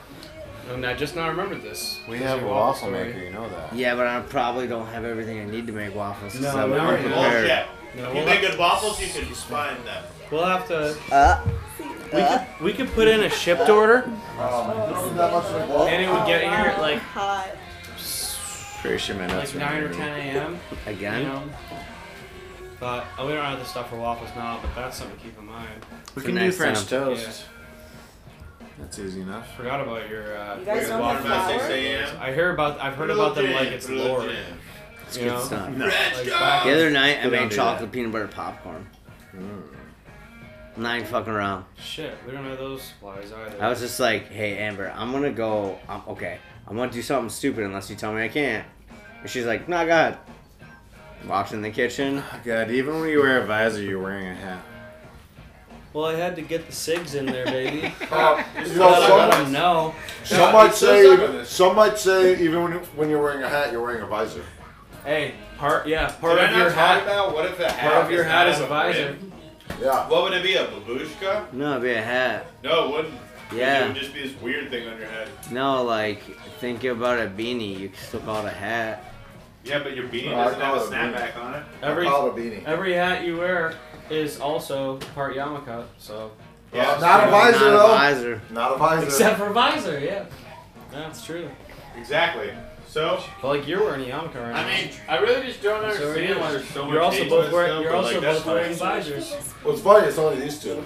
And 0.72 0.86
I 0.86 0.94
just 0.94 1.16
now 1.16 1.28
remembered 1.28 1.62
this. 1.62 2.00
We 2.08 2.20
have 2.20 2.38
a 2.40 2.42
your 2.42 2.52
waffle 2.52 2.90
maker, 2.90 3.20
you 3.20 3.32
know 3.32 3.50
that. 3.50 3.74
Yeah, 3.76 3.96
but 3.96 4.08
I 4.08 4.22
probably 4.22 4.66
don't 4.66 4.88
have 4.88 5.04
everything 5.04 5.42
I 5.42 5.46
need 5.46 5.68
to 5.68 5.74
make 5.74 5.94
waffles. 5.94 6.36
No, 6.40 6.50
I'm 6.52 6.70
no, 6.70 6.78
not 6.78 6.92
no. 6.92 6.98
prepared. 7.02 7.12
Bullshit. 7.48 7.66
No, 7.96 8.04
If 8.08 8.14
we'll, 8.14 8.24
you 8.24 8.30
make 8.30 8.42
good 8.42 8.58
waffles, 8.58 9.00
you 9.02 9.08
can 9.12 9.26
find 9.36 9.76
them. 9.86 10.04
we'll 10.32 10.46
have 10.46 10.66
to. 10.70 10.96
Uh, 11.12 11.42
We 11.80 12.20
could 12.22 12.42
we 12.62 12.74
could 12.74 12.94
put 12.94 13.08
in 13.10 13.22
a 13.24 13.30
shipped 13.30 13.70
order, 13.70 14.04
Um, 14.40 14.70
you 14.70 14.74
don't 14.94 15.08
need 15.10 15.18
that 15.18 15.32
much 15.34 15.46
of 15.46 15.56
a 15.62 15.68
ball. 15.68 15.88
and 15.88 16.02
it 16.04 16.10
would 16.10 16.26
get 16.26 16.42
here 16.42 16.52
at 16.52 16.80
like 16.80 17.00
hot. 17.00 17.48
Pretty 18.82 18.98
sure 19.00 19.16
my 19.16 19.28
nuts 19.28 19.54
like 19.56 19.64
nine 19.70 19.84
or 19.84 19.94
ten 19.94 20.10
a.m. 20.20 20.60
again. 20.86 21.22
You 21.22 21.28
know. 21.28 21.44
But 22.84 23.06
oh, 23.18 23.28
we 23.28 23.34
don't 23.34 23.46
have 23.46 23.60
the 23.60 23.64
stuff 23.66 23.90
for 23.90 23.96
waffles 23.96 24.30
now, 24.36 24.60
but 24.62 24.76
that's 24.76 24.98
something 24.98 25.16
to 25.16 25.24
keep 25.24 25.40
in 25.40 25.46
mind. 25.46 25.70
We 26.16 26.22
can 26.22 26.36
do 26.36 26.52
French 26.52 26.80
time. 26.80 26.88
toast. 26.88 27.46
That's 28.78 29.00
easy 29.00 29.22
enough. 29.22 29.56
Forgot 29.56 29.80
about 29.80 30.10
your. 30.10 30.38
Uh, 30.38 30.60
You 30.60 30.66
guys 30.66 30.82
your 30.82 30.90
don't 30.90 31.00
water 31.00 31.20
have 31.22 31.46
flour? 31.46 31.60
6 31.60 31.64
a.m. 31.70 32.18
I 32.20 32.34
hear 32.34 32.50
about. 32.54 32.82
I've 32.82 32.96
heard 32.96 33.10
about 33.10 33.36
them 33.36 33.54
like 33.54 33.70
it's 33.70 33.88
lore. 33.90 34.28
It's 35.08 35.16
You 35.16 35.24
good 35.24 35.30
know? 35.32 35.40
stuff. 35.44 35.70
No. 35.70 35.86
Like 35.86 36.26
The 36.26 36.74
other 36.74 36.90
night, 36.90 37.20
I 37.24 37.28
made 37.28 37.52
chocolate 37.52 37.90
that. 37.90 37.96
peanut 37.96 38.12
butter 38.12 38.28
popcorn. 38.28 38.86
Mm. 39.34 39.62
Nine 40.76 41.06
fucking 41.06 41.32
around. 41.32 41.64
shit, 41.78 42.18
we 42.26 42.34
don't 42.34 42.44
have 42.44 42.58
those 42.58 42.82
supplies 42.82 43.32
either. 43.32 43.64
I 43.64 43.70
was 43.70 43.80
just 43.80 43.98
like, 44.02 44.28
hey, 44.30 44.58
Amber, 44.58 44.92
I'm 44.94 45.14
gonna 45.14 45.32
go. 45.32 45.80
I'm, 45.88 46.02
okay, 46.10 46.38
I'm 46.68 46.76
gonna 46.76 46.92
do 46.92 47.02
something 47.02 47.30
stupid 47.30 47.64
unless 47.64 47.90
you 47.90 47.96
tell 47.96 48.12
me 48.14 48.24
I 48.24 48.28
can't. 48.28 48.68
And 49.22 49.30
she's 49.30 49.46
like, 49.46 49.70
no, 49.70 49.86
go 49.86 50.18
ahead. 51.24 51.30
Walked 51.30 51.54
in 51.54 51.62
the 51.62 51.72
kitchen. 51.72 52.24
God, 52.44 52.72
even 52.72 53.00
when 53.00 53.10
you 53.10 53.20
wear 53.22 53.42
a 53.42 53.46
visor, 53.46 53.82
you're 53.82 54.02
wearing 54.02 54.28
a 54.28 54.36
hat. 54.36 54.64
well, 55.94 56.06
I 56.06 56.16
had 56.16 56.36
to 56.38 56.42
get 56.42 56.66
the 56.68 56.74
cigs 56.74 57.16
in 57.16 57.26
there, 57.26 57.46
baby. 57.46 57.94
Uh, 58.12 58.44
you 58.58 58.64
Just 58.64 58.76
know, 58.76 58.90
let 58.90 59.08
some, 59.34 59.44
them 59.44 59.52
know. 59.54 59.96
some 60.24 60.54
might 60.54 60.68
it's 60.68 60.78
so 60.78 61.16
simple. 61.18 61.40
say 61.40 61.46
some 61.46 61.76
might 61.76 61.98
say 61.98 62.40
even 62.44 62.64
when, 62.64 62.72
when 62.96 63.10
you're 63.10 63.22
wearing 63.22 63.44
a 63.44 63.50
hat, 63.50 63.72
you're 63.72 63.82
wearing 63.82 64.02
a 64.02 64.08
visor. 64.08 64.44
Hey, 65.06 65.34
part 65.58 65.86
yeah, 65.88 66.10
part 66.14 66.38
Did 66.40 66.50
of 66.50 66.56
I 66.56 66.58
your 66.58 66.70
talk 66.70 66.76
hat. 66.78 67.04
about 67.04 67.34
what 67.34 67.46
if 67.46 67.58
the 67.58 67.70
hat 67.70 67.92
Part 67.92 68.06
of 68.06 68.12
your 68.12 68.24
hat 68.24 68.48
is 68.48 68.60
a 68.62 68.68
visor. 68.68 69.14
brim? 69.14 69.32
Yeah. 69.82 70.08
What 70.08 70.24
would 70.24 70.34
it 70.34 70.44
be? 70.44 70.54
A 70.56 70.66
babushka? 70.68 71.52
No, 71.54 71.72
it'd 71.72 71.84
be 71.84 71.92
a 71.92 72.02
hat. 72.02 72.48
No, 72.64 72.86
it 72.88 72.92
wouldn't. 72.92 73.14
Yeah. 73.54 73.84
It 73.86 73.88
would 73.90 73.98
just 73.98 74.14
be 74.14 74.22
this 74.28 74.42
weird 74.42 74.70
thing 74.70 74.88
on 74.88 74.98
your 74.98 75.08
head. 75.08 75.28
No, 75.52 75.84
like, 75.84 76.22
think 76.60 76.84
about 76.86 77.20
a 77.20 77.28
beanie. 77.30 77.78
You 77.80 77.90
can 77.90 77.98
still 78.00 78.20
call 78.22 78.46
it 78.46 78.50
a 78.50 78.56
hat. 78.56 79.13
Yeah, 79.64 79.80
but 79.82 79.96
your 79.96 80.08
beanie 80.08 80.34
I 80.34 80.44
doesn't 80.46 80.60
have 80.60 80.76
a 80.76 80.78
call 80.80 80.86
it 80.86 80.94
a 80.94 80.96
snapback 80.96 81.38
on 81.42 81.54
it. 81.56 81.64
Every 81.82 82.06
call 82.06 82.28
it 82.28 82.32
a 82.32 82.36
beanie. 82.42 82.66
every 82.66 82.94
hat 82.94 83.24
you 83.26 83.38
wear 83.38 83.74
is 84.10 84.40
also 84.40 84.98
part 85.16 85.36
yarmulke. 85.36 85.86
So 85.98 86.32
Yeah, 86.74 86.98
not 87.00 87.22
a 87.22 87.26
so- 87.26 87.32
visor 87.32 87.60
Not 87.60 87.68
a 87.68 87.72
though. 87.72 87.88
visor. 87.88 88.42
Not 88.50 88.72
a 88.74 88.78
visor. 88.78 89.06
except 89.06 89.38
for 89.40 89.50
visor, 89.52 90.00
yeah, 90.00 90.26
that's 90.92 91.26
true. 91.26 91.50
Exactly. 91.98 92.52
So, 92.88 93.24
But 93.42 93.48
like 93.48 93.68
you're 93.68 93.84
wearing 93.84 94.02
a 94.10 94.14
yarmulke 94.14 94.36
right 94.36 94.54
now. 94.54 94.66
I 94.68 94.68
mean, 94.68 94.90
I 95.08 95.18
really 95.20 95.48
just 95.48 95.62
don't 95.64 95.80
So 95.82 95.86
are 95.88 95.92
understand 96.10 96.30
you. 96.30 96.40
why 96.40 96.52
there's 96.52 96.68
so 96.70 96.84
much 96.86 96.94
You're 96.94 97.02
also 97.02 97.18
hate 97.24 97.30
both 97.30 97.50
to 97.50 97.56
wearing. 97.56 97.74
this 97.74 97.82
You're 97.84 97.92
stuff, 97.92 98.04
also 98.04 98.14
but, 98.14 98.24
like, 98.24 98.36
both 98.36 98.46
that's 98.46 98.46
wearing 98.46 98.76
fine. 98.76 99.02
visors. 99.02 99.34
What's 99.64 99.82
funny? 99.82 100.08
It's 100.08 100.18
only 100.18 100.42
these 100.42 100.60
two. 100.62 100.84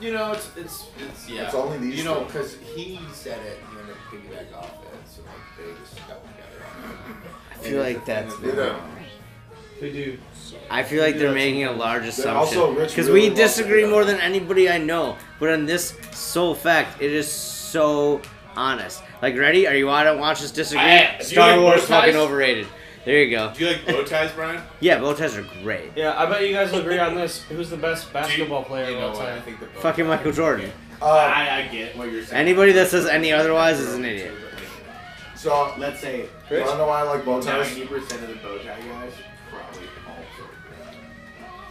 You 0.00 0.12
know, 0.12 0.32
it's 0.32 0.50
it's 0.56 0.86
it's 0.98 1.28
yeah. 1.28 1.42
It's 1.44 1.54
only 1.54 1.78
these 1.78 1.96
You 1.98 2.04
know, 2.04 2.20
two. 2.20 2.24
because 2.26 2.56
he 2.74 3.00
said 3.14 3.38
it, 3.46 3.58
and 3.68 3.78
then 3.78 3.86
they 3.86 4.16
piggyback 4.18 4.54
off 4.54 4.66
it, 4.84 4.90
so 5.08 5.22
like 5.22 5.56
they 5.56 5.72
just 5.80 5.95
got 5.95 5.95
together. 5.95 5.95
I 5.95 5.95
feel 7.70 7.80
like 7.82 8.04
that's. 8.04 8.34
Yeah. 8.42 8.80
Who 9.80 9.92
do? 9.92 10.18
I 10.70 10.82
feel 10.82 11.02
like 11.02 11.18
they're 11.18 11.32
making 11.34 11.64
a 11.64 11.72
large 11.72 12.04
assumption 12.04 12.58
also 12.58 12.72
Rich 12.72 12.90
because 12.90 13.10
we 13.10 13.28
disagree 13.30 13.84
more 13.86 14.04
than 14.04 14.18
anybody 14.20 14.70
I 14.70 14.78
know. 14.78 15.16
But 15.38 15.50
on 15.50 15.66
this 15.66 15.94
sole 16.12 16.54
fact, 16.54 17.02
it 17.02 17.12
is 17.12 17.30
so 17.30 18.22
honest. 18.56 19.02
Like, 19.22 19.36
ready? 19.36 19.66
Are 19.66 19.74
you 19.74 19.86
want 19.86 20.06
to 20.08 20.16
watch 20.16 20.42
us 20.42 20.50
disagree? 20.50 20.82
I- 20.82 21.18
Star 21.20 21.52
like 21.56 21.60
Wars 21.60 21.84
fucking 21.84 22.16
overrated. 22.16 22.66
There 23.04 23.22
you 23.22 23.30
go. 23.30 23.52
Do 23.54 23.64
you 23.64 23.70
like 23.72 23.86
bow 23.86 24.02
ties, 24.02 24.32
Brian? 24.32 24.60
Yeah, 24.80 24.98
bow 24.98 25.14
ties 25.14 25.36
are 25.36 25.46
great. 25.62 25.90
Yeah, 25.94 26.20
I 26.20 26.26
bet 26.28 26.44
you 26.46 26.52
guys 26.52 26.72
will 26.72 26.80
agree 26.80 26.98
on 26.98 27.14
this. 27.14 27.42
Who's 27.44 27.70
the 27.70 27.76
best 27.76 28.12
basketball 28.12 28.64
player 28.64 28.90
You 28.90 28.96
of 28.96 29.00
know 29.00 29.08
all 29.10 29.16
what? 29.16 29.28
I 29.28 29.40
think 29.40 29.60
the 29.60 29.66
Fucking 29.66 30.06
Michael 30.06 30.32
Jordan. 30.32 30.72
Uh, 31.00 31.06
I, 31.06 31.58
I 31.58 31.68
get 31.68 31.96
what 31.96 32.10
you're 32.10 32.24
saying. 32.24 32.40
Anybody 32.40 32.72
that 32.72 32.88
says 32.88 33.06
any 33.06 33.32
otherwise 33.32 33.78
is 33.78 33.94
an 33.94 34.04
idiot. 34.04 34.32
So 35.36 35.74
Let's 35.78 36.00
say 36.00 36.28
you 36.50 36.60
wanna 36.60 36.78
know 36.78 36.86
why 36.86 37.00
I 37.00 37.02
like 37.02 37.24
bow 37.24 37.40
ties? 37.40 37.68
ninety 37.76 37.86
percent 37.86 38.22
of 38.22 38.28
the 38.30 38.36
bow 38.36 38.58
tie 38.58 38.80
guys 38.80 39.12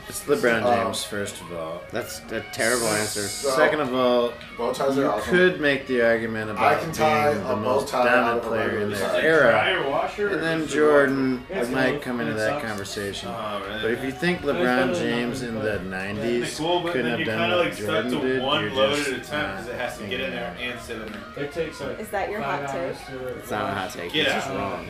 It's 0.08 0.24
LeBron 0.26 0.62
Uh, 0.64 0.84
James, 0.86 1.04
first 1.04 1.42
of 1.42 1.52
all. 1.54 1.82
That's 1.92 2.20
a 2.32 2.42
terrible 2.54 2.86
answer. 2.88 3.22
So, 3.22 3.50
Second 3.50 3.80
of 3.82 3.94
all, 3.96 4.34
bow 4.56 4.72
ties 4.72 4.98
are 5.00 5.02
you 5.02 5.08
awesome. 5.08 5.30
could 5.36 5.60
make 5.60 5.88
the 5.88 6.04
argument 6.04 6.52
about 6.52 6.64
I 6.64 6.76
can 6.80 6.92
being 6.92 7.44
the 7.44 7.56
bow 7.56 7.56
most 7.56 7.92
dominant 7.92 8.44
player 8.44 8.70
in 8.82 8.92
regular 8.92 9.12
their 9.14 9.22
era. 9.22 10.32
And 10.32 10.44
then 10.44 10.68
Jordan 10.68 11.44
It's 11.50 11.70
might 11.70 12.04
come 12.04 12.20
into 12.22 12.34
that 12.34 12.50
sucks. 12.62 12.66
conversation. 12.68 13.30
Oh, 13.32 13.62
really? 13.68 13.82
But 13.82 13.92
if 13.92 14.04
you 14.04 14.12
think 14.12 14.42
LeBron 14.42 14.96
James 14.96 15.42
in 15.42 15.56
the 15.56 15.80
90s 15.80 16.44
it 16.44 16.56
cool, 16.58 16.84
couldn't 16.84 17.02
then 17.02 17.10
have 17.12 17.20
you 17.20 17.26
done 17.26 17.38
kind 17.40 17.52
of 17.54 17.58
what 17.58 17.66
like 17.66 17.74
stuck 17.74 17.88
Jordan 17.88 18.12
to 18.12 18.28
did, 18.28 18.42
one 18.44 18.62
you're 18.64 18.72
load 18.74 18.96
just 18.98 19.10
at 19.10 19.20
a 19.20 19.24
time 19.24 19.56
because 19.58 19.68
not 19.68 19.74
it 19.74 19.76
has 19.80 19.98
to 19.98 20.08
get 20.08 20.20
in 20.22 20.32
there 20.32 20.56
and 20.62 20.80
sit 20.80 21.02
in 21.02 21.12
there. 21.12 21.22
It 21.46 21.52
takes 21.52 21.82
like 21.82 22.00
Is 22.00 22.10
that 22.10 22.30
your 22.30 22.42
hot 22.42 22.68
take? 22.70 22.96
It's 23.40 23.50
not 23.50 23.70
a 23.72 23.74
hot 23.74 23.92
take. 23.92 24.14
Get 24.14 24.28
It's 24.28 24.36
out. 24.36 24.42
just 24.44 24.50
wrong. 24.54 24.88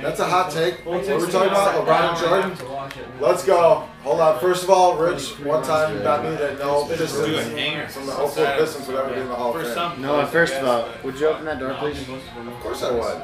That's 0.00 0.20
a 0.20 0.24
hot 0.24 0.50
take. 0.50 0.86
Well, 0.86 0.94
What 0.94 1.04
takes 1.04 1.24
we're 1.24 1.30
talking 1.30 1.50
about, 1.50 1.82
about 1.82 1.86
LeBron 1.86 2.08
and 2.08 2.18
Jordan. 2.18 2.50
a 2.52 2.78
half 2.80 2.94
to. 2.94 3.24
Let's 3.24 3.44
go. 3.44 3.84
Hold 4.02 4.20
on. 4.20 4.40
First 4.40 4.64
of 4.64 4.70
all, 4.70 4.96
Rich, 4.96 5.38
one 5.40 5.62
time 5.62 5.94
you 5.96 6.02
got 6.02 6.24
me 6.24 6.30
that 6.36 6.58
no 6.58 6.80
Let's 6.82 7.12
do 7.12 7.24
a 7.24 7.26
Pistons 7.36 7.52
hanger. 7.58 7.88
from 7.88 8.06
the 8.06 8.12
04 8.12 8.46
Pistons 8.56 8.86
would 8.88 8.96
ever 8.96 9.14
be 9.14 9.20
in 9.20 9.28
the 9.28 9.34
Hall 9.34 9.54
of 9.54 9.62
Fame. 9.62 9.74
some 9.74 10.00
Noah, 10.02 10.22
folks, 10.22 10.32
first 10.32 10.54
of 10.54 10.66
all, 10.66 10.88
would 11.04 11.20
you 11.20 11.26
open 11.28 11.44
that 11.44 11.58
door, 11.58 11.74
please? 11.78 12.00
Of 12.08 12.60
course 12.60 12.82
I 12.82 12.90
would. 12.92 13.22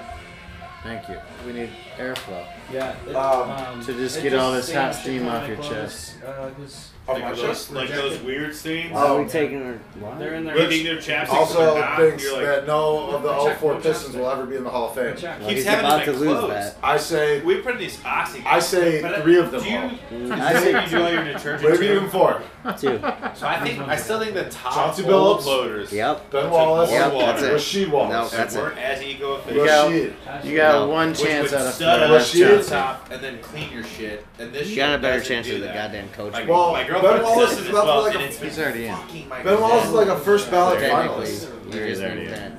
Thank 0.82 1.09
you. 1.09 1.19
We 1.47 1.53
need 1.55 1.70
airflow. 1.98 2.47
Yeah. 2.73 2.94
It, 3.09 3.16
Um, 3.16 3.51
um, 3.51 3.85
to 3.86 3.93
just 3.94 4.19
it 4.19 4.23
get 4.23 4.35
all 4.35 4.53
this 4.53 4.73
hot 4.73 4.94
steam 4.94 5.27
off 5.27 5.48
your 5.48 5.57
chest. 5.57 6.16
Uh, 6.24 6.51
'cause 6.51 6.53
Off 6.53 6.93
my 6.93 6.95
Like 7.09 7.23
chest. 7.37 7.37
those, 7.37 7.70
like 7.70 7.91
those 7.91 8.19
weird 8.20 8.53
stains. 8.55 8.93
Are 8.97 9.07
Oh. 9.11 9.23
we 9.23 9.28
taking 9.28 9.81
they're 10.19 10.35
in 10.35 10.45
there. 10.45 10.59
You 10.59 10.69
think 10.69 10.85
their 10.85 10.97
chapstick 10.97 11.28
Also 11.33 11.78
not? 11.78 11.99
thinks 11.99 12.33
like, 12.33 12.43
that 12.45 12.66
no 12.66 13.11
of 13.11 13.23
the 13.23 13.33
Check, 13.45 13.59
04 13.61 13.74
Pistons 13.77 14.12
check. 14.15 14.20
will 14.23 14.28
ever 14.31 14.45
be 14.45 14.57
in 14.57 14.65
the 14.65 14.70
Hall 14.70 14.89
of 14.89 14.95
Fame. 14.97 15.15
Well, 15.23 15.39
keeps 15.39 15.51
he's 15.53 15.65
having 15.65 15.85
about 15.87 16.01
to 16.01 16.07
to 16.07 16.12
lose 16.19 16.28
clothes. 16.39 16.51
that. 16.51 16.77
I 16.83 16.97
say, 16.97 17.41
We 17.43 17.57
put 17.59 17.78
these 17.78 17.99
oxy. 18.05 18.43
I 18.45 18.59
say 18.59 19.03
But, 19.03 19.23
three 19.23 19.39
of 19.39 19.53
them 19.53 19.62
Do 19.62 19.70
you, 19.70 19.78
all. 19.78 19.91
Mm. 20.16 20.33
I 20.33 20.49
I 20.49 20.53
say 20.55 20.73
think 20.73 20.85
you 20.91 20.99
do 20.99 21.05
all 21.05 21.12
your 21.12 21.24
detergent. 21.24 21.70
Maybe 21.73 21.87
too? 21.87 21.93
even 21.95 22.11
four. 22.11 22.43
Two. 22.81 22.99
So 23.35 23.47
I 23.47 23.61
think 23.62 23.78
I 23.87 23.95
still 23.95 24.19
think 24.19 24.35
the 24.35 24.45
top 24.51 24.74
Chauncey 24.74 25.05
old 25.05 25.39
Billups. 25.41 25.47
loaders. 25.47 25.93
Yep. 25.93 26.31
Ben 26.33 26.51
Wallace. 26.51 26.91
Yep, 26.91 27.12
that's 27.12 27.43
it. 27.43 27.53
Rasheed 27.55 27.91
Wallace. 27.91 28.33
No, 28.33 28.39
that's 28.39 28.55
it. 28.57 28.59
weren't 28.59 28.78
as 28.78 29.03
ego 29.03 29.41
You 29.49 29.65
got- 29.65 29.91
Rasheed. 29.91 30.45
You 30.45 30.57
got 30.57 30.89
one 30.89 31.15
chance 31.15 31.53
out 31.53 31.66
of 31.66 31.74
stud 31.74 32.09
four. 32.09 32.19
Rasheed. 32.19 32.69
Top 32.69 33.09
and 33.12 33.23
then 33.23 33.39
clean 33.41 33.70
your 33.73 33.85
shit. 33.85 34.27
And 34.41 34.53
this 34.53 34.69
You 34.69 34.77
got 34.77 34.99
a 34.99 34.99
better 34.99 35.20
chance 35.23 35.47
do 35.47 35.55
of 35.57 35.61
the 35.61 35.69
goddamn 35.69 36.09
coach. 36.09 36.33
Like, 36.33 36.49
Well, 36.49 36.73
my 37.02 37.12
Ben 37.14 37.23
Wallace 37.23 37.52
is 37.59 37.68
about 37.68 37.81
to 37.82 37.86
well, 37.86 38.02
like 38.02 38.14
a- 38.16 38.20
it's 38.24 38.36
been 38.39 38.48
He's 38.48 38.59
already 38.59 38.86
in. 38.86 38.94
fucking 38.97 39.28
my 39.28 39.43
Ben 39.43 39.60
Wallace 39.60 39.86
is 39.86 39.93
like 39.93 40.09
a 40.09 40.18
first 40.18 40.51
ballot 40.51 40.81
Technically, 40.81 41.27
finalist. 41.27 41.74
you're 41.74 41.86
just 41.89 42.02
Already 42.02 42.23
in. 42.23 42.31
dead. 42.31 42.52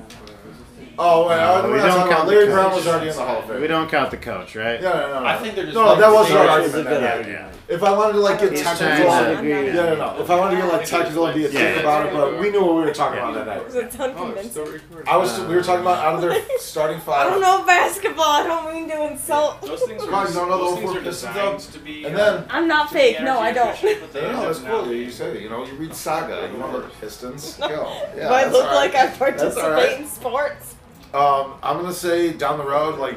Oh, 1.00 1.28
wait, 1.28 1.36
No, 1.36 1.42
I- 1.42 1.64
we 1.64 1.70
we're 1.70 1.76
not 1.76 1.82
don't 1.86 1.90
talking 1.96 2.06
about 2.12 2.16
count 2.16 2.28
Larry 2.28 2.44
coach. 2.46 2.52
Brown 2.54 2.72
was 2.74 2.86
already 2.88 3.08
in 3.10 3.16
the 3.16 3.22
Hall 3.24 3.38
of 3.38 3.44
Fame. 3.46 3.60
We 3.60 3.66
don't 3.68 3.88
count 3.90 4.10
the 4.10 4.16
coach, 4.16 4.56
right? 4.56 4.80
Yeah, 4.82 4.88
no, 4.90 5.08
no, 5.14 5.20
no. 5.20 5.26
I 5.26 5.36
think 5.38 5.54
they're 5.54 5.64
just 5.64 5.76
No, 5.76 5.86
like 5.86 5.98
that 6.00 6.12
was 6.12 6.28
the 6.28 6.38
our 6.38 6.44
same 6.44 6.50
argument. 6.50 6.74
It's 6.78 6.86
a 6.86 7.22
good 7.22 7.26
yeah. 7.28 7.50
Argument. 7.68 7.82
If 7.82 7.82
I 7.82 7.96
wanted 7.96 8.12
to 8.14 8.18
like 8.20 8.40
get 8.40 8.52
He's 8.52 8.62
technical, 8.62 9.06
trying 9.06 9.44
to- 9.44 9.48
yeah, 9.48 9.72
no, 9.72 9.94
no. 9.96 10.20
If 10.22 10.30
I 10.30 10.36
wanted 10.36 10.56
to 10.56 10.62
get 10.62 10.72
like 10.72 10.86
technical 10.86 11.26
and 11.26 11.34
be 11.34 11.44
a 11.44 11.48
dick 11.50 11.54
yeah. 11.76 11.80
about 11.80 12.06
it, 12.06 12.12
but 12.12 12.40
we 12.40 12.50
knew 12.50 12.64
what 12.64 12.76
we 12.76 12.82
were 12.82 12.94
talking 12.94 13.18
about 13.18 13.34
that 13.34 13.46
night. 13.46 13.62
It's 13.84 13.98
unconvincing. 14.00 14.80
I 15.06 15.16
was, 15.16 15.38
we 15.40 15.54
were 15.54 15.62
talking 15.62 15.82
about 15.82 15.98
out 16.04 16.14
of 16.14 16.20
their 16.22 16.42
starting 16.58 16.96
I 16.96 17.00
five. 17.00 17.30
don't 17.30 17.40
know 17.40 17.64
basketball. 17.66 18.24
I 18.24 18.42
don't 18.44 18.74
mean 18.74 18.88
to 18.88 19.10
insult. 19.12 19.60
Those 19.62 19.82
things 19.82 20.02
are, 20.02 20.06
Probably 20.06 20.32
don't 20.34 20.48
know 20.48 20.58
those 20.58 20.70
the 20.70 20.76
things 20.80 20.90
four 20.90 21.00
are 21.00 21.04
Pistons 21.04 21.34
designed 21.34 21.60
to 21.74 21.78
be. 21.80 22.04
And 22.04 22.16
uh, 22.16 22.36
then, 22.36 22.46
I'm 22.50 22.68
not 22.68 22.90
fake. 22.90 23.20
No, 23.20 23.38
I 23.38 23.52
don't. 23.52 23.68
efficient, 23.68 24.14
no, 24.14 24.46
that's 24.46 24.58
cool. 24.60 24.92
You 24.92 25.10
said 25.10 25.36
it. 25.36 25.42
You 25.42 25.50
know, 25.50 25.64
you 25.64 25.74
read 25.74 25.94
Saga. 26.06 26.48
You 26.52 26.58
know 26.58 26.80
the 26.80 26.88
Pistons. 27.00 27.56
Go. 27.58 27.66
Yeah, 27.68 28.28
Do 28.28 28.34
I 28.34 28.42
that's 28.44 28.52
look 28.52 28.66
all 28.66 28.74
like. 28.74 28.94
I 28.94 29.06
That's 29.06 29.12
all 29.12 29.18
participate 29.18 29.64
right. 29.72 30.00
in 30.00 30.06
sports? 30.06 30.74
Um, 31.14 31.54
I'm 31.62 31.80
gonna 31.80 31.92
say 31.92 32.32
down 32.32 32.58
the 32.58 32.64
road, 32.66 32.98
like 32.98 33.16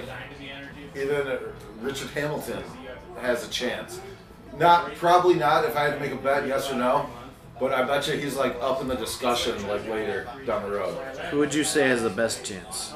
even 0.95 1.28
uh, 1.28 1.40
Richard 1.82 2.10
Hamilton 2.11 2.64
has 3.19 3.45
a 3.45 3.49
chance. 3.49 3.99
Not 4.57 4.95
probably 4.95 5.36
not 5.36 5.65
if 5.65 5.76
I 5.76 5.84
had 5.84 5.94
to 5.95 5.99
make 5.99 6.11
a 6.11 6.18
bet, 6.18 6.48
yes 6.48 6.72
or 6.72 6.76
no. 6.76 7.10
But 7.60 7.73
I 7.73 7.84
bet 7.84 8.07
you 8.07 8.15
he's 8.15 8.36
like 8.36 8.56
up 8.60 8.82
in 8.82 8.88
the 8.88 8.95
discussion 8.95 9.68
like 9.68 9.88
later 9.88 10.28
down 10.48 10.64
the 10.64 10.76
road. 10.78 10.95
Who 11.30 11.38
would 11.38 11.53
you 11.53 11.64
say 11.64 11.88
has 11.88 12.02
the 12.02 12.10
best 12.10 12.44
chance? 12.44 12.91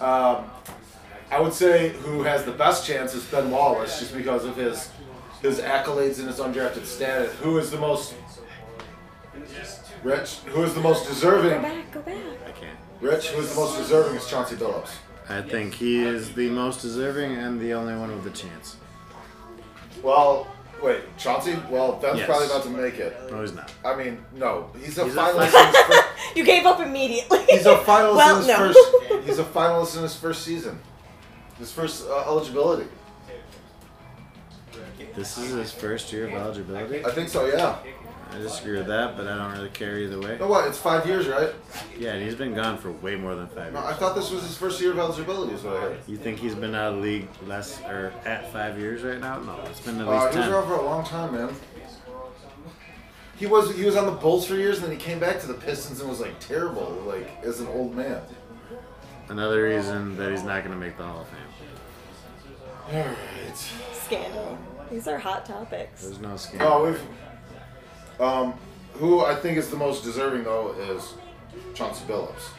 Um, 0.00 0.50
I 1.30 1.40
would 1.40 1.52
say 1.52 1.90
who 1.90 2.22
has 2.22 2.44
the 2.44 2.52
best 2.52 2.86
chance 2.86 3.14
is 3.14 3.24
Ben 3.26 3.50
Wallace, 3.50 4.00
just 4.00 4.14
because 4.14 4.44
of 4.44 4.56
his 4.56 4.90
his 5.42 5.60
accolades 5.60 6.18
and 6.18 6.26
his 6.26 6.38
undrafted 6.40 6.84
status. 6.84 7.32
Who 7.36 7.58
is 7.58 7.70
the 7.70 7.78
most 7.78 8.14
Rich? 10.02 10.38
Who 10.46 10.62
is 10.62 10.74
the 10.74 10.80
most 10.80 11.08
deserving? 11.08 11.50
Go 11.50 11.62
deserving? 11.62 11.82
back. 11.82 11.92
Go 11.92 12.00
back. 12.02 12.16
I 12.46 12.50
can't. 12.52 12.78
Rich, 13.00 13.28
who 13.28 13.40
is 13.40 13.50
the 13.54 13.60
most 13.60 13.76
deserving 13.78 14.16
is 14.16 14.28
Chauncey 14.28 14.56
Billups. 14.56 14.90
I 15.28 15.42
think 15.42 15.74
he 15.74 16.02
is 16.02 16.32
the 16.34 16.48
most 16.50 16.82
deserving 16.82 17.36
and 17.36 17.60
the 17.60 17.74
only 17.74 17.94
one 17.94 18.14
with 18.14 18.26
a 18.26 18.36
chance. 18.36 18.76
Well, 20.02 20.46
wait, 20.82 21.00
Chauncey? 21.18 21.56
Well, 21.70 21.92
Ben's 21.94 22.18
Yes. 22.18 22.26
probably 22.26 22.46
about 22.46 22.62
to 22.64 22.70
make 22.70 22.94
it. 22.98 23.16
No, 23.30 23.40
he's 23.42 23.52
not. 23.54 23.72
I 23.84 23.94
mean, 23.96 24.24
no, 24.34 24.70
he's 24.78 24.98
a 24.98 25.04
He's 25.04 25.14
a 25.14 25.18
finalist. 25.18 25.48
fin- 25.50 25.60
in 25.60 25.66
his 25.74 25.76
first, 25.86 26.08
You 26.36 26.44
gave 26.44 26.66
up 26.66 26.80
immediately. 26.80 27.44
he's 27.48 27.66
a 27.66 27.76
finalist 27.78 28.16
well, 28.16 28.32
in 28.34 28.38
his 28.38 28.46
no. 28.48 28.56
first. 28.56 29.24
He's 29.26 29.38
a 29.38 29.44
finalist 29.44 29.96
in 29.96 30.02
his 30.02 30.14
first 30.16 30.42
season. 30.42 30.78
His 31.58 31.72
first 31.72 32.06
uh, 32.08 32.24
eligibility. 32.26 32.86
This 35.14 35.36
is 35.38 35.50
his 35.52 35.72
first 35.72 36.12
year 36.12 36.28
of 36.28 36.34
eligibility. 36.34 37.04
I 37.04 37.10
think 37.10 37.28
so. 37.28 37.46
Yeah. 37.46 37.78
I 38.30 38.38
disagree 38.38 38.76
with 38.76 38.86
that, 38.88 39.16
but 39.16 39.26
I 39.26 39.36
don't 39.36 39.52
really 39.52 39.70
care 39.70 39.98
either 39.98 40.18
way. 40.20 40.34
You 40.34 40.38
know 40.38 40.48
what? 40.48 40.68
It's 40.68 40.78
five 40.78 41.06
years, 41.06 41.26
right? 41.26 41.50
Yeah, 41.98 42.12
and 42.12 42.22
he's 42.22 42.34
been 42.34 42.54
gone 42.54 42.76
for 42.76 42.92
way 42.92 43.16
more 43.16 43.34
than 43.34 43.48
five 43.48 43.72
No, 43.72 43.80
years. 43.80 43.90
I 43.90 43.94
thought 43.94 44.14
this 44.14 44.30
was 44.30 44.42
his 44.42 44.56
first 44.56 44.80
year 44.80 44.92
of 44.92 44.98
eligibility. 44.98 45.54
Is 45.54 45.62
what 45.62 45.76
I 45.76 45.80
heard. 45.80 45.98
You 46.06 46.16
think 46.18 46.38
he's 46.38 46.54
been 46.54 46.74
out 46.74 46.90
of 46.92 46.96
the 46.96 47.00
league 47.02 47.28
less 47.46 47.80
or 47.82 48.12
at 48.26 48.52
five 48.52 48.78
years 48.78 49.02
right 49.02 49.18
now? 49.18 49.38
No, 49.40 49.58
it's 49.66 49.80
been 49.80 50.00
at 50.00 50.06
Uh, 50.06 50.10
least 50.12 50.34
he 50.34 50.38
was 50.38 50.46
ten. 50.46 50.52
around 50.54 50.66
for 50.68 50.74
a 50.74 50.82
long 50.84 51.04
time, 51.04 51.34
man. 51.34 51.54
He 53.36 53.46
was 53.46 53.74
he 53.76 53.84
was 53.84 53.96
on 53.96 54.06
the 54.06 54.12
Bulls 54.12 54.46
for 54.46 54.54
years, 54.56 54.78
and 54.78 54.86
then 54.86 54.92
he 54.92 55.02
came 55.02 55.18
back 55.20 55.40
to 55.40 55.46
the 55.46 55.54
Pistons 55.54 56.00
and 56.00 56.10
was 56.10 56.20
like 56.20 56.38
terrible, 56.40 57.02
like 57.06 57.28
as 57.44 57.60
an 57.60 57.68
old 57.68 57.94
man. 57.94 58.20
Another 59.28 59.62
reason 59.64 60.16
that 60.16 60.30
he's 60.30 60.42
not 60.42 60.64
going 60.64 60.74
to 60.74 60.80
make 60.80 60.96
the 60.96 61.04
Hall 61.04 61.20
of 61.22 61.28
Fame. 61.28 62.96
All 62.96 63.04
right. 63.04 63.56
Scandal. 63.92 64.58
These 64.90 65.06
are 65.06 65.18
hot 65.18 65.44
topics. 65.44 66.02
There's 66.04 66.18
no 66.18 66.36
skin. 66.36 66.60
Oh, 66.62 66.86
we've. 66.86 67.00
Um, 68.20 68.54
who 68.94 69.24
I 69.24 69.34
think 69.34 69.58
is 69.58 69.68
the 69.70 69.76
most 69.76 70.02
deserving 70.04 70.44
though 70.44 70.72
is 70.72 71.14
Chauncey 71.74 72.04
Billups. 72.06 72.50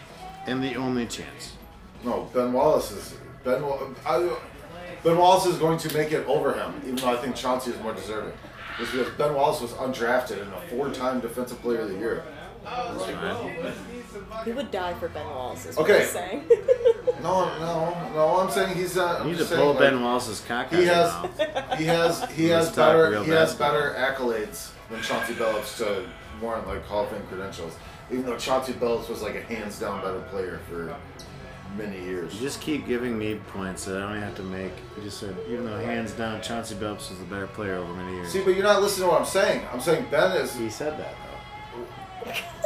And 0.48 0.64
the 0.64 0.76
only 0.76 1.06
chance. 1.06 1.54
No, 2.04 2.30
Ben 2.34 2.54
Wallace 2.54 2.92
is 2.92 3.18
Ben. 3.44 3.62
I, 4.06 4.38
ben 5.04 5.18
Wallace 5.18 5.46
is 5.46 5.58
going 5.58 5.78
to 5.80 5.94
make 5.94 6.12
it 6.12 6.26
over 6.28 6.54
him, 6.54 6.74
even 6.84 6.96
though 6.96 7.10
I 7.10 7.18
think 7.18 7.36
Chauncey 7.36 7.72
is 7.72 7.80
more 7.82 7.94
deserving. 7.94 8.34
Just 8.78 8.94
because 8.94 9.10
Ben 9.16 9.34
Wallace 9.36 9.60
was 9.60 9.72
undrafted 9.74 10.42
and 10.42 10.54
a 10.54 10.62
four-time 10.70 11.20
Defensive 11.20 11.62
Player 11.62 11.82
of 11.82 11.90
the 11.90 11.98
Year. 11.98 12.24
That's. 12.64 14.46
He 14.46 14.52
would 14.54 14.72
die 14.72 14.94
for 14.94 15.10
Ben 15.10 15.26
Wallace. 15.26 15.66
Is 15.66 15.76
what 15.76 15.90
Okay. 15.90 16.00
he's 16.00 16.10
saying. 16.10 16.44
No, 17.22 17.46
no, 17.60 18.12
no. 18.14 18.40
I'm 18.40 18.50
saying 18.52 18.76
he's. 18.76 18.98
Uh, 18.98 19.18
I'm 19.20 19.26
You 19.26 19.32
need 19.32 19.38
just 19.38 19.50
to 19.50 19.56
saying, 19.56 19.66
pull 19.66 19.74
like, 19.74 19.92
Ben 19.92 20.02
Wallace's 20.04 20.42
cock 20.42 20.70
He 20.70 20.86
has, 20.86 21.14
he 21.78 21.86
has, 21.86 22.30
he 22.32 22.52
Let's 22.52 22.68
has 22.68 22.76
better, 22.76 23.24
he 23.24 23.32
has 23.32 23.56
better 23.56 23.96
accolades 23.98 24.72
than 24.90 25.02
Chauncey 25.02 25.34
Billups 25.34 25.78
to 25.78 26.06
warrant 26.42 26.68
like 26.68 26.86
Hall 26.86 27.04
of 27.04 27.10
Fame 27.10 27.22
credentials. 27.28 27.76
Even 28.12 28.26
though 28.26 28.38
Chauncey 28.38 28.74
Billups 28.74 29.10
was 29.10 29.22
like 29.22 29.36
a 29.36 29.42
hands 29.42 29.80
down 29.80 30.02
better 30.02 30.22
player 30.32 30.60
for 30.70 30.96
many 31.78 32.02
years. 32.04 32.34
You 32.34 32.42
just 32.42 32.62
keep 32.62 32.88
giving 32.88 33.18
me 33.18 33.36
points 33.36 33.86
that 33.86 33.98
I 33.98 34.00
don't 34.02 34.12
even 34.12 34.24
have 34.24 34.36
to 34.38 34.44
make. 34.44 34.72
You 34.98 35.04
just 35.04 35.20
said, 35.20 35.36
even 35.48 35.66
though 35.66 35.78
hands 35.78 36.12
down, 36.14 36.42
Chauncey 36.42 36.76
Billups 36.76 37.10
was 37.10 37.20
the 37.20 37.26
better 37.26 37.48
player 37.48 37.76
over 37.76 37.94
many 37.94 38.16
years. 38.16 38.30
See, 38.32 38.44
but 38.44 38.56
you're 38.56 38.64
not 38.64 38.82
listening 38.82 39.08
to 39.08 39.12
what 39.12 39.22
I'm 39.22 39.28
saying. 39.28 39.66
I'm 39.72 39.80
saying 39.80 40.06
Ben 40.10 40.36
is. 40.38 40.56
he 40.56 40.70
said 40.70 40.98
that 41.00 41.14
though. 42.26 42.32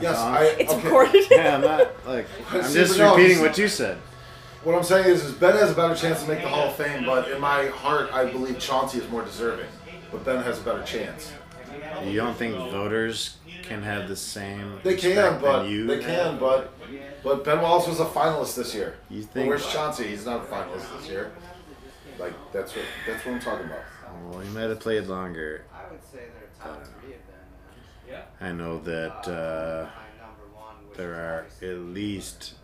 Yes, 0.00 0.16
Uh, 0.18 0.22
I. 0.26 0.44
it's 0.58 0.72
okay. 0.72 0.82
recorded. 0.84 1.24
Yeah, 1.30 1.54
I'm 1.56 1.60
not 1.60 2.06
like. 2.06 2.26
I'm 2.52 2.62
See, 2.64 2.74
just 2.74 2.98
no, 2.98 3.14
repeating 3.16 3.40
what 3.40 3.56
you 3.58 3.68
said. 3.68 3.98
What 4.62 4.74
I'm 4.74 4.82
saying 4.82 5.06
is, 5.06 5.24
is 5.24 5.32
Ben 5.32 5.54
has 5.56 5.70
a 5.72 5.74
better 5.74 5.94
chance 5.94 6.22
to 6.22 6.28
make 6.28 6.40
the 6.40 6.48
Hall 6.48 6.68
of 6.68 6.76
Fame, 6.76 7.04
but 7.04 7.30
in 7.30 7.40
my 7.40 7.66
heart, 7.66 8.10
I 8.14 8.24
believe 8.30 8.58
Chauncey 8.58 8.98
is 8.98 9.08
more 9.10 9.22
deserving. 9.22 9.66
But 10.10 10.24
Ben 10.24 10.42
has 10.42 10.58
a 10.60 10.62
better 10.62 10.82
chance. 10.84 11.32
You 12.04 12.16
don't 12.16 12.36
think 12.36 12.54
voters 12.54 13.36
can 13.62 13.82
have 13.82 14.08
the 14.08 14.16
same? 14.16 14.78
They 14.82 14.96
can, 14.96 15.40
but 15.40 15.68
you 15.68 15.86
they 15.86 15.98
can, 15.98 16.38
but 16.38 16.72
but 17.22 17.44
Ben 17.44 17.60
Wallace 17.60 17.86
was 17.86 18.00
a 18.00 18.04
finalist 18.06 18.56
this 18.56 18.74
year. 18.74 18.96
You 19.10 19.22
But 19.22 19.30
think? 19.32 19.48
where's 19.48 19.66
Chauncey? 19.70 20.04
He's 20.08 20.24
not 20.26 20.42
a 20.42 20.44
finalist 20.46 20.98
this 20.98 21.08
year. 21.10 21.32
Like 22.18 22.32
that's 22.52 22.74
what 22.74 22.84
that's 23.06 23.24
what 23.24 23.34
I'm 23.34 23.40
talking 23.40 23.66
about. 23.66 23.80
Well, 24.30 24.40
he 24.40 24.48
might 24.50 24.62
have 24.62 24.80
played 24.80 25.06
longer. 25.08 25.64
I 25.74 25.90
would 25.90 26.02
say 26.04 26.18
they're 26.18 26.48
top 26.72 26.84
three 27.00 27.14
of 27.14 27.18
them. 27.18 27.23
I 28.40 28.52
know 28.52 28.78
that 28.80 29.28
uh, 29.28 29.88
there 30.96 31.14
are 31.14 31.46
at 31.62 31.78
least 31.78 32.54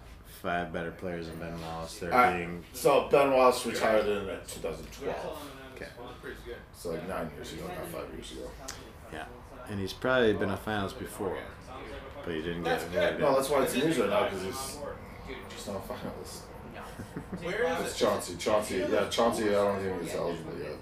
five 0.43 0.72
better 0.72 0.90
players 0.90 1.27
than 1.28 1.39
Ben 1.39 1.60
Wallace. 1.60 1.98
They're 1.98 2.12
Alright, 2.12 2.36
being 2.36 2.64
so 2.72 3.09
Ben 3.10 3.31
Wallace 3.32 3.64
retired 3.66 4.06
in 4.06 4.24
2012. 4.48 5.52
okay. 5.77 5.86
So 6.74 6.90
like 6.90 7.09
nine 7.09 7.31
years 7.36 7.52
ago, 7.52 7.64
not 7.66 7.86
five 7.89 8.12
years 8.14 8.32
ago. 8.32 8.51
Yeah, 9.12 9.24
and 9.68 9.78
he's 9.81 9.93
probably 9.93 10.32
been 10.35 10.51
a 10.51 10.56
finalist 10.56 10.98
before, 10.98 11.36
but 12.24 12.35
he 12.35 12.43
didn't 12.43 12.62
get 12.64 12.81
voted. 12.82 13.20
No, 13.20 13.35
that's 13.35 13.51
why 13.51 13.62
it's 13.64 13.74
news 13.74 13.98
right 13.98 14.09
now 14.10 14.24
because 14.24 14.43
he's 14.44 14.78
just 15.51 15.68
not 15.68 15.77
a 15.77 15.81
finalist. 15.81 16.40
Where 17.43 17.64
is 17.64 17.86
It's? 17.86 17.98
Chauncey. 17.98 18.36
Chauncey. 18.36 18.85
Yeah, 18.90 19.09
Chauncey. 19.09 19.48
I 19.48 19.52
don't 19.52 19.81
think 19.81 20.02
he's 20.02 20.14
eligible 20.14 20.52
yet. 20.59 20.77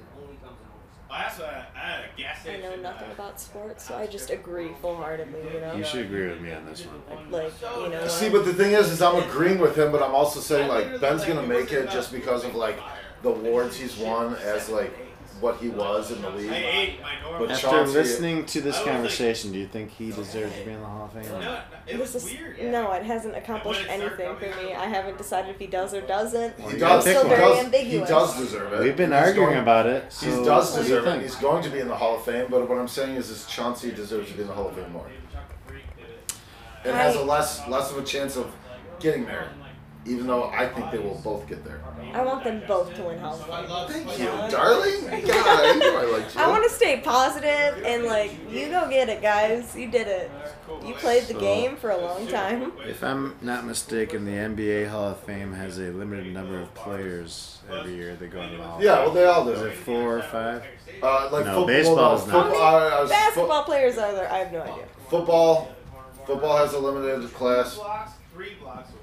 I 1.10 2.56
know 2.59 2.76
nothing 2.76 3.10
about 3.10 3.40
sports, 3.40 3.86
so 3.89 3.97
I 3.97 4.06
just 4.06 4.30
agree 4.30 4.70
full 4.80 4.97
heartedly. 4.97 5.40
You 5.55 5.60
know, 5.60 5.74
You 5.74 5.85
should 5.85 6.06
agree 6.06 6.28
with 6.28 6.40
me 6.40 6.52
on 6.52 6.66
this 6.66 6.85
one. 6.85 7.30
like 7.30 7.52
you 7.62 7.89
know. 7.89 8.06
See, 8.06 8.28
but 8.28 8.44
the 8.44 8.52
thing 8.52 8.72
is, 8.72 8.90
is 8.90 9.01
I'm 9.01 9.22
agreeing 9.22 9.59
with 9.59 9.76
him, 9.76 9.90
but 9.93 10.02
I'm 10.02 10.14
also 10.14 10.40
saying 10.40 10.68
like 10.68 11.01
Ben's 11.01 11.24
gonna 11.24 11.47
make 11.47 11.72
it 11.72 11.90
just 11.90 12.12
because 12.12 12.44
of 12.44 12.55
like 12.55 12.78
the 13.22 13.30
awards 13.30 13.76
he's 13.76 13.97
won 13.97 14.36
as 14.36 14.68
like 14.68 14.93
what 15.40 15.56
he 15.59 15.69
was 15.69 16.10
in 16.10 16.20
the 16.23 16.31
league. 16.31 16.51
But 17.39 17.51
After 17.51 17.69
Chauncey, 17.69 17.93
listening 17.94 18.47
to 18.47 18.60
this 18.60 18.82
conversation, 18.82 19.52
do 19.52 19.59
you 19.59 19.66
think 19.69 19.90
he 19.90 20.10
deserves 20.10 20.52
to 20.59 20.65
be 20.65 20.73
in 20.73 20.81
the 20.81 20.86
Hall 20.86 21.05
of 21.05 21.12
Fame? 21.12 21.32
or 21.35 21.40
not? 21.40 21.65
This 21.86 22.15
is, 22.15 22.35
no, 22.60 22.93
it 22.93 23.05
hasn't 23.05 23.36
accomplished 23.36 23.85
anything 23.89 24.35
for 24.36 24.47
me. 24.62 24.74
I 24.74 24.86
haven't 24.86 25.19
decided 25.19 25.51
if 25.51 25.59
he 25.59 25.66
does 25.66 25.94
or 25.94 26.01
doesn't. 26.01 26.56
he 26.59 26.62
you 26.65 26.70
I'm 26.73 26.78
does, 26.78 27.02
still 27.05 27.23
he 27.23 27.28
very 27.28 27.40
does, 27.70 27.86
he 27.86 27.98
does 27.98 28.36
deserve 28.39 28.73
it. 28.73 28.81
We've 28.85 28.97
been 28.97 29.10
He's 29.12 29.19
arguing 29.20 29.48
going- 29.51 29.59
about 29.60 29.86
it. 29.86 30.12
He 30.20 30.27
does 30.27 30.73
what 30.73 30.77
do 30.77 30.82
deserve 30.82 31.06
it. 31.06 31.23
He's 31.23 31.36
going 31.36 31.62
to 31.62 31.70
be 31.70 31.78
in 31.78 31.89
the 31.89 31.97
Hall 31.97 32.16
of 32.16 32.24
Fame, 32.24 32.47
but 32.51 32.69
what 32.69 32.78
I'm 32.78 32.89
saying 32.89 33.16
is, 33.16 33.31
is 33.31 33.47
Chauncey 33.47 33.90
deserves 33.93 34.28
to 34.31 34.35
be 34.36 34.43
in 34.43 34.48
the 34.48 34.55
Hall 34.55 34.69
of 34.69 34.74
Fame 34.74 34.93
more. 34.93 35.06
It 36.85 36.93
has 36.94 37.16
a 37.16 37.20
I- 37.20 37.23
less 37.24 37.66
less 37.69 37.90
of 37.90 37.98
a 37.98 38.05
chance 38.05 38.36
of 38.36 38.52
getting 39.01 39.24
there, 39.27 39.48
even 40.09 40.26
though 40.26 40.44
I 40.51 40.66
think 40.66 40.90
they 40.90 40.98
will 40.98 41.20
both 41.22 41.47
get 41.48 41.64
there. 41.64 41.80
I 42.14 42.22
want 42.22 42.43
them 42.43 42.62
both 42.66 42.94
to 42.94 43.02
win 43.02 43.18
Hall 43.18 43.35
of 43.35 43.89
Fame. 43.90 44.05
Thank 44.06 44.18
you, 44.18 44.24
darling. 44.26 45.02
God, 45.26 45.74
you 45.74 45.80
know 45.80 45.98
I 45.98 46.05
like 46.18 46.35
you. 46.35 46.40
I 46.40 46.48
want 46.48 46.64
to 46.64 46.70
stay 46.70 47.01
positive 47.01 47.82
and 47.85 48.05
like 48.05 48.32
you 48.51 48.68
go 48.70 48.89
get 48.89 49.09
it, 49.10 49.20
guys. 49.20 49.76
You 49.76 49.90
did 49.90 50.06
it. 50.06 50.30
You 50.85 50.94
played 50.94 51.24
the 51.24 51.35
So- 51.35 51.40
game 51.40 51.76
for 51.76 51.90
a 51.90 51.97
long 51.98 52.26
time. 52.26 52.72
If 52.86 53.02
I'm 53.05 53.36
not 53.43 53.64
mistaken, 53.66 54.24
the 54.24 54.32
NBA 54.32 54.89
Hall 54.89 55.09
of 55.10 55.20
Fame 55.20 55.52
has 55.52 55.78
a 55.78 55.90
limited 55.93 56.32
number 56.32 56.59
of 56.60 56.72
players 56.74 57.59
every 57.70 57.94
year 57.94 58.14
that 58.16 58.30
go 58.32 58.40
into 58.40 58.56
the 58.56 58.62
Hall. 58.62 58.82
Yeah, 58.82 59.01
well, 59.01 59.10
they 59.10 59.24
all 59.26 59.47
Is 59.48 59.59
do. 59.60 59.66
it 59.66 59.74
four 59.76 60.18
or 60.18 60.22
five? 60.22 60.64
Uh, 61.02 61.28
like 61.30 61.44
No, 61.44 61.51
football, 61.52 61.66
baseball's 61.66 62.26
no, 62.26 62.32
not. 62.32 62.44
football, 62.47 62.62
I- 62.76 62.89
I 62.89 63.01
was- 63.02 63.10
fo- 63.10 63.16
Basketball 63.16 63.64
players 63.64 63.98
are 63.98 64.12
there. 64.14 64.32
I 64.32 64.39
have 64.39 64.52
no 64.52 64.62
idea. 64.62 64.85
football, 65.10 65.68
football 66.26 66.56
has 66.56 66.72
a 66.72 66.78
limited 66.78 67.32
class. 67.35 67.78
three 68.35 68.55
blocks 68.60 68.90
away. 68.90 68.98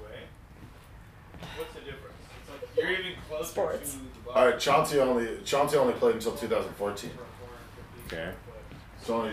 What's 1.56 1.74
the 1.74 1.80
difference? 1.80 2.14
It's 2.40 2.50
like 2.50 2.76
you're 2.76 2.92
even 2.92 3.12
closer 3.28 3.44
Sports. 3.44 3.92
to 3.92 3.98
the 4.24 4.30
All 4.30 4.46
right, 4.46 4.58
Chauncey 4.58 4.98
only 4.98 5.38
Chauncey 5.44 5.76
only 5.76 5.94
played 5.94 6.16
until 6.16 6.32
2014. 6.32 7.10
Okay. 8.06 8.32
It's 9.00 9.10
only 9.10 9.32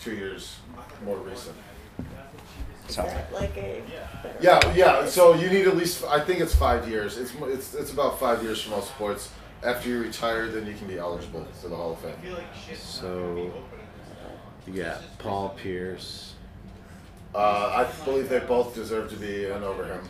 two 0.00 0.14
years 0.14 0.58
more 1.04 1.16
recent. 1.18 1.56
Is 2.88 2.96
that 2.96 3.32
like 3.32 3.56
a 3.56 3.82
Yeah, 4.40 4.74
yeah. 4.74 5.06
So 5.06 5.34
you 5.34 5.48
need 5.48 5.66
at 5.66 5.76
least 5.76 6.04
I 6.04 6.20
think 6.20 6.40
it's 6.40 6.54
five 6.54 6.88
years. 6.88 7.16
It's 7.16 7.32
it's 7.40 7.74
it's 7.74 7.92
about 7.92 8.20
five 8.20 8.42
years 8.42 8.62
for 8.62 8.70
most 8.70 8.88
sports. 8.88 9.30
After 9.62 9.88
you 9.88 10.00
retire, 10.00 10.48
then 10.48 10.66
you 10.66 10.74
can 10.74 10.86
be 10.86 10.98
eligible 10.98 11.46
for 11.62 11.68
the 11.68 11.76
Hall 11.76 11.92
of 11.92 11.98
Fame. 12.00 12.14
So 12.76 13.50
you 14.66 14.82
got 14.82 15.00
Paul 15.18 15.50
Pierce. 15.50 16.34
Uh, 17.34 17.86
I 17.86 18.04
believe 18.04 18.28
they 18.28 18.40
both 18.40 18.74
deserve 18.74 19.10
to 19.10 19.16
be 19.16 19.46
in 19.46 19.62
over 19.64 19.84
him. 19.86 20.00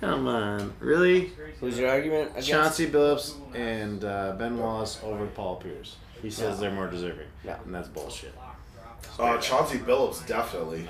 Come 0.00 0.26
on, 0.28 0.72
really? 0.80 1.32
Who's 1.60 1.78
your 1.78 1.90
argument? 1.90 2.30
Against? 2.30 2.48
Chauncey 2.48 2.86
Billups 2.90 3.34
and 3.54 4.02
uh, 4.04 4.32
Ben 4.38 4.56
Wallace 4.58 4.98
over 5.04 5.26
Paul 5.26 5.56
Pierce. 5.56 5.96
He 6.22 6.30
says 6.30 6.58
they're 6.58 6.70
more 6.70 6.88
deserving, 6.88 7.26
No. 7.44 7.56
and 7.64 7.74
that's 7.74 7.88
bullshit. 7.88 8.34
Uh, 9.18 9.36
Chauncey 9.38 9.78
Billups 9.78 10.26
definitely. 10.26 10.88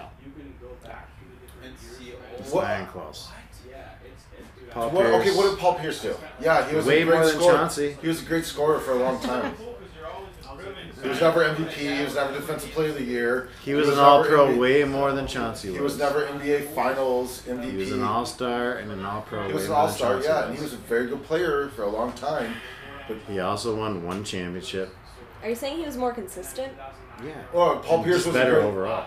It's 2.38 2.50
What- 2.52 2.66
not 2.68 2.88
close. 2.92 3.28
Paul 4.70 4.90
What, 4.90 5.04
Pierce. 5.06 5.14
okay, 5.26 5.36
what 5.36 5.50
did 5.50 5.58
Paul 5.58 5.74
Pierce 5.74 6.00
do? 6.02 6.14
Yeah, 6.40 6.68
he 6.68 6.76
was 6.76 6.86
Way 6.86 7.02
a 7.02 7.04
great 7.04 7.14
more 7.16 7.26
than 7.26 7.34
scorer. 7.36 7.54
Chauncey. 7.56 7.96
He 8.00 8.06
was 8.06 8.22
a 8.22 8.24
great 8.24 8.44
scorer 8.44 8.78
for 8.78 8.92
a 8.92 8.96
long 8.96 9.20
time. 9.20 9.54
He 11.02 11.08
was 11.08 11.20
never 11.20 11.44
MVP. 11.44 11.72
He 11.72 12.04
was 12.04 12.14
never 12.14 12.32
Defensive 12.32 12.70
Player 12.72 12.90
of 12.90 12.94
the 12.96 13.04
Year. 13.04 13.48
He 13.64 13.74
was, 13.74 13.88
an 13.88 13.98
All-Pro 13.98 14.48
NBA 14.48 14.58
way 14.58 14.84
more 14.84 15.12
than 15.12 15.26
Chauncey 15.26 15.68
was. 15.68 15.76
He 15.78 15.82
was 15.82 15.98
never 15.98 16.26
NBA 16.26 16.74
Finals 16.74 17.42
MVP. 17.46 17.70
He 17.70 17.76
was 17.76 17.92
an 17.92 18.02
All-Star 18.02 18.74
and 18.74 18.90
an 18.92 19.04
All-Pro. 19.04 19.46
He 19.46 19.52
was 19.52 19.62
way 19.62 19.68
an 19.68 19.74
All 19.74 19.88
Star, 19.88 20.12
Chauncey 20.14 20.28
yeah, 20.28 20.46
and 20.46 20.56
he 20.56 20.62
was 20.62 20.72
a 20.74 20.76
very 20.76 21.06
good 21.06 21.22
player 21.24 21.68
for 21.70 21.82
a 21.84 21.88
long 21.88 22.12
time. 22.12 22.54
But 23.08 23.18
He 23.28 23.40
also 23.40 23.74
won 23.76 24.04
one 24.04 24.24
championship. 24.24 24.94
Are 25.42 25.48
you 25.48 25.54
saying 25.54 25.78
he 25.78 25.86
was 25.86 25.96
more 25.96 26.12
consistent? 26.12 26.72
Yeah. 27.24 27.32
Well, 27.52 27.78
Paul 27.78 27.96
And 27.96 28.04
Pierce 28.04 28.26
was 28.26 28.34
better 28.34 28.54
great- 28.54 28.64
overall. 28.64 29.06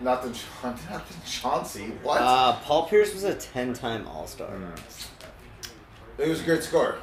Not 0.00 0.22
than 0.22 0.32
Cha- 0.34 0.42
not 0.90 1.08
than 1.08 1.18
Chauncey. 1.26 1.92
What? 2.02 2.20
Uh, 2.20 2.54
Paul 2.64 2.86
Pierce 2.88 3.14
was 3.14 3.24
a 3.24 3.34
ten-time 3.34 4.06
All-Star. 4.08 4.48
he 6.22 6.28
was 6.28 6.40
a 6.40 6.44
great 6.44 6.62
scorer. 6.62 6.96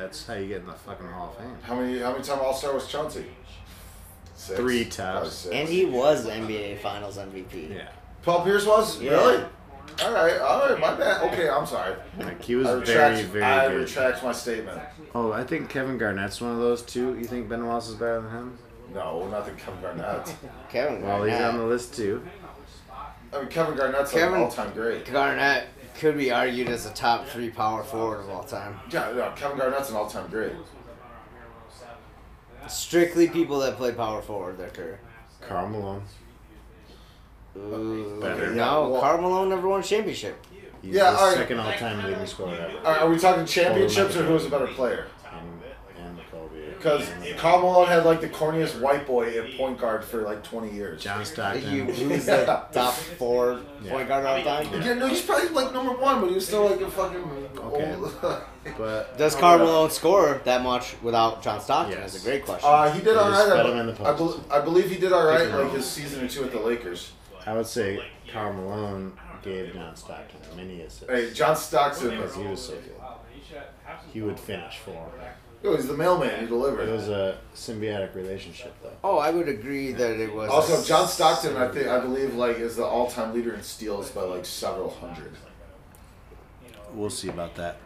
That's 0.00 0.26
how 0.26 0.34
you 0.34 0.48
get 0.48 0.60
in 0.60 0.66
the 0.66 0.72
fucking 0.72 1.06
Hall 1.06 1.28
of 1.30 1.36
Fame. 1.44 1.56
How 1.62 1.74
many 1.74 1.98
how 1.98 2.12
many 2.12 2.24
time 2.24 2.38
All 2.40 2.54
Star 2.54 2.72
was 2.74 2.86
Chauncey? 2.88 3.26
Six. 4.34 4.58
Three 4.58 4.86
times. 4.86 5.46
And 5.52 5.68
he 5.68 5.84
was 5.84 6.26
NBA 6.26 6.78
Finals 6.80 7.18
MVP. 7.18 7.74
Yeah. 7.74 7.88
Paul 8.22 8.42
Pierce 8.42 8.66
was 8.66 9.00
Yeah. 9.00 9.10
really. 9.12 9.44
All 10.02 10.12
right, 10.12 10.38
all 10.38 10.60
right, 10.70 10.80
my 10.80 10.94
bad. 10.94 11.30
Okay, 11.30 11.48
I'm 11.50 11.66
sorry. 11.66 11.94
Like 12.18 12.40
he 12.42 12.54
was 12.54 12.66
I 12.66 12.70
very, 12.76 12.80
retract, 12.80 13.24
very 13.28 13.44
I 13.44 13.68
good. 13.68 13.80
retract 13.80 14.22
my 14.24 14.32
statement. 14.32 14.80
Oh, 15.14 15.32
I 15.32 15.44
think 15.44 15.68
Kevin 15.68 15.98
Garnett's 15.98 16.40
one 16.40 16.52
of 16.52 16.58
those 16.58 16.80
too. 16.82 17.18
You 17.18 17.24
think 17.24 17.48
Ben 17.50 17.66
Wallace 17.66 17.88
is 17.88 17.96
better 17.96 18.22
than 18.22 18.30
him? 18.30 18.58
No, 18.94 19.28
nothing 19.28 19.56
Kevin 19.56 19.80
Garnett. 19.82 20.34
Kevin 20.70 21.02
Well, 21.02 21.24
he's 21.24 21.38
on 21.38 21.58
the 21.58 21.64
list 21.64 21.94
too. 21.94 22.22
I 23.32 23.38
mean, 23.40 23.48
Kevin 23.48 23.76
Garnett's 23.76 24.12
like 24.14 24.22
Kevin- 24.22 24.38
an 24.38 24.44
all-time 24.44 24.72
great. 24.72 25.04
Garnett 25.12 25.66
could 25.94 26.16
be 26.16 26.30
argued 26.30 26.68
as 26.68 26.86
a 26.86 26.90
top 26.92 27.26
three 27.26 27.50
power 27.50 27.82
forward 27.82 28.20
of 28.20 28.30
all 28.30 28.44
time. 28.44 28.78
Yeah, 28.90 29.12
no, 29.14 29.32
Kevin 29.36 29.58
Garnett's 29.58 29.90
an 29.90 29.96
all-time 29.96 30.28
great. 30.30 30.52
Strictly 32.68 33.28
people 33.28 33.58
that 33.60 33.76
play 33.76 33.92
power 33.92 34.22
forward 34.22 34.58
their 34.58 34.70
career. 34.70 35.00
Karl 35.40 35.68
Malone. 35.68 36.02
Ooh, 37.56 38.18
Better. 38.20 38.50
no, 38.54 38.88
Well- 38.90 39.00
Karl 39.00 39.20
Malone 39.20 39.48
never 39.48 39.66
won 39.66 39.80
a 39.80 39.82
championship. 39.82 40.36
He's 40.82 40.94
Yeah, 40.94 41.10
the 41.10 41.18
all 41.18 41.26
right. 41.28 41.36
second 41.36 41.58
all-time 41.60 42.04
leading 42.04 42.26
scorer 42.26 42.54
ever. 42.54 42.78
All 42.78 42.82
right, 42.92 43.02
are 43.02 43.08
we 43.10 43.18
talking 43.18 43.44
championships 43.44 44.16
or 44.16 44.22
who's 44.24 44.46
a 44.46 44.50
better 44.50 44.66
player? 44.68 45.06
And, 46.84 46.94
and 46.94 46.98
Kobe. 46.98 47.04
Because 47.20 47.26
And 47.30 47.38
Karl 47.38 47.60
Malone 47.60 47.88
had 47.88 48.04
like 48.04 48.20
the 48.20 48.28
corniest 48.28 48.80
white 48.80 49.06
boy 49.06 49.38
at 49.38 49.56
point 49.56 49.78
guard 49.78 50.04
for 50.04 50.22
like 50.22 50.42
20 50.42 50.72
years. 50.72 51.02
John 51.02 51.24
Stockton 51.24 51.62
He 51.92 52.06
was 52.06 52.26
the 52.26 52.44
top 52.72 52.94
four 52.94 53.60
point 53.88 54.08
guard 54.08 54.24
of 54.24 54.46
all 54.46 54.62
time? 54.64 54.82
Yeah, 54.82 54.94
no, 54.94 55.06
he's 55.08 55.22
probably 55.22 55.48
like 55.50 55.72
number 55.72 55.92
one, 55.92 56.20
but 56.20 56.28
he 56.28 56.34
was 56.34 56.46
still 56.46 56.68
like 56.68 56.80
a 56.80 56.90
fucking 56.90 57.24
Okay. 57.58 57.94
old. 57.94 58.14
But 58.76 59.16
Does 59.16 59.34
Carmelo 59.34 59.88
score 59.88 60.42
that 60.44 60.62
much 60.62 60.94
without 61.02 61.42
John 61.42 61.62
Stockton? 61.62 61.96
Yes. 61.98 62.14
Is 62.14 62.22
a 62.26 62.28
great 62.28 62.44
question. 62.44 62.68
uh, 62.70 62.92
he 62.92 63.00
did 63.00 63.16
all 63.16 63.24
right. 63.24 63.24
all 63.24 63.30
just 63.32 63.48
right. 63.48 63.56
fed 63.56 63.66
I, 63.66 63.70
him 63.72 63.78
in 63.78 63.86
the 63.86 63.92
I, 64.02 64.04
bel 64.04 64.14
post. 64.16 64.40
I 64.50 64.60
believe 64.60 64.90
he 64.90 64.96
did 64.98 65.12
all 65.14 65.26
right 65.26 65.48
like 65.48 65.72
his 65.72 65.86
season 65.86 66.24
or 66.24 66.28
two 66.28 66.44
at 66.44 66.52
the 66.52 66.60
Lakers. 66.60 67.12
I 67.46 67.54
would 67.54 67.66
say 67.66 68.04
Karl 68.30 68.52
Malone 68.52 69.12
gave 69.42 69.72
John 69.72 69.96
Stockton 69.96 70.40
many 70.56 70.82
assists 70.82 71.08
Hey, 71.08 71.32
John 71.32 71.56
Stockton. 71.56 72.10
because 72.10 72.36
he 72.36 72.44
was 72.44 72.62
so 72.62 72.74
good. 72.74 72.92
He 74.12 74.20
would 74.20 74.38
finish 74.38 74.76
for 74.78 74.90
him. 74.90 75.10
Yo, 75.62 75.76
he's 75.76 75.86
the 75.88 75.94
mailman. 75.96 76.38
He 76.40 76.44
It 76.46 76.50
was 76.50 77.08
a 77.08 77.36
symbiotic 77.54 78.14
relationship, 78.14 78.74
though. 78.82 78.92
oh, 79.04 79.18
I 79.18 79.30
would 79.30 79.48
agree 79.48 79.92
that 79.92 80.18
it 80.18 80.32
was. 80.32 80.48
Also, 80.48 80.82
John 80.82 81.06
Stockton, 81.06 81.56
I 81.56 81.68
think, 81.68 81.86
I 81.86 82.00
believe, 82.00 82.34
like, 82.34 82.58
is 82.58 82.76
the 82.76 82.84
all-time 82.84 83.34
leader 83.34 83.52
in 83.52 83.62
steals 83.62 84.10
by 84.10 84.22
like 84.22 84.46
several 84.46 84.88
hundred. 84.88 85.32
We'll 86.94 87.10
see 87.10 87.28
about 87.28 87.54
that. 87.56 87.76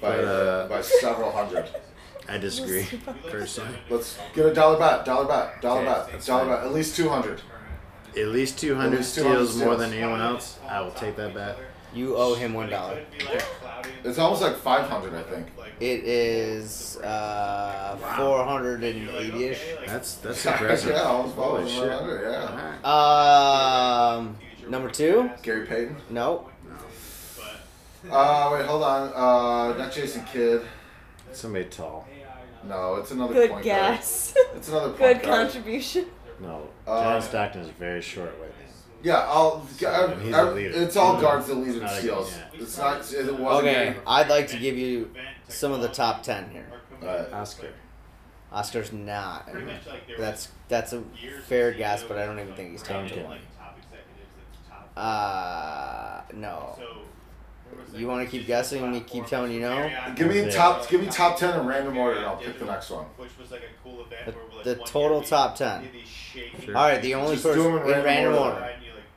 By 0.00 0.16
But, 0.16 0.24
uh, 0.24 0.28
uh, 0.28 0.68
by 0.68 0.80
several 0.82 1.30
hundred. 1.30 1.68
I 2.28 2.38
disagree, 2.38 2.86
personally. 3.30 3.76
Let's 3.88 4.18
get 4.34 4.46
a 4.46 4.54
dollar 4.54 4.78
bet. 4.78 5.04
Dollar 5.04 5.26
bet. 5.26 5.60
Dollar 5.62 5.80
Okay, 5.82 5.90
bet. 5.92 6.12
that's 6.12 6.26
Dollar 6.26 6.44
fine. 6.46 6.54
bet. 6.56 6.64
At 6.66 6.72
least 6.72 6.96
two 6.96 7.08
hundred. 7.08 7.40
At 8.16 8.28
least 8.28 8.58
200 8.58 8.92
At 8.92 8.98
least 8.98 9.14
200 9.14 9.26
steals 9.32 9.56
more 9.56 9.74
steals. 9.74 9.78
than 9.78 9.92
anyone 9.94 10.20
else. 10.20 10.58
I 10.68 10.82
will 10.82 10.90
take 10.90 11.16
that 11.16 11.32
bet. 11.34 11.56
You 11.94 12.14
owe 12.16 12.34
him 12.34 12.52
one 12.52 12.68
dollar. 12.68 13.00
It's 14.04 14.18
almost 14.18 14.42
like 14.42 14.56
five 14.56 14.88
hundred, 14.88 15.14
I 15.14 15.22
think. 15.22 15.46
It 15.80 16.04
is 16.04 16.96
uh, 16.98 17.96
four 18.16 18.44
hundred 18.44 18.82
and 18.82 19.08
eighty-ish. 19.08 19.60
That's 19.86 20.14
that's 20.16 20.44
impressive. 20.46 20.90
yeah, 20.90 21.02
almost 21.02 21.34
Holy 21.36 21.68
shit. 21.68 21.88
500. 21.88 22.30
Yeah. 22.32 22.80
Alright. 22.84 24.18
Um, 24.18 24.36
number 24.68 24.90
two? 24.90 25.30
Gary 25.42 25.66
Payton. 25.66 25.96
No. 26.10 26.48
Uh, 28.10 28.50
wait, 28.52 28.66
hold 28.66 28.82
on. 28.82 29.12
Uh, 29.14 29.78
not 29.78 29.92
Jason 29.92 30.24
Kidd. 30.24 30.62
Somebody 31.32 31.66
tall. 31.66 32.06
No, 32.68 32.96
it's 32.96 33.10
another 33.12 33.32
Good 33.34 33.50
point 33.50 33.64
guess. 33.64 34.32
guard. 34.34 34.46
It's 34.56 34.68
another 34.68 34.88
point 34.88 34.98
Good 34.98 35.22
guard. 35.22 35.46
contribution. 35.52 36.06
No, 36.40 36.68
Uh, 36.86 37.02
John 37.04 37.22
Stockton 37.22 37.62
is 37.62 37.68
very 37.70 38.02
short 38.02 38.38
with 38.40 38.48
him. 38.56 38.61
Yeah, 39.02 39.18
I'll. 39.18 39.66
I, 39.86 40.14
He's 40.22 40.32
I, 40.34 40.40
a 40.40 40.50
leader. 40.52 40.72
it's 40.74 40.96
all 40.96 41.20
guards 41.20 41.46
that 41.48 41.56
lead 41.56 41.74
in 41.74 41.80
Not 41.80 41.92
a- 41.92 41.96
steals. 42.00 42.34
It's 42.54 42.78
not. 42.78 42.98
It 43.12 43.36
wasn't. 43.38 43.68
Okay, 43.68 43.96
I'd 44.06 44.28
like 44.28 44.48
to 44.48 44.58
give 44.58 44.76
you 44.78 45.10
some 45.48 45.72
of 45.72 45.80
the 45.80 45.88
top 45.88 46.22
ten 46.22 46.50
here. 46.50 46.66
Alright. 47.02 47.32
Oscar. 47.32 47.68
Oscar's 48.52 48.92
not. 48.92 49.48
That's 50.18 50.48
that's 50.68 50.92
a 50.92 51.02
fair 51.46 51.72
guess, 51.72 52.02
but 52.04 52.18
I 52.18 52.26
don't 52.26 52.38
even 52.38 52.54
think 52.54 52.70
he's 52.72 52.82
top 52.82 53.06
Duncan. 53.08 53.24
twenty. 53.24 53.40
Uh, 54.96 56.20
no. 56.34 56.78
You 57.94 58.06
want 58.06 58.24
to 58.24 58.30
keep 58.30 58.46
guessing? 58.46 58.90
Me 58.90 59.00
keep 59.00 59.26
telling 59.26 59.52
you 59.52 59.60
no. 59.60 59.90
Give 60.14 60.28
me 60.28 60.50
top. 60.50 60.88
Give 60.88 61.00
me 61.00 61.06
top 61.08 61.38
ten 61.38 61.58
in 61.58 61.66
random 61.66 61.96
order, 61.96 62.18
and 62.18 62.26
I'll 62.26 62.36
pick 62.36 62.58
the 62.58 62.66
next 62.66 62.90
one. 62.90 63.06
Which 63.16 63.30
was 63.38 63.50
like 63.50 63.62
a 63.62 63.82
cool 63.82 64.02
event 64.04 64.26
The, 64.26 64.32
where 64.32 64.42
like 64.56 64.64
the 64.64 64.74
total 64.84 65.22
top 65.22 65.56
ten. 65.56 65.82
did 65.82 65.92
these 65.92 66.06
shaky- 66.08 66.66
Sure. 66.66 66.76
All 66.76 66.84
right, 66.88 67.00
the 67.02 67.14
only 67.14 67.32
Just 67.36 67.44
person 67.46 67.60
in 67.64 67.72
in 67.72 67.82
random 67.82 68.04
random 68.04 68.34
order. 68.34 68.72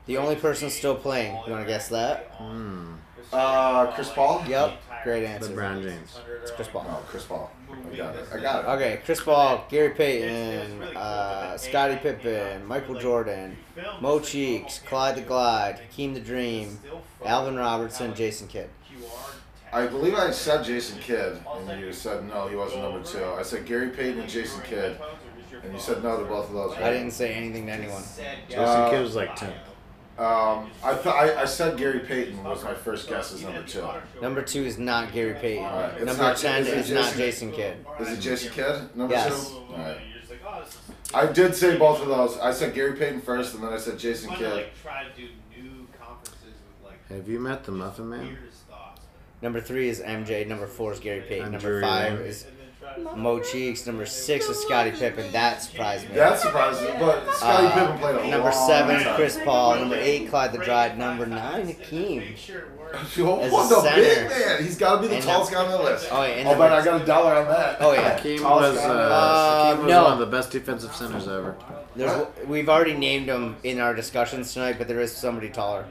Order. 0.06 0.12
The 0.12 0.22
only 0.22 0.36
person 0.40 0.70
still 0.70 0.94
playing. 0.94 1.32
You 1.46 1.52
want 1.52 1.64
to 1.64 1.68
guess 1.68 1.88
that? 1.88 2.30
Hmm. 2.36 2.94
Uh, 3.32 3.86
Chris 3.92 4.10
Paul. 4.10 4.44
Yep. 4.46 4.80
Great 5.04 5.24
answer. 5.24 5.52
LeBron 5.52 5.82
James. 5.82 6.18
It's 6.42 6.50
Chris 6.52 6.68
Paul. 6.68 6.86
Oh, 6.88 7.02
Chris 7.08 7.24
Paul. 7.24 7.50
I 7.92 7.96
got 7.96 8.16
it. 8.16 8.26
I 8.32 8.40
got 8.40 8.64
it. 8.64 8.68
Okay, 8.68 9.00
Chris 9.04 9.20
Paul, 9.22 9.64
Gary 9.68 9.90
Payton, 9.90 10.82
uh, 10.96 11.56
Scottie 11.56 11.96
Pippen, 11.96 12.66
Michael 12.66 12.98
Jordan, 12.98 13.56
Mo 14.00 14.18
Cheeks, 14.20 14.80
Clyde 14.80 15.16
the 15.16 15.20
Glide, 15.20 15.78
Hakeem 15.78 16.14
the 16.14 16.20
Dream, 16.20 16.78
Alvin 17.24 17.56
Robertson, 17.56 18.14
Jason 18.14 18.48
Kidd. 18.48 18.68
I 19.72 19.86
believe 19.86 20.14
I 20.14 20.30
said 20.30 20.64
Jason 20.64 20.98
Kidd, 21.00 21.38
and 21.68 21.80
you 21.80 21.92
said 21.92 22.26
no, 22.28 22.48
he 22.48 22.56
wasn't 22.56 22.82
number 22.82 23.02
two. 23.02 23.24
I 23.24 23.42
said 23.42 23.66
Gary 23.66 23.90
Payton 23.90 24.20
and 24.20 24.28
Jason 24.28 24.62
Kidd, 24.62 24.96
and 25.62 25.72
you 25.72 25.78
said 25.78 26.02
no 26.02 26.18
to 26.18 26.24
both 26.24 26.48
of 26.48 26.54
those. 26.54 26.72
Right? 26.72 26.84
I 26.84 26.90
didn't 26.92 27.10
say 27.12 27.34
anything 27.34 27.66
to 27.66 27.72
anyone. 27.72 28.02
Jason 28.48 28.64
Uh, 28.64 28.90
Kidd 28.90 29.02
was 29.02 29.14
like 29.16 29.36
10. 29.36 29.52
Um, 30.18 30.70
I 30.82 30.94
thought 30.94 31.16
I, 31.16 31.42
I 31.42 31.44
said 31.44 31.76
Gary 31.76 31.98
Payton 32.00 32.42
was 32.42 32.64
my 32.64 32.72
first 32.72 33.06
guess 33.08 33.34
as 33.34 33.42
number 33.42 33.62
two. 33.64 33.86
Number 34.22 34.40
two 34.42 34.62
is 34.64 34.78
not 34.78 35.12
Gary 35.12 35.34
Payton. 35.34 35.64
Alright, 35.64 35.92
it's 35.96 36.04
Number 36.06 36.22
not- 36.22 36.36
ten 36.38 36.62
is 36.62 36.68
it 36.68 36.78
is 36.78 36.90
not 36.90 37.02
Jason- 37.14 37.18
Jason 37.18 37.52
Kidd. 37.52 37.86
Is 38.00 38.08
it 38.18 38.20
Jason 38.22 38.52
Kidd? 38.52 38.96
Number 38.96 39.14
Yes. 39.14 39.50
two. 39.50 39.56
All 39.56 39.76
right. 39.78 39.98
I 41.14 41.26
did 41.26 41.54
say 41.54 41.76
both 41.76 42.00
of 42.00 42.08
those. 42.08 42.38
I 42.38 42.50
said 42.52 42.74
Gary 42.74 42.94
Payton 42.96 43.20
first, 43.20 43.54
and 43.54 43.62
then 43.62 43.72
I 43.72 43.78
said 43.78 43.98
Jason 43.98 44.30
Kidd. 44.34 44.52
like, 44.52 44.72
try 44.82 45.04
to 45.04 45.10
do 45.20 45.28
new 45.56 45.86
conferences 46.00 46.42
with 46.44 46.90
like 46.90 47.08
Have 47.08 47.28
you 47.28 47.38
met 47.38 47.64
the 47.64 47.72
Muffin 47.72 48.08
Man? 48.08 48.20
weirdest 48.20 48.62
thoughts. 48.70 49.02
Number 49.42 49.60
three 49.60 49.88
is 49.90 50.00
MJ. 50.00 50.46
Number 50.46 50.66
four 50.66 50.92
is 50.92 50.98
Gary 50.98 51.20
Payton. 51.20 51.44
I'm 51.46 51.52
Number 51.52 51.68
Drury 51.68 51.82
five 51.82 52.18
Lane. 52.20 52.26
is 52.28 52.46
Mo 53.14 53.40
Cheeks. 53.40 53.86
Number 53.86 54.06
six 54.06 54.48
is 54.48 54.58
Scottie 54.60 54.90
Pippen. 54.92 55.30
That 55.32 55.62
surprised 55.62 56.08
me. 56.08 56.14
That 56.14 56.38
surprised 56.38 56.82
me, 56.82 56.88
but 56.98 57.30
Scottie 57.34 57.66
Uh, 57.66 57.72
Pippen 57.86 57.98
played 57.98 58.16
a 58.16 58.28
Number 58.30 58.50
long 58.50 58.66
seven, 58.68 59.02
time. 59.02 59.14
Chris 59.16 59.38
Paul. 59.44 59.76
Number 59.76 59.96
eight, 59.96 60.28
Clyde 60.30 60.52
the 60.52 60.58
Drive. 60.58 60.96
Number 60.96 61.26
nine, 61.26 61.66
Hakeem. 61.66 62.22
Yo, 63.16 63.40
as 63.40 63.52
what 63.52 63.66
a 63.66 63.68
the 63.74 63.80
center. 63.82 63.96
big 64.02 64.28
man? 64.30 64.62
He's 64.62 64.78
got 64.78 64.96
to 64.96 65.02
be 65.02 65.08
the 65.08 65.16
And 65.16 65.24
tallest 65.24 65.50
guy 65.52 65.64
on 65.64 65.70
the 65.70 65.82
list. 65.82 66.08
Oh, 66.10 66.22
yeah, 66.22 66.28
and 66.34 66.48
oh, 66.48 66.56
but 66.56 66.72
I 66.72 66.84
got 66.84 67.02
a 67.02 67.04
dollar 67.04 67.34
on 67.34 67.48
that. 67.48 67.78
Oh, 67.80 67.92
yeah. 67.92 68.16
Hakeem 68.16 68.38
Tallest 68.38 68.74
was, 68.74 68.80
guy 68.80 68.88
the 68.88 68.94
uh, 68.94 69.06
Uh, 69.06 69.64
Hakeem 69.70 69.84
was 69.86 69.90
no. 69.92 70.02
one 70.04 70.12
of 70.12 70.18
the 70.20 70.26
best 70.26 70.50
defensive 70.52 70.94
centers 70.94 71.26
ever. 71.28 71.56
There's, 71.96 72.26
we've 72.46 72.68
already 72.68 72.94
named 72.94 73.28
them 73.28 73.56
in 73.64 73.80
our 73.80 73.92
discussions 73.94 74.52
tonight, 74.54 74.76
but 74.78 74.86
there 74.86 75.00
is 75.00 75.14
somebody 75.14 75.48
taller. 75.50 75.84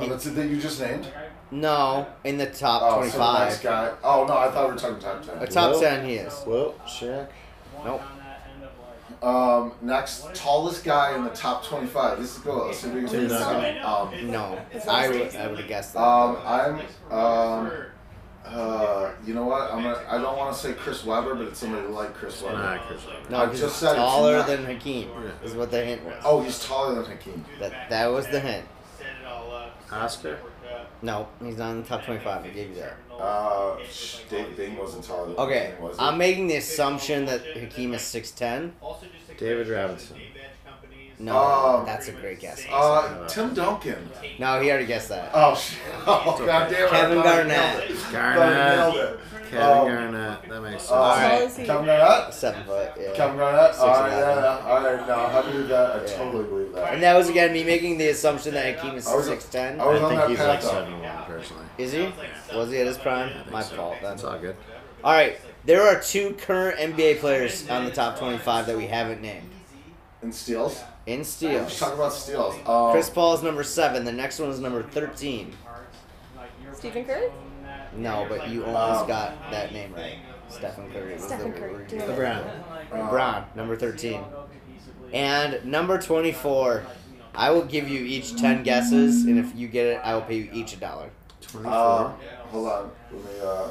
Oh, 0.00 0.06
that's 0.08 0.26
it 0.26 0.30
that 0.30 0.48
you 0.48 0.60
just 0.60 0.80
named? 0.80 1.06
No, 1.52 2.06
in 2.24 2.38
the 2.38 2.46
top 2.46 2.82
Oh, 2.84 3.08
so 3.08 3.18
the 3.18 3.44
next 3.44 3.62
guy. 3.62 3.92
Oh 4.04 4.24
no, 4.26 4.36
I 4.36 4.50
thought 4.50 4.68
we 4.68 4.74
were 4.74 4.78
talking 4.78 4.98
top 5.00 5.22
ten. 5.24 5.38
A 5.42 5.46
top 5.46 5.72
Well- 5.72 5.80
10 5.80 6.04
he 6.06 6.14
is. 6.14 6.42
Well, 6.46 6.74
Shaq. 6.86 7.28
Nope. 7.84 8.02
Um, 9.22 9.72
next 9.82 10.34
tallest 10.34 10.82
guy 10.84 11.14
in 11.14 11.24
the 11.24 11.30
top 11.30 11.64
twenty-five. 11.66 12.18
This 12.18 12.36
is 12.36 12.42
good. 12.42 12.54
Let's 12.66 12.78
see 12.78 12.88
if 12.88 12.94
we 12.94 13.00
can 13.02 13.10
Tim 13.10 13.20
figure 13.28 13.38
this 13.38 13.84
Um, 13.84 14.30
No. 14.30 14.58
I 14.88 15.08
would, 15.08 15.36
I 15.36 15.46
would 15.48 15.58
have 15.58 15.68
guessed 15.68 15.92
that. 15.94 16.00
um, 16.02 16.38
I'm 16.46 16.80
um, 17.14 17.72
uh, 18.46 19.10
you 19.26 19.34
know 19.34 19.44
what? 19.44 19.70
I'm 19.72 19.82
gonna, 19.82 20.02
I 20.08 20.16
don't 20.18 20.38
want 20.38 20.54
to 20.54 20.58
say 20.58 20.72
Chris 20.72 21.04
Webber, 21.04 21.34
but 21.34 21.48
it's 21.48 21.58
somebody 21.58 21.86
like 21.88 22.14
Chris 22.14 22.40
Webber. 22.42 22.56
Nah, 22.58 22.78
Chris 22.78 23.04
Webber. 23.06 23.18
no, 23.30 23.38
I 23.42 23.46
just 23.46 23.62
he's 23.62 23.72
said 23.74 23.94
taller 23.96 24.38
not- 24.38 24.46
than 24.46 24.64
Hakeem, 24.64 25.10
is 25.44 25.52
what 25.54 25.70
the 25.70 25.84
hint 25.84 26.02
was. 26.04 26.14
Oh, 26.24 26.40
he's 26.42 26.64
taller 26.64 26.94
than 26.94 27.04
Hakeem. 27.04 27.44
That, 27.58 27.90
that 27.90 28.06
was 28.06 28.26
the 28.28 28.40
hint. 28.40 28.64
Set 28.96 29.06
it 29.20 29.26
all 29.26 29.52
up. 29.54 29.76
Oscar? 29.92 30.38
No, 31.02 31.28
he's 31.42 31.56
not 31.56 31.70
in 31.70 31.82
the 31.82 31.88
top 31.88 32.04
25. 32.04 32.44
I 32.44 32.48
gave 32.48 32.70
you 32.70 32.74
that. 32.76 32.96
Uh, 33.22 33.78
sh- 33.90 34.18
David 34.28 34.56
Bing 34.56 34.76
wasn't 34.76 35.04
taller 35.04 35.28
than 35.28 35.36
Okay, 35.36 35.74
was? 35.80 35.96
I'm 35.98 36.18
making 36.18 36.46
the 36.48 36.56
assumption 36.56 37.24
that 37.26 37.42
Hakeem 37.56 37.94
is 37.94 38.02
6'10. 38.02 38.72
David 39.38 39.68
Robinson. 39.68 40.16
No, 41.18 41.36
Um, 41.36 41.84
that's 41.86 42.08
a 42.08 42.12
great 42.12 42.40
guess. 42.40 42.64
Uh, 42.72 43.26
Tim 43.28 43.52
Duncan. 43.52 44.08
No, 44.38 44.58
he 44.60 44.70
already 44.70 44.86
guessed 44.86 45.10
that. 45.10 45.30
Oh 45.34 45.54
shit! 45.60 45.78
Oh 46.06 46.42
god 46.46 46.70
damn 46.70 46.84
it! 46.86 46.90
Kevin 46.90 47.18
I 47.18 47.22
Garnett. 47.22 47.48
nailed 47.48 47.90
it. 47.90 47.96
Thought 47.96 48.14
I 48.14 48.34
Garnett. 48.36 49.20
Kevin 49.50 49.60
Um, 49.60 49.86
Garnett. 50.12 50.48
That 50.48 50.60
makes 50.62 50.82
sense. 50.84 50.90
Uh, 50.90 50.94
Alright. 50.94 51.30
Tall 51.30 51.42
is 51.48 51.56
he? 51.58 51.64
Kevin 51.66 51.84
Garnett. 51.86 52.32
Seven 52.34 52.64
foot, 52.64 52.90
yeah. 52.98 53.12
Kevin 53.14 53.36
Garnett. 53.36 53.70
Six 53.74 53.80
All 53.82 53.88
right, 54.00 54.10
yeah, 54.12 54.34
half. 54.34 54.60
yeah. 54.64 54.70
All 54.72 54.82
right, 54.82 55.06
no, 55.08 55.14
I 55.14 55.42
believe 55.42 55.68
that. 55.68 55.90
I 55.90 56.00
Yeah. 56.00 56.16
totally 56.16 56.44
believe 56.44 56.59
that. 56.74 56.94
And 56.94 57.02
that 57.02 57.16
was 57.16 57.28
again 57.28 57.52
me 57.52 57.64
making 57.64 57.98
the 57.98 58.08
assumption 58.08 58.54
that 58.54 58.76
Hakeem 58.78 58.96
is 58.96 59.06
I 59.06 59.14
was- 59.16 59.26
6'10. 59.28 59.80
I 59.80 59.86
was 59.86 60.00
I 60.00 60.04
on 60.04 60.08
think 60.10 60.20
that 60.20 60.28
he's 60.30 60.38
path 60.38 60.48
like 60.48 60.60
though. 60.62 60.68
7 60.68 61.00
1 61.00 61.24
personally. 61.26 61.64
Is 61.78 61.92
he? 61.92 62.12
Was 62.54 62.70
he 62.70 62.78
at 62.78 62.86
his 62.86 62.98
prime? 62.98 63.32
think 63.32 63.50
My 63.50 63.62
so. 63.62 63.76
fault 63.76 63.96
then. 64.02 64.12
It's 64.14 64.24
all 64.24 64.38
good. 64.38 64.56
All 65.02 65.12
right, 65.12 65.38
there 65.64 65.82
are 65.86 65.98
two 66.00 66.34
current 66.34 66.78
NBA 66.78 67.20
players 67.20 67.68
on 67.70 67.84
the 67.86 67.90
top 67.90 68.18
25 68.18 68.66
that 68.66 68.76
we 68.76 68.86
haven't 68.86 69.22
named. 69.22 69.48
In 70.22 70.30
steals. 70.32 70.82
In 71.06 71.18
Let's 71.20 71.30
steals, 71.30 71.78
talk 71.78 71.94
about 71.94 72.12
steals. 72.12 72.54
Um, 72.66 72.92
Chris 72.92 73.08
Paul 73.08 73.32
is 73.34 73.42
number 73.42 73.62
seven. 73.62 74.04
The 74.04 74.12
next 74.12 74.38
one 74.38 74.50
is 74.50 74.60
number 74.60 74.82
13. 74.82 75.52
Stephen 76.74 77.04
Curry? 77.04 77.30
No, 77.96 78.26
but 78.28 78.48
you 78.48 78.64
Um, 78.66 78.76
almost 78.76 79.08
got 79.08 79.50
that 79.50 79.72
name 79.72 79.92
right. 79.94 80.16
Stephen 80.48 80.90
Curry. 80.92 81.14
Was 81.14 81.24
Stephen 81.24 81.52
the 81.52 81.58
Curry, 81.58 81.84
damn 81.88 82.00
it. 82.02 82.08
LeBron. 82.18 82.44
LeBron, 82.92 83.44
number 83.56 83.76
13. 83.76 84.22
And 85.12 85.64
number 85.64 86.00
24. 86.00 86.84
I 87.34 87.50
will 87.50 87.64
give 87.64 87.88
you 87.88 88.00
each 88.04 88.36
10 88.36 88.62
guesses, 88.64 89.24
and 89.24 89.38
if 89.38 89.54
you 89.54 89.68
get 89.68 89.86
it, 89.86 90.00
I 90.02 90.14
will 90.14 90.22
pay 90.22 90.36
you 90.36 90.50
each 90.52 90.72
a 90.72 90.76
dollar. 90.76 91.10
24. 91.42 91.72
Um, 91.72 92.12
hold 92.50 92.68
on. 92.68 92.90
Let 93.12 93.24
me. 93.24 93.40
Uh, 93.42 93.68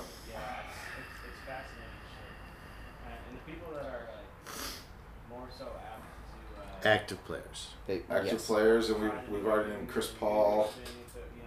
Active 6.84 7.24
players. 7.26 7.68
They- 7.88 8.04
active 8.10 8.34
yes. 8.34 8.48
players, 8.48 8.90
and 8.90 9.02
we 9.02 9.10
we've 9.30 9.46
already 9.46 9.72
named 9.72 9.90
Chris 9.90 10.08
Paul. 10.08 10.72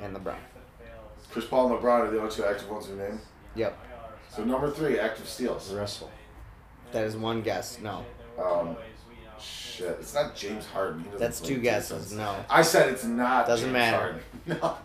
And 0.02 0.14
LeBron. 0.16 0.36
Chris 1.30 1.46
Paul 1.46 1.72
and 1.72 1.82
LeBron 1.82 2.00
are 2.00 2.10
the 2.10 2.18
only 2.18 2.30
two 2.30 2.44
active 2.44 2.68
ones 2.68 2.88
we 2.88 2.96
named. 2.96 3.20
Yep. 3.54 3.78
So 4.28 4.44
number 4.44 4.70
three, 4.70 4.98
active 4.98 5.28
steals. 5.28 5.72
Russell. 5.72 6.10
That 6.92 7.04
is 7.04 7.16
one 7.16 7.40
guess. 7.40 7.78
No. 7.80 8.04
Um, 8.38 8.76
shit, 9.42 9.88
it's 10.00 10.14
not 10.14 10.34
James 10.36 10.66
Harden. 10.66 11.04
He 11.10 11.18
That's 11.18 11.40
play 11.40 11.48
two 11.50 11.54
defense. 11.60 11.88
guesses. 11.90 12.12
No. 12.12 12.36
I 12.48 12.62
said 12.62 12.88
it's 12.90 13.04
not. 13.04 13.46
Doesn't 13.46 13.66
James 13.66 13.72
matter. 13.72 13.96
Harden. 13.98 14.20
No. 14.46 14.76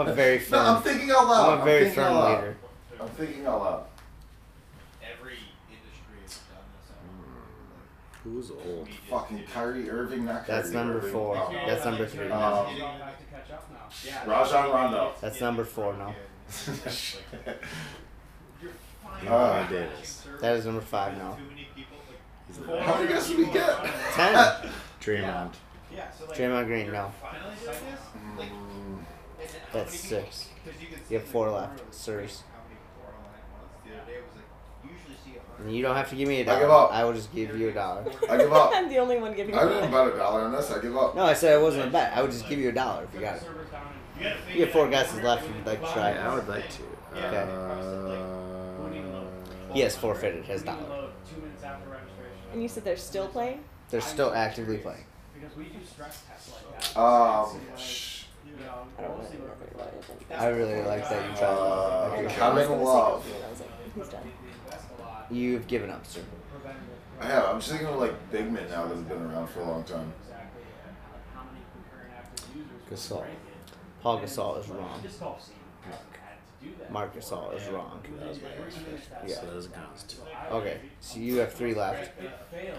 I'm 0.00 0.08
a 0.08 0.14
very 0.14 0.38
firm. 0.38 0.64
No. 0.64 0.74
I'm 0.76 0.82
thinking 0.82 1.10
out 1.10 1.26
loud. 1.26 1.52
I'm 1.54 1.60
a 1.60 1.64
very 1.64 1.84
thinking 1.84 2.02
firm 2.04 2.14
out 2.14 2.40
leader. 2.40 2.56
I'm 3.00 3.08
thinking 3.08 3.46
out 3.46 3.60
loud. 3.60 3.84
Every 5.02 5.32
industry 5.68 6.18
has 6.22 6.38
done 6.48 6.64
this. 8.42 8.50
Who's 8.50 8.50
old? 8.50 8.88
Fucking 9.10 9.44
Kyrie 9.52 9.90
Irving, 9.90 10.24
not 10.24 10.46
Kyrie 10.46 10.60
That's 10.62 10.70
number 10.72 10.96
Irving. 10.98 11.12
four. 11.12 11.36
Oh. 11.36 11.52
That's 11.66 11.84
number 11.84 12.06
three. 12.06 12.30
Um, 12.30 12.66
Rajon 14.26 14.70
Rondo. 14.70 15.12
That's 15.20 15.40
number 15.40 15.64
four. 15.64 15.94
No. 15.94 16.14
Uh, 19.28 19.68
Davis. 19.68 20.26
That 20.40 20.56
is 20.56 20.64
number 20.66 20.80
five. 20.80 21.16
No. 21.18 21.36
How 22.66 22.94
many 22.96 23.08
guesses 23.08 23.36
did 23.36 23.46
we 23.46 23.52
get? 23.52 23.84
Ten. 24.12 24.34
Draymond. 25.00 25.50
Draymond 26.34 26.66
Green. 26.66 26.92
No. 26.92 27.12
Mm, 28.38 28.98
That's 29.72 29.98
six. 29.98 30.48
You 31.10 31.18
have 31.18 31.26
four 31.28 31.50
left. 31.50 31.94
Sirs. 31.94 32.42
And 35.58 35.74
you 35.74 35.82
don't 35.82 35.96
have 35.96 36.10
to 36.10 36.16
give 36.16 36.28
me 36.28 36.42
a 36.42 36.44
dollar. 36.44 36.58
I 36.58 36.60
give 36.62 36.70
up. 36.70 36.92
I 36.92 37.04
will 37.04 37.14
just 37.14 37.34
give 37.34 37.58
you 37.58 37.70
a 37.70 37.72
dollar. 37.72 38.04
I 38.30 38.36
give 38.36 38.52
up. 38.52 38.70
I'm 38.74 38.88
the 38.88 38.98
only 38.98 39.18
one 39.18 39.34
giving 39.34 39.54
I 39.56 39.62
you 39.62 39.68
didn't 39.70 39.90
bet 39.90 40.08
a 40.08 40.16
dollar 40.16 40.42
on 40.42 40.52
this. 40.52 40.70
I 40.70 40.80
give 40.82 40.96
up. 40.96 41.16
No, 41.16 41.22
I 41.24 41.32
said 41.34 41.58
it 41.58 41.62
wasn't 41.62 41.88
a 41.88 41.90
bet. 41.90 42.12
I 42.16 42.22
would 42.22 42.30
just 42.30 42.48
give 42.48 42.58
you 42.58 42.68
a 42.68 42.72
dollar 42.72 43.04
if 43.04 43.14
you 43.14 43.20
got 43.20 43.36
it. 43.36 43.42
You 44.54 44.60
have 44.64 44.70
four 44.70 44.88
guesses 44.88 45.20
left 45.22 45.44
if 45.48 45.56
you'd 45.56 45.66
like 45.66 45.80
to 45.82 45.92
try. 45.92 46.12
I 46.12 46.34
would 46.34 46.46
like 46.48 46.64
to. 46.70 46.82
Okay. 47.26 47.46
Uh, 47.50 48.92
He 49.72 49.80
has 49.80 49.96
forfeited 49.96 50.44
his 50.44 50.62
dollar. 50.62 50.95
And 52.56 52.62
you 52.62 52.70
said 52.70 52.84
they're 52.84 52.96
still 52.96 53.28
playing? 53.28 53.62
They're 53.90 54.00
still 54.00 54.32
actively 54.32 54.78
playing. 54.78 55.04
Um, 56.96 57.60
sh- 57.76 58.24
I 58.98 59.02
don't 59.02 59.18
really 59.18 59.20
know 59.20 59.20
anything 59.20 59.40
about 59.74 59.92
anything. 59.92 60.16
I 60.38 60.46
really 60.46 60.82
like 60.84 61.06
that 61.06 61.22
you 61.22 61.46
uh, 61.46 62.08
tried. 62.08 62.18
I 62.18 62.22
was 62.22 62.32
Kevin 62.32 62.56
gonna 62.56 62.66
say 62.66 62.82
Love. 62.82 63.22
Kobe, 63.22 63.36
and 63.36 63.44
I 63.44 63.50
was 63.50 63.60
like, 63.60 63.94
he's 63.94 64.08
done. 64.08 64.32
You've 65.30 65.66
given 65.66 65.90
up, 65.90 66.06
sir. 66.06 66.22
I 67.20 67.26
have. 67.26 67.44
I'm 67.44 67.58
just 67.58 67.72
thinking 67.72 67.88
of 67.88 68.00
like 68.00 68.32
big 68.32 68.50
men 68.50 68.66
now 68.70 68.86
that's 68.86 69.02
been 69.02 69.20
around 69.20 69.48
for 69.50 69.60
a 69.60 69.64
long 69.64 69.84
time. 69.84 70.10
Gasol. 72.90 73.22
Paul 74.00 74.20
Gasol 74.22 74.60
is 74.60 74.68
wrong. 74.70 75.02
Marc 76.90 77.14
Gasol 77.14 77.54
is 77.56 77.66
wrong. 77.68 78.00
Yeah. 79.26 79.34
So 79.34 79.46
those 79.46 79.68
counts 79.68 80.02
too. 80.04 80.18
Okay, 80.50 80.78
so 81.00 81.18
you 81.18 81.36
have 81.38 81.52
three 81.52 81.74
left. 81.74 82.10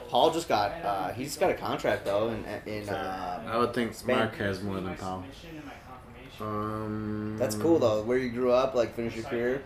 Paul 0.09 0.31
just 0.31 0.47
got 0.47 0.71
uh, 0.83 1.09
he's 1.13 1.37
got 1.37 1.49
a 1.51 1.53
contract 1.53 2.05
though 2.05 2.29
in 2.29 2.45
in 2.65 2.89
uh, 2.89 3.43
I 3.47 3.57
would 3.57 3.73
think 3.73 3.93
Spain. 3.93 4.17
Marc 4.17 4.35
has 4.35 4.61
more 4.61 4.79
than 4.79 4.95
Paul. 4.95 5.23
Um, 6.39 7.35
That's 7.39 7.55
cool 7.55 7.79
though. 7.79 8.03
Where 8.03 8.17
you 8.17 8.29
grew 8.29 8.51
up, 8.51 8.75
like 8.75 8.95
finish 8.95 9.15
your 9.15 9.25
career. 9.25 9.63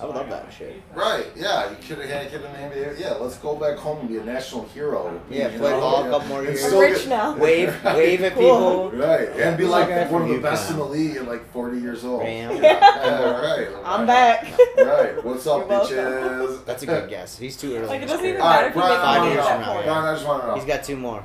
I 0.00 0.06
would 0.06 0.14
love 0.16 0.28
that 0.30 0.52
shit. 0.52 0.82
Right, 0.94 1.26
yeah, 1.36 1.70
you 1.70 1.76
could 1.76 1.98
have 1.98 2.08
had 2.08 2.26
a 2.26 2.30
kid 2.30 2.42
in 2.42 2.52
the 2.52 2.58
NBA. 2.58 2.98
Yeah, 3.00 3.12
let's 3.14 3.36
go 3.38 3.54
back 3.54 3.76
home 3.78 4.00
and 4.00 4.08
be 4.08 4.16
a 4.18 4.24
national 4.24 4.64
hero. 4.68 5.20
Yeah, 5.30 5.48
you 5.50 5.58
play 5.58 5.70
know? 5.70 5.80
ball 5.80 6.04
a 6.06 6.10
couple 6.10 6.28
more 6.28 6.38
And 6.40 6.48
years. 6.48 6.60
still 6.64 6.78
We're 6.78 6.92
rich 6.92 7.06
now. 7.06 7.36
Wave, 7.36 7.68
Right. 7.84 7.96
wave 7.96 8.22
at 8.24 8.32
Cool. 8.34 8.90
people. 8.90 8.98
Right, 9.06 9.28
and 9.28 9.56
be 9.56 9.64
like 9.64 9.88
Like 9.90 10.10
one 10.10 10.22
of 10.22 10.28
the 10.28 10.38
best 10.38 10.70
in 10.70 10.76
the 10.78 10.84
league 10.84 11.16
at 11.16 11.28
like 11.28 11.50
40 11.52 11.78
years 11.78 12.04
old. 12.04 12.22
Bam. 12.22 12.62
Yeah, 12.62 13.40
right. 13.40 13.68
I'm 13.84 14.06
back. 14.06 14.46
Right, 14.78 15.24
what's 15.24 15.46
up, 15.46 15.68
bitches? 15.68 16.64
That's 16.64 16.82
a 16.82 16.86
good 16.86 17.08
guess. 17.08 17.38
He's 17.38 17.56
too 17.56 17.76
early. 17.76 17.86
Like 17.86 18.02
it 18.02 18.06
doesn't 18.08 18.24
even 18.26 18.40
career. 18.40 18.50
matter 18.50 18.66
if 18.68 18.74
you 18.74 18.80
Alright, 18.82 18.98
make 18.98 19.02
Brian, 19.02 19.20
money 19.22 19.30
at 19.30 19.44
Brian, 19.44 19.60
that 19.60 19.64
Brian, 19.64 19.74
point. 19.76 19.86
Brian, 19.86 20.04
I 20.04 20.14
just 20.14 20.26
want 20.26 20.42
to 20.42 20.46
know. 20.48 20.54
He's 20.54 20.64
got 20.64 20.84
two 20.84 20.96
more. 20.96 21.20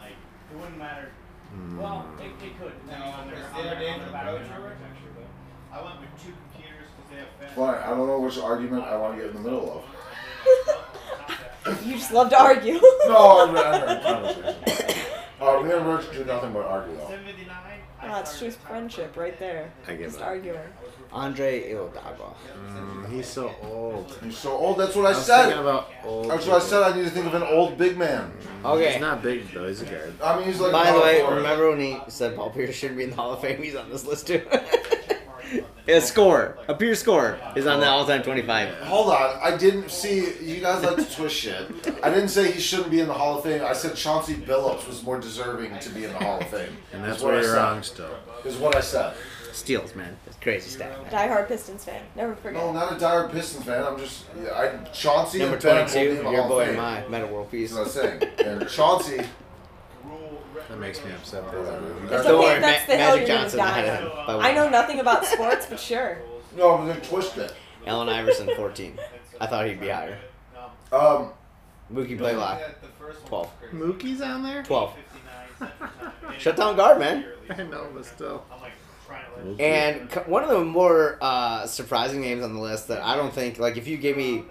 Like, 0.00 0.12
it 0.52 0.56
wouldn't 0.58 0.78
matter. 0.78 1.08
Hmm. 1.52 1.78
Well, 1.78 2.06
it, 2.18 2.24
it 2.44 2.58
could. 2.58 2.72
depending 2.86 3.08
on 3.12 3.26
their- 3.28 3.36
on 3.36 3.52
their- 3.52 3.74
on 3.74 3.98
their 4.00 4.12
background 4.12 4.48
architecture, 4.48 5.10
but 5.14 5.28
I 5.76 5.82
went 5.84 6.00
with 6.00 6.10
two 6.24 6.32
computers 6.32 6.88
because 6.96 7.06
they 7.10 7.18
have 7.20 7.28
fast. 7.36 7.41
Fine, 7.54 7.74
I 7.82 7.86
don't 7.90 8.06
know 8.06 8.20
which 8.20 8.38
argument 8.38 8.84
I 8.84 8.96
want 8.96 9.16
to 9.16 9.22
get 9.22 9.30
in 9.30 9.42
the 9.42 9.50
middle 9.50 9.84
of. 11.66 11.82
You 11.86 11.94
just 11.94 12.12
love 12.12 12.28
to 12.30 12.40
argue. 12.40 12.80
No, 13.06 13.46
I'm 13.46 13.54
not 13.54 13.88
in 13.88 14.02
conversation. 14.02 15.02
Uh, 15.40 15.60
me 15.60 15.72
and 15.72 15.86
Rich 15.86 16.12
do 16.12 16.24
nothing 16.24 16.52
but 16.52 16.64
argue 16.66 16.94
though. 16.96 17.08
759. 17.08 17.56
Oh, 18.04 18.20
it's 18.20 18.30
started 18.30 18.46
just 18.52 18.58
friendship 18.66 19.16
right 19.16 19.38
there. 19.38 19.72
I 19.86 19.94
give 19.94 20.10
Just 20.10 20.20
up. 20.20 20.26
arguing. 20.28 20.58
Andre 21.12 21.72
Iguodala. 21.72 22.34
Mm, 22.68 23.10
he's 23.12 23.26
so 23.26 23.54
old. 23.62 24.18
He's 24.22 24.36
so 24.38 24.52
old. 24.52 24.78
That's 24.78 24.96
what 24.96 25.06
I, 25.06 25.10
I 25.10 25.12
was 25.12 25.26
said. 25.26 25.42
thinking 25.44 25.60
about 25.60 25.90
old. 26.04 26.30
That's 26.30 26.46
what 26.46 26.62
I 26.62 26.64
said. 26.64 26.82
I 26.82 26.96
need 26.96 27.04
to 27.04 27.10
think 27.10 27.26
of 27.26 27.34
an 27.34 27.42
old 27.44 27.76
big 27.78 27.96
man. 27.96 28.32
Okay. 28.64 28.92
He's 28.92 29.00
not 29.00 29.22
big 29.22 29.48
though. 29.52 29.68
He's 29.68 29.82
a 29.82 29.84
guard. 29.84 30.14
I 30.22 30.36
mean, 30.36 30.46
he's 30.46 30.58
like. 30.60 30.72
By 30.72 30.90
the 30.90 31.00
way, 31.00 31.20
forward. 31.20 31.36
remember 31.36 31.70
when 31.70 31.80
he 31.80 31.98
said 32.08 32.34
Paul 32.34 32.50
Pierce 32.50 32.74
shouldn't 32.74 32.98
be 32.98 33.04
in 33.04 33.10
the 33.10 33.16
Hall 33.16 33.32
of 33.32 33.40
Fame? 33.40 33.62
He's 33.62 33.76
on 33.76 33.88
this 33.90 34.04
list 34.04 34.26
too. 34.26 34.42
a 35.88 36.00
score, 36.00 36.56
a 36.68 36.74
pure 36.74 36.94
score, 36.94 37.38
is 37.56 37.66
on 37.66 37.80
the 37.80 37.86
all-time 37.88 38.22
25. 38.22 38.74
Hold 38.84 39.10
on, 39.12 39.38
I 39.42 39.56
didn't 39.56 39.90
see. 39.90 40.32
You 40.40 40.60
guys 40.60 40.82
like 40.84 40.96
to 40.96 41.14
twist 41.14 41.36
shit. 41.36 41.66
I 42.02 42.10
didn't 42.10 42.28
say 42.28 42.50
he 42.52 42.60
shouldn't 42.60 42.90
be 42.90 43.00
in 43.00 43.08
the 43.08 43.14
Hall 43.14 43.38
of 43.38 43.44
Fame. 43.44 43.64
I 43.64 43.72
said 43.72 43.96
Chauncey 43.96 44.34
Billups 44.34 44.86
was 44.86 45.02
more 45.02 45.18
deserving 45.20 45.78
to 45.80 45.88
be 45.90 46.04
in 46.04 46.12
the 46.12 46.18
Hall 46.18 46.40
of 46.40 46.48
Fame. 46.48 46.76
And 46.92 47.02
that's 47.04 47.22
what 47.22 47.32
where 47.32 47.40
I 47.40 47.42
you're 47.44 47.56
wrong 47.56 47.82
still. 47.82 48.10
Is 48.44 48.56
what 48.56 48.76
I 48.76 48.80
said. 48.80 49.14
Steals, 49.52 49.94
man. 49.94 50.16
That's 50.24 50.38
crazy 50.38 50.70
stuff. 50.70 50.88
Man. 51.02 51.10
Die 51.10 51.26
Hard 51.28 51.46
Pistons 51.46 51.84
fan. 51.84 52.02
Never 52.16 52.34
forget. 52.36 52.54
No, 52.62 52.72
not 52.72 52.96
a 52.96 52.98
dire 52.98 53.28
Pistons 53.28 53.64
fan. 53.66 53.84
I'm 53.84 53.98
just. 53.98 54.24
Yeah, 54.42 54.50
I 54.54 54.84
Chauncey 54.92 55.40
Number 55.40 55.56
and 55.56 55.62
Ben 55.62 55.76
will 55.76 55.84
be 55.84 55.90
22, 55.92 56.10
in 56.10 56.24
the 56.24 56.30
your 56.30 56.40
Hall 56.40 56.48
boy 56.48 56.62
of 56.62 56.68
and 56.68 56.76
Fame. 56.78 56.82
my 56.82 57.08
Metta 57.08 57.26
World 57.26 57.50
Peace. 57.50 57.74
That's 57.74 57.94
what 57.94 58.04
I'm 58.06 58.20
saying. 58.20 58.32
And 58.46 58.68
Chauncey. 58.70 59.20
That 60.68 60.78
makes 60.78 61.04
me 61.04 61.12
upset. 61.12 61.44
It's 61.44 61.52
Don't 61.52 62.26
okay 62.26 62.32
worry, 62.38 62.54
if 62.56 62.60
that's 62.62 62.88
Ma- 62.88 62.94
the 62.94 62.98
hill 63.00 63.10
Magic 63.16 63.28
you're 63.28 63.36
Johnson 63.38 63.58
gonna 63.58 63.70
ahead 63.70 63.86
die 63.86 63.92
of 63.94 64.00
him 64.18 64.26
by 64.26 64.36
one. 64.36 64.44
I 64.44 64.52
know 64.52 64.68
nothing 64.68 65.00
about 65.00 65.24
sports, 65.26 65.66
but 65.68 65.78
sure. 65.80 66.18
No, 66.56 66.74
I'm 66.74 66.86
gonna 66.86 67.00
twist 67.00 67.36
it. 67.38 67.54
Allen 67.86 68.08
Iverson, 68.08 68.48
14. 68.56 68.98
I 69.40 69.46
thought 69.46 69.66
he'd 69.66 69.80
be 69.80 69.88
higher. 69.88 70.18
Um, 70.92 71.30
Mookie 71.92 72.16
Blaylock, 72.16 72.60
12. 73.26 73.50
Mookie's 73.72 74.20
on 74.20 74.42
there. 74.42 74.62
12. 74.62 74.94
Shut 76.38 76.56
down 76.56 76.76
guard, 76.76 76.98
man. 76.98 77.24
I 77.50 77.62
know, 77.64 77.86
but 77.94 78.04
still. 78.04 78.44
And 79.58 80.10
c- 80.12 80.20
one 80.20 80.44
of 80.44 80.50
the 80.50 80.64
more 80.64 81.18
uh, 81.20 81.66
surprising 81.66 82.20
names 82.20 82.42
on 82.42 82.54
the 82.54 82.60
list 82.60 82.88
that 82.88 83.02
I 83.02 83.16
don't 83.16 83.32
think, 83.32 83.58
like, 83.58 83.76
if 83.76 83.86
you 83.88 83.96
gave 83.96 84.16
me, 84.16 84.44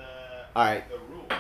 all 0.56 0.64
right, 0.66 0.84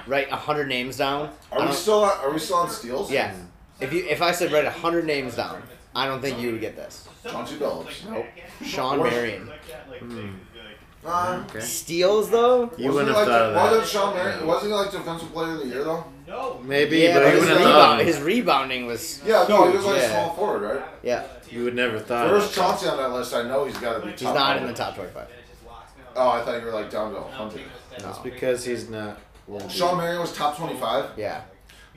write 0.07 0.29
hundred 0.29 0.67
names 0.69 0.97
down. 0.97 1.29
I 1.51 1.55
are 1.55 1.59
we 1.59 1.65
don't- 1.65 1.73
still 1.75 2.03
on, 2.05 2.17
are 2.19 2.31
we 2.31 2.39
still 2.39 2.57
on 2.57 2.69
steals? 2.69 3.11
Yeah. 3.11 3.33
If 3.81 3.91
you 3.93 4.05
if 4.07 4.21
I 4.21 4.31
said 4.31 4.51
write 4.51 4.65
hundred 4.65 5.05
names 5.05 5.35
down, 5.35 5.61
I 5.95 6.05
don't 6.07 6.21
think 6.21 6.39
you 6.39 6.51
would 6.51 6.61
get 6.61 6.75
this. 6.75 7.07
Chauncey 7.27 7.55
Billups. 7.57 8.09
Nope. 8.09 8.25
Shawn 8.63 8.99
Where's- 8.99 9.13
Marion. 9.13 9.51
Uh, 11.03 11.43
Okay. 11.49 11.59
Steals 11.61 12.29
though. 12.29 12.71
You 12.77 12.91
wasn't 12.91 12.93
wouldn't 12.93 13.07
have 13.07 13.15
like 13.17 13.27
thought 13.27 13.39
the, 13.39 13.45
of 13.45 13.53
that. 13.55 13.71
Wasn't 13.71 13.87
Shawn 13.87 14.13
Marion? 14.13 14.45
Wasn't 14.47 14.71
he 14.71 14.75
like 14.77 14.91
defensive 14.91 15.33
player 15.33 15.53
of 15.53 15.59
the 15.61 15.65
year 15.67 15.83
though? 15.83 16.05
No. 16.27 16.59
Maybe, 16.63 16.99
yeah, 16.99 17.15
but 17.15 17.23
but 17.23 17.33
his, 17.33 17.49
rebound, 17.49 18.01
his 18.01 18.21
rebounding 18.21 18.85
was. 18.85 19.21
Yeah, 19.25 19.45
no, 19.49 19.67
he 19.67 19.77
was 19.77 19.83
huge, 19.83 19.93
like 19.93 20.01
yeah. 20.01 20.07
a 20.07 20.09
small 20.11 20.35
forward, 20.35 20.61
right? 20.61 20.85
Yeah, 21.01 21.23
You 21.49 21.63
would 21.63 21.75
never 21.75 21.97
thought. 21.99 22.29
Where's 22.29 22.45
of 22.45 22.53
Chauncey 22.53 22.87
on 22.87 22.97
that 22.97 23.11
list? 23.11 23.33
I 23.33 23.41
know 23.47 23.65
he's 23.65 23.77
got 23.77 23.99
to 23.99 24.05
be. 24.05 24.11
he's 24.11 24.21
top 24.21 24.35
not 24.35 24.57
in 24.57 24.67
the 24.67 24.73
top 24.73 24.93
twenty-five. 24.95 25.27
Oh, 26.15 26.29
I 26.29 26.43
thought 26.43 26.59
you 26.59 26.65
were 26.67 26.71
like 26.71 26.91
down 26.91 27.13
to 27.13 27.19
100. 27.21 27.61
That's 27.97 28.19
because 28.19 28.63
he's 28.63 28.87
not. 28.89 29.19
Well, 29.47 29.67
Shawn 29.69 29.97
Marion 29.97 30.21
was 30.21 30.33
top 30.35 30.55
25. 30.55 31.11
Yeah, 31.17 31.41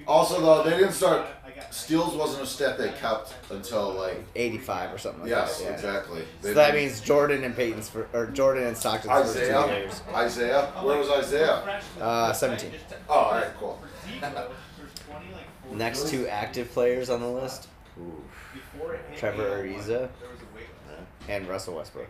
Also, 0.07 0.41
though, 0.41 0.63
they 0.69 0.77
didn't 0.79 0.93
start. 0.93 1.27
Steals 1.71 2.15
wasn't 2.15 2.43
a 2.43 2.47
stat 2.47 2.79
they 2.79 2.91
kept 2.93 3.35
until 3.51 3.93
like. 3.95 4.25
eighty-five 4.37 4.93
or 4.93 4.99
something 4.99 5.23
like 5.23 5.31
Yes, 5.31 5.59
that. 5.59 5.65
Yeah. 5.65 5.73
exactly. 5.73 6.23
They 6.43 6.49
So 6.49 6.55
that 6.55 6.67
didn't- 6.73 6.81
means 6.89 7.01
Jordan 7.01 7.45
and 7.45 7.55
Payton's 7.57 7.89
for, 7.89 8.09
or 8.13 8.27
Jordan 8.27 8.65
and 8.69 8.77
Stockton's 8.77 9.13
first 9.13 9.35
two 9.35 9.45
years. 9.45 10.03
Isiah. 10.17 10.67
Where 10.83 10.99
was 10.99 11.09
Isiah? 11.27 11.81
Uh, 12.01 12.33
seventeen. 12.33 12.73
Oh, 13.09 13.13
all 13.15 13.33
right, 13.33 13.51
cool. 13.59 13.81
Next 15.73 16.09
two 16.09 16.27
active 16.29 16.71
players 16.73 17.11
on 17.11 17.21
the 17.21 17.29
list: 17.29 17.69
Trevor 19.17 19.63
Ariza 19.65 20.09
and 21.29 21.49
Russell 21.49 21.77
Westbrook. 21.77 22.09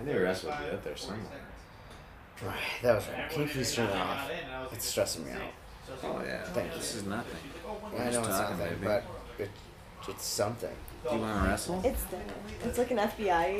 I 0.00 0.02
knew 0.04 0.18
Russ 0.22 0.42
would 0.44 0.58
be 0.58 0.70
up 0.70 0.82
there 0.82 0.96
somewhere. 0.96 1.20
Right, 2.42 2.56
that 2.82 2.94
was 2.96 3.06
right. 3.08 3.30
Can 3.30 3.42
you 3.42 3.48
please 3.48 3.74
turn 3.74 3.86
that 3.88 3.96
off? 3.98 4.30
It's 4.72 4.86
stressing 4.86 5.26
me 5.26 5.32
out. 5.32 5.40
Oh 6.02 6.22
yeah. 6.24 6.42
Thank 6.44 6.72
you. 6.72 6.78
This 6.78 6.94
is 6.96 7.04
nothing. 7.04 7.36
I 7.98 8.10
know 8.10 8.18
it's 8.20 8.28
talking, 8.28 8.58
nothing, 8.58 8.76
baby. 8.76 8.84
but 8.84 9.04
it, 9.38 9.50
it's 10.08 10.24
something. 10.24 10.76
Do 11.08 11.14
you 11.14 11.20
want 11.22 11.42
to 11.44 11.48
wrestle? 11.48 11.80
It's 11.84 12.04
the, 12.04 12.18
it's 12.64 12.78
like 12.78 12.90
an 12.90 12.98
FBI 12.98 13.44
agent. 13.44 13.58